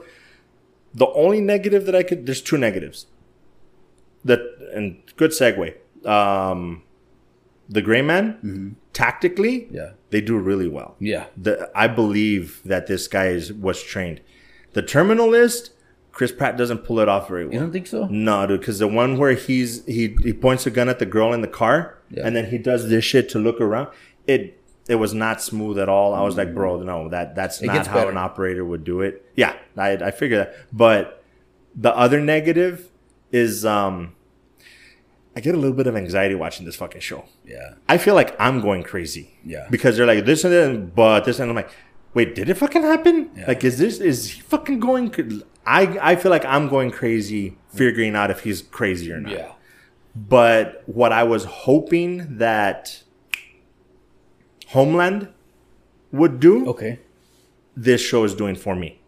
the 0.93 1.07
only 1.07 1.41
negative 1.41 1.85
that 1.87 1.95
I 1.95 2.03
could 2.03 2.25
there's 2.27 2.41
two 2.41 2.57
negatives. 2.57 3.07
That 4.23 4.41
and 4.73 5.01
good 5.17 5.31
segue. 5.31 5.73
Um, 6.05 6.83
the 7.69 7.81
Gray 7.81 8.01
Man 8.01 8.75
tactically, 8.93 9.61
Mm-hmm. 9.61 9.75
Yeah. 9.75 9.89
they 10.09 10.19
do 10.21 10.37
really 10.37 10.67
well 10.67 10.95
Yeah. 10.99 11.25
the 11.37 11.69
I 11.75 11.87
believe 11.87 12.61
that 12.65 12.87
this 12.87 13.07
guy 13.07 13.27
is 13.27 13.53
was 13.53 13.81
trained. 13.81 14.19
The 14.73 14.81
Terminal 14.81 15.27
List, 15.29 15.71
Chris 16.11 16.31
Pratt 16.31 16.57
doesn't 16.57 16.79
pull 16.79 16.99
it 16.99 17.07
off 17.07 17.27
very 17.29 17.45
well. 17.45 17.53
You 17.53 17.59
don't 17.59 17.71
think 17.71 17.87
so? 17.87 18.07
No, 18.07 18.45
dude, 18.47 18.59
because 18.59 18.79
the 18.79 18.87
one 18.87 19.17
where 19.17 19.33
he's 19.33 19.85
he 19.85 20.15
he 20.23 20.33
points 20.33 20.65
a 20.65 20.71
gun 20.71 20.89
at 20.89 20.99
the 20.99 21.05
girl 21.05 21.31
in 21.33 21.41
the 21.41 21.47
car 21.47 21.97
Yeah. 22.09 22.25
and 22.27 22.35
then 22.35 22.47
he 22.49 22.57
does 22.57 22.89
this 22.89 23.05
shit 23.05 23.29
to 23.29 23.39
look 23.39 23.61
around. 23.61 23.87
It 24.27 24.57
it 24.89 24.95
was 24.95 25.13
not 25.13 25.41
smooth 25.41 25.77
at 25.79 25.87
all. 25.87 26.13
I 26.13 26.21
was 26.23 26.35
like, 26.35 26.53
bro, 26.53 26.81
no, 26.81 27.07
that 27.09 27.35
that's 27.35 27.61
It 27.61 27.67
not 27.67 27.87
how 27.87 27.93
better. 27.93 28.09
an 28.11 28.17
operator 28.17 28.65
would 28.65 28.83
do 28.83 28.99
it. 29.01 29.23
Yeah, 29.35 29.53
I 29.77 29.91
I 29.93 30.11
figure 30.11 30.37
that. 30.39 30.55
But 30.73 31.23
the 31.75 31.95
other 31.95 32.19
negative 32.19 32.89
is 33.31 33.63
um 33.65 34.13
I 35.35 35.39
get 35.39 35.55
a 35.55 35.57
little 35.57 35.75
bit 35.75 35.87
of 35.87 35.95
anxiety 35.95 36.35
watching 36.35 36.65
this 36.65 36.75
fucking 36.75 37.01
show. 37.01 37.23
Yeah. 37.45 37.75
I 37.87 37.97
feel 37.97 38.15
like 38.15 38.35
I'm 38.39 38.59
going 38.61 38.83
crazy. 38.83 39.37
Yeah. 39.45 39.67
Because 39.71 39.95
they're 39.95 40.05
like 40.05 40.25
this 40.25 40.43
and 40.43 40.53
then, 40.53 40.87
but 40.93 41.23
this 41.25 41.39
and 41.39 41.49
I'm 41.49 41.55
like, 41.55 41.69
wait, 42.13 42.35
did 42.35 42.49
it 42.49 42.55
fucking 42.55 42.81
happen? 42.83 43.31
Yeah. 43.35 43.45
Like, 43.47 43.63
is 43.63 43.77
this 43.77 43.99
is 43.99 44.29
he 44.31 44.41
fucking 44.41 44.79
going? 44.81 45.09
cr- 45.09 45.21
I 45.65 45.97
I 46.01 46.15
feel 46.17 46.31
like 46.31 46.43
I'm 46.45 46.67
going 46.67 46.91
crazy 46.91 47.57
figuring 47.73 48.15
out 48.15 48.29
if 48.31 48.41
he's 48.41 48.61
crazy 48.61 49.11
or 49.11 49.21
not. 49.21 49.31
Yeah. 49.31 49.51
But 50.13 50.83
what 50.87 51.13
I 51.13 51.23
was 51.23 51.45
hoping 51.45 52.37
that 52.39 53.01
Homeland 54.67 55.29
would 56.11 56.39
do, 56.39 56.67
Okay. 56.67 56.99
this 57.75 58.01
show 58.01 58.23
is 58.25 58.35
doing 58.35 58.55
for 58.55 58.75
me. 58.75 58.99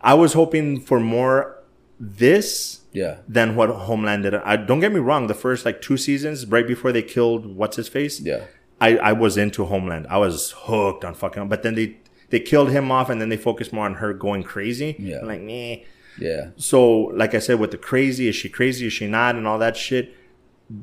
I 0.00 0.14
was 0.14 0.32
hoping 0.32 0.80
for 0.80 1.00
more 1.00 1.58
this 2.00 2.80
Yeah. 3.00 3.14
than 3.36 3.48
what 3.58 3.68
Homeland 3.88 4.22
did. 4.24 4.34
I 4.34 4.56
don't 4.68 4.80
get 4.80 4.92
me 4.92 5.00
wrong. 5.08 5.26
The 5.26 5.34
first 5.46 5.64
like 5.68 5.78
two 5.86 5.96
seasons, 6.08 6.46
right 6.46 6.66
before 6.74 6.92
they 6.92 7.02
killed 7.02 7.42
what's 7.60 7.76
his 7.76 7.88
face, 7.88 8.20
Yeah. 8.20 8.42
I, 8.80 8.90
I 9.10 9.12
was 9.12 9.36
into 9.44 9.64
Homeland. 9.72 10.06
I 10.16 10.18
was 10.26 10.52
hooked 10.64 11.04
on 11.04 11.14
fucking. 11.14 11.48
But 11.48 11.62
then 11.62 11.74
they 11.74 11.88
they 12.30 12.40
killed 12.40 12.70
him 12.76 12.90
off, 12.90 13.08
and 13.10 13.18
then 13.20 13.28
they 13.32 13.36
focused 13.50 13.72
more 13.72 13.86
on 13.86 13.94
her 14.02 14.12
going 14.26 14.42
crazy. 14.42 14.96
Yeah. 14.98 15.20
I'm 15.20 15.26
like 15.32 15.40
meh. 15.50 15.76
Yeah. 16.18 16.50
So 16.56 16.80
like 17.22 17.32
I 17.34 17.40
said, 17.46 17.60
with 17.60 17.70
the 17.70 17.78
crazy, 17.90 18.28
is 18.28 18.36
she 18.36 18.48
crazy? 18.48 18.86
Is 18.86 18.92
she 18.92 19.06
not? 19.06 19.34
And 19.36 19.46
all 19.46 19.58
that 19.66 19.76
shit. 19.76 20.14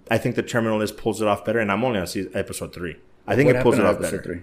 I 0.09 0.18
think 0.18 0.36
the 0.36 0.43
Terminal 0.53 0.78
List 0.80 0.95
pulls 0.97 1.22
it 1.22 1.28
off 1.28 1.43
better, 1.45 1.59
and 1.59 1.70
I'm 1.72 1.84
only 1.84 1.99
on 1.99 2.07
season, 2.07 2.32
episode 2.34 2.74
three. 2.74 2.95
I 3.28 3.36
think 3.36 3.47
What 3.47 3.57
it 3.57 3.64
pulls 3.64 3.78
it 3.80 3.86
off 3.86 3.97
in 3.97 4.01
better. 4.03 4.16
episode 4.18 4.24
three? 4.32 4.41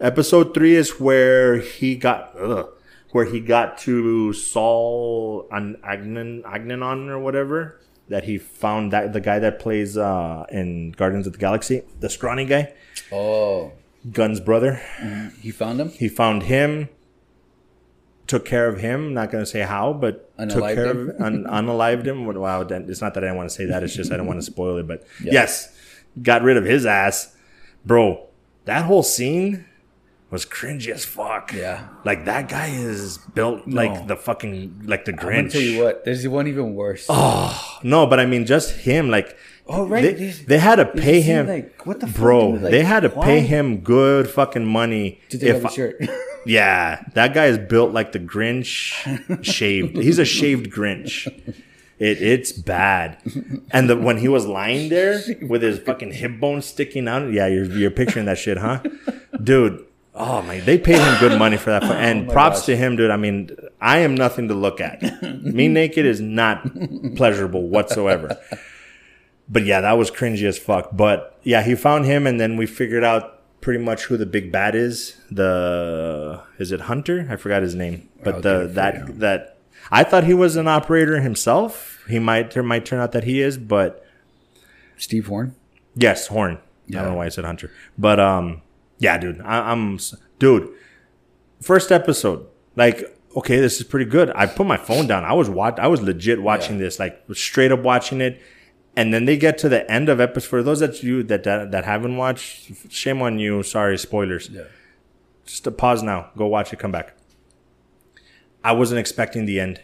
Episode 0.00 0.54
three 0.54 0.74
is 0.76 1.00
where 1.00 1.56
he 1.58 1.96
got, 1.96 2.32
ugh, 2.38 2.68
where 3.12 3.24
he 3.24 3.40
got 3.40 3.78
to 3.78 4.32
Saul 4.32 5.46
on 5.52 5.76
Agnon, 5.84 6.42
Agnanon 6.44 7.08
or 7.08 7.18
whatever. 7.18 7.80
That 8.08 8.24
he 8.24 8.38
found 8.38 8.92
that 8.94 9.12
the 9.12 9.20
guy 9.20 9.38
that 9.38 9.58
plays 9.58 9.98
uh, 9.98 10.46
in 10.50 10.92
Guardians 10.92 11.26
of 11.26 11.34
the 11.34 11.38
Galaxy, 11.38 11.82
the 12.00 12.08
scrawny 12.08 12.46
guy, 12.46 12.72
Oh, 13.12 13.72
Gunn's 14.12 14.40
brother. 14.40 14.80
he 15.42 15.50
found 15.50 15.78
him. 15.78 15.90
He 15.90 16.08
found 16.08 16.44
him, 16.44 16.88
took 18.26 18.46
care 18.46 18.66
of 18.66 18.80
him. 18.80 19.12
Not 19.12 19.30
going 19.30 19.44
to 19.44 19.50
say 19.50 19.60
how, 19.60 19.92
but 19.92 20.34
took 20.48 20.62
care 20.74 20.86
him? 20.90 21.10
of 21.10 21.20
un, 21.20 21.44
unalived 21.44 22.06
him. 22.06 22.24
Wow, 22.24 22.62
it's 22.62 23.00
not 23.02 23.12
that 23.12 23.24
I 23.24 23.26
didn't 23.26 23.36
want 23.36 23.50
to 23.50 23.54
say 23.54 23.66
that. 23.66 23.82
It's 23.82 23.94
just 23.94 24.10
I 24.10 24.16
don't 24.16 24.26
want 24.26 24.38
to 24.38 24.46
spoil 24.46 24.78
it. 24.78 24.86
But 24.86 25.06
Yeah. 25.22 25.32
yes, 25.34 25.70
got 26.22 26.40
rid 26.42 26.56
of 26.56 26.64
his 26.64 26.86
ass, 26.86 27.36
bro. 27.84 28.26
That 28.64 28.84
whole 28.86 29.02
scene 29.02 29.66
was 30.30 30.44
cringy 30.44 30.88
as 30.92 31.04
fuck. 31.04 31.52
Yeah. 31.52 31.88
like 32.04 32.24
that 32.26 32.48
guy 32.48 32.68
is 32.68 33.18
built 33.18 33.66
like 33.66 34.06
the 34.06 34.16
fucking 34.16 34.82
like 34.84 35.04
the 35.04 35.12
Grinch. 35.12 35.38
I'm 35.38 35.48
tell 35.48 35.60
you 35.60 35.82
what. 35.82 36.04
There's 36.04 36.26
one 36.28 36.46
even 36.48 36.74
worse. 36.74 37.06
Oh, 37.08 37.78
No, 37.82 38.06
but 38.06 38.20
I 38.20 38.26
mean 38.26 38.44
just 38.46 38.74
him. 38.80 39.10
Like, 39.10 39.36
Oh, 39.70 39.86
right. 39.86 40.16
They, 40.16 40.30
they 40.30 40.58
had 40.58 40.76
to 40.76 40.86
pay 40.86 41.20
him, 41.20 41.46
like, 41.46 41.84
what 41.86 42.00
the 42.00 42.06
fuck, 42.06 42.16
bro. 42.16 42.52
dude? 42.52 42.62
Like, 42.62 42.70
they 42.70 42.82
had 42.84 43.00
to 43.00 43.10
why? 43.10 43.24
pay 43.26 43.40
him 43.40 43.80
good 43.80 44.30
fucking 44.30 44.64
money. 44.64 45.20
to 45.28 45.38
take 45.38 45.56
off 45.56 45.62
his 45.64 45.74
shirt. 45.74 46.02
Yeah, 46.46 47.04
that 47.12 47.34
guy 47.34 47.46
is 47.46 47.58
built 47.58 47.92
like 47.92 48.12
the 48.12 48.18
Grinch 48.18 49.44
shaved. 49.44 49.96
He's 49.98 50.18
a 50.18 50.24
shaved 50.24 50.70
Grinch. 50.70 51.26
It 51.98 52.22
it's 52.22 52.52
bad. 52.52 53.18
And 53.70 53.90
the 53.90 53.96
when 53.98 54.18
he 54.18 54.28
was 54.28 54.46
lying 54.46 54.88
there 54.88 55.20
with 55.42 55.60
his 55.62 55.78
fucking 55.80 56.12
hip 56.12 56.40
bone 56.40 56.62
sticking 56.62 57.06
out, 57.06 57.30
yeah, 57.32 57.46
you're 57.48 57.66
you're 57.66 57.90
picturing 57.90 58.24
that 58.26 58.38
shit, 58.38 58.56
huh? 58.56 58.80
Dude, 59.42 59.84
oh 60.18 60.42
my, 60.42 60.60
they 60.60 60.76
paid 60.78 60.98
him 61.00 61.18
good 61.20 61.38
money 61.38 61.56
for 61.56 61.70
that. 61.70 61.82
And 62.08 62.28
Oh 62.28 62.32
props 62.32 62.58
gosh. 62.60 62.66
to 62.66 62.76
him, 62.76 62.96
dude. 62.96 63.10
I 63.10 63.16
mean, 63.16 63.50
I 63.80 63.98
am 63.98 64.14
nothing 64.14 64.48
to 64.48 64.54
look 64.54 64.80
at. 64.80 65.00
Me 65.42 65.68
naked 65.80 66.04
is 66.04 66.20
not 66.20 66.62
pleasurable 67.16 67.68
whatsoever. 67.68 68.36
But 69.48 69.64
yeah, 69.64 69.80
that 69.80 69.92
was 69.92 70.10
cringy 70.10 70.44
as 70.44 70.58
fuck. 70.58 70.90
But 70.92 71.38
yeah, 71.42 71.62
he 71.62 71.74
found 71.74 72.04
him, 72.04 72.26
and 72.26 72.38
then 72.38 72.56
we 72.56 72.66
figured 72.66 73.04
out 73.04 73.34
pretty 73.60 73.82
much 73.82 74.04
who 74.04 74.16
the 74.16 74.26
big 74.26 74.52
bad 74.52 74.74
is. 74.74 75.16
The 75.30 76.42
is 76.58 76.70
it 76.72 76.82
Hunter? 76.82 77.26
I 77.30 77.36
forgot 77.36 77.62
his 77.62 77.74
name. 77.74 78.08
But 78.22 78.42
the 78.42 78.52
get 78.52 78.62
it 78.62 78.68
for 78.68 78.72
that 78.74 78.94
you. 79.08 79.12
that 79.14 79.56
I 79.90 80.04
thought 80.04 80.24
he 80.24 80.34
was 80.34 80.56
an 80.56 80.68
operator 80.68 81.20
himself. 81.20 82.04
He 82.08 82.18
might 82.18 82.50
there 82.50 82.62
might 82.62 82.84
turn 82.84 83.00
out 83.00 83.12
that 83.12 83.24
he 83.24 83.40
is, 83.40 83.56
but 83.56 84.04
Steve 84.96 85.26
Horn. 85.28 85.54
yes, 85.94 86.26
Horn. 86.26 86.58
I 86.90 86.92
don't 86.92 87.04
know 87.12 87.14
why 87.14 87.26
I 87.26 87.28
said 87.28 87.44
Hunter, 87.44 87.70
but 87.98 88.18
um, 88.18 88.62
yeah, 88.98 89.18
dude, 89.18 89.40
I, 89.42 89.70
I'm 89.72 89.98
dude. 90.38 90.68
First 91.60 91.90
episode, 91.92 92.46
like. 92.76 93.14
Okay, 93.36 93.60
this 93.60 93.76
is 93.78 93.84
pretty 93.86 94.06
good. 94.06 94.32
I 94.34 94.46
put 94.46 94.66
my 94.66 94.78
phone 94.78 95.06
down. 95.06 95.22
I 95.22 95.34
was 95.34 95.48
watch. 95.50 95.78
I 95.78 95.86
was 95.86 96.00
legit 96.00 96.42
watching 96.42 96.76
Yeah. 96.76 96.84
this, 96.84 96.98
like 96.98 97.22
straight 97.34 97.70
up 97.70 97.80
watching 97.80 98.20
it 98.20 98.40
and 98.96 99.14
then 99.14 99.26
they 99.26 99.36
get 99.36 99.58
to 99.58 99.68
the 99.68 99.88
end 99.88 100.08
of 100.08 100.18
episode. 100.18 100.48
For 100.48 100.62
those 100.62 100.80
that 100.80 101.04
you 101.04 101.22
that 101.24 101.44
that, 101.44 101.70
that 101.70 101.84
haven't 101.84 102.16
watched, 102.16 102.90
shame 102.90 103.22
on 103.22 103.38
you. 103.38 103.62
Sorry, 103.62 103.96
spoilers. 103.96 104.48
Yeah. 104.48 104.64
Just 105.46 105.66
a 105.68 105.70
pause 105.70 106.02
now. 106.02 106.30
Go 106.36 106.46
watch 106.46 106.72
it. 106.72 106.80
Come 106.80 106.90
back. 106.90 107.14
I 108.64 108.72
wasn't 108.72 108.98
expecting 108.98 109.44
the 109.44 109.60
end. 109.60 109.82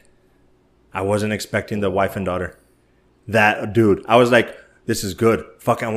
I 0.92 1.02
wasn't 1.02 1.32
expecting 1.32 1.78
the 1.78 1.90
wife 1.90 2.16
and 2.16 2.26
daughter. 2.26 2.58
That 3.28 3.72
dude. 3.72 4.04
I 4.08 4.16
was 4.16 4.32
like, 4.32 4.56
this 4.86 5.04
is 5.04 5.14
good. 5.14 5.44
Fucking. 5.60 5.88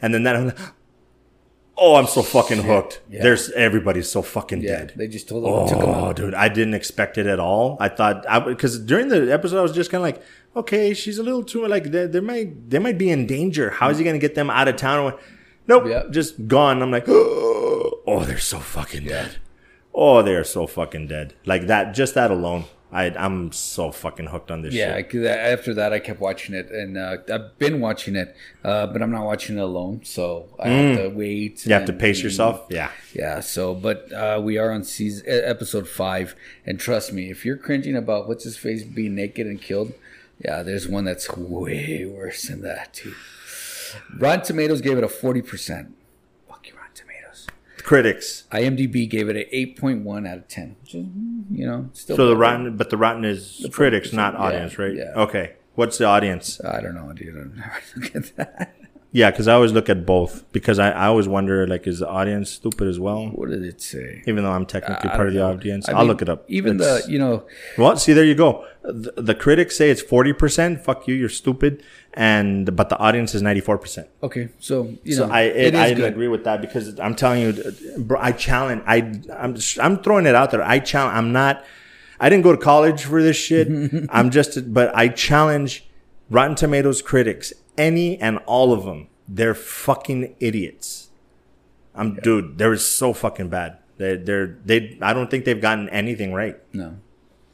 And 0.00 0.14
then 0.14 0.22
that. 0.24 0.54
Oh, 1.82 1.94
I'm 1.96 2.06
so 2.06 2.20
fucking 2.22 2.62
hooked. 2.64 3.00
Yeah. 3.08 3.22
There's 3.22 3.50
everybody's 3.52 4.08
so 4.08 4.20
fucking 4.20 4.60
Yeah. 4.60 4.70
dead. 4.80 4.92
They 4.96 5.08
just 5.08 5.28
told 5.30 5.44
took 5.68 5.78
him 5.78 5.88
Oh, 5.88 6.06
out. 6.08 6.16
dude, 6.16 6.34
I 6.34 6.48
didn't 6.48 6.74
expect 6.74 7.16
it 7.16 7.26
at 7.26 7.40
all. 7.40 7.78
I 7.80 7.88
thought 7.88 8.26
I 8.28 8.38
because 8.40 8.78
during 8.78 9.08
the 9.08 9.32
episode 9.32 9.58
I 9.58 9.62
was 9.62 9.72
just 9.72 9.90
kind 9.90 10.00
of 10.02 10.06
like, 10.06 10.22
okay, 10.54 10.92
she's 10.92 11.16
a 11.18 11.22
little 11.22 11.42
too 11.42 11.66
like 11.66 11.84
they, 11.90 12.06
they 12.06 12.20
might 12.20 12.68
they 12.68 12.78
might 12.78 12.98
be 12.98 13.10
in 13.10 13.26
danger. 13.26 13.70
How 13.70 13.88
is 13.88 13.96
he 13.98 14.04
gonna 14.04 14.18
get 14.18 14.34
them 14.34 14.50
out 14.50 14.68
of 14.68 14.76
town? 14.76 15.14
Nope. 15.66 15.84
Yeah. 15.88 16.02
Just 16.10 16.46
gone. 16.48 16.82
I'm 16.82 16.90
like, 16.90 17.04
oh, 17.08 18.24
they're 18.26 18.38
so 18.38 18.58
fucking 18.58 19.04
dead. 19.04 19.36
Oh, 19.94 20.20
they 20.22 20.34
are 20.34 20.44
so 20.44 20.66
fucking 20.66 21.06
dead. 21.08 21.34
Like 21.46 21.66
that, 21.66 21.94
just 21.94 22.14
that 22.14 22.30
alone. 22.30 22.64
I, 22.92 23.04
I'm 23.06 23.52
so 23.52 23.92
fucking 23.92 24.26
hooked 24.26 24.50
on 24.50 24.62
this 24.62 24.74
Yeah, 24.74 24.96
shit. 24.96 25.24
after 25.26 25.74
that, 25.74 25.92
I 25.92 25.98
kept 26.00 26.20
watching 26.20 26.54
it, 26.54 26.70
and 26.70 26.96
uh, 26.98 27.18
I've 27.32 27.56
been 27.58 27.80
watching 27.80 28.16
it, 28.16 28.34
uh, 28.64 28.86
but 28.88 29.00
I'm 29.00 29.12
not 29.12 29.24
watching 29.24 29.58
it 29.58 29.60
alone, 29.60 30.00
so 30.04 30.48
I 30.58 30.68
have 30.68 30.96
to 30.98 31.08
wait. 31.08 31.58
Mm. 31.58 31.66
You 31.66 31.72
have 31.74 31.84
to 31.86 31.92
pace 31.92 32.16
and- 32.18 32.24
yourself. 32.24 32.66
Yeah. 32.68 32.90
Yeah. 33.14 33.40
So, 33.40 33.74
but 33.74 34.12
uh, 34.12 34.40
we 34.42 34.58
are 34.58 34.72
on 34.72 34.82
season 34.84 35.24
episode 35.28 35.88
five, 35.88 36.34
and 36.66 36.80
trust 36.80 37.12
me, 37.12 37.30
if 37.30 37.44
you're 37.44 37.56
cringing 37.56 37.94
about 37.96 38.26
what's 38.26 38.44
his 38.44 38.56
face 38.56 38.82
being 38.82 39.14
naked 39.14 39.46
and 39.46 39.60
killed, 39.62 39.92
yeah, 40.44 40.62
there's 40.62 40.88
one 40.88 41.04
that's 41.04 41.30
way 41.36 42.04
worse 42.06 42.42
than 42.48 42.62
that 42.62 42.94
too. 42.94 43.14
Rotten 44.18 44.44
Tomatoes 44.44 44.80
gave 44.80 44.96
it 44.98 45.04
a 45.04 45.08
forty 45.08 45.42
percent. 45.42 45.94
Fuck 46.48 46.66
you, 46.68 46.74
Rotten 46.74 46.94
Tomatoes. 46.94 47.46
Critics. 47.80 48.44
IMDb 48.52 49.08
gave 49.08 49.28
it 49.28 49.36
an 49.36 49.44
eight 49.52 49.78
point 49.78 50.04
one 50.04 50.26
out 50.26 50.38
of 50.38 50.48
ten. 50.48 50.76
Which 50.82 50.94
is, 50.94 51.06
mm, 51.06 51.44
you 51.50 51.66
know, 51.66 51.90
still. 51.92 52.16
So 52.16 52.28
the 52.28 52.36
rotten, 52.36 52.76
but 52.76 52.90
the 52.90 52.96
rotten 52.96 53.24
is 53.24 53.66
critics, 53.72 54.12
not 54.12 54.34
yeah, 54.34 54.40
audience, 54.40 54.78
right? 54.78 54.94
yeah. 54.94 55.12
Okay. 55.16 55.54
What's 55.74 55.98
the 55.98 56.04
audience? 56.04 56.60
I 56.64 56.80
don't 56.80 56.94
know, 56.94 57.12
dude. 57.12 57.34
I 57.34 57.38
don't 57.38 57.56
never 57.56 57.80
look 57.96 58.16
at 58.16 58.36
that. 58.36 58.74
Yeah, 59.12 59.32
because 59.32 59.48
I 59.48 59.54
always 59.54 59.72
look 59.72 59.88
at 59.88 60.06
both 60.06 60.44
because 60.52 60.78
I, 60.78 60.90
I 60.90 61.06
always 61.06 61.26
wonder 61.26 61.66
like 61.66 61.86
is 61.88 61.98
the 61.98 62.08
audience 62.08 62.48
stupid 62.50 62.86
as 62.86 63.00
well? 63.00 63.26
What 63.26 63.50
did 63.50 63.64
it 63.64 63.80
say? 63.82 64.22
Even 64.26 64.44
though 64.44 64.52
I'm 64.52 64.66
technically 64.66 65.10
I 65.10 65.16
part 65.16 65.26
of 65.28 65.34
the 65.34 65.40
know. 65.40 65.50
audience, 65.50 65.88
I 65.88 65.92
I'll 65.92 65.98
mean, 66.00 66.08
look 66.08 66.22
it 66.22 66.28
up. 66.28 66.44
Even 66.46 66.76
It's- 66.76 67.06
the, 67.06 67.10
you 67.12 67.18
know, 67.18 67.42
well, 67.76 67.96
see 67.96 68.12
there 68.12 68.24
you 68.24 68.36
go. 68.36 68.64
The, 68.82 69.12
the 69.16 69.34
critics 69.34 69.76
say 69.76 69.90
it's 69.90 70.00
forty 70.00 70.32
percent. 70.32 70.84
Fuck 70.84 71.08
you, 71.08 71.14
you're 71.16 71.28
stupid. 71.28 71.82
And 72.14 72.74
but 72.76 72.88
the 72.88 72.98
audience 72.98 73.34
is 73.34 73.42
ninety 73.42 73.60
four 73.60 73.78
percent. 73.78 74.06
okay, 74.22 74.48
so 74.60 74.94
you 75.02 75.14
So 75.14 75.26
know, 75.26 75.32
I 75.32 75.40
it 75.42 75.74
it, 75.74 75.74
I 75.74 75.92
good. 75.94 76.04
agree 76.12 76.28
with 76.28 76.44
that 76.44 76.60
because 76.60 76.98
I'm 77.00 77.14
telling 77.16 77.40
you, 77.42 77.52
bro, 77.98 78.18
I 78.20 78.30
challenge. 78.32 78.82
I 78.86 78.96
I'm 79.36 79.56
I'm 79.80 80.02
throwing 80.02 80.26
it 80.26 80.34
out 80.36 80.52
there. 80.52 80.62
I 80.62 80.78
challenge. 80.78 81.16
I'm 81.16 81.32
not. 81.32 81.64
I 82.20 82.28
didn't 82.28 82.44
go 82.44 82.52
to 82.52 82.58
college 82.58 83.02
for 83.04 83.20
this 83.22 83.36
shit. 83.36 83.66
I'm 84.10 84.30
just. 84.30 84.72
But 84.72 84.94
I 84.94 85.08
challenge 85.08 85.84
Rotten 86.30 86.54
Tomatoes 86.56 87.02
critics, 87.02 87.52
any 87.88 88.18
and 88.20 88.38
all 88.46 88.72
of 88.72 88.84
them. 88.84 89.08
They're 89.28 89.54
fucking 89.54 90.34
idiots. 90.40 91.10
I'm 91.94 92.14
dude. 92.16 92.58
They're 92.58 92.76
so 92.76 93.12
fucking 93.12 93.48
bad. 93.48 93.78
They 93.98 94.16
they're 94.16 94.58
they. 94.64 94.98
I 95.02 95.12
don't 95.12 95.30
think 95.30 95.44
they've 95.44 95.60
gotten 95.68 95.88
anything 95.90 96.32
right. 96.32 96.56
No. 96.72 96.96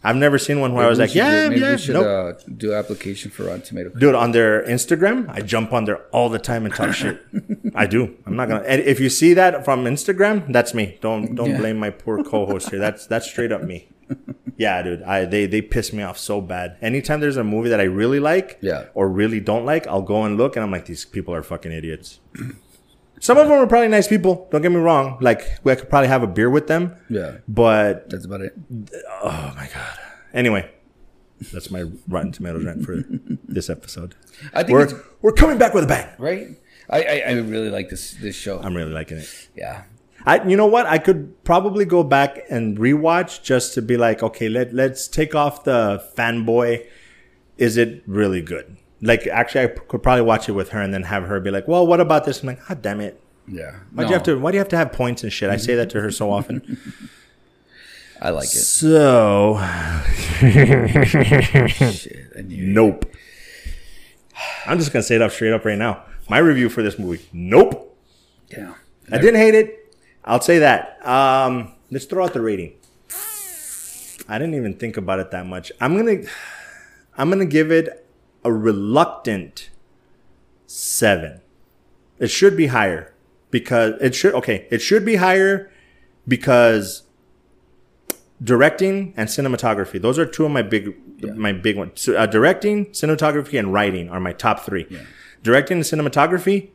I've 0.04 0.16
never 0.16 0.38
seen 0.38 0.60
one 0.60 0.72
where 0.72 0.86
I 0.86 0.88
was 0.88 1.00
like, 1.00 1.10
do- 1.12 1.18
yeah, 1.18 1.48
maybe 1.48 1.60
yeah, 1.60 1.72
we 1.72 1.78
should 1.78 1.94
nope. 1.98 2.06
uh, 2.06 2.52
do 2.56 2.72
application 2.72 3.28
for 3.32 3.42
Rotten 3.44 3.62
Tomato. 3.62 3.88
Dude, 3.90 4.14
on 4.14 4.30
their 4.30 4.62
Instagram, 4.62 5.28
I 5.28 5.40
jump 5.40 5.72
on 5.72 5.84
there 5.84 6.02
all 6.16 6.28
the 6.28 6.38
time 6.38 6.64
and 6.64 6.72
talk 6.72 6.94
shit. 7.02 7.18
I 7.74 7.86
do. 7.86 8.14
I'm 8.24 8.36
not 8.36 8.46
gonna. 8.48 8.62
And 8.72 8.80
if 8.82 9.00
you 9.00 9.10
see 9.10 9.34
that 9.34 9.64
from 9.64 9.84
Instagram, 9.84 10.52
that's 10.52 10.72
me. 10.74 10.98
Don't 11.00 11.34
don't 11.34 11.50
Yeah. 11.50 11.58
blame 11.62 11.78
my 11.78 11.90
poor 11.90 12.22
co-host 12.22 12.70
here. 12.70 12.78
That's 12.78 13.06
that's 13.06 13.26
straight 13.28 13.50
up 13.52 13.62
me. 13.62 13.88
Yeah, 14.58 14.80
dude. 14.82 15.02
I 15.02 15.26
they 15.26 15.44
they 15.46 15.60
piss 15.60 15.92
me 15.92 16.02
off 16.02 16.16
so 16.16 16.40
bad. 16.40 16.78
Anytime 16.80 17.20
there's 17.20 17.36
a 17.36 17.44
movie 17.44 17.68
that 17.68 17.78
I 17.80 17.84
really 17.84 18.20
like, 18.20 18.58
Yeah. 18.62 18.84
or 18.94 19.06
really 19.06 19.38
don't 19.38 19.66
like, 19.66 19.86
I'll 19.86 20.00
go 20.00 20.24
and 20.24 20.38
look, 20.38 20.56
and 20.56 20.64
I'm 20.64 20.70
like, 20.70 20.86
these 20.86 21.04
people 21.04 21.34
are 21.34 21.42
fucking 21.42 21.70
idiots. 21.72 22.20
Some 23.20 23.38
of 23.38 23.48
them 23.48 23.58
are 23.58 23.66
probably 23.66 23.88
nice 23.88 24.08
people. 24.08 24.46
Don't 24.50 24.62
get 24.62 24.70
me 24.70 24.76
wrong. 24.78 25.16
Like, 25.20 25.58
we 25.64 25.74
could 25.76 25.88
probably 25.88 26.08
have 26.08 26.22
a 26.22 26.26
beer 26.26 26.50
with 26.50 26.66
them. 26.68 26.94
Yeah, 27.08 27.38
But 27.48 28.08
that's 28.10 28.24
about 28.26 28.42
it. 28.42 28.54
oh 29.22 29.52
my 29.56 29.68
god. 29.72 29.98
Anyway, 30.34 30.70
that's 31.52 31.70
my 31.70 31.84
Rotten 32.08 32.32
Tomatoes 32.32 32.64
rant 32.64 32.84
for 32.84 33.02
this 33.48 33.68
episode. 33.70 34.14
I 34.54 34.62
think 34.62 34.78
We're 34.78 35.02
we're 35.22 35.32
coming 35.32 35.58
back 35.58 35.72
with 35.74 35.84
a 35.84 35.86
bang. 35.86 36.08
right. 36.18 36.48
I, 36.88 37.02
I, 37.02 37.22
I 37.28 37.32
really 37.32 37.68
like 37.70 37.88
this 37.90 38.12
this 38.20 38.36
show. 38.36 38.60
I'm 38.60 38.74
really 38.76 38.92
liking 38.92 39.18
it. 39.18 39.48
yeah, 39.56 39.82
I, 40.26 40.44
you 40.46 40.56
know 40.56 40.66
what? 40.66 40.86
I 40.86 40.98
could 40.98 41.42
probably 41.44 41.84
go 41.84 42.02
back 42.02 42.40
and 42.50 42.76
rewatch 42.78 43.42
just 43.44 43.74
to 43.74 43.82
be 43.82 43.96
like, 43.96 44.22
okay, 44.22 44.48
let 44.48 44.74
let's 44.74 45.06
take 45.06 45.34
off 45.34 45.62
the 45.64 46.02
fanboy. 46.16 46.84
Is 47.58 47.76
it 47.76 48.02
really 48.06 48.42
good? 48.42 48.76
Like, 49.00 49.26
actually, 49.28 49.64
I 49.64 49.68
could 49.68 50.02
probably 50.02 50.22
watch 50.22 50.48
it 50.48 50.52
with 50.52 50.70
her 50.70 50.80
and 50.80 50.92
then 50.92 51.04
have 51.04 51.24
her 51.24 51.38
be 51.38 51.50
like, 51.50 51.68
well, 51.68 51.86
what 51.86 52.00
about 52.00 52.24
this? 52.24 52.40
I'm 52.42 52.48
like, 52.48 52.66
god 52.66 52.82
damn 52.82 53.00
it. 53.00 53.20
yeah. 53.46 53.76
Why'd 53.92 54.08
you 54.08 54.14
have 54.14 54.22
to? 54.24 54.36
Why 54.38 54.50
do 54.50 54.56
you 54.56 54.60
have 54.60 54.68
to 54.70 54.76
have 54.76 54.92
points 54.92 55.22
and 55.22 55.32
shit? 55.32 55.48
I 55.48 55.56
say 55.58 55.74
that 55.76 55.90
to 55.90 56.00
her 56.00 56.10
so 56.10 56.32
often. 56.32 56.76
I 58.20 58.30
like 58.30 58.46
it. 58.46 58.48
So, 58.48 59.58
Shit, 61.04 62.32
I 62.36 62.40
knew 62.42 62.66
nope. 62.66 63.12
I'm 64.66 64.78
just 64.78 64.92
gonna 64.92 65.02
say 65.02 65.16
it 65.16 65.22
up 65.22 65.30
straight 65.30 65.52
up 65.52 65.64
right 65.64 65.78
now. 65.78 66.02
My 66.28 66.38
review 66.38 66.68
for 66.68 66.82
this 66.82 66.98
movie, 66.98 67.24
nope. 67.32 67.96
Yeah. 68.50 68.74
I 69.12 69.18
didn't 69.18 69.36
hate 69.36 69.54
it. 69.54 69.85
I'll 70.26 70.40
say 70.40 70.58
that. 70.58 71.06
Um, 71.06 71.72
let's 71.90 72.04
throw 72.04 72.24
out 72.24 72.32
the 72.32 72.40
rating. 72.40 72.74
I 74.28 74.38
didn't 74.38 74.54
even 74.54 74.74
think 74.74 74.96
about 74.96 75.20
it 75.20 75.30
that 75.30 75.46
much. 75.46 75.70
I'm 75.80 75.96
gonna, 75.96 76.22
I'm 77.16 77.30
gonna 77.30 77.46
give 77.46 77.70
it 77.70 78.06
a 78.44 78.52
reluctant 78.52 79.70
seven. 80.66 81.40
It 82.18 82.28
should 82.28 82.56
be 82.56 82.68
higher 82.68 83.14
because 83.50 83.94
it 84.00 84.14
should. 84.14 84.34
Okay, 84.34 84.66
it 84.70 84.78
should 84.78 85.04
be 85.04 85.16
higher 85.16 85.70
because 86.26 87.04
directing 88.42 89.14
and 89.16 89.28
cinematography. 89.28 90.00
Those 90.00 90.18
are 90.18 90.26
two 90.26 90.44
of 90.44 90.50
my 90.50 90.62
big, 90.62 90.96
my 91.36 91.52
big 91.52 91.76
ones. 91.76 92.00
So, 92.00 92.16
uh, 92.16 92.26
directing, 92.26 92.86
cinematography, 92.86 93.58
and 93.58 93.72
writing 93.72 94.08
are 94.08 94.20
my 94.20 94.32
top 94.32 94.60
three. 94.60 94.86
Directing 95.42 95.78
and 95.78 95.84
cinematography, 95.84 96.70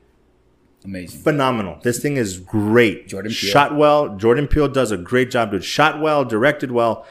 Amazing. 0.83 1.21
phenomenal. 1.21 1.79
This 1.83 1.99
thing 1.99 2.17
is 2.17 2.39
great. 2.39 3.07
Jordan 3.07 3.31
Peele. 3.31 3.51
Shot 3.51 3.75
well. 3.75 4.15
Jordan 4.17 4.47
Peele 4.47 4.67
does 4.67 4.91
a 4.91 4.97
great 4.97 5.29
job, 5.31 5.51
dude. 5.51 5.63
Shot 5.63 6.01
well, 6.01 6.25
directed 6.25 6.71
well, 6.71 7.05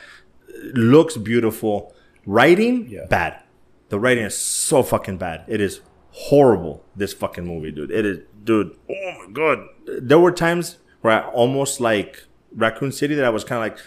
looks 0.75 1.17
beautiful. 1.17 1.95
Writing, 2.27 2.89
Yeah. 2.91 3.07
bad. 3.09 3.43
The 3.89 3.99
writing 3.99 4.25
is 4.25 4.37
so 4.37 4.83
fucking 4.83 5.19
bad. 5.19 5.45
It 5.49 5.61
is 5.61 5.81
horrible. 6.11 6.85
This 6.97 7.13
fucking 7.13 7.47
movie, 7.47 7.71
dude. 7.73 7.91
It 7.91 8.05
is, 8.07 8.19
dude. 8.45 8.77
Oh 8.91 9.13
my 9.27 9.33
god. 9.33 9.59
There 9.87 10.19
were 10.19 10.33
times 10.33 10.79
where 11.01 11.23
I 11.23 11.29
almost 11.31 11.81
like 11.81 12.25
Raccoon 12.55 12.93
City 12.93 13.15
that 13.15 13.25
I 13.25 13.31
was 13.31 13.45
kind 13.45 13.59
of 13.65 13.71
like, 13.73 13.85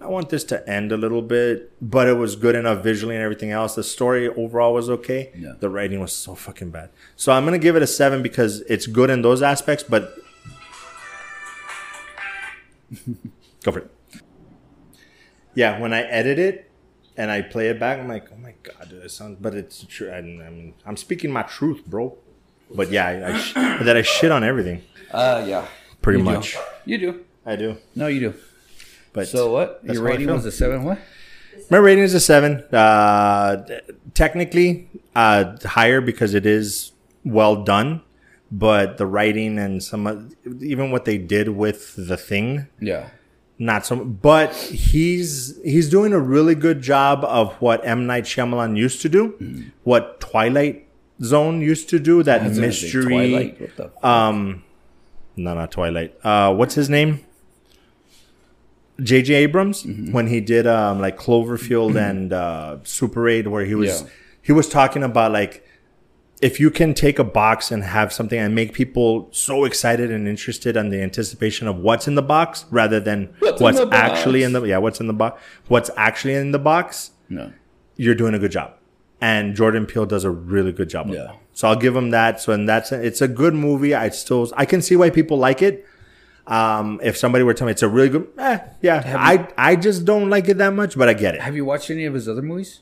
I 0.00 0.06
want 0.06 0.28
this 0.28 0.44
to 0.44 0.68
end 0.68 0.92
a 0.92 0.96
little 0.96 1.22
bit, 1.22 1.72
but 1.82 2.06
it 2.06 2.12
was 2.14 2.36
good 2.36 2.54
enough 2.54 2.84
visually 2.84 3.16
and 3.16 3.22
everything 3.24 3.50
else. 3.50 3.74
The 3.74 3.82
story 3.82 4.28
overall 4.28 4.72
was 4.74 4.88
okay. 4.88 5.32
Yeah. 5.36 5.54
The 5.58 5.68
writing 5.68 5.98
was 6.00 6.12
so 6.12 6.34
fucking 6.36 6.70
bad. 6.70 6.90
So 7.16 7.32
I'm 7.32 7.44
gonna 7.44 7.58
give 7.58 7.74
it 7.74 7.82
a 7.82 7.86
seven 7.86 8.22
because 8.22 8.60
it's 8.62 8.86
good 8.86 9.10
in 9.10 9.22
those 9.22 9.42
aspects, 9.42 9.82
but 9.82 10.14
go 13.64 13.72
for 13.72 13.78
it. 13.80 13.90
Yeah, 15.54 15.80
when 15.80 15.92
I 15.92 16.02
edit 16.02 16.38
it 16.38 16.70
and 17.16 17.30
I 17.30 17.42
play 17.42 17.68
it 17.68 17.80
back, 17.80 17.98
I'm 17.98 18.08
like, 18.08 18.28
oh 18.32 18.36
my 18.36 18.54
god, 18.62 18.88
dude, 18.90 19.02
it 19.04 19.10
sounds. 19.10 19.38
But 19.40 19.54
it's 19.54 19.84
true. 19.84 20.10
I 20.12 20.20
mean, 20.22 20.74
I'm 20.86 20.96
speaking 20.96 21.32
my 21.32 21.42
truth, 21.42 21.84
bro. 21.86 22.16
But 22.72 22.90
yeah, 22.92 23.06
I, 23.06 23.32
I 23.32 23.38
sh- 23.38 23.54
that 23.54 23.96
I 23.96 24.02
shit 24.02 24.30
on 24.30 24.44
everything. 24.44 24.82
Uh, 25.10 25.44
yeah. 25.46 25.66
Pretty 26.02 26.18
You 26.20 26.24
do. 26.24 26.30
much. 26.30 26.56
You 26.84 26.98
do. 26.98 27.24
I 27.44 27.56
do. 27.56 27.78
No, 27.96 28.06
you 28.06 28.20
do. 28.20 28.34
But 29.12 29.28
So 29.28 29.52
what? 29.52 29.80
That's 29.84 29.94
Your 29.98 30.04
rating 30.04 30.30
was 30.30 30.44
a 30.44 30.52
seven. 30.52 30.84
What? 30.84 30.98
My 31.70 31.78
rating 31.78 32.04
is 32.04 32.14
a 32.14 32.20
seven. 32.20 32.62
Uh, 32.72 33.64
technically, 34.14 34.88
uh, 35.14 35.56
higher 35.64 36.00
because 36.00 36.34
it 36.34 36.46
is 36.46 36.92
well 37.24 37.62
done, 37.64 38.02
but 38.50 38.96
the 38.98 39.06
writing 39.06 39.58
and 39.58 39.82
some, 39.82 40.06
of- 40.06 40.34
even 40.62 40.90
what 40.90 41.04
they 41.04 41.18
did 41.18 41.50
with 41.50 41.94
the 41.96 42.16
thing, 42.16 42.66
Yeah. 42.80 43.08
not 43.58 43.84
so. 43.84 43.96
But 43.96 44.54
he's 44.54 45.58
he's 45.64 45.90
doing 45.90 46.12
a 46.12 46.18
really 46.20 46.54
good 46.54 46.80
job 46.80 47.24
of 47.24 47.54
what 47.54 47.84
M 47.86 48.06
Night 48.06 48.24
Shyamalan 48.24 48.76
used 48.76 49.02
to 49.02 49.08
do, 49.08 49.34
what 49.84 50.20
Twilight 50.20 50.86
Zone 51.22 51.60
used 51.60 51.88
to 51.90 51.98
do. 51.98 52.22
That 52.22 52.42
I 52.42 52.48
was 52.48 52.58
gonna 52.58 52.72
say 52.72 52.86
mystery. 52.86 53.04
Twilight. 53.04 53.60
What 53.60 53.76
the? 53.76 54.06
Um, 54.08 54.62
no, 55.36 55.54
not 55.54 55.72
Twilight. 55.72 56.14
Uh, 56.24 56.54
what's 56.54 56.74
his 56.76 56.88
name? 56.88 57.20
J.J. 59.02 59.34
Abrams 59.34 59.84
Mm-hmm. 59.84 60.12
when 60.12 60.26
he 60.26 60.40
did 60.40 60.66
um 60.66 61.00
like 61.00 61.16
Cloverfield 61.16 61.96
and 61.96 62.32
uh, 62.32 62.78
Super 62.84 63.28
Eight, 63.28 63.48
where 63.48 63.64
he 63.64 63.74
was 63.74 64.02
Yeah. 64.02 64.08
he 64.42 64.52
was 64.52 64.68
talking 64.68 65.02
about 65.02 65.32
like 65.32 65.64
if 66.40 66.60
you 66.60 66.70
can 66.70 66.94
take 66.94 67.18
a 67.18 67.24
box 67.24 67.72
and 67.72 67.82
have 67.82 68.12
something 68.12 68.38
and 68.38 68.54
make 68.54 68.72
people 68.72 69.28
so 69.32 69.64
excited 69.64 70.10
and 70.12 70.28
interested 70.28 70.76
on 70.76 70.88
the 70.90 71.02
anticipation 71.02 71.66
of 71.66 71.76
what's 71.78 72.06
in 72.06 72.14
the 72.14 72.22
box 72.22 72.64
rather 72.70 73.00
than 73.00 73.28
What's 73.40 73.60
what's, 73.60 73.80
in 73.80 73.90
the 73.90 73.96
actually 73.96 74.40
box? 74.40 74.46
in 74.46 74.52
the 74.52 74.62
yeah 74.64 74.78
what's 74.78 75.00
in 75.00 75.06
the 75.08 75.12
box 75.14 75.42
what's 75.66 75.90
actually 75.96 76.34
in 76.34 76.52
the 76.52 76.58
box 76.60 77.10
no. 77.28 77.52
you're 77.96 78.14
doing 78.14 78.34
a 78.34 78.38
good 78.38 78.52
job. 78.52 78.74
And 79.20 79.56
Jordan 79.56 79.84
Peele 79.86 80.06
does 80.06 80.22
a 80.22 80.30
really 80.30 80.70
good 80.70 80.88
job 80.88 81.08
of 81.08 81.14
Yeah. 81.14 81.30
it. 81.32 81.36
So 81.52 81.66
I'll 81.66 81.74
give 81.74 81.96
him 81.96 82.10
that. 82.10 82.40
So 82.40 82.52
and 82.52 82.68
that's 82.68 82.92
it's 82.92 83.20
a 83.20 83.26
good 83.26 83.52
movie. 83.52 83.92
I 83.92 84.08
still 84.10 84.48
I 84.56 84.64
can 84.64 84.80
see 84.80 84.94
why 84.94 85.10
people 85.10 85.36
like 85.38 85.60
it. 85.60 85.84
Um, 86.48 86.98
if 87.02 87.16
somebody 87.16 87.44
were 87.44 87.52
to 87.52 87.58
tell 87.58 87.66
me 87.66 87.72
it's 87.72 87.82
a 87.82 87.88
really 87.88 88.08
good, 88.08 88.26
eh, 88.38 88.58
yeah, 88.80 89.02
I 89.18 89.48
I 89.72 89.76
just 89.76 90.04
don't 90.06 90.30
like 90.30 90.48
it 90.48 90.56
that 90.58 90.72
much, 90.72 90.96
but 90.96 91.08
I 91.08 91.12
get 91.14 91.34
it. 91.34 91.42
Have 91.42 91.54
you 91.54 91.64
watched 91.66 91.90
any 91.90 92.04
of 92.06 92.14
his 92.14 92.26
other 92.28 92.40
movies? 92.42 92.80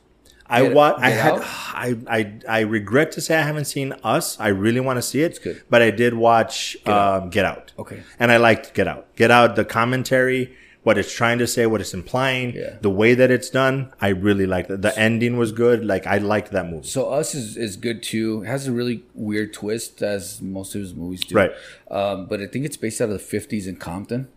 I 0.48 0.62
Get- 0.62 0.74
wa- 0.74 0.94
I 0.96 1.10
had 1.10 1.34
I, 1.74 1.96
I 2.06 2.32
I 2.48 2.60
regret 2.60 3.10
to 3.12 3.20
say 3.20 3.36
I 3.36 3.42
haven't 3.42 3.64
seen 3.64 3.92
Us. 4.04 4.38
I 4.38 4.48
really 4.48 4.78
want 4.78 4.98
to 4.98 5.02
see 5.02 5.22
it. 5.22 5.40
good. 5.42 5.62
But 5.68 5.82
I 5.82 5.90
did 5.90 6.14
watch 6.14 6.76
Get, 6.84 6.94
Out. 6.94 7.22
um, 7.24 7.30
Get 7.30 7.44
Out. 7.44 7.72
Okay. 7.76 8.02
And 8.20 8.30
I 8.30 8.36
liked 8.36 8.72
Get 8.72 8.86
Out. 8.86 9.12
Get 9.16 9.32
Out 9.32 9.56
the 9.56 9.64
commentary, 9.64 10.54
what 10.86 10.96
it's 10.96 11.12
trying 11.12 11.36
to 11.36 11.48
say, 11.48 11.66
what 11.66 11.80
it's 11.80 11.92
implying, 11.92 12.52
Yeah. 12.54 12.76
the 12.80 12.90
way 12.90 13.12
that 13.14 13.28
it's 13.28 13.50
done. 13.50 13.92
I 14.00 14.10
really 14.10 14.46
liked 14.46 14.70
it. 14.70 14.82
The 14.82 14.96
ending 14.96 15.36
was 15.36 15.50
good. 15.50 15.84
Like 15.84 16.06
I 16.06 16.18
liked 16.18 16.52
that 16.52 16.66
movie. 16.70 16.86
So 16.86 17.10
Us 17.10 17.34
is, 17.34 17.56
is 17.56 17.74
good 17.76 18.04
too. 18.04 18.42
It 18.44 18.46
has 18.46 18.68
a 18.68 18.72
really 18.72 19.02
weird 19.12 19.52
twist 19.52 20.00
as 20.00 20.40
most 20.40 20.76
of 20.76 20.80
his 20.80 20.94
movies 20.94 21.24
do. 21.24 21.34
Right. 21.34 21.50
Um, 21.90 22.26
but 22.26 22.40
I 22.40 22.46
think 22.46 22.64
it's 22.64 22.76
based 22.76 23.00
out 23.00 23.06
of 23.06 23.14
the 23.14 23.18
fifties 23.18 23.66
in 23.66 23.76
Compton. 23.76 24.28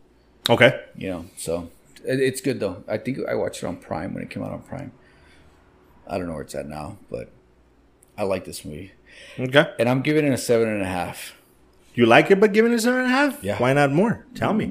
Okay. 0.50 0.82
You 0.97 1.10
know, 1.12 1.26
so 1.38 1.70
it, 2.04 2.20
it's 2.20 2.41
good 2.41 2.60
though. 2.60 2.84
I 2.88 2.97
think 2.97 3.20
I 3.30 3.36
watched 3.36 3.62
it 3.62 3.68
on 3.68 3.78
Prime 3.78 4.16
when 4.16 4.24
it 4.24 4.32
came 4.32 4.41
out 4.41 4.52
on 4.52 4.64
Prime. 4.64 4.91
I 6.08 6.18
don't 6.18 6.26
know 6.26 6.34
where 6.34 6.41
it's 6.41 6.56
at 6.56 6.68
now, 6.68 6.97
but 7.12 7.30
I 8.18 8.24
like 8.24 8.45
this 8.45 8.66
movie, 8.66 8.93
Okay. 9.38 9.66
and 9.78 9.88
I'm 9.88 10.02
giving 10.02 10.26
it 10.26 10.34
a 10.34 10.38
seven 10.39 10.68
and 10.68 10.82
a 10.82 10.88
half. 10.88 11.36
You 11.93 12.08
like 12.08 12.32
it, 12.32 12.39
but 12.39 12.54
giving 12.54 12.74
it 12.74 12.80
seven 12.80 13.02
and 13.02 13.08
a 13.14 13.16
half? 13.20 13.43
Yeah. 13.43 13.58
Why 13.60 13.74
not 13.74 13.91
more? 13.91 14.26
Tell 14.34 14.54
me. 14.56 14.66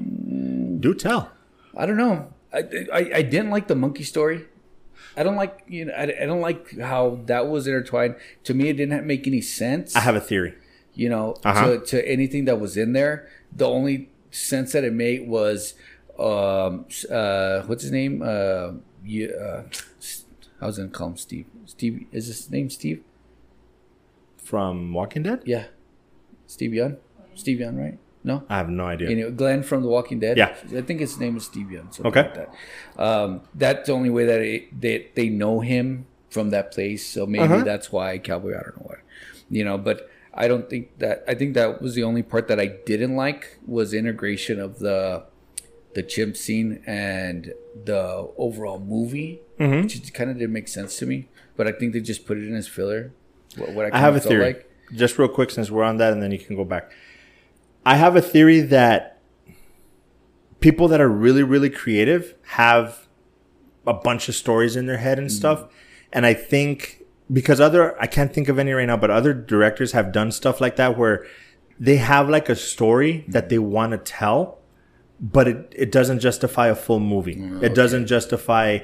Do 0.81 0.93
tell. 0.93 1.31
I 1.79 1.85
don't 1.87 1.97
know. 1.97 2.15
I, 2.53 2.59
I, 2.99 3.01
I 3.19 3.21
didn't 3.23 3.51
like 3.51 3.67
the 3.67 3.75
monkey 3.75 4.03
story. 4.03 4.45
I 5.17 5.23
don't 5.23 5.35
like 5.43 5.63
you 5.67 5.85
know 5.85 5.93
I, 5.93 6.03
I 6.23 6.25
don't 6.25 6.41
like 6.41 6.77
how 6.79 7.19
that 7.25 7.47
was 7.47 7.67
intertwined. 7.67 8.15
To 8.47 8.53
me, 8.53 8.69
it 8.69 8.77
didn't 8.81 9.05
make 9.07 9.25
any 9.27 9.41
sense. 9.41 9.95
I 9.95 10.01
have 10.01 10.15
a 10.15 10.21
theory. 10.31 10.53
you 10.93 11.07
know, 11.09 11.35
Uh-huh. 11.45 11.77
to, 11.77 11.85
to 11.91 11.97
anything 12.07 12.43
that 12.45 12.59
was 12.59 12.75
in 12.77 12.93
there. 12.93 13.27
The 13.55 13.67
only 13.67 14.09
sense 14.31 14.73
that 14.73 14.83
it 14.83 14.93
made 14.93 15.27
was, 15.27 15.73
um, 16.19 16.85
uh, 17.09 17.61
what's 17.67 17.83
his 17.83 17.91
name? 17.91 18.21
Uh, 18.21 18.73
you, 19.05 19.31
uh, 19.33 19.63
I 20.61 20.65
was 20.67 20.77
gonna 20.77 20.89
call 20.89 21.07
him 21.09 21.17
Steve. 21.17 21.45
Steve 21.65 22.05
is 22.11 22.27
his 22.27 22.51
name 22.51 22.69
Steve? 22.69 23.01
From 24.37 24.93
Walking 24.93 25.23
Dead? 25.23 25.41
Yeah, 25.45 25.65
Steve 26.47 26.73
Young. 26.73 26.97
Steve 27.35 27.59
Young, 27.59 27.77
right? 27.77 27.97
No, 28.23 28.43
I 28.49 28.57
have 28.57 28.69
no 28.69 28.85
idea. 28.85 29.09
you 29.09 29.15
know, 29.15 29.31
Glenn 29.31 29.63
from 29.63 29.81
The 29.81 29.87
Walking 29.87 30.19
Dead. 30.19 30.37
Yeah. 30.37 30.53
I 30.75 30.81
think 30.81 30.99
his 30.99 31.17
name 31.19 31.37
is 31.37 31.45
Steve 31.45 31.71
Young. 31.71 31.89
Okay. 32.03 32.23
like 32.23 32.33
that. 32.35 32.53
Um, 33.01 33.41
that's 33.55 33.87
the 33.87 33.93
only 33.93 34.09
way 34.09 34.25
that 34.25 34.41
it, 34.41 34.81
they 34.81 35.07
they 35.15 35.29
know 35.29 35.61
him 35.61 36.05
from 36.29 36.49
that 36.49 36.71
place. 36.71 37.05
So 37.05 37.25
maybe 37.25 37.45
Uh-huh. 37.45 37.63
that's 37.63 37.91
why 37.91 38.17
Cowboy. 38.17 38.49
I 38.57 38.61
don't 38.63 38.77
know 38.77 38.87
why, 38.91 38.97
you 39.49 39.63
know. 39.63 39.77
But 39.77 40.09
I 40.33 40.47
don't 40.49 40.69
think 40.69 40.97
that. 40.99 41.23
I 41.29 41.33
think 41.33 41.53
that 41.53 41.81
was 41.81 41.95
the 41.95 42.03
only 42.03 42.21
part 42.23 42.47
that 42.49 42.59
I 42.59 42.67
didn't 42.85 43.15
like 43.15 43.57
was 43.65 43.93
integration 43.93 44.59
of 44.59 44.79
the 44.79 45.23
the 45.95 46.03
chimp 46.03 46.35
scene 46.37 46.83
and 46.85 47.53
the 47.85 48.29
overall 48.37 48.79
movie, 48.79 49.39
Mm-hmm. 49.59 49.81
which 49.83 50.13
kind 50.13 50.29
of 50.29 50.37
didn't 50.37 50.53
make 50.53 50.67
sense 50.67 50.97
to 50.99 51.05
me. 51.05 51.29
But 51.55 51.67
I 51.67 51.71
think 51.71 51.93
they 51.93 52.01
just 52.01 52.25
put 52.25 52.37
it 52.37 52.43
in 52.47 52.55
as 52.55 52.67
filler. 52.67 53.11
What, 53.57 53.71
what 53.73 53.85
I, 53.93 53.97
I 53.97 53.99
have 53.99 54.15
a 54.15 54.19
theory. 54.19 54.43
Like. 54.45 54.65
Just 54.93 55.17
real 55.19 55.27
quick, 55.29 55.51
since 55.51 55.69
we're 55.69 55.83
on 55.83 55.97
that, 55.97 56.11
and 56.13 56.21
then 56.23 56.31
you 56.31 56.39
can 56.39 56.55
go 56.55 56.65
back. 56.65 56.91
I 57.85 57.95
have 57.95 58.15
a 58.15 58.21
theory 58.21 58.61
that 58.61 59.19
people 60.59 60.87
that 60.89 61.01
are 61.01 61.09
really, 61.09 61.43
really 61.43 61.69
creative 61.69 62.35
have 62.47 63.07
a 63.87 63.93
bunch 63.93 64.29
of 64.29 64.35
stories 64.35 64.75
in 64.75 64.85
their 64.85 64.97
head 64.97 65.17
and 65.17 65.29
mm. 65.29 65.31
stuff. 65.31 65.65
And 66.11 66.25
I 66.25 66.33
think 66.33 67.03
because 67.31 67.61
other, 67.61 67.99
I 68.01 68.07
can't 68.07 68.33
think 68.33 68.49
of 68.49 68.59
any 68.59 68.71
right 68.71 68.85
now, 68.85 68.97
but 68.97 69.09
other 69.09 69.33
directors 69.33 69.93
have 69.93 70.11
done 70.11 70.31
stuff 70.31 70.59
like 70.59 70.75
that 70.77 70.97
where 70.97 71.25
they 71.79 71.97
have 71.97 72.29
like 72.29 72.49
a 72.49 72.55
story 72.55 73.25
that 73.29 73.45
mm. 73.45 73.49
they 73.49 73.59
want 73.59 73.91
to 73.91 73.97
tell, 73.97 74.59
but 75.19 75.47
it, 75.47 75.73
it 75.75 75.91
doesn't 75.91 76.19
justify 76.19 76.67
a 76.67 76.75
full 76.75 76.99
movie. 76.99 77.41
Oh, 77.41 77.61
it 77.61 77.73
doesn't 77.73 78.07
justify 78.07 78.79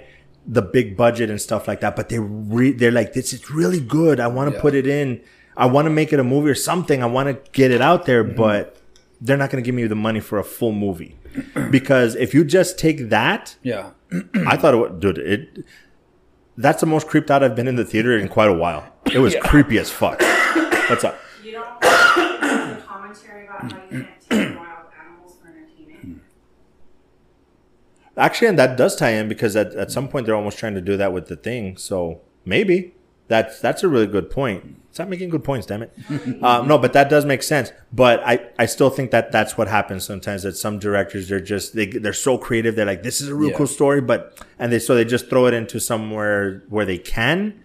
the 0.48 0.62
big 0.62 0.96
budget 0.96 1.30
and 1.30 1.42
stuff 1.42 1.68
like 1.68 1.82
that. 1.82 1.96
But 1.96 2.10
they 2.10 2.20
re- 2.20 2.72
they're 2.72 2.92
like, 2.92 3.14
this 3.14 3.34
is 3.34 3.50
really 3.50 3.82
good. 3.82 4.20
I 4.20 4.28
want 4.28 4.50
to 4.50 4.56
Yeah. 4.56 4.62
put 4.62 4.76
it 4.76 4.88
in. 4.88 5.22
I 5.58 5.66
want 5.66 5.86
to 5.86 5.90
make 5.90 6.14
it 6.14 6.20
a 6.20 6.24
movie 6.24 6.50
or 6.50 6.56
something. 6.56 7.02
I 7.02 7.08
want 7.08 7.30
to 7.30 7.52
get 7.52 7.72
it 7.72 7.82
out 7.82 8.06
there, 8.06 8.24
mm. 8.24 8.36
but 8.36 8.78
they're 9.26 9.38
not 9.38 9.50
going 9.50 9.64
to 9.64 9.66
give 9.66 9.76
me 9.76 9.86
the 9.88 9.96
money 9.96 10.20
for 10.20 10.38
a 10.40 10.44
full 10.44 10.72
movie. 10.72 11.18
because 11.72 12.16
if 12.16 12.34
you 12.34 12.44
just 12.44 12.78
take 12.80 13.10
that, 13.10 13.56
Yeah. 13.64 13.92
I 14.48 14.56
thought 14.56 14.74
it 14.74 14.78
would, 14.78 15.00
dude, 15.00 15.18
it, 15.18 15.66
that's 16.58 16.80
the 16.80 16.86
most 16.86 17.08
creeped 17.08 17.30
out 17.32 17.44
I've 17.44 17.56
been 17.56 17.68
in 17.68 17.76
the 17.76 17.84
theater 17.86 18.18
in 18.18 18.28
quite 18.30 18.50
a 18.50 18.54
while. 18.54 18.86
It 19.12 19.20
was 19.20 19.36
creepy 19.42 19.78
as 19.80 19.90
fuck. 19.92 20.22
What's 20.90 21.04
up? 21.04 21.18
You 21.44 21.54
don't 21.54 21.82
think 21.82 22.86
commentary 22.86 23.48
about 23.48 23.72
how 23.72 23.80
you 23.92 24.04
can't 24.04 24.08
take 24.30 24.58
wild 24.58 24.88
animals 25.04 25.36
for 25.42 25.48
entertainment. 25.50 26.22
Actually, 28.18 28.48
and 28.50 28.60
that 28.60 28.78
does 28.78 28.96
tie 28.96 29.10
in 29.12 29.28
because 29.28 29.56
at, 29.56 29.74
at 29.74 29.92
some 29.92 30.08
point 30.08 30.26
they're 30.26 30.36
almost 30.36 30.58
trying 30.60 30.76
to 30.76 30.82
do 30.82 30.96
that 30.98 31.12
with 31.12 31.28
the 31.28 31.36
thing. 31.36 31.76
So 31.78 32.22
maybe 32.46 32.94
that's 33.28 33.60
that's 33.60 33.84
a 33.84 33.88
really 33.90 34.08
good 34.08 34.30
point. 34.30 34.80
Stop 34.96 35.10
making 35.10 35.28
good 35.28 35.44
points, 35.44 35.66
damn 35.68 35.84
it. 35.84 35.92
um, 36.42 36.70
no, 36.70 36.78
but 36.78 36.94
that 36.94 37.10
does 37.10 37.26
make 37.26 37.44
sense. 37.44 37.74
But 37.92 38.22
I, 38.26 38.48
I 38.58 38.66
still 38.66 38.90
think 38.90 39.12
that 39.12 39.30
that's 39.30 39.58
what 39.58 39.68
happens 39.68 40.06
sometimes. 40.06 40.44
That 40.44 40.56
some 40.56 40.80
directors 40.80 41.28
they're 41.28 41.42
just 41.42 41.76
they 41.76 41.88
they're 41.88 42.14
so 42.14 42.38
creative. 42.38 42.78
They're 42.78 42.86
like, 42.86 43.04
this 43.04 43.20
is 43.20 43.28
a 43.28 43.36
real 43.36 43.50
Yeah. 43.52 43.58
cool 43.58 43.68
story, 43.68 44.00
but 44.00 44.42
and 44.58 44.72
they 44.72 44.80
so 44.80 44.96
they 44.96 45.04
just 45.04 45.30
throw 45.30 45.48
it 45.48 45.54
into 45.54 45.82
somewhere 45.82 46.64
where 46.70 46.86
they 46.86 46.98
can. 46.98 47.62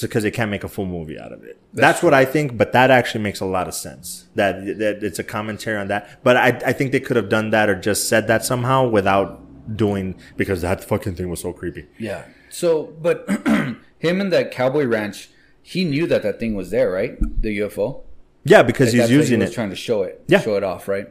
because 0.00 0.22
they 0.24 0.30
can't 0.32 0.50
make 0.50 0.64
a 0.64 0.68
full 0.68 0.86
movie 0.86 1.16
out 1.18 1.30
of 1.32 1.44
it. 1.44 1.60
That's, 1.74 2.02
what 2.02 2.14
I 2.14 2.24
think, 2.24 2.56
but 2.56 2.72
that 2.72 2.90
actually 2.90 3.22
makes 3.22 3.40
a 3.40 3.44
lot 3.44 3.68
of 3.68 3.74
sense. 3.74 4.26
That 4.34 4.78
that 4.78 5.04
it's 5.04 5.20
a 5.20 5.24
commentary 5.24 5.78
on 5.78 5.86
that. 5.88 6.24
But 6.24 6.36
I 6.36 6.48
I 6.70 6.72
think 6.72 6.90
they 6.90 7.00
could 7.00 7.16
have 7.16 7.28
done 7.28 7.50
that 7.50 7.68
or 7.68 7.76
just 7.76 8.08
said 8.08 8.26
that 8.26 8.44
somehow 8.44 8.88
without 8.88 9.28
doing 9.76 10.16
because 10.36 10.62
that 10.62 10.82
fucking 10.82 11.14
thing 11.14 11.28
was 11.30 11.40
so 11.42 11.52
creepy. 11.52 11.86
Yeah. 11.98 12.24
So, 12.50 12.94
but 13.00 13.28
him 13.98 14.20
and 14.20 14.32
that 14.32 14.50
cowboy 14.50 14.86
ranch, 14.86 15.28
he 15.66 15.82
knew 15.84 16.06
that 16.06 16.22
that 16.22 16.38
thing 16.38 16.54
was 16.54 16.70
there, 16.70 16.90
right? 16.90 17.18
The 17.40 17.58
UFO. 17.60 18.02
Yeah, 18.44 18.62
because 18.62 18.92
Like, 18.92 19.00
he's 19.08 19.10
using 19.10 19.40
he 19.40 19.44
was 19.46 19.50
it. 19.52 19.54
trying 19.54 19.70
to 19.70 19.76
show 19.76 20.02
it. 20.02 20.22
Yeah. 20.28 20.40
Show 20.40 20.56
it 20.56 20.62
off, 20.62 20.86
right? 20.88 21.08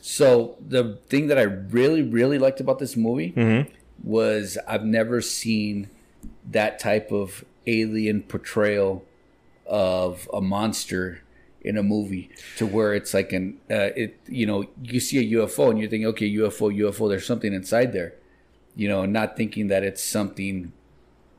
So 0.00 0.56
the 0.66 0.98
thing 1.08 1.26
that 1.28 1.38
I 1.38 1.42
really, 1.42 2.02
really 2.02 2.38
liked 2.38 2.60
about 2.60 2.78
this 2.78 2.96
movie 2.96 3.32
Mm-hmm. 3.36 3.70
was 4.02 4.56
I've 4.66 4.84
never 4.84 5.20
seen 5.20 5.90
that 6.50 6.78
type 6.78 7.12
of 7.12 7.44
alien 7.66 8.22
portrayal 8.22 9.04
of 9.66 10.28
a 10.32 10.40
monster 10.40 11.20
in 11.60 11.76
a 11.76 11.82
movie 11.82 12.30
to 12.56 12.66
where 12.66 12.92
it's 12.94 13.12
like 13.14 13.32
an 13.32 13.56
uh, 13.70 13.90
it 13.94 14.18
you 14.26 14.44
know 14.46 14.64
you 14.82 14.98
see 14.98 15.18
a 15.18 15.38
UFO 15.38 15.70
and 15.70 15.78
you 15.78 15.86
think 15.88 16.04
okay 16.06 16.28
UFO 16.34 16.74
UFO 16.76 17.08
there's 17.08 17.24
something 17.26 17.52
inside 17.52 17.92
there 17.92 18.14
you 18.74 18.88
know 18.88 19.06
not 19.06 19.36
thinking 19.36 19.68
that 19.68 19.84
it's 19.84 20.02
something 20.02 20.72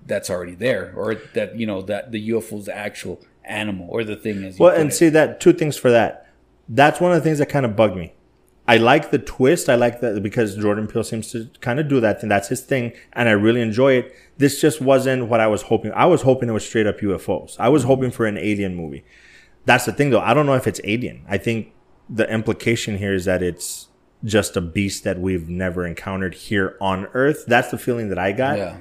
that's 0.06 0.30
already 0.30 0.56
there 0.56 0.93
or 0.95 1.16
that 1.34 1.58
you 1.58 1.66
know 1.66 1.82
that 1.82 2.12
the 2.12 2.30
UFO's 2.30 2.68
actual 2.68 3.22
animal 3.45 3.88
or 3.89 4.04
the 4.04 4.16
thing 4.16 4.43
is 4.43 4.60
Well, 4.60 4.76
and 4.76 4.93
see 4.93 5.10
that 5.10 5.39
two 5.39 5.54
things 5.54 5.78
for 5.78 5.91
that. 5.91 6.28
That's 6.70 6.99
one 7.01 7.12
of 7.12 7.18
the 7.18 7.24
things 7.24 7.39
that 7.39 7.49
kind 7.49 7.66
of 7.66 7.76
bugged 7.76 7.97
me. 7.97 8.14
I 8.66 8.78
like 8.78 9.12
the 9.12 9.20
twist. 9.20 9.68
I 9.68 9.76
like 9.76 9.99
that 9.99 10.24
because 10.24 10.56
Jordan 10.56 10.88
Peele 10.88 11.04
seems 11.04 11.32
to 11.32 11.49
kind 11.60 11.82
of 11.82 11.89
do 11.89 11.99
that 11.99 12.22
thing. 12.22 12.30
That's 12.30 12.47
his 12.47 12.62
thing, 12.62 12.93
and 13.12 13.28
I 13.28 13.34
really 13.34 13.62
enjoy 13.62 13.93
it. 13.93 14.16
This 14.38 14.62
just 14.62 14.80
wasn't 14.80 15.28
what 15.28 15.41
I 15.41 15.47
was 15.47 15.64
hoping. 15.64 15.91
I 15.91 16.06
was 16.06 16.22
hoping 16.22 16.47
it 16.47 16.54
was 16.54 16.66
straight 16.66 16.88
up 16.88 16.99
UFOs. 16.99 17.58
I 17.60 17.68
was 17.68 17.82
mm-hmm. 17.82 17.89
hoping 17.89 18.12
for 18.12 18.26
an 18.26 18.38
alien 18.38 18.76
movie. 18.76 19.04
That's 19.66 19.86
the 19.86 19.91
thing, 19.91 20.12
though. 20.12 20.22
I 20.22 20.34
don't 20.34 20.45
know 20.45 20.54
if 20.54 20.66
it's 20.66 20.80
alien. 20.86 21.26
I 21.28 21.38
think 21.38 21.74
the 22.10 22.30
implication 22.32 22.97
here 22.97 23.14
is 23.14 23.26
that 23.26 23.43
it's 23.43 23.88
just 24.24 24.56
a 24.56 24.62
beast 24.62 25.04
that 25.04 25.20
we've 25.20 25.49
never 25.49 25.86
encountered 25.86 26.34
here 26.34 26.78
on 26.80 27.08
Earth. 27.08 27.43
That's 27.45 27.70
the 27.70 27.78
feeling 27.78 28.08
that 28.10 28.20
I 28.20 28.32
got. 28.32 28.58
yeah 28.58 28.78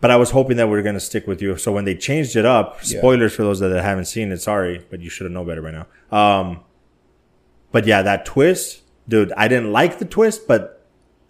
But 0.00 0.10
I 0.10 0.16
was 0.16 0.30
hoping 0.30 0.56
that 0.56 0.68
we 0.68 0.78
are 0.78 0.82
going 0.82 0.94
to 0.94 1.00
stick 1.00 1.26
with 1.26 1.42
you. 1.42 1.56
So 1.56 1.72
when 1.72 1.84
they 1.84 1.94
changed 1.94 2.34
it 2.36 2.46
up, 2.46 2.78
Yeah. 2.84 2.98
spoilers 2.98 3.34
for 3.34 3.42
those 3.42 3.60
that 3.60 3.70
haven't 3.82 4.06
seen 4.06 4.32
it, 4.32 4.38
sorry, 4.40 4.84
but 4.90 5.00
you 5.00 5.10
should 5.10 5.24
have 5.24 5.32
known 5.32 5.46
better 5.46 5.60
by 5.62 5.72
now. 5.72 5.86
Um, 6.10 6.60
but 7.72 7.86
yeah, 7.86 8.02
that 8.02 8.24
twist, 8.24 8.82
dude, 9.08 9.32
I 9.36 9.46
didn't 9.48 9.72
like 9.72 9.98
the 9.98 10.04
twist, 10.04 10.48
but 10.48 10.76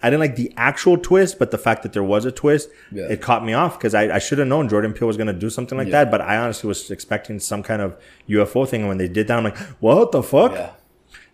I 0.02 0.08
didn't 0.08 0.20
like 0.20 0.36
the 0.36 0.52
actual 0.56 0.96
twist, 0.96 1.38
but 1.38 1.50
the 1.50 1.58
fact 1.58 1.82
that 1.82 1.92
there 1.92 2.02
was 2.02 2.24
a 2.24 2.32
twist, 2.32 2.70
Yeah. 2.90 3.04
it 3.10 3.20
caught 3.20 3.44
me 3.44 3.52
off 3.52 3.76
because 3.78 3.94
I, 3.94 4.14
I 4.14 4.18
should 4.18 4.38
have 4.38 4.48
known 4.48 4.68
Jordan 4.68 4.92
Peele 4.94 5.08
was 5.08 5.16
going 5.18 5.26
to 5.26 5.32
do 5.34 5.50
something 5.50 5.76
like 5.76 5.88
Yeah. 5.88 6.04
that. 6.04 6.10
But 6.10 6.20
I 6.22 6.36
honestly 6.38 6.68
was 6.68 6.90
expecting 6.90 7.38
some 7.40 7.62
kind 7.62 7.82
of 7.82 7.96
UFO 8.28 8.64
thing. 8.66 8.80
And 8.82 8.88
when 8.88 8.98
they 8.98 9.08
did 9.08 9.26
that, 9.28 9.36
I'm 9.36 9.44
like, 9.44 9.58
what 9.80 10.12
the 10.12 10.22
fuck? 10.22 10.52
yeah 10.52 10.70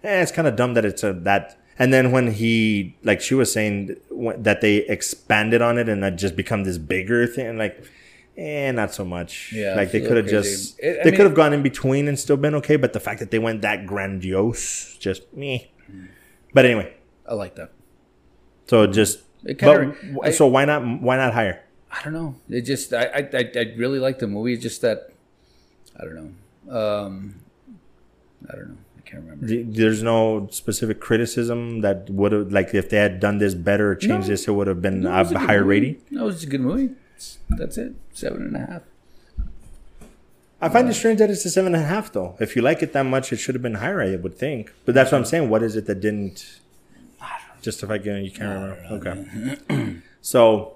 eh, 0.02 0.22
it's 0.22 0.32
kind 0.32 0.48
of 0.48 0.56
dumb 0.56 0.74
that 0.74 0.84
it's 0.84 1.04
a 1.04 1.12
that. 1.12 1.58
And 1.78 1.92
then 1.92 2.10
when 2.10 2.32
he, 2.32 2.96
like 3.04 3.20
she 3.20 3.34
was 3.34 3.52
saying, 3.52 3.96
that 4.38 4.60
they 4.62 4.76
expanded 4.78 5.60
on 5.62 5.76
it 5.78 5.88
and 5.88 6.02
that 6.02 6.16
just 6.16 6.34
become 6.36 6.64
this 6.64 6.78
bigger 6.78 7.26
thing, 7.26 7.58
like, 7.58 7.84
eh, 8.38 8.70
not 8.72 8.94
so 8.94 9.04
much. 9.04 9.52
Yeah, 9.52 9.74
like 9.74 9.92
they 9.92 10.00
could 10.00 10.16
have 10.16 10.26
just. 10.26 10.78
It- 10.80 11.04
they 11.04 11.10
mean- 11.10 11.16
could 11.16 11.26
have 11.26 11.34
gone 11.34 11.52
in 11.52 11.62
between 11.62 12.08
and 12.08 12.18
still 12.18 12.36
been 12.38 12.54
okay. 12.56 12.76
But 12.76 12.92
the 12.94 13.00
fact 13.00 13.20
that 13.20 13.30
they 13.30 13.38
went 13.38 13.60
that 13.62 13.86
grandiose, 13.86 14.96
just 14.98 15.30
me. 15.34 15.70
But 16.54 16.64
anyway, 16.64 16.94
I 17.26 17.34
like 17.34 17.56
that 17.56 17.70
so 18.66 18.86
just, 18.86 19.20
It 19.44 19.58
kinda- 19.58 19.94
w- 19.94 20.20
I- 20.22 20.30
so 20.30 20.46
why 20.46 20.64
not, 20.64 20.82
why 21.02 21.16
not 21.16 21.34
higher? 21.34 21.60
I 21.92 22.02
don't 22.02 22.12
know. 22.14 22.34
It 22.50 22.62
just 22.62 22.92
I 22.92 23.04
I 23.04 23.28
I, 23.32 23.50
I 23.54 23.72
really 23.76 23.98
like 24.00 24.18
the 24.18 24.26
movie. 24.26 24.54
It's 24.54 24.62
just 24.62 24.80
that 24.82 25.10
I 25.98 26.04
don't 26.04 26.14
know. 26.66 26.74
Um, 26.76 27.34
I 28.50 28.56
don't 28.56 28.68
know. 28.70 28.76
Can't 29.06 29.22
remember. 29.22 29.46
There's 29.72 30.02
no 30.02 30.48
specific 30.50 31.00
criticism 31.00 31.80
that 31.82 32.10
would 32.10 32.32
have, 32.32 32.52
like, 32.52 32.74
if 32.74 32.90
they 32.90 32.96
had 32.98 33.20
done 33.20 33.38
this 33.38 33.54
better 33.54 33.92
or 33.92 33.94
changed 33.94 34.26
No. 34.28 34.32
this, 34.32 34.48
it 34.48 34.50
would 34.52 34.66
have 34.66 34.82
been 34.82 35.02
No, 35.02 35.10
a 35.12 35.20
a 35.20 35.38
higher 35.38 35.62
rating. 35.64 35.98
No, 36.10 36.22
it 36.24 36.26
was 36.26 36.42
a 36.42 36.46
good 36.46 36.60
movie. 36.60 36.90
That's 37.48 37.78
it. 37.78 37.94
Seven 38.12 38.42
and 38.42 38.56
a 38.56 38.58
half. 38.58 38.82
I 40.60 40.68
find 40.68 40.88
it 40.88 40.94
strange 40.94 41.18
that 41.20 41.30
it's 41.30 41.44
a 41.44 41.50
seven 41.50 41.74
and 41.74 41.84
a 41.84 41.86
half, 41.86 42.12
though. 42.12 42.34
If 42.40 42.56
you 42.56 42.62
like 42.62 42.82
it 42.82 42.92
that 42.94 43.04
much, 43.04 43.32
it 43.32 43.36
should 43.36 43.54
have 43.54 43.62
been 43.62 43.74
higher, 43.74 44.00
I 44.02 44.16
would 44.16 44.36
think. 44.36 44.72
But 44.84 44.94
that's 44.94 45.12
what 45.12 45.18
I'm 45.18 45.24
saying. 45.24 45.48
What 45.50 45.62
is 45.62 45.76
it 45.76 45.86
that 45.86 46.00
didn't 46.00 46.60
justify 47.62 47.98
giving? 47.98 48.24
You 48.24 48.30
can't 48.32 48.80
remember. 48.90 49.06
Okay. 49.70 49.96
so, 50.20 50.74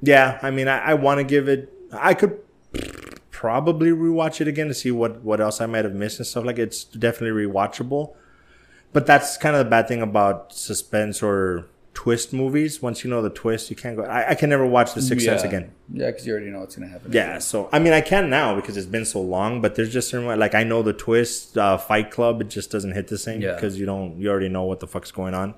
yeah, 0.00 0.38
I 0.42 0.50
mean, 0.50 0.68
I, 0.68 0.78
I 0.78 0.94
want 0.94 1.18
to 1.18 1.24
give 1.24 1.48
it. 1.48 1.72
I 1.92 2.14
could 2.14 2.38
probably 3.36 3.90
rewatch 3.90 4.40
it 4.40 4.48
again 4.48 4.66
to 4.68 4.74
see 4.74 4.90
what 4.90 5.22
what 5.22 5.40
else 5.42 5.60
I 5.60 5.66
might 5.66 5.84
have 5.84 5.94
missed 5.94 6.18
and 6.18 6.26
stuff 6.26 6.44
like. 6.44 6.58
It's 6.58 6.84
definitely 6.84 7.44
rewatchable. 7.46 8.14
But 8.94 9.04
that's 9.06 9.36
kind 9.36 9.54
of 9.54 9.62
the 9.64 9.70
bad 9.70 9.88
thing 9.88 10.00
about 10.00 10.54
suspense 10.54 11.22
or 11.22 11.66
twist 11.92 12.32
movies. 12.32 12.80
Once 12.80 13.04
you 13.04 13.10
know 13.10 13.20
the 13.20 13.28
twist, 13.28 13.68
you 13.68 13.76
can't 13.76 13.94
go. 13.96 14.04
I, 14.04 14.30
I 14.30 14.34
can 14.34 14.48
never 14.48 14.64
watch 14.64 14.94
The 14.94 15.02
Sixth 15.02 15.26
Sense 15.26 15.42
again. 15.42 15.72
Yeah, 15.92 16.06
because 16.10 16.26
you 16.26 16.32
already 16.32 16.50
know 16.50 16.60
what's 16.60 16.76
gonna 16.76 16.88
happen. 16.90 17.12
Yeah, 17.12 17.38
so 17.38 17.68
I 17.72 17.78
mean, 17.78 17.92
I 17.92 18.00
can 18.00 18.30
now 18.30 18.54
because 18.56 18.78
it's 18.78 18.86
been 18.86 19.04
so 19.04 19.20
long. 19.20 19.60
But 19.60 19.74
there's 19.74 19.92
just 19.92 20.08
certain 20.08 20.26
like 20.38 20.54
I 20.54 20.64
know 20.64 20.82
the 20.82 20.94
twist. 20.94 21.58
Uh, 21.58 21.76
Fight 21.76 22.10
Club, 22.10 22.40
it 22.40 22.48
just 22.48 22.70
doesn't 22.70 22.92
hit 22.92 23.08
the 23.08 23.18
same 23.18 23.42
Yeah. 23.42 23.54
because 23.54 23.78
you 23.78 23.84
don't. 23.84 24.16
You 24.18 24.30
already 24.30 24.48
know 24.48 24.64
what 24.64 24.80
the 24.80 24.86
fuck's 24.86 25.10
going 25.10 25.34
on. 25.34 25.54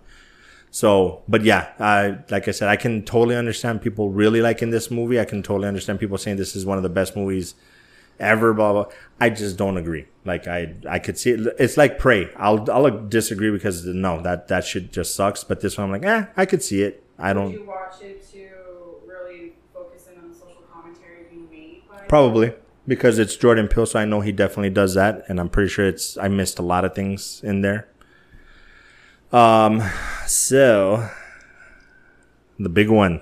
So, 0.71 1.23
but 1.29 1.43
yeah, 1.43 1.73
I 1.79 2.19
like 2.31 2.49
I 2.49 2.51
said, 2.51 2.69
I 2.69 2.77
can 2.77 3.03
totally 3.03 3.37
understand 3.37 3.83
people 3.83 4.11
really 4.11 4.41
liking 4.41 4.71
this 4.71 4.91
movie. 4.91 5.19
I 5.19 5.25
can 5.25 5.43
totally 5.43 5.69
understand 5.69 5.99
people 5.99 6.19
saying 6.19 6.37
this 6.37 6.55
is 6.55 6.67
one 6.67 6.77
of 6.77 6.83
the 6.83 6.89
best 6.89 7.17
movies 7.17 7.55
ever. 8.21 8.53
Blah 8.53 8.73
blah. 8.73 8.87
I 9.21 9.31
just 9.31 9.57
don't 9.57 9.77
agree. 9.77 10.07
Like 10.25 10.47
I, 10.47 10.75
I 10.89 10.99
could 10.99 11.19
see 11.19 11.31
it. 11.31 11.55
It's 11.59 11.77
like 11.77 11.99
Prey. 11.99 12.31
I'll, 12.37 12.71
I'll 12.71 13.09
disagree 13.09 13.51
because 13.51 13.85
no, 13.87 14.21
that 14.23 14.49
that 14.49 14.65
shit 14.65 14.93
just 14.93 15.15
sucks. 15.15 15.43
But 15.45 15.61
this 15.61 15.79
one, 15.79 15.87
I'm 15.87 15.93
like, 15.93 16.05
eh, 16.05 16.27
I 16.37 16.45
could 16.45 16.63
see 16.63 16.83
it. 16.83 17.03
I 17.19 17.33
don't. 17.33 17.53
you 17.53 17.65
watch 17.65 18.01
it 18.03 18.31
to 18.33 18.49
really 19.07 19.55
focus 19.75 20.07
in 20.13 20.21
on 20.23 20.29
the 20.29 20.35
social 20.35 20.63
commentary 20.73 21.25
being 21.31 21.49
made 21.51 21.83
Probably 22.09 22.53
because 22.87 23.19
it's 23.19 23.37
Jordan 23.37 23.69
Peele, 23.69 23.87
so 23.87 23.99
I 23.99 24.05
know 24.05 24.21
he 24.21 24.33
definitely 24.33 24.71
does 24.71 24.95
that, 24.95 25.25
and 25.29 25.41
I'm 25.41 25.49
pretty 25.49 25.71
sure 25.71 25.87
it's. 25.87 26.17
I 26.19 26.29
missed 26.29 26.59
a 26.59 26.63
lot 26.63 26.85
of 26.85 26.95
things 26.95 27.41
in 27.43 27.63
there. 27.63 27.89
Um, 29.33 29.83
so 30.27 31.09
the 32.59 32.69
big 32.69 32.89
one, 32.89 33.21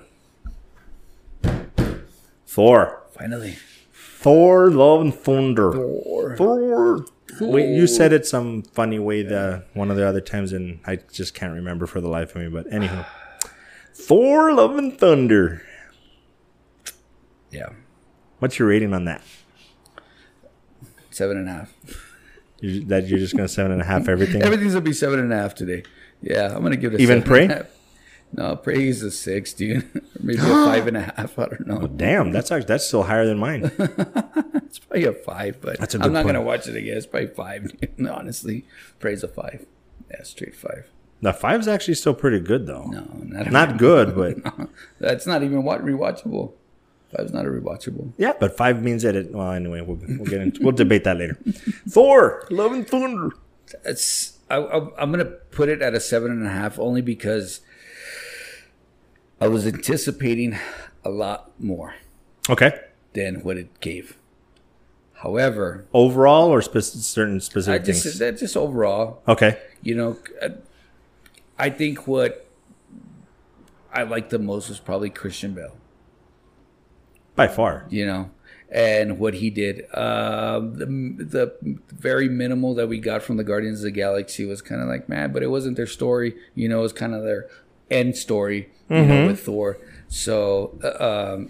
Thor, 2.45 3.03
Finally. 3.11 3.57
Thor, 3.93 4.71
Love 4.71 5.01
and 5.01 5.13
Thunder, 5.13 5.71
Thor. 5.73 6.35
Thor. 6.37 7.05
Wait, 7.41 7.75
you 7.75 7.87
said 7.87 8.13
it 8.13 8.25
some 8.25 8.63
funny 8.63 8.99
way 8.99 9.21
the 9.21 9.63
one 9.73 9.91
of 9.91 9.97
the 9.97 10.07
other 10.07 10.21
times, 10.21 10.53
and 10.53 10.79
I 10.85 10.97
just 11.11 11.33
can't 11.33 11.53
remember 11.53 11.85
for 11.85 12.01
the 12.01 12.07
life 12.07 12.35
of 12.35 12.41
me. 12.41 12.47
But 12.47 12.71
anyhow, 12.71 13.05
Thor, 13.93 14.53
Love 14.53 14.77
and 14.77 14.97
Thunder. 14.97 15.61
Yeah. 17.51 17.69
What's 18.39 18.59
your 18.59 18.67
rating 18.69 18.93
on 18.93 19.05
that? 19.05 19.21
Seven 21.11 21.37
and 21.37 21.49
a 21.49 21.51
half. 21.51 21.73
You, 22.59 22.83
that 22.85 23.07
you're 23.07 23.19
just 23.19 23.35
gonna 23.35 23.47
seven 23.47 23.71
and 23.71 23.81
a 23.81 23.85
half 23.85 24.07
everything. 24.07 24.41
Everything's 24.43 24.73
gonna 24.73 24.81
be 24.85 24.93
seven 24.93 25.19
and 25.19 25.31
a 25.31 25.35
half 25.35 25.53
today. 25.53 25.83
Yeah, 26.21 26.55
I'm 26.55 26.63
gonna 26.63 26.75
give 26.77 26.93
it 26.93 26.99
a 26.99 27.03
Even 27.03 27.19
seven 27.19 27.27
Prey? 27.29 27.43
and 27.43 27.51
a 27.51 27.55
half. 27.57 27.65
No, 28.33 28.55
Prey 28.57 28.87
is 28.89 29.03
a 29.03 29.11
six, 29.11 29.53
dude. 29.53 29.89
Maybe 30.21 30.39
a 30.39 30.41
five 30.43 30.87
and 30.87 30.97
a 30.97 31.01
half. 31.17 31.37
I 31.39 31.45
don't 31.47 31.67
know. 31.67 31.87
Damn, 31.87 32.31
that's 32.31 32.51
actually, 32.51 32.67
that's 32.67 32.85
still 32.87 33.03
higher 33.03 33.25
than 33.25 33.37
mine. 33.37 33.71
It's 34.67 34.79
probably 34.79 35.05
a 35.05 35.13
five, 35.13 35.61
but 35.61 35.79
That's 35.79 35.95
a 35.95 35.99
I'm 36.03 36.11
not 36.11 36.23
point. 36.25 36.35
gonna 36.35 36.45
watch 36.45 36.67
it 36.67 36.75
again. 36.75 36.97
It's 36.97 37.05
probably 37.05 37.29
five. 37.29 37.71
dude. 37.97 38.05
Honestly, 38.07 38.65
Prey's 38.99 39.23
a 39.23 39.29
five. 39.29 39.65
Yeah, 40.11 40.23
straight 40.23 40.55
five. 40.57 40.89
The 41.21 41.31
five's 41.33 41.69
actually 41.69 41.93
still 41.93 42.13
pretty 42.13 42.41
good 42.41 42.67
though. 42.67 42.83
No, 42.83 43.07
not 43.23 43.49
Not 43.51 43.77
good, 43.77 44.13
but 44.13 44.69
That's 44.99 45.25
not 45.25 45.41
even 45.41 45.63
what 45.63 45.85
rewatchable. 45.85 46.51
Five's 47.15 47.31
not 47.31 47.45
a 47.45 47.49
rewatchable. 47.49 48.11
yeah, 48.17 48.33
but 48.37 48.57
five 48.57 48.83
means 48.83 49.03
that 49.03 49.15
it. 49.15 49.31
Well, 49.31 49.51
anyway, 49.53 49.79
we'll, 49.79 49.99
we'll 50.05 50.25
get 50.27 50.41
into 50.41 50.61
we'll 50.61 50.73
debate 50.73 51.05
that 51.05 51.17
later. 51.17 51.37
Thor, 51.87 52.45
Love 52.51 52.73
and 52.73 52.85
Thunder. 52.85 53.31
It's 53.85 54.36
I, 54.49 54.57
I, 54.57 54.89
I'm 55.01 55.11
gonna 55.11 55.25
put 55.25 55.69
it 55.69 55.81
at 55.81 55.93
a 55.93 55.99
seven 55.99 56.31
and 56.31 56.45
a 56.45 56.49
half 56.49 56.79
only 56.79 57.01
because 57.01 57.61
I 59.41 59.47
was 59.47 59.67
anticipating 59.67 60.57
a 61.03 61.09
lot 61.09 61.51
more 61.59 61.95
Okay, 62.49 62.71
than 63.13 63.41
what 63.43 63.57
it 63.57 63.79
gave. 63.81 64.17
However, 65.15 65.85
overall 65.93 66.49
or 66.49 66.61
spec- 66.61 66.83
certain 66.83 67.35
I 67.35 67.39
specific 67.39 67.83
just 67.85 68.03
things. 68.03 68.19
that 68.19 68.37
just 68.37 68.55
overall, 68.55 69.21
Okay, 69.27 69.57
you 69.81 69.95
know, 69.95 70.17
uh, 70.41 70.49
I 71.59 71.69
think 71.71 72.07
what 72.07 72.45
I 73.91 74.03
liked 74.03 74.29
the 74.29 74.39
most 74.39 74.69
was 74.69 74.79
probably 74.79 75.09
Christian 75.09 75.53
Bale. 75.53 75.75
by 77.35 77.47
far. 77.47 77.85
you 77.89 78.05
know, 78.05 78.29
and 78.69 79.17
what 79.19 79.35
he 79.35 79.49
did. 79.49 79.85
Um, 79.93 80.75
the, 80.77 80.85
the 81.19 81.53
very 81.93 82.27
minimal 82.29 82.73
that 82.75 82.87
we 82.87 82.99
got 82.99 83.23
from 83.23 83.37
the 83.37 83.43
Guardians 83.43 83.79
of 83.79 83.83
the 83.85 83.91
Galaxy 83.91 84.45
was 84.45 84.61
kind 84.61 84.81
of 84.81 84.87
like, 84.87 85.07
man, 85.07 85.31
but 85.31 85.43
it 85.43 85.47
wasn't 85.47 85.77
their 85.77 85.87
story. 85.87 86.35
You 86.55 86.67
know, 86.69 86.79
it 86.79 86.83
was 86.83 86.93
kind 86.93 87.13
of 87.15 87.23
their 87.23 87.47
end 87.89 88.17
story, 88.17 88.69
you 88.89 89.05
know, 89.05 89.27
with 89.27 89.39
Thor. 89.41 89.77
So, 90.09 90.77
uh, 90.83 91.33
um, 91.35 91.49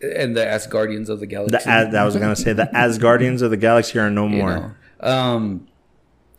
and 0.00 0.36
the 0.36 0.44
Asgardians 0.44 1.08
of 1.08 1.18
the 1.20 1.26
Galaxy. 1.26 1.56
The 1.64 1.68
As, 1.68 1.94
I 1.94 2.04
was 2.04 2.14
gonna 2.16 2.36
say 2.36 2.52
the 2.52 2.70
Asgardians 2.74 3.42
of 3.42 3.50
the 3.50 3.56
Galaxy 3.56 3.98
are 3.98 4.08
no 4.10 4.28
you 4.28 4.36
more. 4.36 4.76
know. 5.00 5.08
Um, 5.08 5.66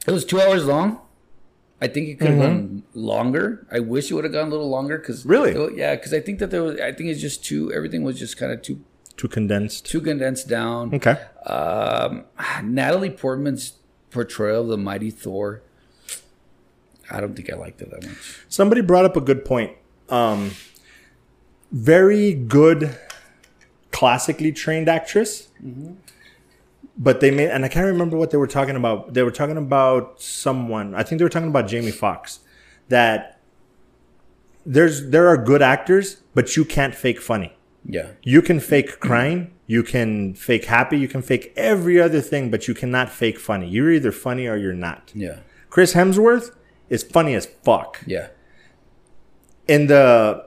it 0.08 0.12
was 0.12 0.24
two 0.24 0.40
hours 0.40 0.66
long. 0.66 1.02
I 1.82 1.88
think 1.88 2.10
it 2.10 2.20
could 2.20 2.30
have 2.30 2.40
gone 2.40 2.84
longer. 2.94 3.66
I 3.72 3.80
wish 3.80 4.12
it 4.12 4.14
would 4.14 4.26
have 4.26 4.34
gone 4.34 4.48
a 4.48 4.50
little 4.50 4.70
longer 4.70 4.98
because 4.98 5.26
Really? 5.26 5.78
yeah, 5.78 5.96
because 5.96 6.14
I 6.14 6.20
think 6.20 6.40
that 6.40 6.52
there 6.52 6.64
was. 6.64 6.80
I 6.80 6.92
think 6.92 7.10
it's 7.10 7.22
just 7.22 7.44
too. 7.46 7.72
Everything 7.74 8.04
was 8.04 8.20
just 8.20 8.38
kind 8.38 8.52
of 8.52 8.62
too 8.62 8.82
Too 9.20 9.28
condensed. 9.28 9.86
too 9.86 10.00
condensed 10.00 10.48
down. 10.48 10.96
Okay. 10.96 11.20
Um, 11.46 12.24
Natalie 12.64 13.10
Portman's 13.10 13.74
portrayal 14.12 14.62
of 14.62 14.70
the 14.70 14.78
mighty 14.78 15.10
Thor. 15.10 15.62
I 17.12 17.20
don't 17.20 17.36
think 17.36 17.52
I 17.52 17.58
liked 17.58 17.82
it 17.82 17.92
that 17.92 18.02
much. 18.02 18.46
Somebody 18.48 18.80
brought 18.80 19.04
up 19.04 19.18
a 19.18 19.22
good 19.22 19.44
point. 19.44 19.76
Um, 20.08 20.52
very 21.70 22.34
good, 22.34 22.98
classically 23.92 24.54
trained 24.54 24.88
actress, 24.88 25.50
but 26.98 27.20
they 27.20 27.30
made, 27.30 27.50
and 27.50 27.66
I 27.66 27.68
can't 27.68 27.88
remember 27.88 28.16
what 28.16 28.32
they 28.32 28.38
were 28.38 28.48
talking 28.48 28.78
about. 28.78 29.16
They 29.16 29.24
were 29.24 29.32
talking 29.32 29.58
about 29.58 30.22
someone. 30.22 30.96
I 30.96 31.04
think 31.04 31.20
they 31.20 31.26
were 31.26 31.30
talking 31.30 31.50
about 31.50 31.68
Jamie 31.68 31.92
Foxx. 31.92 32.40
That 32.88 33.42
there's 34.66 35.10
there 35.10 35.28
are 35.28 35.36
good 35.36 35.62
actors, 35.62 36.22
but 36.34 36.56
you 36.56 36.64
can't 36.64 36.96
fake 36.96 37.20
funny. 37.20 37.54
Yeah, 37.86 38.08
You 38.24 38.42
can 38.42 38.60
fake 38.60 39.00
crying, 39.00 39.52
you 39.66 39.84
can 39.84 40.34
fake 40.34 40.66
happy, 40.66 40.98
you 41.00 41.08
can 41.08 41.22
fake 41.22 41.54
every 41.56 42.00
other 42.00 42.22
thing, 42.22 42.52
but 42.52 42.68
you 42.68 42.74
cannot 42.74 43.10
fake 43.10 43.40
funny. 43.40 43.68
You're 43.70 43.92
either 43.92 44.12
funny 44.12 44.48
or 44.48 44.58
you're 44.58 44.74
not. 44.74 45.12
yeah, 45.16 45.38
Chris 45.70 45.94
Hemsworth 45.94 46.54
is 46.90 47.04
funny 47.04 47.34
as 47.36 47.46
fuck. 47.64 48.00
Yeah, 48.06 48.28
in 49.68 49.88
the 49.88 50.46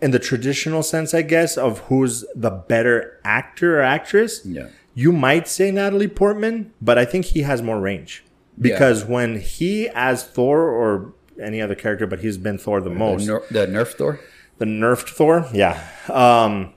in 0.00 0.10
the 0.12 0.18
traditional 0.18 0.82
sense, 0.82 1.12
I 1.12 1.22
guess, 1.22 1.58
of 1.58 1.80
who's 1.80 2.24
the 2.34 2.50
better 2.50 3.20
actor 3.22 3.80
or 3.80 3.82
actress, 3.82 4.40
yeah, 4.46 4.68
you 4.94 5.12
might 5.12 5.46
say 5.48 5.70
Natalie 5.70 6.08
Portman, 6.08 6.72
but 6.80 6.96
I 6.98 7.04
think 7.04 7.26
he 7.26 7.42
has 7.42 7.60
more 7.62 7.78
range. 7.80 8.24
Because 8.58 9.04
when 9.04 9.40
he 9.40 9.88
as 9.94 10.24
Thor 10.24 10.62
or 10.68 11.14
any 11.40 11.60
other 11.62 11.74
character, 11.74 12.06
but 12.06 12.20
he's 12.20 12.36
been 12.36 12.58
Thor 12.58 12.80
the 12.80 12.90
the, 12.90 12.94
most, 12.96 13.26
ner- 13.26 13.42
the 13.50 13.66
Nerf 13.66 13.88
Thor. 13.94 14.20
The 14.60 14.66
nerfed 14.66 15.08
Thor, 15.08 15.48
yeah. 15.52 15.82
Um, 16.08 16.74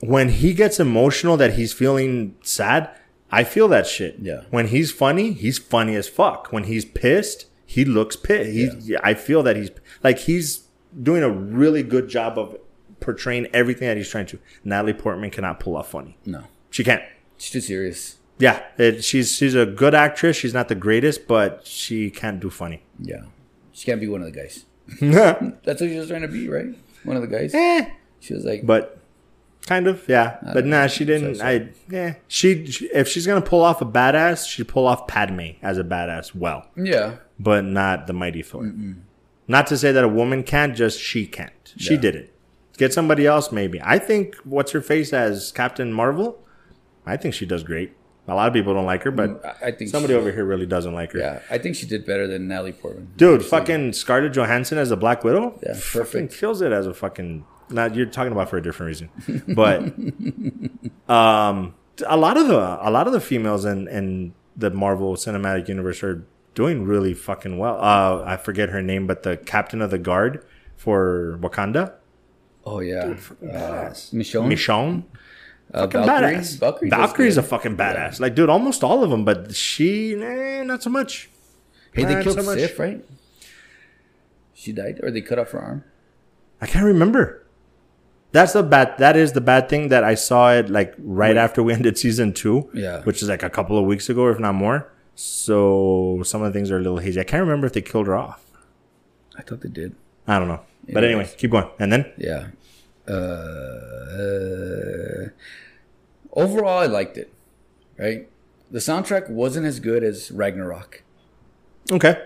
when 0.00 0.28
he 0.28 0.52
gets 0.52 0.80
emotional 0.80 1.36
that 1.36 1.54
he's 1.54 1.72
feeling 1.72 2.34
sad, 2.42 2.90
I 3.30 3.44
feel 3.44 3.68
that 3.68 3.86
shit. 3.86 4.16
Yeah. 4.20 4.42
When 4.50 4.66
he's 4.66 4.90
funny, 4.90 5.32
he's 5.32 5.58
funny 5.58 5.94
as 5.94 6.08
fuck. 6.08 6.52
When 6.52 6.64
he's 6.64 6.84
pissed, 6.84 7.46
he 7.64 7.84
looks 7.84 8.16
pissed. 8.16 8.50
He's, 8.50 8.88
yeah. 8.90 8.98
I 9.02 9.14
feel 9.14 9.44
that 9.44 9.54
he's 9.56 9.70
like 10.02 10.18
he's 10.18 10.64
doing 11.00 11.22
a 11.22 11.30
really 11.30 11.84
good 11.84 12.08
job 12.08 12.36
of 12.36 12.56
portraying 12.98 13.46
everything 13.54 13.86
that 13.86 13.96
he's 13.96 14.10
trying 14.10 14.26
to. 14.26 14.40
Natalie 14.64 14.92
Portman 14.92 15.30
cannot 15.30 15.60
pull 15.60 15.76
off 15.76 15.90
funny. 15.92 16.18
No, 16.26 16.42
She 16.70 16.82
can't. 16.82 17.02
She's 17.38 17.52
too 17.52 17.60
serious. 17.60 18.16
Yeah, 18.38 18.60
it, 18.76 19.04
she's 19.04 19.30
she's 19.36 19.54
a 19.54 19.66
good 19.66 19.94
actress. 19.94 20.36
She's 20.36 20.52
not 20.52 20.66
the 20.68 20.74
greatest, 20.74 21.28
but 21.28 21.64
she 21.64 22.10
can't 22.10 22.40
do 22.40 22.50
funny. 22.50 22.82
Yeah, 22.98 23.22
she 23.70 23.86
can't 23.86 24.00
be 24.00 24.08
one 24.08 24.20
of 24.22 24.26
the 24.32 24.36
guys. 24.36 24.64
That's 25.00 25.80
what 25.80 25.90
she 25.90 25.98
was 25.98 26.08
trying 26.08 26.22
to 26.22 26.28
be, 26.28 26.48
right? 26.48 26.66
One 27.04 27.16
of 27.16 27.22
the 27.22 27.28
guys. 27.28 27.54
Eh. 27.54 27.88
She 28.20 28.34
was 28.34 28.44
like, 28.44 28.64
but 28.66 28.98
kind 29.66 29.86
of 29.86 30.02
yeah. 30.08 30.38
But 30.52 30.66
nah 30.66 30.86
she 30.86 31.04
didn't 31.04 31.36
So- 31.36 31.44
i 31.44 31.68
yeah. 31.88 32.14
She, 32.28 32.66
she 32.66 32.86
if 32.86 33.08
she's 33.08 33.26
gonna 33.26 33.40
pull 33.42 33.62
off 33.62 33.80
a 33.82 33.84
badass 33.86 34.46
she'd 34.48 34.68
pull 34.68 34.86
off 34.86 35.06
padme 35.06 35.50
as 35.62 35.78
a 35.78 35.84
badass 35.84 36.34
well. 36.34 36.66
Yeah, 36.76 37.16
but 37.38 37.64
not 37.64 38.06
the 38.06 38.12
mighty 38.12 38.42
thor. 38.42 38.72
Not 39.48 39.66
to 39.68 39.76
say 39.78 39.90
that 39.92 40.04
a 40.04 40.08
woman 40.08 40.42
can't 40.44 40.76
just 40.76 41.00
she 41.00 41.26
can't. 41.26 41.74
She 41.76 41.94
Yeah. 41.94 42.00
did 42.00 42.16
it. 42.16 42.34
Get 42.78 42.92
somebody 42.92 43.26
else 43.26 43.50
maybe. 43.52 43.80
I 43.82 43.98
think 43.98 44.36
what's 44.44 44.72
her 44.72 44.80
face 44.80 45.12
as 45.12 45.52
captain 45.52 45.92
marvel? 45.92 46.38
I 47.04 47.16
think 47.16 47.34
she 47.34 47.44
does 47.46 47.62
great 47.64 47.92
a 48.28 48.34
lot 48.34 48.46
of 48.48 48.54
people 48.54 48.72
don't 48.74 48.86
like 48.86 49.02
her 49.02 49.10
but 49.10 49.44
I, 49.44 49.68
I 49.68 49.70
think 49.72 49.90
somebody 49.90 50.14
she, 50.14 50.18
over 50.18 50.30
here 50.30 50.44
really 50.44 50.66
doesn't 50.66 50.94
like 50.94 51.12
her 51.12 51.18
Yeah, 51.18 51.40
I 51.50 51.58
think 51.58 51.74
she 51.76 51.86
did 51.86 52.06
better 52.06 52.26
than 52.26 52.48
Natalie 52.48 52.72
Portman. 52.72 53.12
dude 53.16 53.44
fucking 53.44 53.92
scarlett 53.94 54.32
johansson 54.32 54.78
as 54.78 54.90
a 54.90 54.96
black 54.96 55.24
widow 55.24 55.58
Yeah, 55.62 55.74
perfect. 55.92 56.32
kills 56.34 56.62
it 56.62 56.72
as 56.72 56.86
a 56.86 56.94
fucking 56.94 57.44
Not 57.70 57.94
you're 57.96 58.06
talking 58.06 58.32
about 58.32 58.48
for 58.50 58.58
a 58.58 58.62
different 58.62 58.88
reason, 58.88 59.08
but 59.54 59.82
um, 61.12 61.74
a 62.06 62.16
lot 62.16 62.36
of 62.36 62.48
the 62.48 62.58
a 62.58 62.90
lot 62.90 63.06
of 63.06 63.12
the 63.12 63.20
females 63.20 63.64
in 63.64 63.88
in 63.88 64.34
the 64.56 64.70
Marvel 64.70 65.14
Cinematic 65.16 65.68
Universe 65.68 66.02
are 66.02 66.26
doing 66.54 66.84
really 66.84 67.14
fucking 67.14 67.56
well. 67.58 67.78
Uh, 67.80 68.22
I 68.24 68.36
forget 68.36 68.68
her 68.68 68.82
name, 68.82 69.06
but 69.06 69.22
the 69.22 69.36
captain 69.38 69.80
of 69.80 69.90
the 69.90 69.98
guard 69.98 70.44
for 70.76 71.38
Wakanda, 71.40 71.94
Oh 72.66 72.80
yeah, 72.80 73.14
badass. 73.42 74.12
Michonne. 74.12 74.48
Michonne. 74.52 75.04
Uh, 75.72 75.82
Fucking 75.82 76.04
Valkyrie. 76.04 76.34
badass. 76.36 76.58
Valkyrie 76.58 76.90
Valkyrie's 76.90 77.36
a 77.38 77.42
fucking 77.42 77.76
badass. 77.76 78.20
Like, 78.20 78.34
dude, 78.34 78.50
almost 78.50 78.84
all 78.84 79.02
of 79.02 79.10
them, 79.10 79.24
but 79.24 79.54
she, 79.54 80.14
eh, 80.14 80.62
not 80.64 80.82
so 80.82 80.90
much. 80.90 81.30
Hey, 81.92 82.04
they 82.04 82.14
Not 82.14 82.22
killed 82.24 82.38
so 82.38 82.42
much. 82.44 82.58
Sif, 82.58 82.78
right? 82.78 83.04
She 84.54 84.72
died, 84.72 85.00
or 85.02 85.10
they 85.10 85.20
cut 85.22 85.38
off 85.38 85.50
her 85.52 85.60
arm. 85.60 85.84
I 86.60 86.66
can't 86.66 86.84
remember. 86.84 87.44
That's 88.32 88.52
the 88.54 88.62
bad. 88.62 88.96
That 88.98 89.16
is 89.16 89.32
the 89.32 89.40
bad 89.40 89.68
thing 89.68 89.88
that 89.88 90.04
I 90.04 90.14
saw 90.14 90.52
it 90.52 90.70
like 90.70 90.94
right 90.98 91.36
after 91.36 91.62
we 91.62 91.72
ended 91.74 91.98
season 91.98 92.32
two. 92.32 92.70
Yeah. 92.72 93.02
which 93.02 93.22
is 93.22 93.28
like 93.28 93.42
a 93.42 93.50
couple 93.50 93.76
of 93.76 93.84
weeks 93.84 94.08
ago, 94.08 94.28
if 94.28 94.38
not 94.38 94.54
more. 94.54 94.90
So 95.14 96.22
some 96.24 96.40
of 96.42 96.50
the 96.52 96.58
things 96.58 96.70
are 96.70 96.76
a 96.78 96.80
little 96.80 96.98
hazy. 96.98 97.20
I 97.20 97.24
can't 97.24 97.42
remember 97.42 97.66
if 97.66 97.74
they 97.74 97.82
killed 97.82 98.06
her 98.06 98.16
off. 98.16 98.42
I 99.36 99.42
thought 99.42 99.60
they 99.60 99.68
did. 99.68 99.94
I 100.26 100.38
don't 100.38 100.48
know. 100.48 100.60
But 100.92 101.04
anyway, 101.04 101.28
keep 101.36 101.50
going. 101.50 101.68
And 101.78 101.92
then 101.92 102.10
Yeah. 102.16 102.46
Uh, 103.06 105.28
overall, 106.32 106.78
I 106.78 106.86
liked 106.86 107.16
it. 107.18 107.32
Right. 107.98 108.28
The 108.70 108.78
soundtrack 108.78 109.28
wasn't 109.28 109.66
as 109.66 109.80
good 109.80 110.02
as 110.02 110.30
Ragnarok. 110.30 111.02
okay, 111.90 112.16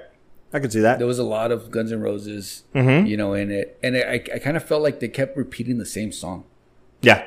I 0.52 0.60
can 0.60 0.70
see 0.70 0.80
that. 0.80 0.98
There 0.98 1.06
was 1.06 1.18
a 1.18 1.24
lot 1.24 1.50
of 1.50 1.70
Guns 1.70 1.90
N' 1.92 2.00
Roses, 2.00 2.62
Mm-hmm. 2.74 3.06
you 3.06 3.16
know, 3.16 3.34
in 3.34 3.50
it, 3.50 3.78
and 3.82 3.96
I, 3.96 4.22
I 4.34 4.38
kind 4.38 4.56
of 4.56 4.64
felt 4.64 4.82
like 4.82 5.00
they 5.00 5.08
kept 5.08 5.36
repeating 5.36 5.78
the 5.78 5.86
same 5.86 6.12
song. 6.12 6.44
Yeah, 7.02 7.24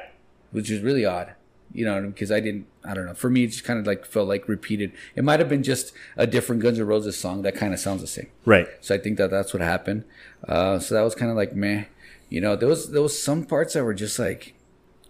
which 0.51 0.72
is 0.72 0.81
really 0.81 1.06
odd. 1.06 1.34
You 1.72 1.85
know, 1.85 2.01
because 2.01 2.31
I 2.31 2.39
didn't, 2.39 2.65
I 2.84 2.95
don't 2.95 3.06
know. 3.06 3.14
For 3.14 3.30
me, 3.30 3.43
it 3.43 3.47
just 3.47 3.64
kind 3.64 3.77
of 3.77 3.85
like 3.85 4.03
felt 4.06 4.27
like 4.27 4.47
repeated. 4.47 4.91
It 5.15 5.23
might 5.23 5.39
have 5.39 5.49
been 5.49 5.61
just 5.61 5.91
a 6.18 6.26
different 6.26 6.61
Guns 6.64 6.80
N' 6.80 6.88
Roses 6.88 7.15
song 7.19 7.43
that 7.43 7.53
kind 7.56 7.73
of 7.73 7.80
sounds 7.80 8.01
the 8.01 8.07
same. 8.07 8.30
right. 8.45 8.68
So 8.81 8.95
I 8.95 8.97
think 8.97 9.18
that 9.18 9.30
that's 9.30 9.53
what 9.53 9.61
happened. 9.61 10.06
Uh, 10.47 10.80
so 10.80 10.95
that 10.95 11.01
was 11.01 11.14
kind 11.14 11.30
of 11.30 11.38
like 11.38 11.53
meh. 11.56 11.84
You 12.30 12.41
know, 12.41 12.56
there 12.56 12.69
was 12.69 12.89
there 12.91 13.01
was 13.03 13.22
some 13.22 13.43
parts 13.45 13.73
that 13.73 13.84
were 13.84 13.93
just 13.93 14.18
like, 14.18 14.56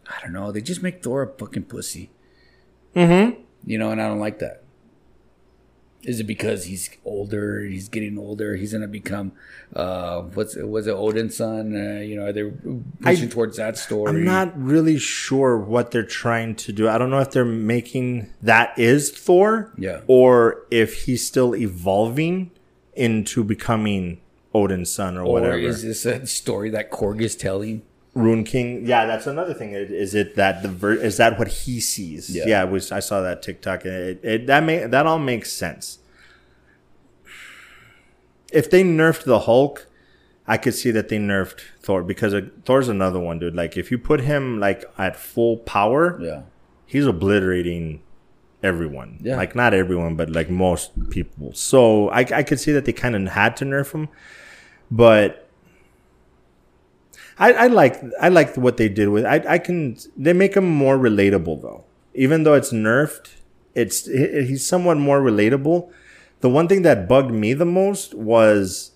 I 0.10 0.22
don't 0.23 0.34
know. 0.34 0.52
They 0.52 0.61
just 0.61 0.81
make 0.84 1.03
Thor 1.03 1.22
a 1.22 1.27
fucking 1.27 1.64
pussy. 1.64 2.10
Mm-hmm. 2.95 3.41
You 3.65 3.77
know, 3.77 3.91
and 3.91 4.02
I 4.02 4.07
don't 4.07 4.19
like 4.19 4.40
that. 4.40 4.64
Is 6.02 6.22
it 6.22 6.23
because 6.23 6.64
he's 6.64 6.90
older? 7.03 7.60
He's 7.60 7.90
getting 7.90 8.18
older. 8.18 8.56
He's 8.56 8.72
gonna 8.72 8.88
become, 8.88 9.34
uh, 9.76 10.22
what's 10.22 10.56
was 10.56 10.88
it 10.88 10.95
Odinson? 10.95 11.76
Uh, 11.76 12.02
you 12.02 12.15
know, 12.15 12.27
are 12.27 12.31
they 12.31 12.49
pushing 13.02 13.27
towards 13.30 13.57
that 13.57 13.77
story? 13.77 14.10
I'm 14.10 14.23
not 14.23 14.57
really 14.57 14.98
sure 14.98 15.57
what 15.57 15.91
they're 15.91 16.06
trying 16.06 16.56
to 16.56 16.72
do. 16.72 16.88
I 16.88 16.98
don't 16.98 17.10
know 17.10 17.19
if 17.19 17.31
they're 17.31 17.44
making 17.44 18.34
that 18.41 18.80
is 18.80 19.11
Thor, 19.11 19.73
Yeah. 19.77 19.99
or 20.07 20.64
if 20.72 21.03
he's 21.03 21.27
still 21.27 21.53
evolving 21.53 22.52
into 22.94 23.44
becoming 23.44 24.22
Odinson 24.56 25.18
or, 25.18 25.23
Or 25.23 25.34
whatever. 25.34 25.57
is 25.57 25.84
this 25.84 26.06
a 26.06 26.26
story 26.26 26.69
that 26.69 26.91
Korg 26.91 27.22
is 27.22 27.36
telling? 27.36 27.81
Rune 28.15 28.44
King. 28.44 28.86
Yeah, 28.86 29.06
that's 29.06 29.27
another 29.27 29.53
thing. 29.53 29.73
Is 29.73 30.15
it 30.15 30.36
that 30.36 30.61
the 30.64 30.68
ver- 30.69 30.94
is 30.94 31.18
that 31.18 31.38
what 31.38 31.48
he 31.48 31.80
sees? 31.80 32.36
Yeah. 32.36 32.44
Yeah, 32.48 32.64
was 32.65 32.91
I 32.91 32.99
saw 32.99 33.22
that 33.22 33.41
TikTok 33.41 33.86
and 33.86 33.94
it, 33.94 34.19
it 34.23 34.48
that 34.48 34.64
make 34.64 34.90
that 34.91 35.06
all 35.06 35.19
makes 35.19 35.53
sense. 35.53 35.99
If 38.52 38.69
they 38.69 38.84
nerfed 38.84 39.23
the 39.26 39.40
Hulk, 39.41 39.88
I 40.48 40.57
could 40.57 40.73
see 40.73 40.91
that 40.91 41.10
they 41.10 41.18
nerfed 41.19 41.61
Thor 41.81 42.03
because 42.03 42.34
uh, 42.34 42.41
Thor's 42.65 42.90
another 42.90 43.19
one, 43.19 43.38
dude. 43.40 43.56
Like 43.56 43.77
if 43.77 43.91
you 43.91 43.98
put 43.99 44.22
him 44.22 44.60
like 44.60 44.86
at 44.98 45.15
full 45.15 45.57
power, 45.57 46.19
Yeah. 46.22 46.41
he's 46.88 47.06
obliterating 47.06 48.02
everyone. 48.64 49.19
Yeah. 49.22 49.36
Like 49.38 49.53
not 49.56 49.73
everyone, 49.76 50.15
but 50.15 50.31
like 50.31 50.49
most 50.49 51.10
people. 51.11 51.53
So 51.53 52.10
I, 52.10 52.22
I 52.22 52.44
could 52.44 52.60
see 52.60 52.72
that 52.72 52.86
they 52.86 52.94
kind 52.94 53.15
of 53.15 53.34
had 53.34 53.56
to 53.57 53.65
nerf 53.65 53.91
him, 53.94 54.10
but 54.90 55.48
I, 57.40 57.53
I 57.53 57.68
like 57.68 58.02
I 58.20 58.30
like 58.30 58.56
what 58.56 58.78
they 58.78 58.90
did 58.90 59.10
with. 59.10 59.26
I 59.26 59.44
I 59.48 59.57
can 59.57 59.98
they 60.18 60.34
make 60.34 60.56
him 60.56 60.70
more 60.70 60.98
relatable 60.98 61.61
though. 61.61 61.86
Even 62.14 62.44
though 62.44 62.53
it's 62.53 62.74
nerfed, 62.74 63.30
it's 63.74 64.06
he's 64.06 64.66
somewhat 64.66 64.98
more 64.98 65.22
relatable. 65.22 65.90
The 66.41 66.49
one 66.49 66.68
thing 66.68 66.82
that 66.84 67.07
bugged 67.07 67.32
me 67.32 67.53
the 67.53 67.66
most 67.66 68.14
was 68.14 68.91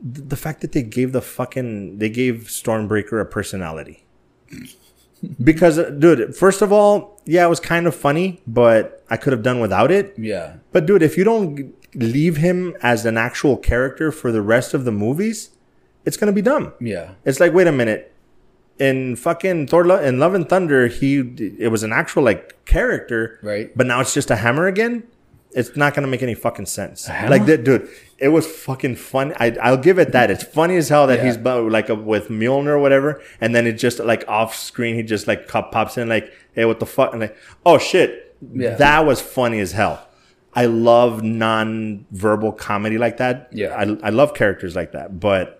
the 0.00 0.36
fact 0.36 0.60
that 0.60 0.72
they 0.72 0.82
gave 0.82 1.12
the 1.12 1.20
fucking 1.20 1.98
they 1.98 2.08
gave 2.08 2.46
Stormbreaker 2.48 3.20
a 3.20 3.24
personality. 3.24 4.04
Because, 5.42 5.76
dude, 5.98 6.34
first 6.34 6.62
of 6.62 6.72
all, 6.72 7.20
yeah, 7.26 7.44
it 7.44 7.48
was 7.50 7.60
kind 7.60 7.86
of 7.86 7.94
funny, 7.94 8.40
but 8.46 9.04
I 9.10 9.18
could 9.18 9.34
have 9.34 9.42
done 9.42 9.60
without 9.60 9.90
it. 9.90 10.14
Yeah. 10.16 10.56
But, 10.72 10.86
dude, 10.86 11.02
if 11.02 11.18
you 11.18 11.24
don't 11.24 11.74
leave 11.94 12.38
him 12.38 12.74
as 12.82 13.04
an 13.04 13.18
actual 13.18 13.58
character 13.58 14.10
for 14.12 14.32
the 14.32 14.40
rest 14.40 14.72
of 14.72 14.86
the 14.86 14.92
movies, 14.92 15.50
it's 16.04 16.16
gonna 16.16 16.32
be 16.32 16.42
dumb. 16.42 16.72
Yeah. 16.80 17.12
It's 17.24 17.40
like, 17.40 17.52
wait 17.52 17.66
a 17.66 17.72
minute. 17.72 18.12
In 18.78 19.14
fucking 19.16 19.66
Thor 19.66 19.84
Lo- 19.84 20.00
in 20.02 20.18
Love 20.18 20.32
and 20.34 20.48
Thunder, 20.48 20.86
he 20.86 21.18
it 21.58 21.70
was 21.70 21.82
an 21.82 21.92
actual 21.92 22.22
like 22.22 22.64
character, 22.64 23.38
Right. 23.42 23.70
But 23.76 23.86
now 23.86 24.00
it's 24.00 24.14
just 24.14 24.30
a 24.30 24.36
hammer 24.36 24.66
again. 24.66 25.02
It's 25.52 25.76
not 25.76 25.94
gonna 25.94 26.06
make 26.06 26.22
any 26.22 26.34
fucking 26.34 26.66
sense. 26.66 27.08
Like 27.08 27.44
that, 27.46 27.64
dude. 27.64 27.88
It 28.18 28.28
was 28.28 28.46
fucking 28.46 28.96
fun. 28.96 29.34
I, 29.40 29.56
I'll 29.60 29.76
give 29.76 29.98
it 29.98 30.12
that. 30.12 30.30
It's 30.30 30.44
funny 30.44 30.76
as 30.76 30.88
hell 30.88 31.06
that 31.08 31.18
Yeah. 31.18 31.24
he's 31.26 31.36
bu- 31.36 31.68
like 31.68 31.88
a, 31.90 31.94
with 31.94 32.28
Mjolnir 32.28 32.68
or 32.68 32.78
whatever, 32.78 33.20
and 33.40 33.54
then 33.54 33.66
it 33.66 33.72
just 33.74 33.98
like 33.98 34.24
off 34.28 34.54
screen 34.54 34.94
he 34.94 35.02
just 35.02 35.26
like 35.26 35.48
pops 35.48 35.98
in 35.98 36.08
like, 36.08 36.32
hey, 36.54 36.64
what 36.64 36.78
the 36.80 36.86
fuck? 36.86 37.12
And 37.12 37.20
like, 37.20 37.36
oh 37.66 37.76
shit, 37.78 38.34
Yeah. 38.54 38.76
that 38.76 39.04
was 39.04 39.20
funny 39.20 39.58
as 39.60 39.72
hell. 39.72 40.06
I 40.54 40.66
love 40.66 41.22
non-verbal 41.22 42.52
comedy 42.52 42.98
like 42.98 43.18
that. 43.18 43.48
Yeah. 43.52 43.74
I, 43.74 43.82
I 44.06 44.10
love 44.10 44.34
characters 44.34 44.74
like 44.76 44.92
that, 44.92 45.20
but 45.20 45.59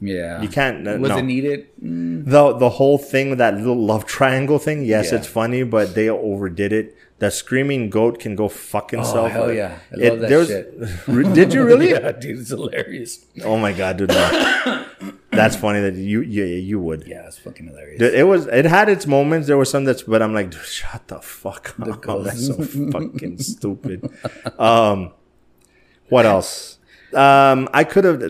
Yeah. 0.00 0.42
you 0.42 0.48
can't. 0.48 0.86
uh, 0.86 0.98
Was 0.98 1.10
no. 1.10 1.16
it 1.18 1.22
needed? 1.22 1.66
The 1.80 2.52
the 2.52 2.68
whole 2.70 2.98
thing 2.98 3.30
with 3.30 3.38
that 3.38 3.54
little 3.56 3.76
love 3.76 4.04
triangle 4.04 4.58
thing, 4.58 4.84
yes, 4.84 5.10
Yeah. 5.10 5.18
it's 5.18 5.26
funny, 5.26 5.62
but 5.62 5.94
they 5.94 6.08
overdid 6.10 6.72
it. 6.72 6.94
The 7.18 7.30
screaming 7.30 7.88
goat 7.88 8.18
can 8.18 8.36
go 8.36 8.48
fuck 8.50 8.90
himself. 8.90 9.16
Oh, 9.16 9.28
hell 9.28 9.52
yeah. 9.52 9.78
I 9.90 10.08
love 10.08 10.20
that 10.20 10.46
shit. 10.46 11.34
Did 11.34 11.54
you 11.54 11.64
really? 11.64 11.90
yeah, 11.96 12.12
dude, 12.12 12.40
it's 12.40 12.50
hilarious. 12.50 13.24
Oh 13.42 13.56
my 13.56 13.72
god, 13.72 13.96
dude! 13.96 14.10
no. 14.10 14.84
That's 15.30 15.56
funny 15.56 15.80
that 15.80 15.94
you 15.94 16.20
yeah 16.20 16.44
you 16.44 16.78
would. 16.80 17.06
Yeah, 17.06 17.26
it's 17.26 17.38
fucking 17.38 17.66
hilarious. 17.68 18.02
It 18.02 18.24
was. 18.26 18.46
It 18.48 18.66
had 18.66 18.90
its 18.90 19.06
moments. 19.06 19.46
There 19.46 19.56
was 19.56 19.70
some 19.70 19.84
that's, 19.84 20.02
but 20.02 20.20
I'm 20.20 20.34
like, 20.34 20.50
dude, 20.50 20.60
shut 20.62 21.08
the 21.08 21.20
fuck 21.20 21.74
up. 21.80 22.02
goat. 22.02 22.24
That's 22.24 22.46
so 22.46 22.54
fucking 22.62 23.38
stupid. 23.38 24.10
Um, 24.58 25.12
what 26.10 26.26
else? 26.26 26.78
Um, 27.14 27.68
I 27.72 27.84
could 27.84 28.04
have. 28.04 28.20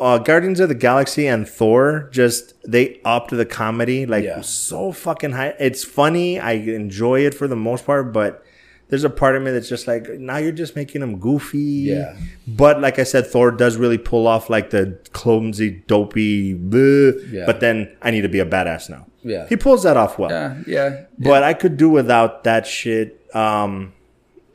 Uh, 0.00 0.18
Guardians 0.18 0.58
of 0.60 0.68
the 0.68 0.74
Galaxy 0.74 1.26
and 1.28 1.48
Thor 1.48 2.08
just 2.10 2.54
they 2.68 3.00
upped 3.04 3.30
the 3.30 3.46
comedy 3.46 4.06
like 4.06 4.24
Yeah. 4.24 4.40
so 4.40 4.90
fucking 4.92 5.32
high. 5.32 5.54
It's 5.60 5.84
funny. 5.84 6.40
I 6.40 6.52
enjoy 6.52 7.20
it 7.20 7.34
for 7.34 7.46
the 7.46 7.56
most 7.56 7.86
part, 7.86 8.12
but 8.12 8.42
there's 8.88 9.04
a 9.04 9.10
part 9.10 9.34
of 9.36 9.42
me 9.42 9.50
that's 9.52 9.68
just 9.68 9.86
like 9.86 10.08
now 10.18 10.36
you're 10.38 10.52
just 10.52 10.74
making 10.76 11.00
them 11.00 11.18
goofy. 11.18 11.58
Yeah. 11.94 12.16
But 12.46 12.80
like 12.80 12.98
I 12.98 13.04
said, 13.04 13.26
Thor 13.26 13.50
does 13.52 13.76
really 13.76 13.98
pull 13.98 14.26
off 14.26 14.50
like 14.50 14.70
the 14.70 14.98
clumsy, 15.12 15.82
dopey. 15.86 16.54
bleh, 16.54 17.32
Yeah. 17.32 17.46
But 17.46 17.60
then 17.60 17.96
I 18.02 18.10
need 18.10 18.22
to 18.22 18.28
be 18.28 18.40
a 18.40 18.46
badass 18.46 18.90
now. 18.90 19.06
Yeah. 19.22 19.46
He 19.48 19.56
pulls 19.56 19.84
that 19.84 19.96
off 19.96 20.18
well. 20.18 20.30
yeah, 20.30 20.56
yeah. 20.66 21.04
But 21.18 21.42
I 21.44 21.54
could 21.54 21.76
do 21.76 21.88
without 21.88 22.44
that 22.44 22.66
shit. 22.66 23.24
Um, 23.34 23.92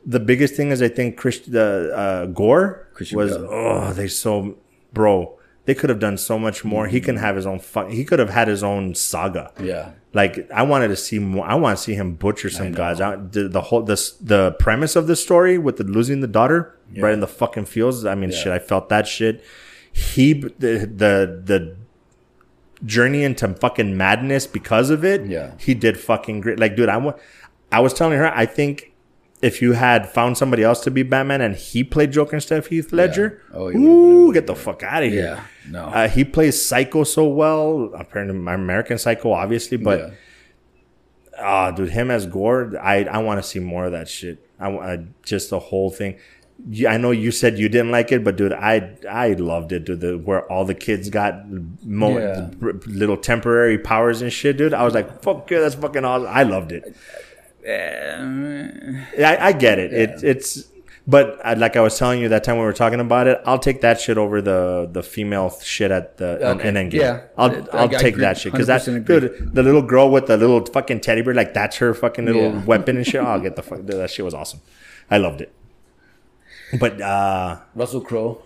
the 0.06 0.20
biggest 0.20 0.54
thing 0.54 0.70
is 0.70 0.80
I 0.80 0.88
think 0.88 1.16
Chris, 1.16 1.40
the 1.40 1.92
uh, 1.94 2.26
Gorr 2.26 2.88
Christian 2.94 3.18
was 3.18 3.36
Bale. 3.36 3.48
oh 3.50 3.92
they 3.92 4.06
so 4.08 4.56
bro 4.92 5.36
they 5.66 5.74
could 5.74 5.90
have 5.90 6.00
done 6.00 6.16
so 6.16 6.38
much 6.38 6.64
more. 6.64 6.88
He 6.88 7.00
can 7.00 7.16
have 7.16 7.36
his 7.36 7.46
own 7.46 7.60
fuck. 7.60 7.90
He 7.90 8.04
could 8.04 8.18
have 8.18 8.30
had 8.30 8.48
his 8.48 8.62
own 8.64 8.94
saga. 8.94 9.52
Yeah. 9.62 9.92
Like 10.14 10.50
I 10.50 10.62
wanted 10.62 10.88
to 10.88 10.96
see 10.96 11.18
more. 11.18 11.46
I 11.46 11.54
want 11.54 11.76
to 11.76 11.84
see 11.84 11.94
him 11.94 12.14
butcher 12.14 12.48
some 12.50 12.72
guys. 12.72 13.00
I, 13.00 13.16
the, 13.16 13.46
the 13.46 13.60
whole 13.60 13.82
this 13.82 14.12
the 14.12 14.52
premise 14.52 14.96
of 14.96 15.06
the 15.06 15.14
story 15.14 15.58
with 15.58 15.76
the 15.76 15.84
losing 15.84 16.20
the 16.20 16.26
daughter 16.26 16.74
right 16.96 17.12
in 17.12 17.20
the 17.20 17.28
fucking 17.28 17.66
fields. 17.66 18.04
I 18.06 18.14
mean, 18.16 18.30
Yeah. 18.30 18.36
shit. 18.38 18.52
I 18.52 18.58
felt 18.58 18.88
that 18.88 19.06
shit. 19.06 19.44
He 19.92 20.32
the 20.32 20.90
the 20.92 21.42
the 21.44 21.76
journey 22.84 23.22
into 23.22 23.46
fucking 23.54 23.96
madness 23.96 24.46
because 24.46 24.90
of 24.90 25.04
it. 25.04 25.26
Yeah. 25.26 25.52
he 25.58 25.74
did 25.74 26.00
fucking 26.00 26.40
great. 26.40 26.58
Like, 26.58 26.74
dude, 26.74 26.88
I 26.88 26.96
wa- 26.96 27.14
I 27.70 27.80
was 27.80 27.92
telling 27.92 28.18
her, 28.18 28.32
I 28.34 28.46
think 28.46 28.89
if 29.42 29.62
you 29.62 29.72
had 29.72 30.08
found 30.08 30.36
somebody 30.36 30.62
else 30.62 30.80
to 30.84 30.90
be 30.90 31.02
Batman 31.02 31.40
and 31.40 31.54
he 31.56 31.82
played 31.82 32.12
Joker 32.12 32.36
instead 32.36 32.58
of 32.58 32.66
Heath 32.66 32.92
Ledger, 32.92 33.42
Oh, 33.54 33.68
he 33.68 33.78
ooh, 33.78 34.32
get 34.32 34.46
the 34.46 34.54
fuck 34.54 34.82
out 34.82 35.02
of 35.02 35.10
here. 35.10 35.24
Yeah. 35.24 35.44
No. 35.70 35.84
Uh, 35.86 36.08
he 36.08 36.24
plays 36.24 36.64
Psycho 36.64 37.04
so 37.04 37.26
well. 37.26 37.90
Apparently, 37.96 38.36
my 38.36 38.54
American 38.54 38.98
Psycho, 38.98 39.32
obviously, 39.32 39.76
but 39.78 39.98
yeah. 40.00 40.10
ah, 41.38 41.70
dude, 41.70 41.90
him 41.90 42.10
as 42.10 42.26
Gorr, 42.26 42.76
I 42.80 43.04
I 43.04 43.18
want 43.18 43.42
to 43.42 43.48
see 43.48 43.60
more 43.60 43.86
of 43.86 43.92
that 43.92 44.08
shit. 44.08 44.46
I, 44.58 44.68
I 44.70 45.04
just 45.24 45.50
the 45.50 45.58
whole 45.58 45.90
thing. 45.90 46.18
Yeah, 46.68 46.92
I 46.92 46.98
know 46.98 47.10
you 47.10 47.30
said 47.30 47.58
you 47.58 47.70
didn't 47.70 47.90
like 47.90 48.12
it, 48.12 48.22
but 48.22 48.36
dude, 48.36 48.52
I 48.52 48.94
I 49.08 49.32
loved 49.32 49.72
it. 49.72 49.84
Dude, 49.86 50.00
the, 50.00 50.18
where 50.18 50.42
all 50.52 50.66
the 50.66 50.74
kids 50.74 51.08
got 51.08 51.46
mo- 51.82 52.18
Yeah. 52.18 52.50
little 52.86 53.16
temporary 53.16 53.78
powers 53.78 54.20
and 54.20 54.30
shit, 54.30 54.58
dude. 54.58 54.74
I 54.74 54.82
was 54.84 54.92
like, 54.92 55.22
fuck 55.22 55.50
yeah, 55.50 55.60
that's 55.60 55.76
fucking 55.76 56.04
awesome. 56.04 56.28
I 56.28 56.42
loved 56.42 56.72
it. 56.72 56.84
Yeah, 56.86 56.92
I, 57.66 59.36
I 59.48 59.52
get 59.52 59.78
it. 59.78 59.92
It 59.92 60.24
it's, 60.24 60.64
but 61.06 61.38
like 61.58 61.76
I 61.76 61.80
was 61.80 61.98
telling 61.98 62.20
you 62.20 62.28
that 62.28 62.44
time 62.44 62.56
we 62.56 62.62
were 62.62 62.72
talking 62.72 63.00
about 63.00 63.26
it, 63.26 63.40
I'll 63.44 63.58
take 63.58 63.80
that 63.80 64.00
shit 64.00 64.16
over 64.18 64.40
the 64.40 64.88
the 64.90 65.02
female 65.02 65.50
shit 65.62 65.90
at 65.90 66.16
the 66.18 66.38
Okay. 66.50 66.68
an 66.68 66.74
Endgame. 66.76 66.92
Yeah. 66.94 67.20
I'll 67.36 67.50
I- 67.50 67.66
I'll 67.76 67.84
I 67.84 67.98
take 67.98 68.14
agree. 68.14 68.20
that 68.22 68.38
shit 68.38 68.52
because 68.52 68.66
that's 68.66 68.86
100% 68.86 69.04
dude, 69.06 69.54
the 69.54 69.62
little 69.62 69.82
girl 69.82 70.10
with 70.10 70.26
the 70.26 70.36
little 70.36 70.64
fucking 70.66 71.00
teddy 71.00 71.22
bear, 71.22 71.34
like 71.34 71.52
that's 71.54 71.76
her 71.78 71.94
fucking 71.94 72.26
little 72.26 72.52
Yeah. 72.52 72.64
weapon 72.70 72.96
and 72.96 73.06
shit. 73.06 73.20
I'll 73.22 73.40
get 73.40 73.56
the 73.56 73.62
fuck. 73.62 73.78
Dude, 73.78 73.96
that 73.96 74.10
shit 74.10 74.24
was 74.24 74.34
awesome. 74.34 74.60
I 75.10 75.18
loved 75.18 75.40
it. 75.40 75.52
But 76.78 77.00
uh 77.00 77.60
Russell 77.74 78.00
Crowe. 78.02 78.42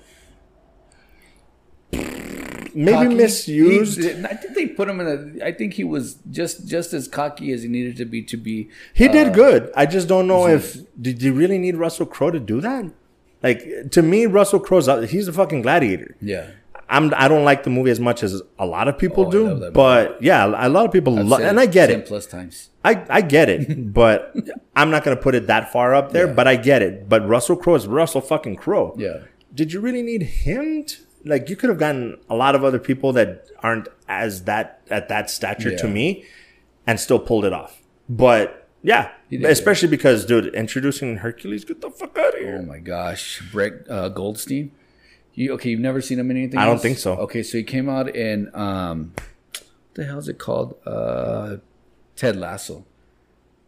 Maybe 2.75 2.93
Cocky. 3.05 3.15
misused. 3.15 4.03
He- 4.03 4.11
I 4.25 4.35
think 4.35 4.55
they 4.55 4.67
put 4.67 4.89
him 4.89 5.01
in 5.01 5.07
a. 5.41 5.45
I 5.47 5.53
think 5.53 5.75
he 5.75 5.85
was 5.85 6.17
just 6.31 6.67
just 6.67 6.93
as 6.93 7.09
cocky 7.09 7.53
as 7.53 7.63
he 7.63 7.69
needed 7.69 7.97
to 7.99 8.05
be 8.05 8.23
to 8.23 8.37
be. 8.37 8.69
He 8.93 9.09
uh, 9.09 9.13
did 9.13 9.35
good. 9.35 9.73
I 9.77 9.87
just 9.87 10.09
don't 10.09 10.27
know 10.27 10.47
if 10.47 10.79
did 11.01 11.23
you 11.23 11.33
really 11.33 11.59
need 11.59 11.77
Russell 11.77 12.07
Crowe 12.07 12.31
to 12.31 12.41
do 12.41 12.61
that? 12.61 12.91
Like 13.43 13.91
to 13.93 14.03
me, 14.03 14.27
Russell 14.27 14.61
Crowe's 14.61 14.87
he's 15.11 15.29
a 15.29 15.33
fucking 15.33 15.63
gladiator. 15.63 16.17
Yeah. 16.21 16.49
I'm 16.87 17.15
I 17.15 17.29
don't 17.29 17.45
like 17.45 17.63
the 17.65 17.71
movie 17.71 17.91
as 17.91 17.99
much 17.99 18.23
as 18.23 18.43
a 18.59 18.67
lot 18.67 18.89
of 18.89 18.99
people 18.99 19.27
Oh, 19.27 19.31
do, 19.31 19.71
but 19.71 20.23
yeah, 20.23 20.45
a 20.45 20.69
lot 20.69 20.85
of 20.85 20.93
people 20.93 21.15
love, 21.15 21.41
and 21.41 21.59
I 21.59 21.65
get 21.65 21.89
it. 21.91 22.05
plus 22.07 22.27
times. 22.27 22.69
I 22.85 23.03
I 23.09 23.21
get 23.23 23.49
it, 23.49 23.93
but 24.01 24.35
I'm 24.77 24.91
not 24.91 25.03
gonna 25.03 25.17
put 25.17 25.35
it 25.35 25.47
that 25.47 25.73
far 25.73 25.95
up 25.95 26.13
there. 26.13 26.27
Yeah. 26.27 26.33
But 26.35 26.47
I 26.47 26.57
get 26.57 26.83
it. 26.83 27.09
But 27.09 27.27
Russell 27.27 27.57
Crowe 27.57 27.75
is 27.77 27.87
Russell 27.87 28.21
fucking 28.21 28.57
Crowe. 28.57 28.95
Yeah. 28.99 29.21
Did 29.55 29.73
you 29.73 29.81
really 29.81 30.03
need 30.03 30.23
him? 30.23 30.85
To, 30.85 30.97
like 31.25 31.49
you 31.49 31.57
could 31.57 31.71
have 31.71 31.79
gotten 31.79 32.19
a 32.29 32.37
lot 32.37 32.55
of 32.55 32.65
other 32.65 32.79
people 32.79 33.13
that 33.15 33.47
aren't 33.61 33.89
as 34.09 34.45
that 34.45 34.83
at 34.91 35.09
that 35.09 35.31
stature 35.31 35.77
to 35.77 35.89
me, 35.89 36.25
and 36.87 37.01
still 37.01 37.19
pulled 37.19 37.45
it 37.45 37.53
off. 37.53 37.81
But 38.09 38.69
yeah, 38.83 39.13
especially 39.45 39.89
because 39.89 40.27
dude, 40.27 40.55
introducing 40.55 41.19
Hercules, 41.19 41.65
get 41.65 41.81
the 41.81 41.91
fuck 41.91 42.17
out 42.19 42.35
of 42.35 42.41
here. 42.41 42.59
Oh 42.61 42.67
my 42.67 42.79
gosh, 42.79 43.43
Brett 43.51 43.89
uh, 43.89 44.11
Goldstein. 44.11 44.73
You 45.35 45.55
okay? 45.55 45.71
You've 45.71 45.81
never 45.81 46.01
seen 46.01 46.19
him 46.19 46.31
in 46.31 46.37
anything? 46.37 46.59
I 46.59 46.67
don't 46.67 46.81
think 46.81 46.99
so. 46.99 47.15
Okay, 47.15 47.43
so 47.43 47.59
he 47.59 47.65
came 47.65 47.89
out 47.89 48.15
in 48.15 48.55
um, 48.55 49.15
what 49.17 49.65
the 49.95 50.05
hell 50.05 50.19
is 50.19 50.29
it 50.29 50.39
called? 50.39 50.77
Uh, 50.87 51.57
Ted 52.15 52.37
Lasso. 52.37 52.85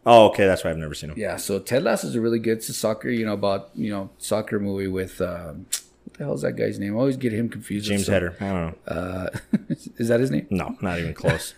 Oh, 0.05 0.27
okay, 0.27 0.45
that's 0.45 0.63
why 0.63 0.69
I've 0.69 0.77
never 0.77 0.93
seen 0.93 1.09
him. 1.09 1.17
Yeah, 1.17 1.35
so 1.35 1.59
Ted 1.59 1.83
Lasso 1.83 2.07
is 2.07 2.15
a 2.15 2.21
really 2.21 2.39
good. 2.39 2.59
It's 2.59 2.69
a 2.69 2.73
soccer, 2.73 3.09
you 3.09 3.25
know, 3.25 3.33
about 3.33 3.71
you 3.75 3.91
know 3.91 4.09
soccer 4.17 4.59
movie 4.59 4.87
with 4.87 5.19
um, 5.19 5.65
what 6.07 6.17
the 6.17 6.23
hell 6.23 6.33
is 6.33 6.41
that 6.41 6.53
guy's 6.53 6.79
name? 6.79 6.95
I 6.95 6.99
always 6.99 7.17
get 7.17 7.33
him 7.33 7.49
confused. 7.49 7.85
James 7.85 8.07
Header. 8.07 8.35
I 8.39 8.45
don't 8.45 8.61
know. 8.61 8.75
Uh, 8.87 9.29
is 9.97 10.07
that 10.07 10.21
his 10.21 10.31
name? 10.31 10.47
No, 10.49 10.77
not 10.81 10.99
even 10.99 11.13
close. 11.13 11.53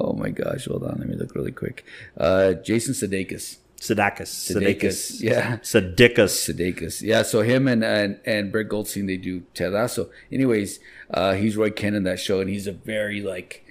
Oh 0.00 0.14
my 0.14 0.30
gosh! 0.30 0.64
Hold 0.66 0.84
on, 0.84 0.96
let 0.98 1.08
me 1.08 1.14
look 1.14 1.34
really 1.34 1.52
quick. 1.52 1.84
Uh, 2.16 2.54
Jason 2.54 2.94
Sudeikis. 2.94 3.58
Sudeikis. 3.78 4.54
Sudeikis, 4.54 5.20
yeah. 5.20 5.58
Sudeikis. 5.58 6.32
Sudeikis. 6.48 7.02
Yeah, 7.02 7.22
so 7.22 7.42
him 7.42 7.68
and 7.68 7.84
and, 7.84 8.18
and 8.24 8.50
Brett 8.50 8.68
Goldstein 8.68 9.04
they 9.04 9.18
do 9.18 9.40
Ted 9.52 9.72
Lasso. 9.72 10.08
Anyways, 10.32 10.80
uh, 11.12 11.34
he's 11.34 11.56
Roy 11.56 11.70
Kent 11.70 11.96
in 11.96 12.04
that 12.04 12.18
show, 12.18 12.40
and 12.40 12.48
he's 12.48 12.66
a 12.66 12.72
very 12.72 13.20
like 13.20 13.66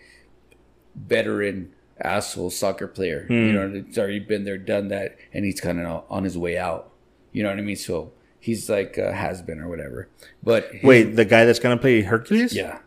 veteran 0.95 1.73
asshole 1.99 2.51
soccer 2.51 2.87
player. 2.87 3.25
You 3.27 3.53
know, 3.53 3.71
it's 3.73 3.97
already 3.97 4.19
been 4.19 4.43
there, 4.43 4.59
done 4.59 4.89
that, 4.89 5.17
and 5.33 5.45
he's 5.45 5.59
kind 5.59 5.79
of 5.79 6.03
on 6.09 6.25
his 6.25 6.37
way 6.37 6.59
out. 6.59 6.91
You 7.31 7.41
know 7.41 7.49
what 7.49 7.57
I 7.57 7.63
mean? 7.63 7.75
So 7.75 8.11
he's 8.47 8.69
like 8.69 8.97
uh, 8.97 9.11
has 9.11 9.41
been 9.41 9.59
or 9.59 9.67
whatever. 9.69 10.09
But 10.41 10.71
his- 10.71 10.83
Wait, 10.83 11.03
the 11.15 11.25
guy 11.25 11.45
that's 11.45 11.59
gonna 11.59 11.77
play 11.77 12.01
Hercules? 12.01 12.53
yeah, 12.55 12.79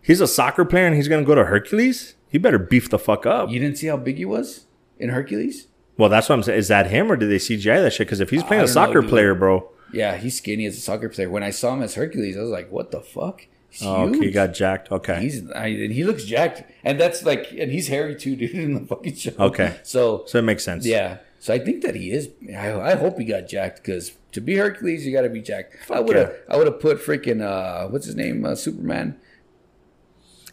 He's 0.00 0.20
a 0.20 0.26
soccer 0.26 0.64
player 0.64 0.86
and 0.86 0.96
he's 0.96 1.08
gonna 1.08 1.24
go 1.24 1.34
to 1.34 1.44
Hercules? 1.44 2.14
He 2.28 2.38
better 2.38 2.58
beef 2.58 2.88
the 2.88 2.98
fuck 2.98 3.26
up. 3.26 3.50
you 3.50 3.60
didn't 3.60 3.76
see 3.78 3.88
how 3.88 3.96
big 3.98 4.16
he 4.16 4.24
was 4.24 4.66
in 4.98 5.10
Hercules? 5.10 5.68
Well, 5.98 6.08
that's 6.08 6.28
what 6.28 6.36
I'm 6.36 6.42
saying. 6.42 6.58
Is 6.58 6.68
that 6.68 6.86
him 6.86 7.12
or 7.12 7.16
did 7.16 7.28
they 7.30 7.36
CGI 7.36 7.82
that 7.82 7.92
shit? 7.92 8.06
Because 8.06 8.20
if 8.20 8.30
he's 8.30 8.42
playing 8.42 8.62
a 8.62 8.66
don't 8.66 8.74
know, 8.74 8.86
soccer 8.86 9.02
player, 9.02 9.34
bro. 9.34 9.68
Yeah, 9.92 10.16
he's 10.16 10.36
skinny 10.38 10.64
as 10.64 10.76
a 10.78 10.80
soccer 10.80 11.10
player. 11.10 11.28
When 11.28 11.42
I 11.42 11.50
saw 11.50 11.74
him 11.74 11.82
as 11.82 11.94
Hercules, 11.96 12.36
I 12.36 12.40
was 12.40 12.48
like, 12.50 12.72
"What 12.72 12.90
the 12.92 13.00
fuck?" 13.02 13.46
He's 13.68 13.82
Oh, 13.86 14.08
okay, 14.08 14.20
he 14.20 14.30
got 14.30 14.54
jacked. 14.54 14.90
Okay. 14.90 15.20
He's 15.20 15.50
I, 15.52 15.66
and 15.66 15.92
he 15.92 16.02
looks 16.04 16.24
jacked, 16.24 16.62
and 16.82 16.98
that's 16.98 17.24
like, 17.24 17.52
and 17.52 17.70
he's 17.70 17.88
hairy 17.88 18.16
too, 18.16 18.34
dude, 18.40 18.50
in 18.52 18.72
the 18.74 18.80
fucking 18.86 19.14
show. 19.16 19.32
Okay. 19.38 19.78
so 19.82 20.24
so 20.26 20.38
it 20.38 20.42
makes 20.42 20.64
sense. 20.64 20.86
yeah, 20.86 21.18
so 21.38 21.52
I 21.52 21.58
think 21.58 21.82
that 21.82 21.94
he 21.94 22.10
is. 22.10 22.30
I, 22.56 22.72
I 22.72 22.94
hope 22.94 23.18
he 23.18 23.24
got 23.26 23.46
jacked 23.46 23.82
because 23.84 24.12
to 24.32 24.40
be 24.40 24.56
Hercules, 24.56 25.06
you 25.06 25.12
got 25.12 25.22
to 25.22 25.28
be 25.28 25.40
jacked. 25.40 25.76
I 25.90 26.00
would 26.00 26.16
have, 26.16 26.34
I 26.48 26.56
would 26.56 26.66
have 26.66 26.80
put 26.80 26.98
freaking 26.98 27.40
uh, 27.40 27.88
what's 27.88 28.06
his 28.06 28.16
name, 28.16 28.44
uh, 28.44 28.54
Superman. 28.54 29.18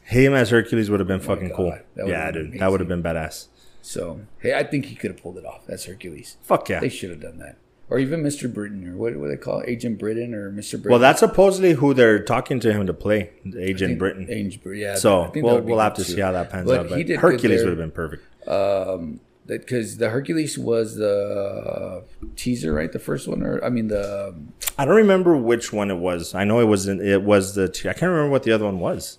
Him 0.04 0.34
as 0.34 0.50
Hercules 0.50 0.90
would 0.90 1.00
have 1.00 1.08
been 1.08 1.20
fucking 1.20 1.50
God, 1.50 1.56
cool. 1.56 1.80
Yeah, 2.08 2.32
dude. 2.32 2.60
That 2.60 2.72
would 2.72 2.80
have 2.80 2.90
been 2.90 3.04
badass. 3.04 3.48
So 3.82 4.22
hey, 4.40 4.54
I 4.54 4.64
think 4.64 4.86
he 4.86 4.96
could 4.96 5.12
have 5.12 5.22
pulled 5.22 5.38
it 5.38 5.46
off. 5.46 5.66
That's 5.68 5.86
Hercules. 5.86 6.38
Fuck 6.42 6.70
yeah. 6.70 6.80
They 6.80 6.90
should 6.90 7.12
have 7.12 7.22
done 7.22 7.38
that, 7.40 7.58
or 7.90 8.00
even 8.00 8.22
Mister 8.22 8.48
Britain, 8.48 8.88
or 8.88 8.98
what, 8.98 9.16
what 9.16 9.26
do 9.26 9.30
they 9.30 9.38
call 9.38 9.62
it? 9.62 9.70
Agent 9.70 10.00
Britain 10.00 10.34
or 10.34 10.52
Mister 10.52 10.78
Britain. 10.78 10.92
Well, 10.92 11.00
that's 11.00 11.20
supposedly 11.20 11.74
who 11.74 11.94
they're 11.94 12.24
talking 12.24 12.60
to 12.60 12.74
him 12.74 12.88
to 12.88 12.94
play, 12.94 13.30
Agent 13.58 14.00
Britain. 14.00 14.28
Agent 14.30 14.64
Britain. 14.64 14.82
Yeah. 14.82 14.96
So 14.96 15.32
we'll, 15.36 15.62
we'll 15.62 15.80
have 15.80 15.94
to 15.94 16.04
too. 16.04 16.14
see 16.14 16.22
how 16.22 16.32
that 16.32 16.50
pans 16.50 16.68
But 16.68 16.80
out. 16.80 16.90
But 16.90 17.08
Hercules 17.08 17.62
would 17.62 17.70
have 17.70 17.78
been 17.78 17.92
perfect. 17.92 18.26
um 18.48 19.20
because 19.58 19.98
the 19.98 20.10
Hercules 20.10 20.58
was 20.58 20.96
the 20.96 21.14
uh, 21.18 22.28
teaser, 22.36 22.72
right? 22.74 22.92
The 22.92 23.00
first 23.00 23.28
one, 23.28 23.42
or 23.44 23.64
I 23.64 23.70
mean 23.70 23.88
the 23.88 24.36
I 24.78 24.86
don't 24.86 24.96
remember 24.96 25.36
which 25.36 25.74
one 25.74 25.90
it 25.92 25.98
was. 25.98 26.34
I 26.36 26.44
know 26.44 26.60
it 26.60 26.66
was. 26.66 26.88
In, 26.88 27.02
it 27.02 27.24
was 27.24 27.56
the. 27.56 27.64
I 27.66 27.94
can't 27.94 28.04
remember 28.12 28.30
what 28.30 28.44
the 28.44 28.52
other 28.52 28.66
one 28.66 28.80
was. 28.80 29.18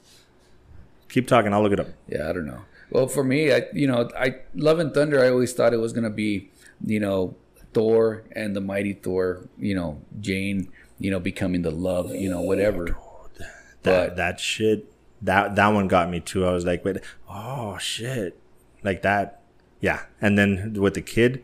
Keep 1.09 1.27
talking. 1.27 1.53
I'll 1.53 1.63
look 1.63 1.73
it 1.73 1.81
up. 1.81 1.89
yeah, 2.09 2.31
I 2.31 2.33
don't 2.33 2.47
know. 2.47 2.63
Well, 2.91 3.09
for 3.09 3.23
me, 3.25 3.53
I 3.53 3.65
you 3.73 3.87
know, 3.87 4.09
I 4.19 4.37
Love 4.55 4.79
and 4.79 4.93
Thunder. 4.95 5.23
I 5.23 5.29
always 5.31 5.53
thought 5.53 5.73
it 5.73 5.79
was 5.79 5.93
gonna 5.93 6.11
be, 6.11 6.51
you 6.85 7.01
know, 7.01 7.37
Thor 7.75 8.23
and 8.33 8.55
the 8.55 8.61
mighty 8.61 8.93
Thor. 8.95 9.49
You 9.59 9.75
know, 9.75 10.01
Jane. 10.21 10.71
You 10.99 11.11
know, 11.11 11.19
becoming 11.21 11.63
the 11.63 11.71
love. 11.71 12.15
You 12.15 12.31
know, 12.31 12.43
whatever. 12.43 12.85
That 13.83 14.09
But- 14.09 14.17
that 14.17 14.41
shit. 14.41 14.87
That 15.23 15.57
that 15.57 15.69
one 15.69 15.87
got 15.87 16.09
me 16.09 16.21
too. 16.21 16.47
I 16.47 16.53
was 16.53 16.65
like, 16.65 16.83
wait, 16.83 16.97
oh 17.29 17.77
shit, 17.77 18.39
like 18.83 19.03
that. 19.03 19.40
Yeah, 19.81 20.03
and 20.21 20.37
then 20.39 20.75
with 20.75 20.95
the 20.95 21.03
kid, 21.03 21.43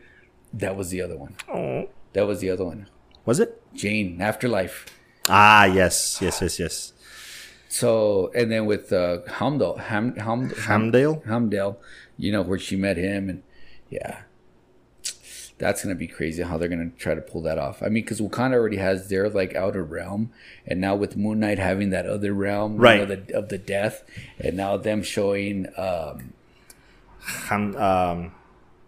That 0.53 0.75
was 0.75 0.89
the 0.89 1.01
other 1.01 1.17
one. 1.17 1.35
oh, 1.51 1.89
That 2.13 2.25
was 2.27 2.39
the 2.39 2.49
other 2.49 2.65
one. 2.65 2.87
was 3.25 3.39
it? 3.39 3.61
Jane, 3.73 4.21
Afterlife. 4.21 4.85
Ah, 5.29 5.65
yes, 5.65 6.19
yes, 6.21 6.41
yes, 6.41 6.59
yes. 6.59 6.93
So 7.67 8.31
and 8.33 8.49
then 8.51 8.65
with 8.65 8.93
uh, 8.93 9.19
Hamdall, 9.27 9.77
Ham, 9.79 10.15
Ham, 10.15 10.49
Hamdale? 10.49 11.23
Hamdale, 11.25 11.75
you 12.17 12.31
know 12.31 12.41
where 12.41 12.57
she 12.57 12.75
met 12.77 12.95
him, 12.97 13.29
and 13.29 13.43
yeah, 13.89 14.21
that's 15.57 15.83
gonna 15.83 15.95
be 15.95 16.07
crazy 16.07 16.43
how 16.43 16.57
they're 16.57 16.69
gonna 16.69 16.91
try 16.97 17.13
to 17.13 17.21
pull 17.21 17.41
that 17.41 17.57
off. 17.57 17.83
I 17.83 17.87
mean, 17.89 18.03
because 18.05 18.21
Wakanda 18.21 18.53
already 18.53 18.77
has 18.77 19.09
their 19.09 19.29
like 19.29 19.53
outer 19.55 19.83
realm, 19.83 20.31
and 20.65 20.79
now 20.79 20.95
with 20.95 21.17
Moon 21.17 21.39
Knight 21.41 21.59
having 21.59 21.89
that 21.89 22.05
other 22.05 22.33
realm, 22.33 22.73
you 23.01 23.05
know, 23.05 23.15
the, 23.15 23.35
of 23.37 23.49
the 23.49 23.57
death, 23.57 24.03
and 24.39 24.55
now 24.55 24.77
them 24.77 25.03
showing 25.03 25.67
um, 25.77 25.77
Ham, 25.77 26.33
um, 27.51 28.31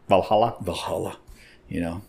Valhalla. 0.08 0.56
Valhalla, 0.62 1.18
you 1.68 1.82
know, 1.82 2.02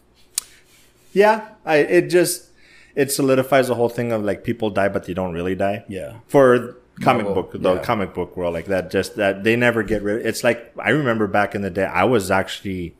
Yeah, 1.12 1.48
I. 1.64 1.76
It 1.78 2.08
just 2.08 2.48
it 2.94 3.10
solidifies 3.12 3.68
the 3.68 3.74
whole 3.74 3.88
thing 3.88 4.12
of 4.12 4.22
like 4.24 4.44
people 4.44 4.70
die, 4.70 4.88
but 4.88 5.04
they 5.04 5.14
don't 5.14 5.32
really 5.32 5.54
die. 5.54 5.84
yeah, 5.88 6.14
for 6.28 6.76
comic 7.02 7.24
Marvel, 7.24 7.42
book 7.42 7.62
the 7.62 7.74
yeah. 7.74 7.82
comic 7.82 8.12
book 8.12 8.36
world 8.36 8.52
like 8.52 8.66
that 8.66 8.90
just 8.90 9.16
that 9.16 9.42
they 9.42 9.56
never 9.56 9.82
get 9.82 10.02
rid 10.02 10.26
it's 10.26 10.44
like 10.44 10.70
i 10.78 10.90
remember 10.90 11.26
back 11.26 11.54
in 11.54 11.62
the 11.62 11.70
day 11.70 11.84
i 11.86 12.04
was 12.04 12.30
actually 12.30 12.94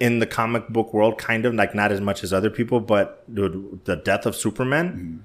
in 0.00 0.20
the 0.20 0.26
comic 0.26 0.66
book 0.68 0.94
world 0.94 1.18
kind 1.18 1.44
of 1.44 1.52
like 1.54 1.74
not 1.74 1.92
as 1.92 2.00
much 2.00 2.24
as 2.24 2.32
other 2.32 2.48
people 2.48 2.80
but 2.80 3.22
dude 3.34 3.78
the 3.84 3.96
death 3.96 4.24
of 4.24 4.34
superman 4.34 5.22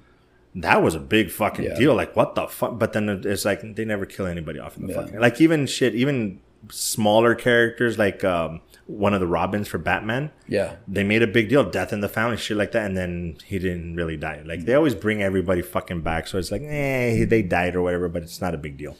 that 0.54 0.82
was 0.82 0.94
a 0.94 1.00
big 1.00 1.30
fucking 1.30 1.64
Mm-hmm. 1.64 1.72
Yeah. 1.72 1.78
deal 1.78 1.94
like 1.94 2.14
what 2.16 2.34
the 2.34 2.46
fuck 2.48 2.78
but 2.78 2.92
then 2.92 3.08
it's 3.08 3.46
like 3.46 3.76
they 3.76 3.86
never 3.86 4.04
kill 4.04 4.26
anybody 4.26 4.58
off 4.58 4.76
in 4.76 4.86
the 4.86 4.92
Yeah. 4.92 5.00
fucking 5.02 5.18
like 5.18 5.40
even 5.40 5.66
shit 5.66 5.94
even 5.94 6.38
smaller 6.70 7.34
characters 7.34 7.98
like 7.98 8.22
um 8.24 8.60
one 8.86 9.14
of 9.14 9.20
the 9.20 9.26
robins 9.26 9.68
for 9.68 9.78
batman 9.78 10.30
yeah, 10.52 10.76
they 10.86 11.02
made 11.02 11.22
a 11.22 11.26
big 11.26 11.48
deal, 11.48 11.64
death 11.64 11.94
in 11.94 12.02
the 12.02 12.10
family, 12.10 12.36
shit 12.36 12.58
like 12.58 12.72
that, 12.72 12.84
and 12.84 12.94
then 12.94 13.38
he 13.46 13.58
didn't 13.58 13.96
really 13.96 14.18
die. 14.18 14.42
Like 14.44 14.66
they 14.66 14.74
always 14.74 14.94
bring 14.94 15.22
everybody 15.22 15.62
fucking 15.62 16.02
back, 16.02 16.26
so 16.26 16.36
it's 16.36 16.50
like, 16.50 16.60
eh, 16.60 17.24
they 17.24 17.40
died 17.40 17.74
or 17.74 17.80
whatever, 17.80 18.10
but 18.10 18.22
it's 18.22 18.42
not 18.42 18.54
a 18.54 18.58
big 18.58 18.76
deal. 18.76 18.98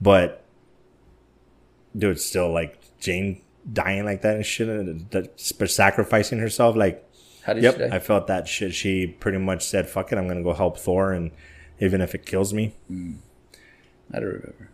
But 0.00 0.46
dude, 1.94 2.18
still 2.18 2.50
like 2.50 2.80
Jane 3.00 3.42
dying 3.70 4.06
like 4.06 4.22
that 4.22 4.36
and 4.36 4.46
shit, 4.46 4.66
and 4.66 5.10
that, 5.10 5.38
sacrificing 5.38 6.38
herself, 6.38 6.74
like, 6.74 7.06
how 7.44 7.52
did 7.52 7.64
yep, 7.64 7.76
she? 7.76 7.84
I 7.84 7.98
felt 7.98 8.28
that 8.28 8.48
shit. 8.48 8.72
She 8.72 9.06
pretty 9.06 9.38
much 9.38 9.62
said, 9.62 9.86
"Fuck 9.90 10.10
it, 10.10 10.16
I'm 10.16 10.26
gonna 10.26 10.42
go 10.42 10.54
help 10.54 10.78
Thor, 10.78 11.12
and 11.12 11.32
even 11.80 12.00
if 12.00 12.14
it 12.14 12.24
kills 12.24 12.54
me, 12.54 12.72
I 12.90 14.20
don't 14.20 14.24
remember. 14.24 14.70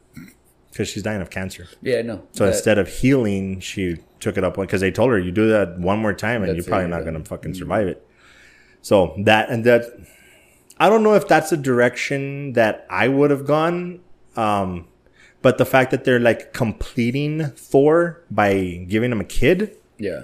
Because 0.75 0.89
she's 0.89 1.03
dying 1.05 1.23
of 1.23 1.31
cancer. 1.31 1.69
Yeah, 1.83 2.03
no. 2.03 2.23
So 2.33 2.45
That- 2.45 2.53
instead 2.55 2.79
of 2.79 2.89
healing, 2.89 3.61
she 3.61 3.99
took 4.21 4.37
it 4.37 4.43
up 4.45 4.57
because 4.57 4.81
they 4.81 4.91
told 4.91 5.11
her 5.13 5.19
you 5.19 5.31
do 5.31 5.49
that 5.49 5.79
one 5.79 5.99
more 6.01 6.13
time 6.13 6.43
and 6.43 6.55
you're 6.57 6.65
probably 6.65 6.83
you're 6.85 6.89
not 6.91 7.05
done. 7.05 7.15
gonna 7.15 7.25
fucking 7.25 7.55
survive 7.55 7.87
it. 7.87 8.05
So 8.83 9.15
that 9.25 9.49
and 9.51 9.65
that, 9.65 9.85
I 10.79 10.89
don't 10.91 11.03
know 11.05 11.15
if 11.15 11.29
that's 11.29 11.53
a 11.53 11.57
direction 11.57 12.53
that 12.55 12.87
I 12.91 13.07
would 13.09 13.31
have 13.31 13.47
gone. 13.47 14.01
Um, 14.37 14.89
but 15.43 15.59
the 15.59 15.65
fact 15.67 15.91
that 15.93 16.05
they're 16.05 16.19
like 16.21 16.53
completing 16.53 17.45
Thor 17.57 18.23
by 18.31 18.85
giving 18.89 19.13
him 19.13 19.21
a 19.21 19.25
kid, 19.25 19.77
yeah, 19.99 20.23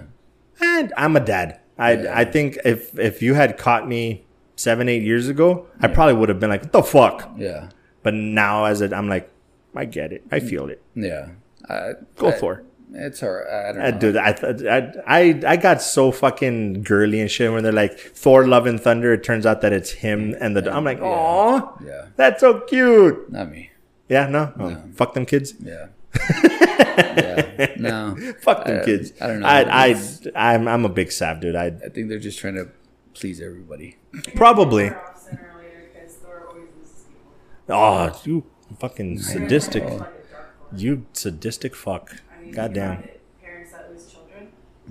and 0.60 0.92
I'm 0.96 1.14
a 1.16 1.20
dad. 1.20 1.60
I 1.78 1.92
Yeah. 1.92 2.12
I 2.18 2.24
think 2.24 2.58
if 2.64 2.98
if 2.98 3.22
you 3.22 3.34
had 3.34 3.56
caught 3.56 3.86
me 3.88 4.24
seven 4.56 4.88
eight 4.88 5.02
years 5.02 5.28
ago, 5.28 5.66
I 5.80 5.86
probably 5.88 6.14
would 6.14 6.28
have 6.28 6.40
been 6.40 6.50
like, 6.50 6.62
what 6.62 6.72
the 6.72 6.82
fuck. 6.82 7.30
yeah, 7.38 7.68
But 8.02 8.12
now 8.14 8.64
as 8.66 8.80
it, 8.82 8.92
I'm 8.92 9.08
like, 9.08 9.30
I 9.74 9.84
get 9.84 10.12
it. 10.12 10.24
I 10.30 10.40
feel 10.40 10.68
it. 10.68 10.82
yeah. 10.94 11.30
I, 11.68 11.92
Go 12.16 12.28
I, 12.28 12.30
it. 12.32 12.66
It's 12.92 13.20
hard. 13.20 13.46
I 13.46 13.72
don't 13.72 13.82
I 13.82 13.90
know. 13.90 13.98
dude, 13.98 14.16
I, 14.16 14.32
th- 14.32 14.62
I, 14.64 14.92
I, 15.06 15.40
I 15.46 15.56
got 15.56 15.80
so 15.80 16.10
fucking 16.10 16.82
girly 16.82 17.20
and 17.20 17.30
shit 17.30 17.52
when 17.52 17.62
they're 17.62 17.70
like 17.72 17.96
Thor, 17.98 18.46
Love 18.48 18.66
and 18.66 18.80
Thunder. 18.80 19.12
It 19.12 19.22
turns 19.22 19.46
out 19.46 19.60
that 19.60 19.72
it's 19.72 19.90
him 19.92 20.34
and 20.40 20.56
the. 20.56 20.72
I'm 20.74 20.84
like, 20.84 20.98
oh, 21.00 21.78
Yeah, 21.84 22.06
that's 22.16 22.40
so 22.40 22.60
cute. 22.60 23.30
not 23.30 23.48
me. 23.50 23.70
Yeah, 24.08 24.26
no, 24.26 24.52
oh, 24.58 24.82
fuck 24.94 25.14
them 25.14 25.24
kids. 25.24 25.54
Yeah. 25.60 25.86
yeah. 26.42 27.74
No. 27.78 28.16
Fuck 28.40 28.64
them 28.64 28.80
Uh, 28.80 28.84
kids. 28.84 29.12
I 29.20 29.26
don't 29.28 29.40
know. 29.40 29.46
I, 29.46 29.90
I, 30.34 30.54
I'm, 30.54 30.66
I'm 30.66 30.84
a 30.84 30.88
big 30.88 31.12
sap, 31.12 31.40
dude. 31.40 31.54
I 31.54 31.66
I 31.66 31.88
think 31.90 32.08
they're 32.08 32.18
just 32.18 32.38
trying 32.40 32.54
to 32.56 32.68
please 33.14 33.40
everybody. 33.40 33.98
probably. 34.34 34.88
Thor 34.88 35.06
off 35.10 35.20
center 35.22 35.54
later 35.58 35.90
because 35.92 36.14
Thor 36.16 36.46
always 36.48 36.66
loses 36.76 37.04
people. 37.04 37.76
Oh, 37.76 38.20
you 38.24 38.44
fucking 38.78 39.18
sadistic. 39.20 39.84
Like 39.84 39.92
a 39.92 39.98
dark 39.98 40.26
Thor. 40.30 40.78
You 40.78 41.06
sadistic 41.12 41.74
fuck. 41.74 42.14
I 42.36 42.42
mean, 42.42 42.52
Goddamn. 42.52 42.92
it, 43.02 43.20
Parents 43.42 43.72
that 43.72 43.90
lose 43.90 44.06
children. 44.12 44.48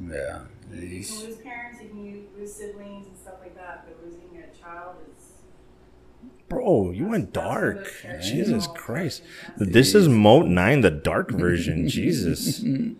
Yeah. 0.09 0.41
You 0.71 0.79
can 1.03 1.25
lose 1.25 1.37
parents, 1.37 1.81
you 1.81 1.89
can 1.89 2.27
lose 2.37 2.53
siblings 2.53 3.07
and 3.07 3.17
stuff 3.17 3.35
like 3.41 3.55
that, 3.55 3.85
but 3.87 4.05
losing 4.05 4.21
a 4.37 4.55
child 4.57 4.97
is. 5.07 5.25
Bro, 6.47 6.91
you 6.91 7.05
went 7.07 7.31
dark. 7.31 7.87
Jesus 8.21 8.67
Christ. 8.67 9.21
This 9.57 9.93
is 9.93 10.07
Moat 10.09 10.47
9, 10.47 10.81
the 10.81 10.89
dark 10.91 11.31
version. 11.31 11.87
Jesus. 11.89 12.59
Can 12.59 12.69
you 12.71 12.95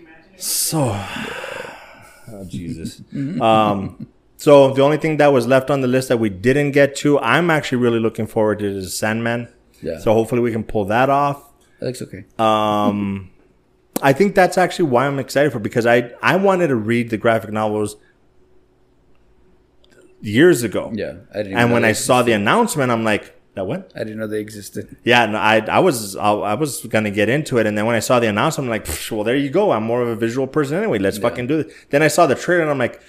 imagine 0.00 0.34
it? 0.34 0.42
So, 0.42 0.80
oh, 2.28 2.44
Jesus. 2.46 3.02
Um, 3.40 4.08
so 4.36 4.72
the 4.72 4.82
only 4.82 4.98
thing 4.98 5.16
that 5.16 5.28
was 5.28 5.46
left 5.46 5.70
on 5.70 5.80
the 5.80 5.88
list 5.88 6.08
that 6.08 6.18
we 6.18 6.28
didn't 6.28 6.72
get 6.72 6.94
to, 6.96 7.18
I'm 7.20 7.50
actually 7.50 7.78
really 7.78 8.00
looking 8.00 8.26
forward 8.26 8.58
to 8.60 8.66
is 8.66 8.96
Sandman. 8.96 9.48
Yeah. 9.82 9.98
So 9.98 10.12
hopefully 10.12 10.40
we 10.40 10.52
can 10.52 10.64
pull 10.64 10.84
that 10.86 11.10
off. 11.10 11.42
That 11.80 11.86
looks 11.86 12.02
okay. 12.02 12.24
Um, 12.38 13.30
I 14.02 14.12
think 14.12 14.34
that's 14.34 14.58
actually 14.58 14.90
why 14.90 15.06
I'm 15.06 15.18
excited 15.18 15.52
for 15.52 15.58
because 15.58 15.86
I 15.86 16.12
I 16.22 16.36
wanted 16.36 16.68
to 16.68 16.76
read 16.76 17.10
the 17.10 17.16
graphic 17.16 17.50
novels 17.52 17.96
years 20.20 20.62
ago. 20.62 20.92
yeah. 20.94 21.14
I 21.32 21.38
didn't. 21.38 21.52
even 21.52 21.58
And 21.58 21.72
when 21.72 21.84
I 21.84 21.92
saw 21.92 22.22
the 22.22 22.32
announcement, 22.32 22.90
I'm 22.90 23.04
like, 23.04 23.34
that 23.54 23.66
what? 23.66 23.90
I 23.94 24.00
didn't 24.00 24.18
know 24.18 24.26
they 24.26 24.40
existed. 24.40 24.96
Yeah, 25.02 25.24
no, 25.26 25.38
I 25.38 25.60
I 25.60 25.78
was 25.78 26.14
I, 26.14 26.30
I 26.30 26.54
was 26.54 26.84
gonna 26.86 27.10
get 27.10 27.30
into 27.30 27.56
it, 27.56 27.66
and 27.66 27.76
then 27.76 27.86
when 27.86 27.96
I 27.96 28.00
saw 28.00 28.20
the 28.20 28.28
announcement, 28.28 28.66
I'm 28.66 28.70
like, 28.70 28.86
well, 29.10 29.24
there 29.24 29.36
you 29.36 29.48
go. 29.48 29.72
I'm 29.72 29.82
more 29.82 30.02
of 30.02 30.08
a 30.08 30.16
visual 30.16 30.46
person 30.46 30.76
anyway. 30.76 30.98
Let's 30.98 31.16
fucking 31.16 31.46
do 31.46 31.62
this. 31.62 31.74
Then 31.88 32.02
I 32.02 32.08
saw 32.08 32.26
the 32.26 32.34
trailer, 32.34 32.62
and 32.62 32.70
I'm 32.70 32.78
like, 32.78 33.00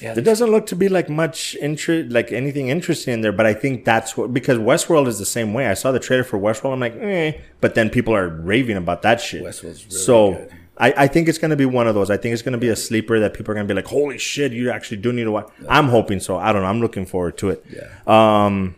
Yeah. 0.00 0.14
there 0.14 0.22
doesn't 0.22 0.50
look 0.50 0.66
to 0.66 0.76
be 0.76 0.88
like 0.88 1.08
much 1.08 1.56
interest, 1.56 2.10
like 2.12 2.32
anything 2.32 2.68
interesting 2.68 3.14
in 3.14 3.20
there. 3.20 3.32
But 3.32 3.46
I 3.46 3.54
think 3.54 3.84
that's 3.84 4.16
what 4.16 4.32
because 4.32 4.58
Westworld 4.58 5.06
is 5.06 5.18
the 5.18 5.26
same 5.26 5.52
way. 5.54 5.66
I 5.66 5.74
saw 5.74 5.92
the 5.92 5.98
trailer 5.98 6.24
for 6.24 6.38
Westworld, 6.38 6.72
I'm 6.72 6.80
like, 6.80 6.96
eh. 6.96 7.32
But 7.60 7.74
then 7.74 7.90
people 7.90 8.14
are 8.14 8.28
raving 8.28 8.76
about 8.76 9.02
that 9.02 9.20
shit. 9.20 9.42
Westworld's 9.42 9.84
really 9.86 9.96
so. 9.96 10.32
good. 10.32 10.52
I, 10.80 10.94
I 10.96 11.06
think 11.08 11.28
it's 11.28 11.38
going 11.38 11.50
to 11.50 11.56
be 11.56 11.66
one 11.66 11.88
of 11.88 11.94
those. 11.94 12.08
I 12.08 12.16
think 12.16 12.32
it's 12.32 12.42
going 12.42 12.52
to 12.52 12.58
be 12.58 12.68
a 12.68 12.76
sleeper 12.76 13.18
that 13.18 13.34
people 13.34 13.50
are 13.50 13.54
going 13.54 13.66
to 13.66 13.74
be 13.74 13.76
like, 13.76 13.88
"Holy 13.88 14.16
shit, 14.16 14.52
you 14.52 14.70
actually 14.70 14.98
do 14.98 15.12
need 15.12 15.24
to 15.24 15.32
watch." 15.32 15.50
I'm 15.68 15.88
hoping 15.88 16.20
so. 16.20 16.38
I 16.38 16.52
don't 16.52 16.62
know. 16.62 16.68
I'm 16.68 16.80
looking 16.80 17.04
forward 17.04 17.36
to 17.38 17.50
it. 17.50 17.66
Yeah. 17.68 18.44
Um, 18.46 18.76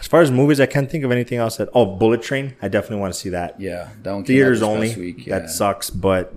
as 0.00 0.08
far 0.08 0.20
as 0.20 0.32
movies, 0.32 0.60
I 0.60 0.66
can't 0.66 0.90
think 0.90 1.04
of 1.04 1.12
anything 1.12 1.38
else 1.38 1.58
that. 1.58 1.68
Oh, 1.74 1.86
Bullet 1.86 2.22
Train. 2.22 2.56
I 2.60 2.66
definitely 2.66 2.98
want 2.98 3.14
to 3.14 3.20
see 3.20 3.28
that. 3.28 3.60
Yeah. 3.60 3.90
That 4.02 4.12
one 4.12 4.24
Theaters 4.24 4.62
only. 4.62 4.94
Week. 4.96 5.26
Yeah. 5.26 5.38
That 5.38 5.50
sucks, 5.50 5.90
but 5.90 6.34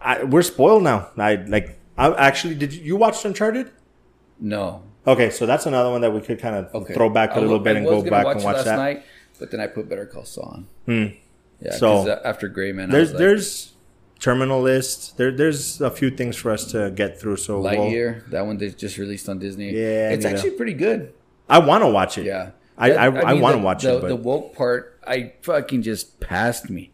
I, 0.00 0.24
we're 0.24 0.42
spoiled 0.42 0.82
now. 0.82 1.08
I 1.16 1.36
like. 1.36 1.78
I 1.96 2.12
actually 2.14 2.54
did. 2.54 2.72
You, 2.72 2.82
you 2.82 2.96
watch 2.96 3.24
Uncharted? 3.24 3.70
No. 4.40 4.82
Okay, 5.06 5.30
so 5.30 5.46
that's 5.46 5.66
another 5.66 5.90
one 5.90 6.00
that 6.02 6.12
we 6.12 6.20
could 6.20 6.38
kind 6.40 6.54
of 6.56 6.74
Okay. 6.74 6.94
throw 6.94 7.10
back 7.10 7.30
a 7.32 7.34
I 7.34 7.38
little 7.40 7.58
bit 7.58 7.76
I 7.76 7.80
and 7.80 7.86
go 7.86 8.02
back 8.02 8.24
watch 8.24 8.36
and 8.36 8.44
watch 8.44 8.56
last 8.56 8.64
that. 8.66 8.76
Night, 8.76 9.02
but 9.38 9.50
then 9.50 9.60
I 9.60 9.66
put 9.66 9.88
Better 9.88 10.06
Call 10.06 10.24
Saul 10.24 10.44
on. 10.44 10.66
Hmm. 10.86 11.14
Yeah. 11.60 11.72
So- 11.72 12.04
So 12.04 12.20
after 12.24 12.48
Gray 12.48 12.72
Man, 12.72 12.88
I 12.90 12.92
There's 12.92 13.08
was 13.08 13.12
like, 13.12 13.18
there's 13.18 13.72
terminal 14.20 14.60
list. 14.62 15.16
There 15.16 15.32
there's 15.32 15.80
a 15.80 15.90
few 15.90 16.10
things 16.10 16.36
for 16.36 16.50
us 16.52 16.70
to 16.72 16.90
get 16.92 17.20
through. 17.20 17.36
So 17.36 17.60
we'll- 17.60 18.14
That 18.28 18.46
one 18.46 18.58
they 18.58 18.70
just 18.70 18.96
released 18.98 19.28
on 19.28 19.38
Disney. 19.38 19.70
Yeah, 19.72 20.10
It's 20.10 20.24
actually 20.24 20.52
pretty 20.52 20.74
good. 20.74 21.12
I 21.48 21.58
want 21.58 21.82
to 21.82 21.88
watch 21.88 22.16
it. 22.18 22.24
Yeah. 22.26 22.50
I 22.78 22.92
I, 22.92 23.06
I, 23.06 23.32
mean, 23.34 23.42
want 23.42 23.56
to 23.56 23.62
watch 23.62 23.82
the, 23.82 23.96
it, 23.98 24.00
but 24.00 24.08
the 24.08 24.16
woke 24.16 24.54
part, 24.54 24.98
I 25.06 25.34
fucking 25.42 25.82
just 25.82 26.20
passed 26.20 26.70
me. 26.70 26.91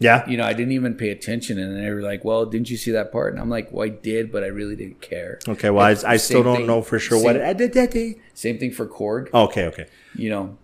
Yeah, 0.00 0.26
You 0.28 0.36
know, 0.38 0.44
I 0.44 0.54
didn't 0.54 0.72
even 0.72 0.94
pay 0.94 1.10
attention, 1.10 1.58
and 1.58 1.76
they 1.76 1.90
were 1.90 2.00
like, 2.00 2.24
"Well, 2.24 2.46
didn't 2.46 2.70
you 2.70 2.76
see 2.78 2.90
that 2.92 3.12
part?" 3.12 3.32
And 3.34 3.40
I'm 3.40 3.50
like, 3.50 3.70
"Well, 3.70 3.84
I 3.84 3.90
did, 3.90 4.32
but 4.32 4.42
I 4.42 4.46
really 4.46 4.74
didn't 4.74 5.00
care." 5.02 5.38
okay. 5.46 5.68
Well, 5.70 5.84
I, 5.84 5.94
I 6.14 6.16
still 6.16 6.42
don't 6.42 6.56
thing- 6.56 6.66
know 6.66 6.80
for 6.82 6.98
sure 6.98 7.22
what. 7.22 7.36
same- 7.36 7.44
I 7.46 7.52
did 7.52 7.74
that 7.74 7.90
day. 7.92 8.16
Same 8.34 8.58
thing 8.58 8.72
for 8.72 8.86
Korg. 8.86 9.32
Okay, 9.32 9.66
okay. 9.66 9.86
You 10.14 10.30
know, 10.30 10.58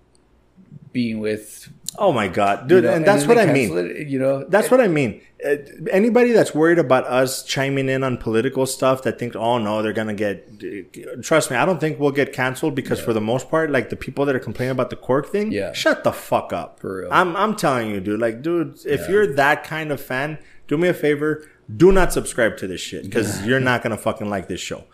being 0.93 1.21
with 1.21 1.69
Oh 1.99 2.13
my 2.13 2.29
god, 2.29 2.69
dude, 2.69 2.85
you 2.85 2.91
know, 2.91 2.97
and 2.97 3.05
that's 3.07 3.23
then 3.27 3.29
what 3.37 3.39
I 3.39 3.53
mean. 3.53 3.77
it, 3.79 4.09
you 4.09 4.19
know, 4.19 4.45
That's 4.45 4.71
what 4.71 4.81
I 4.81 4.89
mean. 4.89 5.21
Uh, 5.45 5.57
anybody 5.91 6.33
that's 6.33 6.55
worried 6.55 6.79
about 6.79 7.05
us 7.05 7.43
chiming 7.45 7.89
in 7.89 8.03
on 8.03 8.17
political 8.19 8.67
stuff 8.67 9.03
that 9.03 9.19
thinks, 9.19 9.37
oh 9.37 9.59
no, 9.59 9.83
they're 9.83 9.93
gonna 9.93 10.15
get. 10.15 11.23
Trust 11.23 11.51
me, 11.51 11.57
I 11.57 11.65
don't 11.65 11.79
think 11.81 11.99
we'll 12.01 12.11
get 12.11 12.33
canceled 12.33 12.75
because 12.75 13.01
for 13.01 13.13
the 13.13 13.21
most 13.21 13.49
part, 13.51 13.71
like 13.71 13.91
the 13.91 13.97
people 13.97 14.25
that 14.27 14.35
are 14.35 14.41
complaining 14.41 14.73
about 14.73 14.91
the 14.91 14.97
Korg 14.97 15.27
thing, 15.27 15.53
Yeah. 15.53 15.73
shut 15.73 16.05
the 16.05 16.13
fuck 16.13 16.53
up. 16.53 16.81
For 16.81 17.03
real. 17.03 17.09
I'm 17.13 17.37
I'm 17.37 17.55
telling 17.55 17.91
you, 17.91 18.01
dude. 18.01 18.21
Like, 18.21 18.43
dude, 18.43 18.79
if 18.85 19.09
you're 19.09 19.35
that 19.35 19.65
kind 19.65 19.91
of 19.93 20.01
fan, 20.01 20.39
do 20.69 20.77
me 20.77 20.89
a 20.89 20.95
favor, 20.95 21.47
do 21.75 21.93
not 21.93 22.13
subscribe 22.13 22.57
to 22.59 22.67
this 22.67 22.81
shit 22.81 23.05
because 23.05 23.45
you're 23.47 23.61
not 23.61 23.83
gonna 23.83 23.97
fucking 23.99 24.29
like 24.29 24.49
this 24.49 24.61
show. 24.61 24.85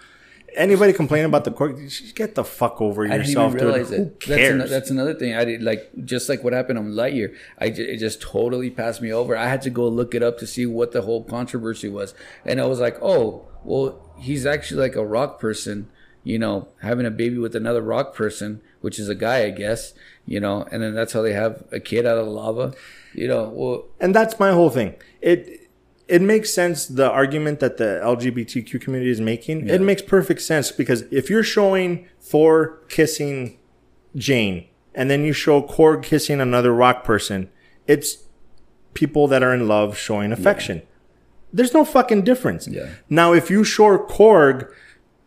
Anybody 0.55 0.93
complaining 0.93 1.27
about 1.27 1.45
the 1.45 1.51
Korg, 1.51 2.15
get 2.15 2.35
the 2.35 2.45
fuck 2.45 2.81
over 2.81 3.05
I 3.05 3.09
didn't 3.09 3.27
yourself, 3.27 3.55
realize 3.55 3.91
dude. 3.91 4.01
It. 4.01 4.21
That's, 4.27 4.51
an, 4.51 4.59
that's 4.59 4.91
another 4.91 5.15
thing. 5.15 5.35
I 5.35 5.45
did 5.45 5.63
like 5.63 5.91
just 6.05 6.29
like 6.29 6.45
what 6.45 6.53
happened 6.53 6.79
on 6.79 6.93
Lightyear. 6.93 7.35
I 7.59 7.67
it 7.67 7.99
just 7.99 8.21
totally 8.21 8.71
passed 8.71 9.01
me 9.01 9.13
over. 9.13 9.37
I 9.37 9.49
had 9.49 9.63
to 9.63 9.71
go 9.71 9.89
look 9.89 10.15
it 10.15 10.23
up 10.23 10.39
to 10.39 10.47
see 10.47 10.67
what 10.67 10.93
the 10.93 11.03
whole 11.03 11.25
controversy 11.25 11.89
was, 11.89 12.15
and 12.45 12.61
I 12.61 12.67
was 12.67 12.81
like, 12.81 12.99
oh, 13.01 13.47
well, 13.65 14.13
he's 14.19 14.45
actually 14.45 14.81
like 14.81 14.97
a 14.97 15.05
rock 15.07 15.41
person, 15.41 15.89
you 16.25 16.39
know, 16.39 16.69
having 16.83 17.07
a 17.07 17.11
baby 17.11 17.39
with 17.39 17.57
another 17.57 17.83
rock 17.83 18.15
person, 18.15 18.61
which 18.81 18.99
is 18.99 19.09
a 19.09 19.15
guy, 19.15 19.45
I 19.45 19.51
guess, 19.51 19.95
you 20.27 20.41
know, 20.41 20.67
and 20.71 20.83
then 20.83 20.95
that's 20.95 21.13
how 21.13 21.23
they 21.23 21.33
have 21.33 21.65
a 21.73 21.81
kid 21.81 22.07
out 22.07 22.19
of 22.19 22.27
lava, 22.29 22.75
you 23.15 23.29
know. 23.29 23.49
Well, 23.49 23.87
and 24.01 24.15
that's 24.15 24.39
my 24.39 24.53
whole 24.53 24.71
thing. 24.71 24.97
It 25.21 25.62
it 26.13 26.21
makes 26.21 26.53
sense 26.53 26.85
the 26.85 27.11
argument 27.11 27.59
that 27.61 27.79
the 27.79 27.99
LGBTQ 28.05 28.79
community 28.83 29.11
is 29.11 29.19
making. 29.19 29.67
It 29.67 29.81
makes 29.81 30.03
perfect 30.03 30.43
sense 30.43 30.71
because 30.71 31.05
if 31.11 31.31
you're 31.31 31.43
showing 31.43 32.07
Thor 32.21 32.81
kissing 32.91 33.59
Jane 34.15 34.67
and 34.95 35.11
then 35.11 35.25
you 35.25 35.33
show 35.33 35.63
Korg 35.63 36.03
kissing 36.03 36.39
another 36.39 36.75
rock 36.75 37.03
person, 37.03 37.49
it's 37.87 38.25
people 38.93 39.27
that 39.29 39.43
are 39.43 39.55
in 39.55 39.67
love 39.67 39.97
showing 39.97 40.33
affection. 40.33 40.83
There's 41.51 41.73
no 41.73 41.83
fucking 41.83 42.25
difference. 42.25 42.69
Yeah. 42.69 42.91
Now 43.09 43.33
if 43.33 43.49
you 43.49 43.65
show 43.65 43.97
Korg 43.97 44.71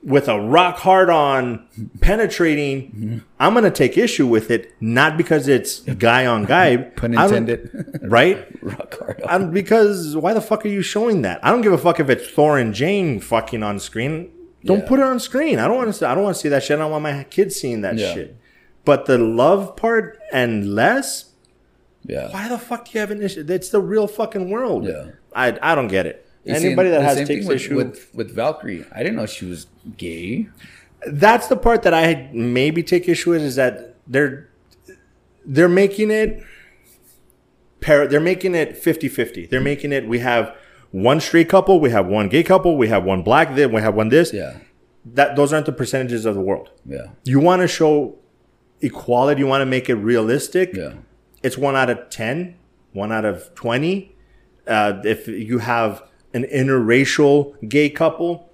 with 0.06 0.28
a 0.30 0.40
rock 0.40 0.78
hard 0.78 1.10
on 1.10 1.68
penetrating, 2.00 2.92
Mm-hmm. 2.92 3.18
I'm 3.40 3.54
gonna 3.54 3.72
take 3.72 3.98
issue 3.98 4.28
with 4.28 4.50
it, 4.52 4.72
not 4.80 5.18
because 5.18 5.48
it's 5.48 5.80
guy 5.82 6.26
on 6.26 6.46
guy. 6.46 6.78
Pun 6.96 7.14
intended. 7.14 8.00
Right? 8.04 8.48
rock 8.62 8.98
hard. 9.00 9.22
I'm, 9.28 9.52
because 9.52 10.16
why 10.16 10.34
the 10.34 10.42
fuck 10.42 10.64
are 10.66 10.70
you 10.70 10.82
showing 10.84 11.24
that? 11.24 11.44
I 11.44 11.50
don't 11.52 11.62
give 11.62 11.74
a 11.74 11.78
fuck 11.78 12.00
if 12.00 12.10
it's 12.10 12.30
Thor 12.30 12.58
and 12.60 12.74
Jane 12.74 13.20
fucking 13.20 13.64
on 13.64 13.80
screen. 13.80 14.32
Don't 14.64 14.80
Yeah. 14.80 14.88
put 14.88 15.00
it 15.00 15.06
on 15.06 15.20
screen. 15.20 15.60
I 15.60 15.68
don't 15.68 15.78
want 15.78 15.94
to. 15.94 16.08
I 16.08 16.14
don't 16.16 16.24
want 16.24 16.36
to 16.36 16.42
see 16.42 16.50
that 16.50 16.64
shit. 16.64 16.78
I 16.78 16.82
don't 16.82 16.92
want 16.92 17.04
my 17.04 17.24
kids 17.26 17.56
seeing 17.56 17.82
that 17.82 17.98
Yeah. 17.98 18.14
shit. 18.14 18.38
But 18.84 19.06
the 19.08 19.18
love 19.18 19.76
part 19.76 20.20
and 20.32 20.74
less. 20.76 21.32
yeah. 22.04 22.32
Why 22.32 22.48
the 22.48 22.58
fuck 22.60 22.86
do 22.86 22.92
you 22.94 23.00
have 23.00 23.12
an 23.12 23.22
issue? 23.22 23.44
It's 23.48 23.70
the 23.70 23.80
real 23.82 24.08
fucking 24.08 24.50
world. 24.50 24.86
Yeah. 24.86 25.08
I 25.36 25.58
I 25.62 25.76
don't 25.76 25.88
get 25.88 26.06
it. 26.06 26.25
You 26.46 26.56
see, 26.56 26.66
Anybody 26.68 26.90
that 26.90 27.02
has 27.02 27.28
same 27.28 27.46
with, 27.48 27.56
issue. 27.58 27.76
with 27.76 28.10
with 28.14 28.34
Valkyrie. 28.36 28.86
I 28.92 29.00
didn't 29.00 29.16
know 29.16 29.26
she 29.26 29.46
was 29.46 29.68
gay. 29.98 30.48
that's 31.08 31.48
the 31.48 31.58
part 31.58 31.82
that 31.84 31.94
I 31.94 32.30
maybe 32.34 32.82
take 32.84 33.10
issue 33.10 33.32
with 33.32 33.42
is 33.42 33.56
that 33.56 33.96
they're 34.08 34.50
they're 35.46 35.70
making 35.70 36.12
it 36.12 36.42
par- 37.82 38.08
they're 38.08 38.20
making 38.20 38.56
it 38.56 38.82
50-50. 38.82 39.50
They're 39.50 39.62
making 39.62 39.92
it 39.92 40.08
we 40.08 40.20
have 40.20 40.56
one 40.92 41.20
straight 41.20 41.50
couple, 41.50 41.80
we 41.80 41.90
have 41.90 42.08
one 42.08 42.30
gay 42.30 42.44
couple, 42.44 42.78
we 42.78 42.88
have 42.88 43.04
one 43.04 43.22
black, 43.24 43.56
then 43.56 43.72
we 43.74 43.82
have 43.82 43.96
one 43.96 44.10
this. 44.10 44.32
Yeah. 44.34 44.58
That 45.04 45.36
those 45.36 45.52
aren't 45.54 45.66
the 45.66 45.72
percentages 45.72 46.26
of 46.26 46.36
the 46.36 46.42
world. 46.42 46.70
Yeah. 46.86 47.08
You 47.24 47.40
want 47.40 47.62
to 47.62 47.68
show 47.68 48.16
equality, 48.82 49.42
you 49.42 49.48
want 49.48 49.62
to 49.62 49.66
make 49.66 49.90
it 49.90 49.96
realistic. 49.96 50.74
Yeah. 50.76 50.94
it's 51.44 51.58
one 51.58 51.76
out 51.76 51.90
of 51.90 52.10
10, 52.10 52.56
one 52.94 53.12
out 53.12 53.26
of 53.26 53.54
20. 53.56 54.16
Uh, 54.68 55.02
if 55.04 55.28
you 55.28 55.60
have 55.60 56.02
an 56.36 56.44
interracial 56.44 57.36
gay 57.76 57.90
couple, 57.90 58.50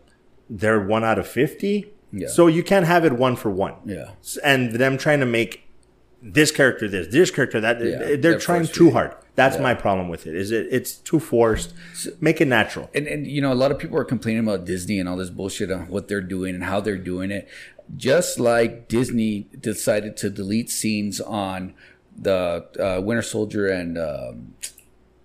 they're 0.50 0.80
one 0.96 1.04
out 1.04 1.18
of 1.20 1.28
50. 1.28 1.88
Yeah. 2.14 2.28
So 2.28 2.48
you 2.48 2.64
can't 2.64 2.86
have 2.86 3.04
it 3.06 3.14
one 3.14 3.36
for 3.36 3.50
one. 3.50 3.76
Yeah. 3.86 4.12
And 4.44 4.74
them 4.74 4.98
trying 4.98 5.20
to 5.22 5.26
make 5.26 5.52
this 6.22 6.52
character 6.52 6.88
this, 6.88 7.08
this 7.08 7.32
character 7.32 7.60
that, 7.62 7.80
Yeah, 7.80 7.98
they're, 7.98 8.18
they're 8.18 8.40
trying 8.40 8.68
too 8.68 8.92
hard. 8.92 9.16
That's 9.36 9.56
Yeah. 9.56 9.64
my 9.64 9.74
problem 9.74 10.10
with 10.10 10.28
it. 10.28 10.36
Is 10.36 10.52
it 10.52 10.68
it's 10.70 10.92
too 11.10 11.20
forced. 11.20 11.74
Make 12.20 12.42
it 12.42 12.48
natural. 12.48 12.90
and 12.94 13.08
and 13.08 13.26
you 13.26 13.42
know 13.42 13.52
a 13.54 13.60
lot 13.64 13.72
of 13.72 13.80
people 13.80 13.98
are 13.98 14.04
complaining 14.16 14.44
about 14.44 14.66
Disney 14.66 15.00
and 15.00 15.08
all 15.10 15.16
this 15.18 15.30
bullshit 15.30 15.72
on 15.72 15.88
what 15.88 16.10
they're 16.10 16.22
doing 16.36 16.54
and 16.54 16.64
how 16.66 16.80
they're 16.82 16.98
doing 17.14 17.32
it. 17.32 17.48
Just 17.96 18.40
like 18.40 18.88
Disney 18.90 19.48
decided 19.60 20.16
to 20.18 20.30
delete 20.30 20.70
scenes 20.70 21.20
on 21.22 21.74
the 22.28 22.66
uh, 22.80 23.02
Winter 23.02 23.22
Soldier 23.24 23.68
and 23.68 23.98
um, 23.98 24.54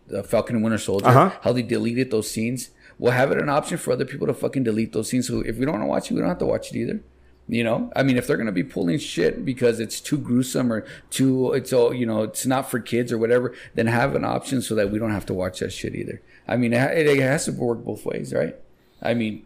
the 0.08 0.22
Falcon 0.22 0.56
and 0.56 0.64
Winter 0.64 0.78
Soldier, 0.78 1.06
Uh-huh. 1.06 1.30
how 1.42 1.52
they 1.52 1.62
deleted 1.62 2.10
those 2.10 2.30
scenes. 2.30 2.70
We'll 2.98 3.12
have 3.12 3.30
it 3.32 3.38
an 3.38 3.48
option 3.48 3.76
for 3.78 3.92
other 3.92 4.04
people 4.06 4.26
to 4.26 4.34
fucking 4.34 4.64
delete 4.64 4.92
those 4.92 5.10
scenes. 5.10 5.26
So 5.28 5.40
if 5.40 5.56
we 5.58 5.64
don't 5.66 5.74
want 5.74 5.82
to 5.84 5.88
watch 5.88 6.10
it, 6.10 6.14
we 6.14 6.20
don't 6.20 6.28
have 6.30 6.38
to 6.38 6.46
watch 6.46 6.72
it 6.72 6.78
either. 6.78 7.00
You 7.48 7.62
know, 7.62 7.92
I 7.94 8.02
mean, 8.02 8.16
if 8.16 8.26
they're 8.26 8.36
gonna 8.36 8.50
be 8.50 8.64
pulling 8.64 8.98
shit 8.98 9.44
because 9.44 9.78
it's 9.78 10.00
too 10.00 10.18
gruesome 10.18 10.72
or 10.72 10.84
too, 11.10 11.52
it's 11.52 11.72
all 11.72 11.94
you 11.94 12.04
know, 12.04 12.24
it's 12.24 12.44
not 12.44 12.68
for 12.68 12.80
kids 12.80 13.12
or 13.12 13.18
whatever, 13.18 13.54
then 13.76 13.86
have 13.86 14.16
an 14.16 14.24
option 14.24 14.60
so 14.62 14.74
that 14.74 14.90
we 14.90 14.98
don't 14.98 15.12
have 15.12 15.26
to 15.26 15.34
watch 15.34 15.60
that 15.60 15.72
shit 15.72 15.94
either. 15.94 16.20
I 16.48 16.56
mean, 16.56 16.72
it, 16.72 17.06
it 17.06 17.20
has 17.20 17.44
to 17.44 17.52
work 17.52 17.84
both 17.84 18.04
ways, 18.04 18.32
right? 18.34 18.56
I 19.00 19.14
mean, 19.14 19.44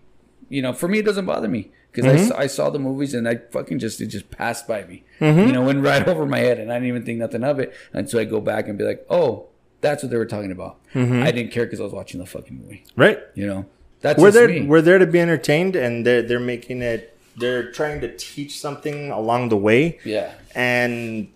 you 0.48 0.62
know, 0.62 0.72
for 0.72 0.88
me, 0.88 1.00
it 1.00 1.04
doesn't 1.04 1.26
bother 1.26 1.46
me 1.48 1.72
because 1.92 2.30
I 2.30 2.44
I 2.44 2.46
saw 2.46 2.70
the 2.70 2.78
movies 2.78 3.12
and 3.12 3.28
I 3.28 3.36
fucking 3.36 3.78
just 3.80 4.00
it 4.00 4.06
just 4.06 4.30
passed 4.30 4.66
by 4.66 4.84
me. 4.84 5.04
You 5.20 5.52
know, 5.52 5.62
went 5.62 5.82
right 5.84 6.06
over 6.12 6.24
my 6.24 6.38
head, 6.38 6.58
and 6.58 6.72
I 6.72 6.76
didn't 6.76 6.88
even 6.88 7.04
think 7.04 7.18
nothing 7.18 7.44
of 7.44 7.58
it 7.58 7.74
until 7.92 8.20
I 8.20 8.24
go 8.24 8.40
back 8.40 8.66
and 8.66 8.78
be 8.78 8.84
like, 8.84 9.04
oh, 9.10 9.48
that's 9.80 10.02
what 10.02 10.10
they 10.10 10.16
were 10.18 10.26
talking 10.26 10.52
about. 10.52 10.78
Mm-hmm. 10.94 11.22
I 11.22 11.30
didn't 11.30 11.52
care 11.52 11.64
because 11.64 11.80
I 11.80 11.84
was 11.84 11.92
watching 11.92 12.20
the 12.20 12.26
fucking 12.26 12.56
movie. 12.60 12.84
Right? 12.96 13.18
You 13.34 13.46
know, 13.46 13.66
that's 14.00 14.20
we're 14.20 14.30
there 14.30 14.48
me. 14.48 14.62
we're 14.66 14.82
there 14.82 14.98
to 14.98 15.06
be 15.06 15.20
entertained 15.20 15.76
and 15.76 16.06
they're 16.06 16.22
they're 16.22 16.40
making 16.40 16.82
it 16.82 17.16
they're 17.36 17.70
trying 17.70 18.00
to 18.00 18.14
teach 18.16 18.58
something 18.58 19.10
along 19.10 19.48
the 19.50 19.56
way 19.56 19.98
yeah. 20.04 20.32
and 20.54 21.28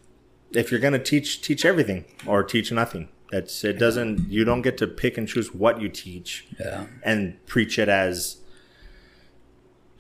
if 0.52 0.70
you're 0.70 0.80
gonna 0.80 0.98
teach 0.98 1.40
teach 1.40 1.64
everything 1.64 2.04
or 2.26 2.42
teach 2.42 2.72
nothing 2.72 3.08
that's 3.30 3.64
it 3.64 3.78
doesn't 3.78 4.28
you 4.28 4.44
don't 4.44 4.62
get 4.62 4.76
to 4.78 4.86
pick 4.86 5.16
and 5.16 5.28
choose 5.28 5.54
what 5.54 5.80
you 5.80 5.88
teach 5.88 6.46
Yeah. 6.58 6.86
and 7.02 7.44
preach 7.46 7.78
it 7.78 7.88
as 7.88 8.38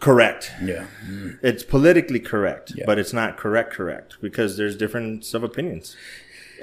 correct 0.00 0.52
Yeah. 0.62 0.86
Mm. 1.06 1.38
it's 1.42 1.62
politically 1.62 2.20
correct 2.20 2.72
Yeah. 2.74 2.84
but 2.86 2.98
it's 2.98 3.12
not 3.12 3.36
correct 3.36 3.72
correct 3.72 4.16
because 4.20 4.56
there's 4.56 4.76
difference 4.76 5.32
of 5.34 5.42
opinions 5.44 5.96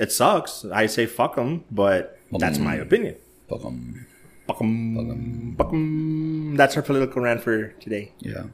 it 0.04 0.12
sucks 0.12 0.66
i 0.82 0.86
say 0.96 1.06
fuck 1.06 1.36
them 1.36 1.64
but 1.72 2.18
that's 2.44 2.60
my 2.60 2.76
opinion 2.76 3.16
Fuck 3.50 3.66
'em. 3.66 4.06
fuck 4.48 4.62
'em. 4.62 5.56
Fuck 5.58 5.72
'em. 5.74 6.56
that's 6.60 6.76
our 6.78 6.84
political 6.90 7.22
rant 7.22 7.42
for 7.42 7.56
today 7.86 8.12
Yeah. 8.20 8.46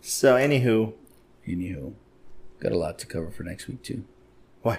so 0.00 0.28
anywho 0.46 0.92
Anywho, 1.46 1.92
got 2.60 2.72
a 2.72 2.78
lot 2.78 2.98
to 3.00 3.06
cover 3.06 3.30
for 3.30 3.42
next 3.42 3.68
week 3.68 3.82
too. 3.82 4.04
Why? 4.62 4.78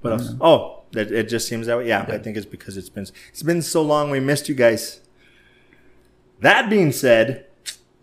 What 0.00 0.14
else? 0.14 0.34
Oh, 0.40 0.82
it, 0.92 1.12
it 1.12 1.28
just 1.28 1.48
seems 1.48 1.66
that 1.66 1.78
way. 1.78 1.88
Yeah, 1.88 2.04
I 2.08 2.18
think 2.18 2.36
it's 2.36 2.46
because 2.46 2.76
it's 2.76 2.88
been 2.88 3.06
it's 3.30 3.42
been 3.42 3.62
so 3.62 3.82
long. 3.82 4.10
We 4.10 4.20
missed 4.20 4.48
you 4.48 4.54
guys. 4.54 5.00
That 6.40 6.68
being 6.68 6.92
said, 6.92 7.46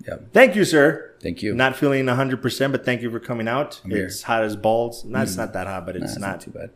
Yeah. 0.07 0.17
thank 0.31 0.55
you, 0.55 0.65
sir. 0.65 1.13
Thank 1.21 1.43
you. 1.43 1.53
Not 1.53 1.75
feeling 1.75 2.07
hundred 2.07 2.41
percent, 2.41 2.71
but 2.71 2.85
thank 2.85 3.01
you 3.01 3.11
for 3.11 3.19
coming 3.19 3.47
out. 3.47 3.81
here. 3.85 4.05
It's 4.05 4.23
hot 4.23 4.43
as 4.43 4.55
balls. 4.55 5.03
No, 5.05 5.21
it's 5.21 5.33
mm. 5.33 5.37
not 5.37 5.53
that 5.53 5.67
hot, 5.67 5.85
but 5.85 5.95
Nah, 5.95 6.05
it's, 6.05 6.17
not, 6.17 6.41
too 6.41 6.51
bad. 6.51 6.71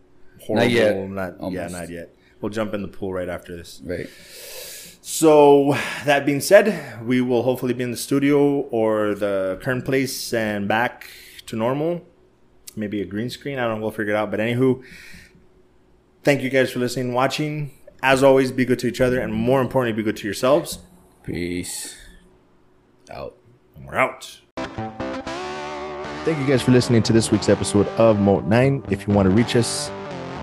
Horrible. 0.48 0.68
Not 0.68 0.72
yet. 0.72 1.40
Not 1.40 1.52
yeah, 1.52 1.68
not 1.68 1.90
yet. 1.90 2.16
We'll 2.42 2.52
jump 2.52 2.74
in 2.74 2.82
the 2.82 2.88
pool 2.88 3.14
right 3.14 3.30
after 3.30 3.56
this. 3.56 3.82
Right. 3.84 4.10
So 5.02 5.78
that 6.06 6.26
being 6.26 6.42
said, 6.42 7.02
we 7.06 7.22
will 7.22 7.44
hopefully 7.44 7.74
be 7.74 7.84
in 7.84 7.92
the 7.92 7.98
studio 7.98 8.62
or 8.62 9.16
the 9.16 9.60
current 9.62 9.86
place 9.86 10.34
and 10.34 10.68
back 10.68 11.08
to 11.46 11.56
normal. 11.56 12.06
Maybe 12.76 13.02
a 13.02 13.06
green 13.06 13.30
screen. 13.30 13.58
I 13.58 13.64
don't 13.68 13.76
know. 13.76 13.84
We'll 13.84 13.92
figure 13.92 14.14
it 14.14 14.18
out. 14.18 14.30
But 14.30 14.40
anywho, 14.40 14.84
thank 16.24 16.42
you 16.42 16.50
guys 16.50 16.72
for 16.72 16.80
listening 16.80 17.08
and 17.08 17.16
watching. 17.16 17.72
As 18.04 18.22
always, 18.22 18.52
be 18.52 18.66
good 18.66 18.80
to 18.80 18.88
each 18.88 19.02
other 19.02 19.20
and 19.20 19.34
more 19.34 19.62
importantly, 19.62 19.96
be 20.00 20.04
good 20.04 20.18
to 20.18 20.28
yourselves. 20.28 20.80
Peace. 21.24 21.98
Out. 23.10 23.36
And 23.76 23.88
we're 23.88 23.96
out. 23.96 24.42
Thank 26.26 26.38
you 26.40 26.46
guys 26.46 26.62
for 26.62 26.72
listening 26.72 27.02
to 27.04 27.14
this 27.14 27.32
week's 27.32 27.48
episode 27.48 27.88
of 27.98 28.20
Moat 28.20 28.44
9. 28.44 28.84
If 28.90 29.08
you 29.08 29.14
want 29.14 29.30
to 29.30 29.34
reach 29.34 29.56
us, 29.56 29.90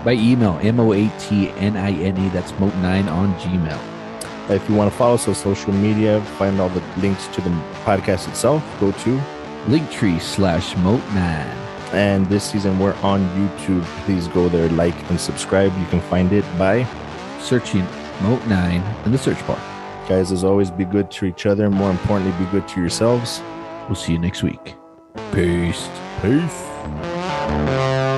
By 0.05 0.13
email, 0.13 0.59
M 0.61 0.79
O 0.79 0.93
A 0.93 1.09
T 1.17 1.49
N 1.57 1.75
I 1.75 1.91
N 1.91 2.15
E, 2.17 2.29
that's 2.29 2.51
Moat9 2.53 3.11
on 3.11 3.33
Gmail. 3.39 4.51
if 4.51 4.69
you 4.69 4.75
want 4.75 4.91
to 4.91 4.95
follow 4.95 5.15
us 5.15 5.27
on 5.27 5.33
social 5.33 5.73
media, 5.73 6.21
find 6.37 6.61
all 6.61 6.69
the 6.69 6.83
links 6.97 7.25
to 7.29 7.41
the 7.41 7.49
podcast 7.83 8.27
itself, 8.27 8.63
go 8.79 8.91
to. 8.91 9.19
Linktree 9.65 10.21
slash 10.21 10.75
Moat9. 10.75 11.65
And 11.91 12.27
this 12.27 12.43
season, 12.43 12.77
we're 12.77 12.93
on 12.97 13.27
YouTube. 13.29 13.83
Please 14.05 14.27
go 14.27 14.47
there, 14.47 14.69
like, 14.69 14.95
and 15.09 15.19
subscribe. 15.19 15.75
You 15.79 15.85
can 15.87 16.01
find 16.01 16.31
it 16.31 16.45
by. 16.55 16.87
Searching 17.39 17.81
Moat9 18.19 19.05
in 19.05 19.11
the 19.11 19.17
search 19.17 19.45
bar. 19.47 19.57
Guys, 20.07 20.31
as 20.31 20.43
always, 20.43 20.69
be 20.69 20.85
good 20.85 21.09
to 21.11 21.25
each 21.25 21.47
other. 21.47 21.67
More 21.71 21.89
importantly, 21.89 22.45
be 22.45 22.51
good 22.51 22.67
to 22.67 22.79
yourselves. 22.79 23.41
We'll 23.87 23.95
see 23.95 24.11
you 24.11 24.19
next 24.19 24.43
week. 24.43 24.75
Peace. 25.31 25.89
Peace. 26.21 28.14